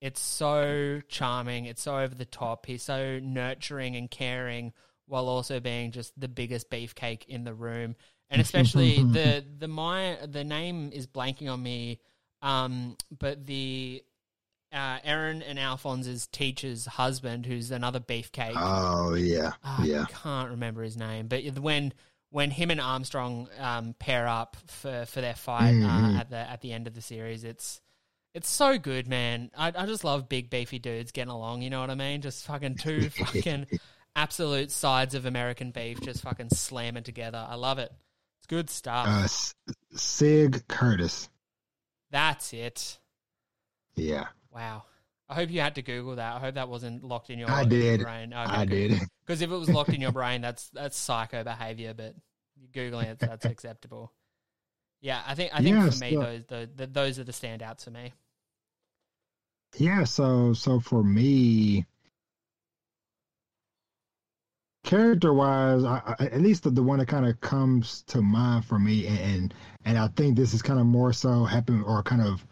it's 0.00 0.20
so 0.20 1.00
charming, 1.08 1.64
it's 1.64 1.82
so 1.82 1.98
over 1.98 2.14
the 2.14 2.24
top. 2.24 2.66
He's 2.66 2.82
so 2.82 3.18
nurturing 3.20 3.96
and 3.96 4.10
caring 4.10 4.72
while 5.06 5.28
also 5.28 5.60
being 5.60 5.92
just 5.92 6.18
the 6.18 6.28
biggest 6.28 6.70
beefcake 6.70 7.24
in 7.26 7.44
the 7.44 7.54
room. 7.54 7.96
And 8.28 8.40
especially 8.40 9.02
the 9.02 9.44
the 9.58 9.68
my 9.68 10.18
the 10.26 10.44
name 10.44 10.90
is 10.92 11.06
blanking 11.06 11.50
on 11.50 11.62
me, 11.62 12.00
um, 12.42 12.96
but 13.16 13.46
the 13.46 14.02
uh, 14.72 14.98
Aaron 15.04 15.42
and 15.42 15.58
Alphonse's 15.58 16.26
teacher's 16.26 16.86
husband, 16.86 17.46
who's 17.46 17.70
another 17.70 18.00
beefcake. 18.00 18.52
oh 18.56 19.14
yeah, 19.14 19.52
Ah, 19.64 19.82
yeah. 19.84 20.02
I 20.02 20.12
can't 20.12 20.50
remember 20.50 20.82
his 20.82 20.96
name, 20.96 21.28
but 21.28 21.44
when 21.60 21.92
when 22.30 22.50
him 22.50 22.70
and 22.70 22.80
Armstrong 22.80 23.48
um, 23.58 23.94
pair 23.98 24.26
up 24.26 24.56
for, 24.66 25.06
for 25.06 25.20
their 25.20 25.34
fight 25.34 25.74
Mhm. 25.74 26.16
uh, 26.16 26.20
at 26.20 26.30
the 26.30 26.36
at 26.36 26.60
the 26.60 26.72
end 26.72 26.86
of 26.86 26.94
the 26.94 27.00
series, 27.02 27.44
it's 27.44 27.80
it's 28.34 28.48
so 28.50 28.78
good, 28.78 29.08
man. 29.08 29.50
I 29.56 29.68
I 29.68 29.86
just 29.86 30.04
love 30.04 30.28
big 30.28 30.50
beefy 30.50 30.78
dudes 30.78 31.12
getting 31.12 31.30
along. 31.32 31.62
You 31.62 31.70
know 31.70 31.80
what 31.80 31.90
I 31.90 31.94
mean? 31.94 32.20
Just 32.22 32.44
fucking 32.46 32.76
two 32.76 33.08
fucking 33.10 33.66
absolute 34.14 34.70
sides 34.70 35.14
of 35.14 35.24
American 35.26 35.70
beef, 35.70 36.00
just 36.00 36.22
fucking 36.22 36.50
slamming 36.50 37.02
together. 37.04 37.44
I 37.48 37.54
love 37.54 37.78
it. 37.78 37.92
It's 38.40 38.46
good 38.46 38.68
stuff. 38.70 39.06
Uh, 39.08 39.24
S- 39.24 39.54
Sig 39.94 40.66
Curtis. 40.68 41.28
That's 42.10 42.52
it. 42.52 42.98
Yeah, 43.94 44.26
Wow. 44.52 44.84
I 45.28 45.34
hope 45.34 45.50
you 45.50 45.60
had 45.60 45.74
to 45.74 45.82
Google 45.82 46.16
that. 46.16 46.36
I 46.36 46.38
hope 46.38 46.54
that 46.54 46.68
wasn't 46.68 47.02
locked 47.02 47.30
in 47.30 47.38
your, 47.38 47.48
brain. 47.48 47.58
I 47.58 47.64
did. 47.64 48.00
brain. 48.00 48.32
I 48.32 48.64
did. 48.64 49.00
Because 49.26 49.42
if 49.42 49.50
it 49.50 49.56
was 49.56 49.68
locked 49.68 49.90
in 49.90 50.00
your 50.00 50.12
brain, 50.12 50.40
that's 50.40 50.68
that's 50.68 50.96
psycho 50.96 51.42
behavior. 51.42 51.94
But 51.94 52.14
googling 52.72 53.06
it, 53.06 53.18
that's 53.18 53.44
acceptable. 53.44 54.12
Yeah, 55.00 55.20
I 55.26 55.34
think 55.34 55.52
I 55.52 55.62
think 55.62 55.74
Yeah, 55.74 55.90
for 55.90 55.98
me, 55.98 56.12
so- 56.12 56.20
those 56.20 56.44
the, 56.46 56.70
the, 56.76 56.86
those 56.86 57.18
are 57.18 57.24
the 57.24 57.32
standouts 57.32 57.82
for 57.84 57.90
me. 57.90 58.12
Yeah, 59.76 60.04
so 60.04 60.52
so 60.52 60.78
for 60.78 61.02
me, 61.02 61.84
character 64.84 65.34
wise, 65.34 65.84
I, 65.84 66.14
I, 66.18 66.26
at 66.26 66.40
least 66.40 66.62
the, 66.62 66.70
the 66.70 66.82
one 66.82 67.00
that 67.00 67.08
kind 67.08 67.26
of 67.26 67.40
comes 67.40 68.02
to 68.02 68.22
mind 68.22 68.64
for 68.64 68.78
me, 68.78 69.06
and, 69.06 69.18
and 69.18 69.54
and 69.84 69.98
I 69.98 70.08
think 70.08 70.36
this 70.36 70.54
is 70.54 70.62
kind 70.62 70.78
of 70.78 70.86
more 70.86 71.12
so 71.12 71.44
happen 71.44 71.82
or 71.82 72.02
kind 72.04 72.22
of 72.22 72.46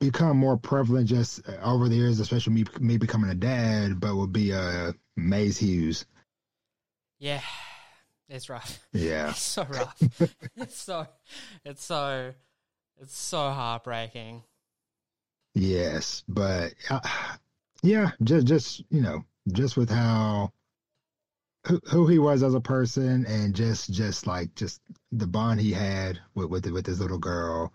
become 0.00 0.36
more 0.36 0.56
prevalent 0.56 1.08
just 1.08 1.40
over 1.62 1.88
the 1.88 1.96
years, 1.96 2.20
especially 2.20 2.52
me 2.54 2.64
me 2.80 2.96
becoming 2.98 3.30
a 3.30 3.34
dad, 3.34 4.00
but 4.00 4.14
would 4.16 4.32
be 4.32 4.52
uh 4.52 4.92
Maes 5.16 5.58
Hughes. 5.58 6.04
Yeah, 7.18 7.40
it's 8.28 8.48
rough. 8.48 8.78
Yeah, 8.92 9.30
It's 9.30 9.40
so 9.42 9.64
rough. 9.64 10.02
it's 10.56 10.76
so 10.78 11.06
it's 11.64 11.84
so 11.84 12.32
it's 13.00 13.16
so 13.18 13.50
heartbreaking. 13.50 14.42
yes, 15.54 16.22
but 16.28 16.74
uh, 16.90 17.00
yeah, 17.82 18.10
just 18.22 18.46
just 18.46 18.84
you 18.90 19.00
know, 19.00 19.24
just 19.52 19.76
with 19.76 19.90
how 19.90 20.52
who, 21.66 21.80
who 21.90 22.06
he 22.06 22.18
was 22.18 22.42
as 22.42 22.54
a 22.54 22.60
person, 22.60 23.26
and 23.26 23.54
just 23.54 23.92
just 23.92 24.26
like 24.26 24.54
just 24.54 24.80
the 25.12 25.26
bond 25.26 25.60
he 25.60 25.72
had 25.72 26.20
with 26.34 26.48
with 26.50 26.66
with 26.66 26.86
this 26.86 27.00
little 27.00 27.18
girl. 27.18 27.72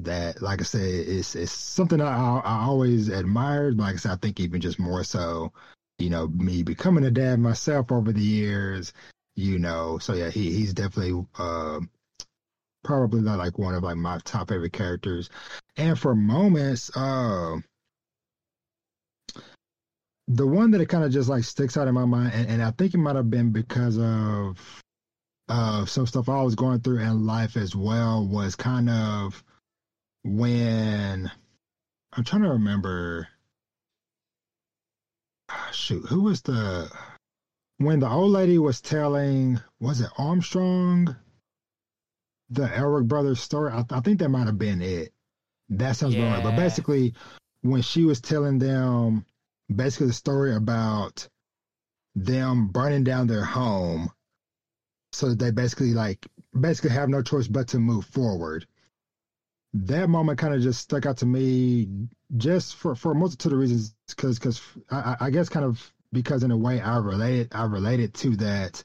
That, 0.00 0.42
like 0.42 0.60
I 0.60 0.64
said, 0.64 0.82
it's 0.82 1.34
it's 1.34 1.52
something 1.52 2.00
I 2.00 2.38
I 2.38 2.64
always 2.64 3.08
admired. 3.08 3.78
Like 3.78 3.94
I 3.94 3.96
said, 3.98 4.12
I 4.12 4.16
think 4.16 4.40
even 4.40 4.60
just 4.60 4.78
more 4.78 5.02
so, 5.02 5.52
you 5.98 6.10
know, 6.10 6.28
me 6.28 6.62
becoming 6.62 7.04
a 7.04 7.10
dad 7.10 7.40
myself 7.40 7.90
over 7.90 8.12
the 8.12 8.20
years, 8.20 8.92
you 9.36 9.58
know. 9.58 9.98
So 9.98 10.12
yeah, 10.14 10.30
he 10.30 10.52
he's 10.52 10.74
definitely 10.74 11.26
uh, 11.38 11.80
probably 12.84 13.22
not 13.22 13.38
like 13.38 13.58
one 13.58 13.74
of 13.74 13.82
like 13.82 13.96
my 13.96 14.18
top 14.24 14.48
favorite 14.48 14.72
characters. 14.72 15.30
And 15.76 15.98
for 15.98 16.14
moments, 16.14 16.94
uh, 16.96 17.56
the 20.28 20.46
one 20.46 20.70
that 20.72 20.80
it 20.80 20.88
kind 20.88 21.04
of 21.04 21.12
just 21.12 21.28
like 21.28 21.44
sticks 21.44 21.76
out 21.76 21.88
in 21.88 21.94
my 21.94 22.04
mind, 22.04 22.32
and, 22.34 22.48
and 22.48 22.62
I 22.62 22.70
think 22.72 22.94
it 22.94 22.98
might 22.98 23.16
have 23.16 23.30
been 23.30 23.50
because 23.50 23.98
of 23.98 24.58
uh, 25.48 25.84
some 25.86 26.06
stuff 26.06 26.28
I 26.28 26.42
was 26.42 26.54
going 26.54 26.80
through 26.80 26.98
in 26.98 27.26
life 27.26 27.56
as 27.56 27.74
well, 27.74 28.26
was 28.26 28.56
kind 28.56 28.90
of 28.90 29.42
when 30.26 31.30
I'm 32.12 32.24
trying 32.24 32.42
to 32.42 32.50
remember. 32.50 33.28
ah, 35.48 35.68
Shoot, 35.72 36.06
who 36.06 36.22
was 36.22 36.42
the 36.42 36.90
when 37.78 38.00
the 38.00 38.08
old 38.08 38.32
lady 38.32 38.58
was 38.58 38.80
telling? 38.80 39.60
Was 39.80 40.00
it 40.00 40.10
Armstrong? 40.18 41.14
The 42.50 42.66
Elric 42.66 43.06
brothers 43.06 43.40
story. 43.40 43.72
I, 43.72 43.84
I 43.90 44.00
think 44.00 44.18
that 44.18 44.28
might 44.28 44.46
have 44.46 44.58
been 44.58 44.82
it. 44.82 45.12
That 45.68 45.96
sounds 45.96 46.14
about 46.14 46.36
right. 46.36 46.44
But 46.44 46.56
basically, 46.56 47.14
when 47.62 47.82
she 47.82 48.04
was 48.04 48.20
telling 48.20 48.58
them 48.58 49.24
basically 49.74 50.08
the 50.08 50.12
story 50.12 50.54
about 50.54 51.28
them 52.14 52.68
burning 52.68 53.04
down 53.04 53.26
their 53.26 53.44
home 53.44 54.10
so 55.12 55.28
that 55.30 55.38
they 55.38 55.50
basically 55.50 55.92
like 55.92 56.26
basically 56.58 56.90
have 56.90 57.08
no 57.08 57.20
choice 57.20 57.48
but 57.48 57.68
to 57.68 57.78
move 57.78 58.04
forward 58.06 58.66
that 59.74 60.08
moment 60.08 60.38
kind 60.38 60.54
of 60.54 60.62
just 60.62 60.80
stuck 60.80 61.06
out 61.06 61.18
to 61.18 61.26
me 61.26 61.88
just 62.36 62.76
for 62.76 62.94
for 62.94 63.12
a 63.12 63.14
multitude 63.14 63.52
of 63.52 63.58
reasons 63.58 63.94
because 64.08 64.38
because 64.38 64.62
I, 64.90 65.16
I 65.20 65.30
guess 65.30 65.48
kind 65.48 65.64
of 65.66 65.92
because 66.12 66.42
in 66.42 66.50
a 66.50 66.56
way 66.56 66.80
i 66.80 66.96
related 66.96 67.48
i 67.52 67.64
related 67.64 68.14
to 68.14 68.36
that 68.36 68.82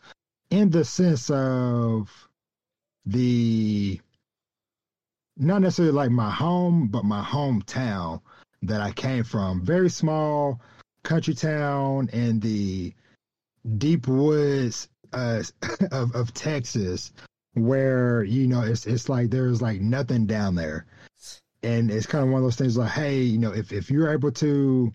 in 0.50 0.70
the 0.70 0.84
sense 0.84 1.30
of 1.30 2.10
the 3.06 4.02
not 5.38 5.62
necessarily 5.62 5.94
like 5.94 6.12
my 6.12 6.30
home 6.30 6.88
but 6.88 7.06
my 7.06 7.24
hometown 7.24 8.22
that 8.64 8.82
I 8.82 8.92
came 8.92 9.24
from. 9.24 9.62
Very 9.62 9.90
small 9.90 10.62
country 11.04 11.34
town 11.34 12.10
in 12.14 12.40
the 12.40 12.94
deep 13.78 14.08
woods 14.08 14.88
uh, 15.14 15.44
of 15.92 16.16
of 16.16 16.34
Texas, 16.34 17.12
where 17.54 18.24
you 18.24 18.48
know 18.48 18.62
it's 18.62 18.86
it's 18.86 19.10
like 19.10 19.30
there's 19.30 19.62
like 19.62 19.82
nothing 19.82 20.26
down 20.26 20.56
there, 20.56 20.86
and 21.64 21.92
it's 21.92 22.06
kind 22.06 22.24
of 22.24 22.30
one 22.30 22.40
of 22.40 22.44
those 22.44 22.56
things 22.56 22.78
like, 22.78 22.92
hey, 22.92 23.22
you 23.22 23.38
know, 23.38 23.54
if 23.54 23.72
if 23.72 23.90
you're 23.90 24.12
able 24.12 24.32
to 24.34 24.94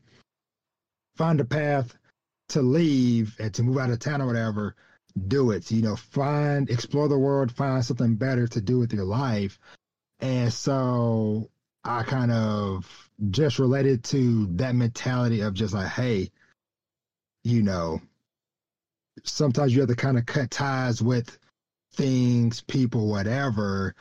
find 1.17 1.41
a 1.41 1.45
path 1.45 1.95
to 2.51 2.63
leave 2.63 3.37
and 3.39 3.53
to 3.55 3.63
move 3.63 3.79
out 3.79 3.91
of 3.91 3.99
town 3.99 4.23
or 4.23 4.27
whatever, 4.27 4.75
do 5.29 5.51
it. 5.51 5.71
You 5.71 5.83
know, 5.83 5.97
find 5.97 6.71
explore 6.71 7.09
the 7.09 7.19
world, 7.19 7.53
find 7.53 7.85
something 7.85 8.17
better 8.17 8.47
to 8.49 8.61
do 8.61 8.79
with 8.79 8.93
your 8.93 9.05
life, 9.05 9.59
and 10.21 10.53
so 10.53 11.51
I 11.85 12.03
kind 12.03 12.33
of 12.33 13.11
just 13.31 13.59
related 13.59 14.05
to 14.05 14.47
that 14.57 14.75
mentality 14.75 15.41
of 15.41 15.55
just 15.55 15.73
like, 15.73 15.89
hey, 15.89 16.31
you 17.45 17.63
know, 17.63 18.01
sometimes 19.25 19.75
you 19.75 19.81
have 19.81 19.89
to 19.89 19.97
kind 19.97 20.19
of 20.19 20.27
cut 20.27 20.51
ties 20.51 21.01
with 21.01 21.39
things, 21.97 22.61
people, 22.63 23.09
whatever, 23.09 23.95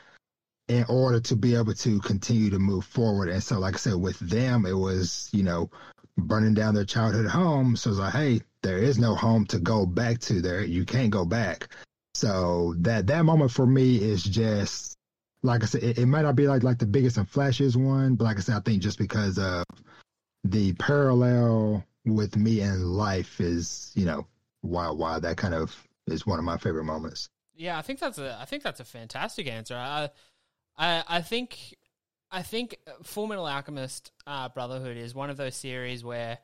in 0.68 0.84
order 0.88 1.20
to 1.20 1.36
be 1.36 1.54
able 1.54 1.74
to 1.74 2.00
continue 2.00 2.50
to 2.50 2.58
move 2.58 2.84
forward. 2.84 3.28
And 3.28 3.42
so, 3.42 3.58
like 3.58 3.74
I 3.74 3.78
said, 3.78 3.94
with 3.94 4.18
them, 4.18 4.66
it 4.66 4.76
was, 4.76 5.28
you 5.32 5.42
know, 5.42 5.70
burning 6.16 6.54
down 6.54 6.74
their 6.74 6.84
childhood 6.84 7.26
home. 7.26 7.76
So 7.76 7.90
it's 7.90 7.98
like, 7.98 8.14
hey, 8.14 8.40
there 8.62 8.78
is 8.78 8.98
no 8.98 9.14
home 9.14 9.46
to 9.46 9.58
go 9.58 9.86
back 9.86 10.18
to 10.20 10.40
there. 10.40 10.62
You 10.62 10.84
can't 10.84 11.10
go 11.10 11.24
back. 11.24 11.68
So 12.14 12.74
that 12.78 13.06
that 13.08 13.24
moment 13.24 13.50
for 13.50 13.66
me 13.66 13.96
is 13.96 14.22
just 14.22 14.96
like 15.42 15.62
I 15.62 15.66
said, 15.66 15.82
it, 15.82 15.98
it 15.98 16.06
might 16.06 16.22
not 16.22 16.36
be 16.36 16.48
like 16.48 16.62
like 16.62 16.78
the 16.78 16.86
biggest 16.86 17.16
and 17.16 17.30
flashiest 17.30 17.76
one, 17.76 18.14
but 18.16 18.24
like 18.24 18.38
I 18.38 18.40
said, 18.40 18.56
I 18.56 18.60
think 18.60 18.82
just 18.82 18.98
because 18.98 19.38
of 19.38 19.64
the 20.44 20.72
parallel 20.74 21.84
with 22.04 22.36
me 22.36 22.60
and 22.60 22.84
life 22.84 23.40
is, 23.40 23.92
you 23.94 24.06
know, 24.06 24.26
why 24.62 24.90
why 24.90 25.18
that 25.18 25.36
kind 25.36 25.54
of 25.54 25.76
is 26.06 26.26
one 26.26 26.38
of 26.38 26.44
my 26.44 26.56
favorite 26.56 26.84
moments. 26.84 27.28
Yeah, 27.56 27.78
I 27.78 27.82
think 27.82 27.98
that's 28.00 28.18
a 28.18 28.36
I 28.40 28.44
think 28.44 28.62
that's 28.62 28.80
a 28.80 28.84
fantastic 28.84 29.46
answer. 29.48 29.74
I 29.76 30.10
I, 30.76 31.04
I 31.08 31.20
think 31.22 31.74
I 32.30 32.42
think 32.42 32.76
Full 33.02 33.26
Metal 33.26 33.46
Alchemist 33.46 34.12
uh, 34.26 34.48
Brotherhood 34.50 34.96
is 34.96 35.14
one 35.14 35.30
of 35.30 35.36
those 35.36 35.54
series 35.56 36.04
where 36.04 36.38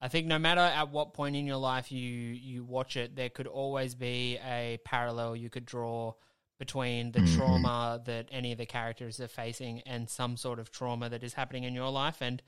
I 0.00 0.08
think 0.08 0.26
no 0.26 0.38
matter 0.38 0.60
at 0.60 0.90
what 0.90 1.14
point 1.14 1.34
in 1.36 1.46
your 1.46 1.56
life 1.56 1.90
you 1.90 2.00
you 2.08 2.64
watch 2.64 2.96
it, 2.96 3.16
there 3.16 3.30
could 3.30 3.46
always 3.46 3.94
be 3.94 4.38
a 4.38 4.78
parallel 4.84 5.34
you 5.34 5.50
could 5.50 5.64
draw 5.64 6.12
between 6.60 7.10
the 7.10 7.18
Mhm. 7.20 7.36
trauma 7.36 8.00
that 8.06 8.28
any 8.30 8.52
of 8.52 8.58
the 8.58 8.66
characters 8.66 9.18
are 9.18 9.26
facing 9.28 9.80
and 9.82 10.08
some 10.08 10.36
sort 10.36 10.60
of 10.60 10.70
trauma 10.70 11.08
that 11.08 11.24
is 11.24 11.34
happening 11.34 11.64
in 11.64 11.74
your 11.74 11.90
life 11.90 12.22
and 12.22 12.42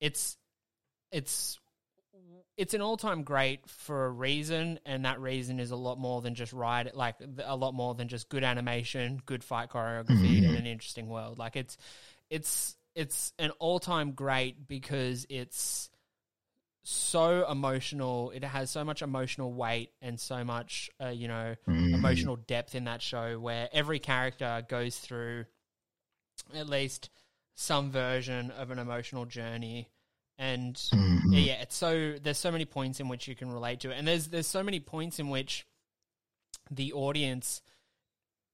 it's 0.00 0.36
it's 1.10 1.58
it's 2.56 2.74
an 2.74 2.80
all-time 2.80 3.22
great 3.22 3.68
for 3.68 4.06
a 4.06 4.10
reason 4.10 4.80
and 4.84 5.04
that 5.04 5.20
reason 5.20 5.60
is 5.60 5.70
a 5.70 5.76
lot 5.76 5.98
more 5.98 6.20
than 6.22 6.34
just 6.34 6.52
ride 6.52 6.90
like 6.94 7.14
a 7.44 7.56
lot 7.56 7.72
more 7.74 7.94
than 7.94 8.08
just 8.08 8.28
good 8.28 8.42
animation 8.44 9.20
good 9.26 9.44
fight 9.44 9.70
choreography 9.70 10.38
and 10.44 10.56
an 10.56 10.66
interesting 10.66 11.08
world 11.08 11.38
like 11.38 11.54
it's 11.56 11.76
it's 12.30 12.76
it's 12.94 13.32
an 13.38 13.50
all-time 13.60 14.12
great 14.12 14.66
because 14.66 15.24
it's 15.28 15.88
so 16.82 17.48
emotional. 17.50 18.30
It 18.30 18.42
has 18.42 18.70
so 18.70 18.82
much 18.82 19.02
emotional 19.02 19.52
weight 19.52 19.92
and 20.00 20.18
so 20.18 20.42
much, 20.42 20.90
uh, 21.02 21.08
you 21.08 21.28
know, 21.28 21.54
Mhm. 21.66 21.94
emotional 21.94 22.36
depth 22.36 22.74
in 22.74 22.84
that 22.84 23.02
show 23.02 23.38
where 23.38 23.68
every 23.72 23.98
character 23.98 24.64
goes 24.68 24.98
through 24.98 25.44
at 26.54 26.66
least 26.68 27.10
some 27.54 27.90
version 27.90 28.50
of 28.52 28.70
an 28.70 28.78
emotional 28.78 29.26
journey. 29.26 29.90
And 30.38 30.76
Mhm. 30.76 31.32
yeah, 31.32 31.38
yeah, 31.40 31.52
it's 31.62 31.76
so 31.76 32.14
there's 32.22 32.38
so 32.38 32.52
many 32.52 32.64
points 32.64 33.00
in 33.00 33.08
which 33.08 33.26
you 33.26 33.34
can 33.34 33.50
relate 33.50 33.80
to 33.80 33.90
it. 33.90 33.96
And 33.98 34.06
there's 34.06 34.28
there's 34.28 34.46
so 34.46 34.62
many 34.62 34.78
points 34.80 35.18
in 35.18 35.28
which 35.30 35.66
the 36.70 36.92
audience 36.92 37.60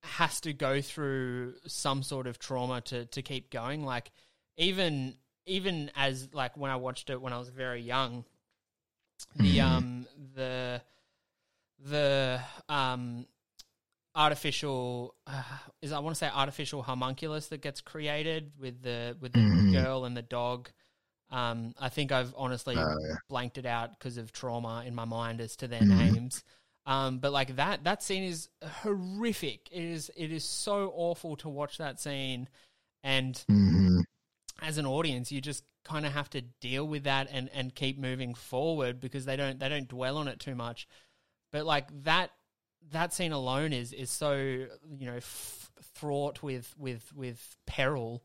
has 0.02 0.40
to 0.42 0.52
go 0.52 0.80
through 0.80 1.54
some 1.66 2.02
sort 2.02 2.26
of 2.26 2.38
trauma 2.38 2.80
to 2.82 3.04
to 3.06 3.22
keep 3.22 3.50
going. 3.50 3.84
Like 3.84 4.12
even 4.56 5.16
even 5.46 5.90
as 5.94 6.32
like 6.32 6.56
when 6.56 6.70
I 6.70 6.76
watched 6.76 7.10
it 7.10 7.20
when 7.20 7.32
I 7.34 7.38
was 7.38 7.50
very 7.50 7.82
young, 7.82 8.24
the 9.36 9.58
Mhm. 9.58 9.62
um 9.64 10.06
the 10.34 10.82
the 11.80 12.40
um 12.68 13.26
artificial 14.14 15.14
uh, 15.26 15.42
is 15.82 15.92
I 15.92 15.98
want 15.98 16.14
to 16.14 16.18
say 16.18 16.28
artificial 16.32 16.82
homunculus 16.82 17.48
that 17.48 17.60
gets 17.60 17.80
created 17.80 18.52
with 18.58 18.82
the 18.82 19.16
with 19.20 19.32
the 19.32 19.40
Mhm. 19.40 19.72
girl 19.72 20.04
and 20.04 20.16
the 20.16 20.22
dog. 20.22 20.70
Um, 21.30 21.74
I 21.80 21.88
think 21.88 22.12
I've 22.12 22.34
honestly 22.36 22.74
yeah. 22.76 22.94
blanked 23.28 23.58
it 23.58 23.66
out 23.66 23.98
because 23.98 24.18
of 24.18 24.32
trauma 24.32 24.84
in 24.86 24.94
my 24.94 25.04
mind 25.04 25.40
as 25.40 25.56
to 25.56 25.68
their 25.68 25.80
Mhm. 25.80 26.12
names. 26.12 26.44
Um, 26.86 27.18
but 27.18 27.32
like 27.32 27.56
that 27.56 27.84
that 27.84 28.02
scene 28.02 28.24
is 28.24 28.48
horrific. 28.62 29.68
It 29.72 29.82
is 29.82 30.10
it 30.16 30.30
is 30.30 30.44
so 30.44 30.92
awful 30.94 31.36
to 31.38 31.48
watch 31.48 31.78
that 31.78 31.98
scene, 31.98 32.48
and 33.02 33.34
mm-hmm. 33.50 34.00
as 34.60 34.76
an 34.76 34.86
audience, 34.86 35.32
you 35.32 35.40
just 35.40 35.64
kind 35.84 36.04
of 36.06 36.12
have 36.12 36.30
to 36.30 36.40
deal 36.60 36.86
with 36.86 37.04
that 37.04 37.28
and, 37.30 37.50
and 37.52 37.74
keep 37.74 37.98
moving 37.98 38.34
forward 38.34 39.00
because 39.00 39.24
they 39.24 39.36
don't 39.36 39.58
they 39.58 39.68
don't 39.68 39.88
dwell 39.88 40.18
on 40.18 40.28
it 40.28 40.40
too 40.40 40.54
much. 40.54 40.86
But 41.52 41.64
like 41.64 41.88
that 42.04 42.30
that 42.92 43.14
scene 43.14 43.32
alone 43.32 43.72
is 43.72 43.92
is 43.92 44.10
so 44.10 44.34
you 44.36 45.06
know 45.06 45.16
f- 45.16 45.70
fraught 45.94 46.42
with 46.42 46.74
with 46.78 47.12
with 47.14 47.56
peril 47.66 48.22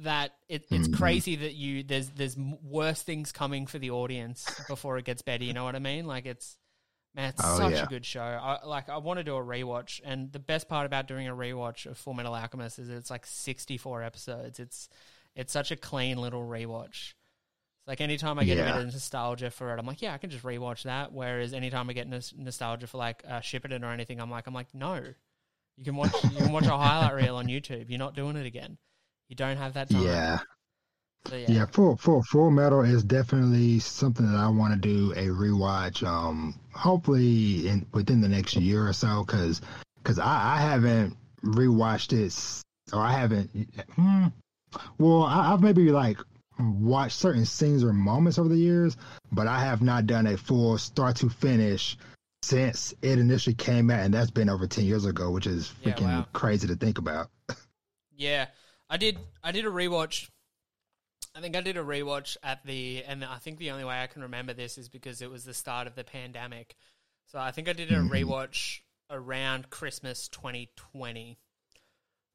that 0.00 0.32
it, 0.48 0.66
it's 0.70 0.88
Mhm. 0.88 0.96
crazy 0.96 1.36
that 1.36 1.54
you 1.54 1.82
there's 1.82 2.10
there's 2.10 2.36
worse 2.36 3.02
things 3.02 3.32
coming 3.32 3.66
for 3.66 3.78
the 3.78 3.90
audience 3.90 4.44
before 4.68 4.98
it 4.98 5.04
gets 5.04 5.22
better. 5.22 5.44
You 5.44 5.52
know 5.52 5.64
what 5.64 5.76
I 5.76 5.80
mean? 5.80 6.06
Like 6.06 6.26
it's 6.26 6.56
man, 7.14 7.30
it's 7.30 7.40
Oh, 7.44 7.56
such 7.58 7.72
yeah. 7.72 7.84
a 7.84 7.86
good 7.86 8.04
show. 8.04 8.20
I 8.22 8.64
like 8.64 8.88
I 8.88 8.98
want 8.98 9.18
to 9.18 9.24
do 9.24 9.36
a 9.36 9.42
rewatch, 9.42 10.00
and 10.04 10.32
the 10.32 10.38
best 10.38 10.68
part 10.68 10.86
about 10.86 11.06
doing 11.08 11.26
a 11.28 11.34
rewatch 11.34 11.86
of 11.86 11.96
Full 11.98 12.14
Metal 12.14 12.34
Alchemist 12.34 12.78
is 12.78 12.88
it's 12.90 13.10
like 13.10 13.24
sixty 13.26 13.76
four 13.78 14.02
episodes. 14.02 14.58
It's 14.60 14.88
it's 15.34 15.52
such 15.52 15.70
a 15.70 15.76
clean 15.76 16.18
little 16.18 16.42
rewatch. 16.46 17.12
It's 17.80 17.88
like 17.88 18.00
anytime 18.00 18.38
I 18.38 18.44
get 18.44 18.58
a 18.58 18.60
Yeah. 18.62 18.72
bit 18.72 18.86
of 18.86 18.92
nostalgia 18.92 19.50
for 19.50 19.72
it, 19.74 19.78
I'm 19.78 19.86
like, 19.86 20.02
yeah, 20.02 20.12
I 20.14 20.18
can 20.18 20.30
just 20.30 20.44
rewatch 20.44 20.82
that. 20.84 21.12
Whereas 21.12 21.52
anytime 21.52 21.88
I 21.88 21.92
get 21.92 22.08
nos- 22.08 22.34
nostalgia 22.36 22.86
for 22.86 22.98
like 22.98 23.22
uh, 23.26 23.40
Shippuden 23.40 23.82
or 23.82 23.92
anything, 23.92 24.20
I'm 24.20 24.30
like, 24.30 24.46
I'm 24.46 24.54
like, 24.54 24.74
no, 24.74 24.94
you 25.76 25.84
can 25.84 25.94
watch 25.96 26.12
you 26.24 26.30
can 26.38 26.52
watch 26.52 26.66
a 26.66 26.76
highlight 26.76 27.14
reel 27.14 27.36
on 27.36 27.46
YouTube. 27.46 27.88
You're 27.90 27.98
not 27.98 28.14
doing 28.14 28.36
it 28.36 28.46
again. 28.46 28.78
You 29.28 29.36
don't 29.36 29.56
have 29.56 29.74
that 29.74 29.90
time. 29.90 30.02
Yeah. 30.02 30.38
So, 31.26 31.36
yeah. 31.36 31.48
Yeah, 31.54 31.66
full 31.66 31.96
full 31.96 32.22
full 32.22 32.50
metal 32.50 32.82
is 32.82 33.02
definitely 33.02 33.78
something 33.80 34.26
that 34.30 34.38
I 34.38 34.48
want 34.48 34.74
to 34.74 34.78
do 34.78 35.12
a 35.12 35.26
rewatch. 35.26 36.06
Um, 36.06 36.54
hopefully 36.72 37.66
in 37.68 37.86
within 37.92 38.20
the 38.20 38.28
next 38.28 38.56
year 38.56 38.86
or 38.88 38.92
so, 38.92 39.24
because 39.26 39.60
because 40.02 40.18
I, 40.18 40.56
I 40.56 40.60
haven't 40.60 41.16
rewatched 41.42 42.12
it 42.12 42.26
s- 42.26 42.62
or 42.92 43.00
I 43.00 43.12
haven't. 43.12 43.50
Hmm, 43.94 44.26
well, 44.98 45.22
I, 45.22 45.52
I've 45.52 45.62
maybe 45.62 45.90
like 45.90 46.18
watched 46.58 47.16
certain 47.18 47.44
scenes 47.44 47.82
or 47.84 47.92
moments 47.92 48.38
over 48.38 48.48
the 48.48 48.56
years, 48.56 48.96
but 49.32 49.46
I 49.46 49.60
have 49.60 49.82
not 49.82 50.06
done 50.06 50.26
a 50.26 50.36
full 50.36 50.78
start 50.78 51.16
to 51.16 51.28
finish 51.28 51.96
since 52.42 52.94
it 53.02 53.18
initially 53.18 53.54
came 53.54 53.90
out, 53.90 54.00
and 54.00 54.14
that's 54.14 54.30
been 54.30 54.48
over 54.48 54.66
ten 54.66 54.84
years 54.84 55.04
ago, 55.04 55.30
which 55.30 55.46
is 55.46 55.72
Yeah, 55.80 55.94
freaking 55.94 56.02
wow. 56.02 56.26
crazy 56.32 56.68
to 56.68 56.76
think 56.76 56.98
about. 56.98 57.28
Yeah, 58.18 58.46
I 58.88 58.96
did. 58.96 59.18
I 59.42 59.52
did 59.52 59.64
a 59.66 59.70
rewatch. 59.70 60.28
I 61.34 61.40
think 61.40 61.54
I 61.56 61.60
did 61.60 61.76
a 61.76 61.82
rewatch 61.84 62.36
at 62.42 62.64
the, 62.64 63.02
and 63.04 63.24
I 63.24 63.36
think 63.36 63.58
the 63.58 63.70
only 63.70 63.84
way 63.84 64.00
I 64.02 64.06
can 64.06 64.22
remember 64.22 64.54
this 64.54 64.78
is 64.78 64.88
because 64.88 65.20
it 65.20 65.30
was 65.30 65.44
the 65.44 65.52
start 65.52 65.86
of 65.86 65.94
the 65.94 66.04
pandemic. 66.04 66.76
So 67.26 67.38
I 67.38 67.50
think 67.50 67.68
I 67.68 67.72
did 67.74 67.90
a 67.92 67.96
Mhm. 67.96 68.08
rewatch 68.08 68.80
around 69.10 69.68
Christmas 69.70 70.28
2020. 70.28 71.38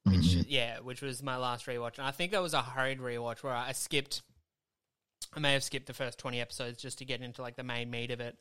Which 0.04 0.16
Mhm. 0.16 0.46
yeah, 0.48 0.80
which 0.80 1.02
was 1.02 1.22
my 1.22 1.38
last 1.38 1.66
rewatch, 1.68 1.98
and 2.00 2.08
I 2.08 2.12
think 2.12 2.32
that 2.32 2.42
was 2.42 2.54
a 2.56 2.62
hurried 2.64 3.00
rewatch 3.00 3.44
where 3.44 3.54
I 3.54 3.72
skipped. 3.72 4.24
I 5.34 5.40
may 5.40 5.54
have 5.54 5.64
skipped 5.64 5.86
the 5.86 5.94
first 5.94 6.18
twenty 6.18 6.42
episodes 6.42 6.82
just 6.82 6.98
to 6.98 7.06
get 7.06 7.22
into 7.22 7.42
like 7.44 7.56
the 7.56 7.64
main 7.64 7.90
meat 7.92 8.10
of 8.12 8.20
it. 8.20 8.38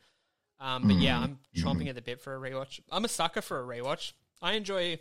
Um, 0.58 0.88
but 0.88 0.96
yeah, 0.96 1.20
I'm 1.20 1.38
chomping 1.54 1.88
at 1.88 1.94
the 1.94 2.02
bit 2.02 2.20
for 2.20 2.34
a 2.34 2.38
rewatch. 2.50 2.80
I'm 2.90 3.04
a 3.04 3.08
sucker 3.08 3.42
for 3.42 3.60
a 3.60 3.64
rewatch. 3.78 4.12
I 4.42 4.54
enjoy. 4.54 5.00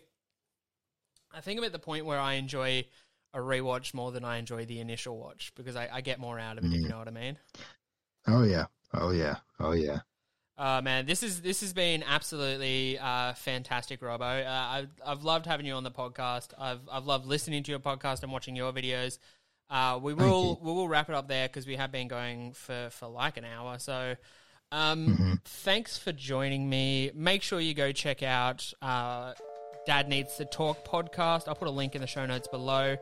I 1.33 1.41
think 1.41 1.59
I'm 1.59 1.63
at 1.65 1.71
the 1.71 1.79
point 1.79 2.05
where 2.05 2.19
I 2.19 2.33
enjoy 2.33 2.85
a 3.33 3.39
rewatch 3.39 3.93
more 3.93 4.11
than 4.11 4.23
I 4.25 4.37
enjoy 4.37 4.65
the 4.65 4.79
initial 4.79 5.17
watch 5.17 5.51
because 5.55 5.75
I, 5.75 5.87
I 5.91 6.01
get 6.01 6.19
more 6.19 6.39
out 6.39 6.57
of 6.57 6.63
it. 6.65 6.73
If 6.73 6.81
you 6.81 6.89
know 6.89 6.97
what 6.97 7.07
I 7.07 7.11
mean. 7.11 7.37
Oh 8.27 8.43
yeah, 8.43 8.65
oh 8.93 9.11
yeah, 9.11 9.35
oh 9.59 9.71
yeah. 9.73 9.99
Uh, 10.57 10.81
man, 10.81 11.05
this 11.05 11.23
is 11.23 11.41
this 11.41 11.61
has 11.61 11.71
been 11.71 12.03
absolutely 12.03 12.99
uh, 12.99 13.33
fantastic, 13.33 14.01
Robo. 14.01 14.25
Uh, 14.25 14.45
I've 14.69 14.89
I've 15.05 15.23
loved 15.23 15.45
having 15.45 15.65
you 15.65 15.73
on 15.73 15.83
the 15.83 15.91
podcast. 15.91 16.49
I've 16.59 16.81
I've 16.91 17.05
loved 17.05 17.25
listening 17.25 17.63
to 17.63 17.71
your 17.71 17.79
podcast 17.79 18.23
and 18.23 18.31
watching 18.31 18.55
your 18.55 18.73
videos. 18.73 19.19
Uh, 19.69 19.99
we 20.01 20.13
will 20.13 20.59
we 20.61 20.71
will 20.71 20.87
wrap 20.89 21.07
it 21.09 21.15
up 21.15 21.27
there 21.27 21.47
because 21.47 21.65
we 21.67 21.75
have 21.77 21.91
been 21.91 22.07
going 22.07 22.53
for, 22.53 22.89
for 22.91 23.07
like 23.07 23.37
an 23.37 23.45
hour. 23.45 23.77
So, 23.79 24.15
um, 24.71 25.07
Mm-hmm. 25.07 25.33
thanks 25.45 25.97
for 25.97 26.11
joining 26.11 26.67
me. 26.69 27.11
Make 27.13 27.41
sure 27.43 27.59
you 27.61 27.73
go 27.73 27.91
check 27.93 28.21
out 28.23 28.73
uh, 28.81 29.33
Dad 29.85 30.07
Needs 30.09 30.37
to 30.37 30.45
Talk 30.45 30.83
podcast. 30.83 31.47
I'll 31.47 31.55
put 31.55 31.67
a 31.67 31.71
link 31.71 31.95
in 31.95 32.01
the 32.01 32.07
show 32.07 32.25
notes 32.25 32.47
below. 32.47 32.97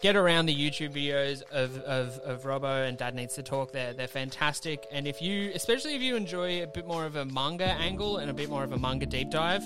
Get 0.00 0.14
around 0.14 0.46
the 0.46 0.54
YouTube 0.54 0.92
videos 0.92 1.42
of, 1.50 1.76
of, 1.80 2.18
of 2.20 2.44
Robo 2.44 2.84
and 2.84 2.96
Dad 2.96 3.14
Needs 3.14 3.34
to 3.34 3.42
Talk. 3.42 3.72
They're, 3.72 3.92
they're 3.92 4.06
fantastic. 4.06 4.86
And 4.92 5.06
if 5.08 5.20
you, 5.20 5.50
especially 5.54 5.96
if 5.96 6.00
you 6.02 6.14
enjoy 6.14 6.62
a 6.62 6.66
bit 6.68 6.86
more 6.86 7.04
of 7.06 7.16
a 7.16 7.24
manga 7.24 7.64
angle 7.64 8.18
and 8.18 8.30
a 8.30 8.34
bit 8.34 8.48
more 8.48 8.62
of 8.62 8.70
a 8.72 8.78
manga 8.78 9.06
deep 9.06 9.30
dive, 9.30 9.64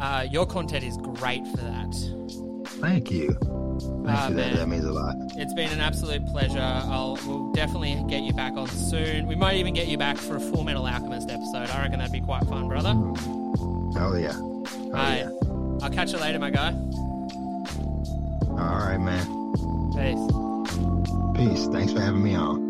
uh, 0.00 0.26
your 0.30 0.46
content 0.46 0.84
is 0.84 0.96
great 0.96 1.46
for 1.48 1.58
that. 1.58 1.94
Thank 2.80 3.10
you. 3.10 3.28
Thank 3.32 4.08
Ah, 4.08 4.28
you. 4.28 4.34
That, 4.36 4.56
that 4.56 4.68
means 4.68 4.84
a 4.84 4.92
lot. 4.92 5.14
It's 5.36 5.52
been 5.52 5.70
an 5.70 5.80
absolute 5.80 6.24
pleasure. 6.26 6.58
I'll 6.60 7.18
we'll 7.26 7.52
definitely 7.52 8.02
get 8.08 8.22
you 8.22 8.32
back 8.32 8.54
on 8.54 8.68
soon. 8.68 9.26
We 9.26 9.36
might 9.36 9.56
even 9.56 9.74
get 9.74 9.86
you 9.88 9.98
back 9.98 10.16
for 10.16 10.36
a 10.36 10.40
Full 10.40 10.64
Metal 10.64 10.86
Alchemist 10.86 11.28
episode. 11.30 11.68
I 11.70 11.82
reckon 11.82 11.98
that'd 11.98 12.12
be 12.12 12.20
quite 12.20 12.44
fun, 12.44 12.68
brother. 12.68 12.94
Oh 12.96 14.16
yeah. 14.18 14.36
Oh 14.38 14.92
yeah. 14.92 15.30
I'll 15.82 15.90
catch 15.90 16.12
you 16.12 16.18
later, 16.18 16.38
my 16.38 16.50
guy. 16.50 16.72
All 18.50 18.56
right, 18.56 18.98
man. 18.98 19.26
Peace. 19.94 20.18
Peace. 21.36 21.68
Thanks 21.68 21.92
for 21.92 22.00
having 22.00 22.22
me 22.22 22.34
on. 22.34 22.68